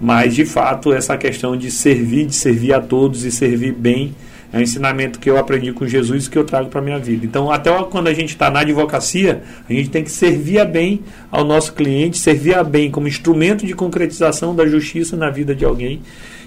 Mas, 0.00 0.34
de 0.34 0.44
fato, 0.44 0.92
essa 0.92 1.16
questão 1.16 1.56
de 1.56 1.70
servir, 1.70 2.26
de 2.26 2.34
servir 2.34 2.72
a 2.72 2.80
todos 2.80 3.24
e 3.24 3.32
servir 3.32 3.72
bem, 3.72 4.14
é 4.52 4.58
um 4.58 4.60
ensinamento 4.60 5.18
que 5.18 5.28
eu 5.28 5.36
aprendi 5.36 5.72
com 5.72 5.86
Jesus 5.86 6.26
e 6.26 6.30
que 6.30 6.38
eu 6.38 6.44
trago 6.44 6.68
para 6.68 6.80
a 6.80 6.82
minha 6.82 6.98
vida. 6.98 7.26
Então, 7.26 7.50
até 7.50 7.70
quando 7.84 8.08
a 8.08 8.14
gente 8.14 8.30
está 8.30 8.50
na 8.50 8.60
advocacia, 8.60 9.42
a 9.68 9.72
gente 9.72 9.90
tem 9.90 10.02
que 10.02 10.10
servir 10.10 10.58
a 10.58 10.64
bem 10.64 11.02
ao 11.30 11.44
nosso 11.44 11.74
cliente, 11.74 12.16
servir 12.18 12.54
a 12.54 12.64
bem 12.64 12.90
como 12.90 13.06
instrumento 13.06 13.66
de 13.66 13.74
concretização 13.74 14.54
da 14.54 14.66
justiça 14.66 15.16
na 15.16 15.28
vida 15.28 15.54
de 15.54 15.64
alguém. 15.64 16.00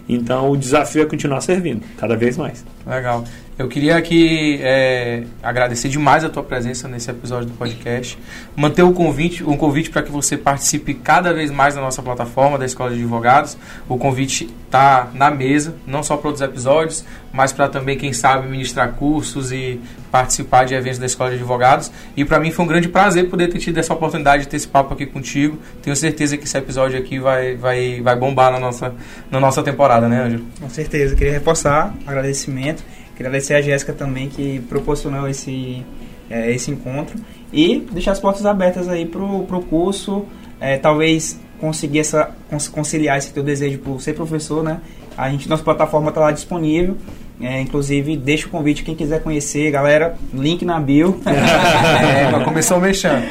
Então, 0.09 0.49
o 0.51 0.57
desafio 0.57 1.03
é 1.03 1.05
continuar 1.05 1.41
servindo, 1.41 1.83
cada 1.97 2.15
vez 2.15 2.37
mais. 2.37 2.65
Legal. 2.87 3.23
Eu 3.61 3.67
queria 3.67 3.95
aqui 3.95 4.59
é, 4.63 5.23
agradecer 5.43 5.87
demais 5.87 6.23
a 6.23 6.29
tua 6.29 6.41
presença 6.41 6.87
nesse 6.87 7.11
episódio 7.11 7.49
do 7.49 7.53
podcast. 7.53 8.17
Manter 8.55 8.81
o 8.81 8.91
convite, 8.91 9.43
um 9.43 9.55
convite 9.55 9.91
para 9.91 10.01
que 10.01 10.11
você 10.11 10.35
participe 10.35 10.95
cada 10.95 11.31
vez 11.31 11.51
mais 11.51 11.75
da 11.75 11.81
nossa 11.81 12.01
plataforma 12.01 12.57
da 12.57 12.65
Escola 12.65 12.89
de 12.89 12.95
Advogados. 12.95 13.55
O 13.87 13.99
convite 13.99 14.49
está 14.65 15.11
na 15.13 15.29
mesa, 15.29 15.75
não 15.85 16.01
só 16.01 16.17
para 16.17 16.29
outros 16.29 16.41
episódios, 16.41 17.05
mas 17.31 17.53
para 17.53 17.69
também, 17.69 17.95
quem 17.99 18.11
sabe, 18.13 18.47
ministrar 18.47 18.93
cursos 18.93 19.51
e 19.51 19.79
participar 20.09 20.65
de 20.65 20.73
eventos 20.73 20.97
da 20.97 21.05
Escola 21.05 21.29
de 21.29 21.35
Advogados. 21.35 21.91
E 22.17 22.25
para 22.25 22.39
mim 22.39 22.49
foi 22.49 22.65
um 22.65 22.67
grande 22.67 22.89
prazer 22.89 23.29
poder 23.29 23.47
ter 23.49 23.59
tido 23.59 23.77
essa 23.77 23.93
oportunidade 23.93 24.43
de 24.43 24.49
ter 24.49 24.57
esse 24.57 24.67
papo 24.67 24.95
aqui 24.95 25.05
contigo. 25.05 25.59
Tenho 25.83 25.95
certeza 25.95 26.35
que 26.35 26.45
esse 26.45 26.57
episódio 26.57 26.97
aqui 26.97 27.19
vai, 27.19 27.55
vai, 27.55 28.01
vai 28.01 28.15
bombar 28.15 28.51
na 28.51 28.59
nossa, 28.59 28.91
na 29.29 29.39
nossa 29.39 29.61
temporada, 29.61 30.09
né, 30.09 30.23
Ângelo? 30.23 30.45
Com 30.59 30.69
certeza. 30.69 31.15
Queria 31.15 31.33
reforçar 31.33 31.93
agradecimento 32.07 32.83
Queria 33.21 33.29
agradecer 33.29 33.53
a 33.53 33.61
Jéssica 33.61 33.93
também 33.93 34.29
que 34.29 34.59
proporcionou 34.61 35.27
esse, 35.29 35.85
é, 36.27 36.51
esse 36.51 36.71
encontro 36.71 37.19
e 37.53 37.79
deixar 37.91 38.13
as 38.13 38.19
portas 38.19 38.47
abertas 38.47 38.89
aí 38.89 39.05
pro, 39.05 39.43
pro 39.43 39.61
curso, 39.61 40.25
é, 40.59 40.77
talvez 40.77 41.39
conseguir 41.59 41.99
essa, 41.99 42.31
conciliar 42.71 43.19
esse 43.19 43.31
teu 43.31 43.43
desejo 43.43 43.77
por 43.77 44.01
ser 44.01 44.13
professor, 44.13 44.63
né? 44.63 44.81
A 45.15 45.29
gente, 45.29 45.47
nossa 45.47 45.63
plataforma 45.63 46.09
está 46.09 46.19
lá 46.19 46.31
disponível. 46.31 46.97
É, 47.39 47.61
inclusive, 47.61 48.17
deixa 48.17 48.47
o 48.47 48.49
convite 48.49 48.83
quem 48.83 48.95
quiser 48.95 49.21
conhecer, 49.21 49.69
galera. 49.69 50.15
Link 50.33 50.65
na 50.65 50.79
bio. 50.79 51.19
é, 51.25 52.43
começou 52.43 52.79
mexendo. 52.79 53.23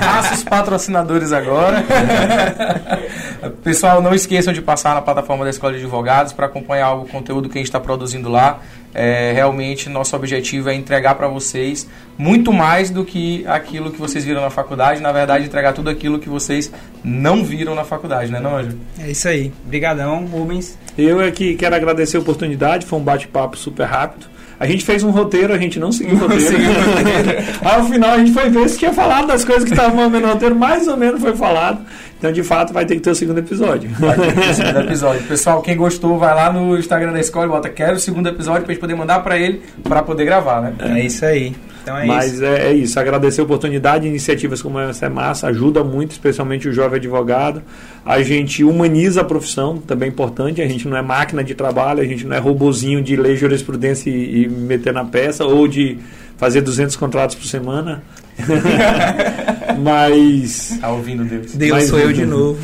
Faça 0.00 0.34
os 0.34 0.44
patrocinadores 0.44 1.32
agora. 1.32 1.84
Pessoal, 3.50 4.00
não 4.02 4.14
esqueçam 4.14 4.52
de 4.52 4.62
passar 4.62 4.94
na 4.94 5.02
plataforma 5.02 5.44
da 5.44 5.50
Escola 5.50 5.72
de 5.72 5.80
Advogados 5.80 6.32
para 6.32 6.46
acompanhar 6.46 6.94
o 6.94 7.04
conteúdo 7.04 7.48
que 7.48 7.58
a 7.58 7.60
gente 7.60 7.68
está 7.68 7.80
produzindo 7.80 8.28
lá. 8.28 8.60
É, 8.94 9.32
realmente, 9.32 9.88
nosso 9.88 10.14
objetivo 10.14 10.68
é 10.68 10.74
entregar 10.74 11.16
para 11.16 11.26
vocês 11.26 11.88
muito 12.16 12.52
mais 12.52 12.90
do 12.90 13.04
que 13.04 13.44
aquilo 13.46 13.90
que 13.90 13.98
vocês 13.98 14.24
viram 14.24 14.40
na 14.40 14.50
faculdade. 14.50 15.00
Na 15.00 15.10
verdade, 15.10 15.46
entregar 15.46 15.72
tudo 15.72 15.90
aquilo 15.90 16.18
que 16.18 16.28
vocês 16.28 16.72
não 17.02 17.44
viram 17.44 17.74
na 17.74 17.84
faculdade, 17.84 18.30
né, 18.30 18.38
não, 18.38 18.56
Ângelo? 18.56 18.78
É 19.00 19.10
isso 19.10 19.26
aí. 19.26 19.52
Obrigadão, 19.64 20.24
Rubens. 20.26 20.78
Eu 20.96 21.20
é 21.20 21.30
que 21.30 21.56
quero 21.56 21.74
agradecer 21.74 22.16
a 22.16 22.20
oportunidade. 22.20 22.86
Foi 22.86 22.98
um 22.98 23.02
bate-papo 23.02 23.56
super 23.56 23.84
rápido. 23.84 24.34
A 24.58 24.66
gente 24.66 24.84
fez 24.84 25.02
um 25.02 25.10
roteiro, 25.10 25.52
a 25.52 25.58
gente 25.58 25.80
não 25.80 25.90
seguiu 25.90 26.14
o 26.14 26.18
roteiro. 26.20 26.44
Aí, 27.60 27.74
ao 27.74 27.84
final, 27.84 28.10
a 28.10 28.18
gente 28.18 28.32
foi 28.32 28.48
ver 28.48 28.68
se 28.68 28.78
tinha 28.78 28.92
falado 28.92 29.26
das 29.26 29.44
coisas 29.44 29.64
que 29.64 29.70
estavam 29.70 30.08
no 30.08 30.26
roteiro, 30.26 30.54
mais 30.54 30.86
ou 30.86 30.96
menos 30.96 31.20
foi 31.20 31.34
falado. 31.34 31.84
Então, 32.24 32.32
de 32.32 32.42
fato, 32.42 32.72
vai 32.72 32.86
ter 32.86 32.94
que 32.94 33.02
ter 33.02 33.10
o 33.10 33.14
segundo 33.14 33.36
episódio. 33.36 33.90
Vai 33.98 34.16
ter 34.16 34.32
que 34.32 34.40
ter 34.40 34.50
o 34.50 34.54
segundo 34.54 34.80
episódio. 34.88 35.22
Pessoal, 35.24 35.60
quem 35.60 35.76
gostou, 35.76 36.18
vai 36.18 36.34
lá 36.34 36.50
no 36.50 36.78
Instagram 36.78 37.12
da 37.12 37.20
escola 37.20 37.44
e 37.44 37.48
bota 37.50 37.68
quero 37.68 37.96
o 37.96 38.00
segundo 38.00 38.26
episódio 38.30 38.62
pra 38.62 38.72
gente 38.72 38.80
poder 38.80 38.94
mandar 38.94 39.20
para 39.20 39.36
ele 39.38 39.60
para 39.82 40.02
poder 40.02 40.24
gravar, 40.24 40.62
né? 40.62 40.74
É 40.80 41.04
isso 41.04 41.22
aí. 41.22 41.54
Então 41.82 41.98
é 41.98 42.06
Mas 42.06 42.32
isso. 42.32 42.44
É, 42.46 42.68
é, 42.68 42.72
isso, 42.72 42.98
agradecer 42.98 43.42
a 43.42 43.44
oportunidade, 43.44 44.08
iniciativas 44.08 44.62
como 44.62 44.80
essa 44.80 45.04
é 45.04 45.08
massa, 45.10 45.48
ajuda 45.48 45.84
muito, 45.84 46.12
especialmente 46.12 46.66
o 46.66 46.72
jovem 46.72 46.96
advogado. 46.96 47.62
A 48.06 48.22
gente 48.22 48.64
humaniza 48.64 49.20
a 49.20 49.24
profissão, 49.24 49.76
também 49.76 50.08
é 50.08 50.10
importante, 50.10 50.62
a 50.62 50.66
gente 50.66 50.88
não 50.88 50.96
é 50.96 51.02
máquina 51.02 51.44
de 51.44 51.54
trabalho, 51.54 52.00
a 52.00 52.06
gente 52.06 52.26
não 52.26 52.34
é 52.34 52.38
robozinho 52.38 53.02
de 53.02 53.16
ler 53.16 53.36
jurisprudência 53.36 54.08
e, 54.08 54.44
e 54.44 54.48
meter 54.48 54.94
na 54.94 55.04
peça, 55.04 55.44
ou 55.44 55.68
de 55.68 55.98
fazer 56.38 56.62
200 56.62 56.96
contratos 56.96 57.36
por 57.36 57.44
semana. 57.44 58.02
mas. 59.82 60.78
Tá 60.80 60.90
ouvindo 60.90 61.24
Deus. 61.24 61.54
Deus 61.54 61.72
mas, 61.72 61.88
sou 61.88 61.98
eu 61.98 62.12
de 62.12 62.26
novo. 62.26 62.58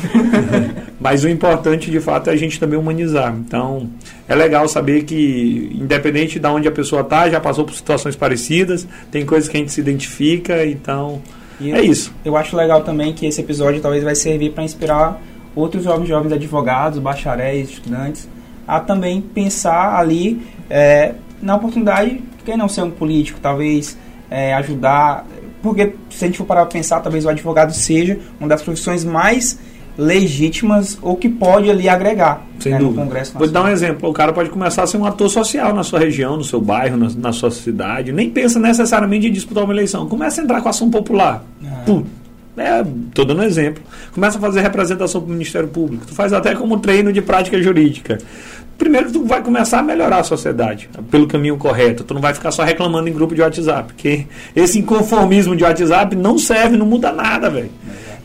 mas 0.99 1.23
o 1.23 1.29
importante 1.29 1.89
de 1.89 1.99
fato 1.99 2.29
é 2.29 2.33
a 2.33 2.35
gente 2.35 2.59
também 2.59 2.77
humanizar. 2.77 3.33
Então 3.35 3.89
é 4.27 4.35
legal 4.35 4.67
saber 4.67 5.03
que, 5.03 5.71
independente 5.73 6.39
de 6.39 6.47
onde 6.47 6.67
a 6.67 6.71
pessoa 6.71 7.01
está, 7.01 7.29
já 7.29 7.39
passou 7.39 7.65
por 7.65 7.73
situações 7.73 8.15
parecidas, 8.15 8.87
tem 9.09 9.25
coisas 9.25 9.49
que 9.49 9.57
a 9.57 9.59
gente 9.59 9.71
se 9.71 9.81
identifica, 9.81 10.65
então. 10.65 11.21
E 11.59 11.71
é 11.71 11.79
eu, 11.79 11.83
isso. 11.85 12.13
Eu 12.25 12.35
acho 12.35 12.55
legal 12.55 12.81
também 12.81 13.13
que 13.13 13.25
esse 13.25 13.41
episódio 13.41 13.81
talvez 13.81 14.03
vai 14.03 14.15
servir 14.15 14.51
para 14.51 14.63
inspirar 14.63 15.21
outros 15.55 15.83
jovens 15.83 16.07
jovens 16.07 16.33
advogados, 16.33 16.99
bacharéis, 16.99 17.69
estudantes, 17.69 18.27
a 18.67 18.79
também 18.79 19.21
pensar 19.21 19.99
ali 19.99 20.41
é, 20.69 21.13
na 21.41 21.55
oportunidade, 21.55 22.21
quem 22.45 22.55
não 22.55 22.69
ser 22.69 22.83
um 22.83 22.91
político, 22.91 23.39
talvez 23.41 23.97
é, 24.29 24.53
ajudar 24.53 25.25
porque 25.61 25.93
se 26.09 26.25
a 26.25 26.27
gente 26.27 26.37
for 26.37 26.45
parar 26.45 26.61
para 26.61 26.71
pensar, 26.71 26.99
talvez 26.99 27.25
o 27.25 27.29
advogado 27.29 27.73
seja 27.73 28.19
uma 28.39 28.49
das 28.49 28.61
profissões 28.61 29.03
mais 29.03 29.59
legítimas 29.97 30.97
ou 31.01 31.15
que 31.15 31.29
pode 31.29 31.69
ali 31.69 31.87
agregar 31.87 32.45
Sem 32.59 32.71
né, 32.71 32.79
no 32.79 32.93
Congresso 32.93 33.33
Nacional. 33.33 33.39
Vou 33.39 33.47
dar 33.49 33.63
um 33.63 33.67
exemplo. 33.67 34.09
O 34.09 34.13
cara 34.13 34.33
pode 34.33 34.49
começar 34.49 34.83
a 34.83 34.87
ser 34.87 34.97
um 34.97 35.05
ator 35.05 35.29
social 35.29 35.73
na 35.73 35.83
sua 35.83 35.99
região, 35.99 36.37
no 36.37 36.43
seu 36.43 36.61
bairro, 36.61 36.97
na, 36.97 37.09
na 37.15 37.31
sua 37.31 37.51
cidade. 37.51 38.11
Nem 38.11 38.29
pensa 38.29 38.59
necessariamente 38.59 39.27
em 39.27 39.31
disputar 39.31 39.63
uma 39.63 39.73
eleição. 39.73 40.07
Começa 40.07 40.41
a 40.41 40.43
entrar 40.43 40.61
com 40.61 40.69
ação 40.69 40.89
popular. 40.89 41.43
Ah. 41.63 41.83
Pum. 41.85 42.03
É, 42.57 42.83
tô 43.13 43.23
dando 43.23 43.41
um 43.41 43.45
exemplo. 43.45 43.81
Começa 44.13 44.37
a 44.37 44.41
fazer 44.41 44.61
representação 44.61 45.21
para 45.21 45.29
o 45.29 45.31
Ministério 45.31 45.69
Público. 45.69 46.05
Tu 46.05 46.13
faz 46.13 46.33
até 46.33 46.53
como 46.53 46.79
treino 46.79 47.11
de 47.13 47.21
prática 47.21 47.61
jurídica 47.61 48.17
primeiro 48.81 49.11
tu 49.11 49.23
vai 49.23 49.43
começar 49.43 49.77
a 49.77 49.83
melhorar 49.83 50.17
a 50.17 50.23
sociedade 50.23 50.89
pelo 51.11 51.27
caminho 51.27 51.55
correto. 51.55 52.03
Tu 52.03 52.15
não 52.15 52.21
vai 52.21 52.33
ficar 52.33 52.49
só 52.49 52.63
reclamando 52.63 53.07
em 53.07 53.13
grupo 53.13 53.35
de 53.35 53.41
WhatsApp, 53.41 53.93
porque 53.93 54.25
esse 54.55 54.79
inconformismo 54.79 55.55
de 55.55 55.63
WhatsApp 55.63 56.15
não 56.15 56.39
serve, 56.39 56.77
não 56.77 56.85
muda 56.87 57.11
nada, 57.11 57.47
velho. 57.47 57.69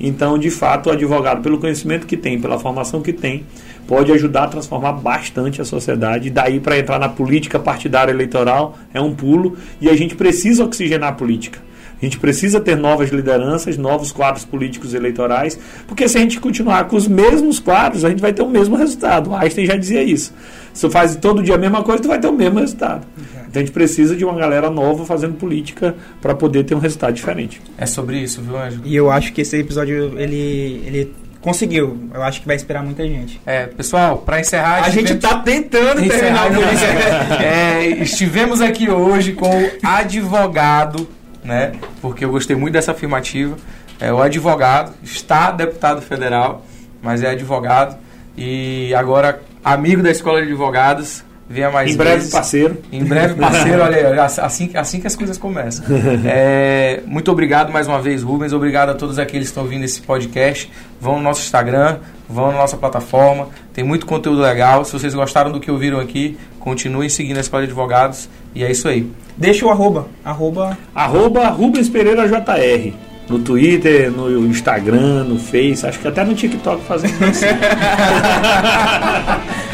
Então, 0.01 0.39
de 0.39 0.51
fato, 0.51 0.89
o 0.89 0.93
advogado, 0.93 1.43
pelo 1.43 1.59
conhecimento 1.59 2.07
que 2.07 2.17
tem, 2.17 2.41
pela 2.41 2.59
formação 2.59 3.03
que 3.03 3.13
tem, 3.13 3.45
pode 3.87 4.11
ajudar 4.13 4.45
a 4.45 4.49
transformar 4.49 4.93
bastante 4.93 5.61
a 5.61 5.65
sociedade. 5.65 6.31
Daí 6.31 6.59
para 6.59 6.79
entrar 6.79 6.99
na 6.99 7.09
política 7.11 7.59
partidária 7.59 8.11
eleitoral 8.11 8.79
é 8.95 9.01
um 9.01 9.15
pulo 9.15 9.59
e 9.79 9.91
a 9.91 9.95
gente 9.95 10.15
precisa 10.15 10.65
oxigenar 10.65 11.11
a 11.11 11.13
política. 11.13 11.66
A 12.01 12.05
gente 12.05 12.19
precisa 12.19 12.61
ter 12.61 12.77
novas 12.77 13.11
lideranças, 13.11 13.79
novos 13.79 14.13
quadros 14.13 14.45
políticos 14.45 14.93
eleitorais, 14.93 15.59
porque 15.87 16.07
se 16.09 16.19
a 16.19 16.21
gente 16.21 16.39
continuar 16.39 16.85
com 16.89 16.97
os 16.97 17.09
mesmos 17.09 17.59
quadros, 17.59 18.05
a 18.05 18.11
gente 18.11 18.21
vai 18.21 18.33
ter 18.33 18.43
o 18.43 18.49
mesmo 18.49 18.77
resultado. 18.77 19.31
O 19.31 19.35
Einstein 19.35 19.67
já 19.67 19.77
dizia 19.77 20.03
isso. 20.03 20.33
Se 20.75 20.83
tu 20.83 20.91
faz 20.91 21.17
todo 21.17 21.43
dia 21.43 21.55
a 21.55 21.59
mesma 21.59 21.83
coisa, 21.83 22.03
tu 22.03 22.09
vai 22.09 22.19
ter 22.19 22.29
o 22.29 22.33
mesmo 22.33 22.59
resultado. 22.61 23.07
Então 23.49 23.63
a 23.63 23.65
gente 23.65 23.73
precisa 23.73 24.15
de 24.15 24.25
uma 24.25 24.35
galera 24.35 24.69
nova 24.69 25.07
fazendo 25.07 25.35
política 25.35 25.95
para 26.21 26.35
poder 26.35 26.65
ter 26.65 26.75
um 26.75 26.79
resultado 26.79 27.15
diferente. 27.15 27.63
É 27.79 27.87
sobre 27.87 28.19
isso, 28.19 28.43
viu, 28.43 28.59
Anjo? 28.59 28.83
E 28.85 28.95
eu 28.95 29.11
acho 29.11 29.33
que 29.33 29.41
esse 29.41 29.57
episódio 29.57 30.19
ele, 30.19 30.83
ele 30.87 31.15
conseguiu. 31.41 31.97
Eu 32.13 32.23
acho 32.23 32.41
que 32.43 32.47
vai 32.47 32.57
esperar 32.57 32.83
muita 32.83 33.07
gente. 33.07 33.41
É, 33.47 33.67
pessoal, 33.67 34.19
para 34.19 34.41
encerrar. 34.41 34.85
A 34.85 34.91
gente 34.91 35.13
está 35.13 35.39
tentando 35.39 36.05
encerrar. 36.05 36.49
é, 37.43 37.87
estivemos 38.03 38.61
aqui 38.61 38.91
hoje 38.91 39.33
com 39.33 39.49
o 39.49 39.71
advogado 39.83 41.09
né? 41.47 41.73
Porque 42.03 42.25
eu 42.25 42.31
gostei 42.31 42.57
muito 42.57 42.75
dessa 42.75 42.93
afirmativa. 42.93 43.57
É, 43.99 44.13
o 44.13 44.21
advogado 44.21 44.93
está 45.03 45.51
deputado 45.51 46.03
federal, 46.03 46.67
mas 47.01 47.23
é 47.23 47.31
advogado 47.31 47.97
e 48.37 48.93
agora 48.95 49.41
amigo 49.65 50.03
da 50.03 50.11
escola 50.11 50.43
de 50.43 50.49
advogados. 50.49 51.25
Venha 51.49 51.71
mais 51.71 51.93
em 51.93 51.97
breve 51.97 52.17
vezes. 52.17 52.31
parceiro. 52.33 52.79
Em 52.91 53.05
breve 53.05 53.35
parceiro, 53.35 53.83
olha, 53.83 54.25
assim, 54.25 54.71
assim 54.75 55.01
que 55.01 55.07
as 55.07 55.15
coisas 55.15 55.39
começam. 55.39 55.85
É, 56.25 57.01
muito 57.07 57.31
obrigado 57.31 57.73
mais 57.73 57.87
uma 57.87 58.01
vez, 58.01 58.23
Rubens. 58.23 58.53
Obrigado 58.53 58.91
a 58.91 58.95
todos 58.95 59.19
aqueles 59.19 59.47
que 59.47 59.51
estão 59.51 59.63
ouvindo 59.63 59.85
esse 59.85 60.01
podcast. 60.01 60.71
Vão 61.01 61.17
no 61.17 61.23
nosso 61.23 61.43
Instagram, 61.43 61.99
vão 62.29 62.51
na 62.51 62.59
nossa 62.59 62.77
plataforma. 62.77 63.49
Tem 63.73 63.85
muito 63.85 64.07
conteúdo 64.07 64.41
legal. 64.41 64.85
Se 64.85 64.93
vocês 64.93 65.15
gostaram 65.15 65.53
do 65.53 65.61
que 65.61 65.71
ouviram 65.71 66.01
aqui, 66.01 66.37
continuem 66.59 67.09
seguindo 67.09 67.37
a 67.37 67.41
Escola 67.41 67.63
de 67.63 67.69
Advogados. 67.69 68.29
E 68.55 68.65
é 68.65 68.71
isso 68.71 68.89
aí. 68.89 69.09
Deixa 69.37 69.65
o 69.65 69.71
arroba. 69.71 70.09
Arroba, 70.25 70.77
arroba 70.95 71.49
Rubens 71.49 71.89
Pereira 71.89 72.27
JR. 72.27 72.93
No 73.29 73.39
Twitter, 73.41 74.11
no 74.11 74.47
Instagram, 74.47 75.24
no 75.24 75.37
Face, 75.39 75.85
acho 75.85 75.99
que 75.99 76.07
até 76.07 76.24
no 76.24 76.35
TikTok 76.35 76.85
fazendo 76.85 77.29
isso. 77.29 77.45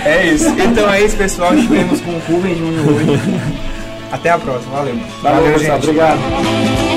é 0.06 0.26
isso. 0.26 0.48
Então 0.58 0.90
é 0.90 1.02
isso, 1.02 1.16
pessoal. 1.16 1.54
Estivemos 1.54 2.00
com 2.00 2.12
o 2.12 2.18
Rubens 2.20 2.56
Júnior 2.56 2.88
hoje. 2.88 3.20
Até 4.12 4.30
a 4.30 4.38
próxima. 4.38 4.76
Valeu. 4.76 4.94
Valeu, 5.22 5.42
Valeu 5.42 5.58
gente. 5.58 5.72
Obrigado. 5.72 6.91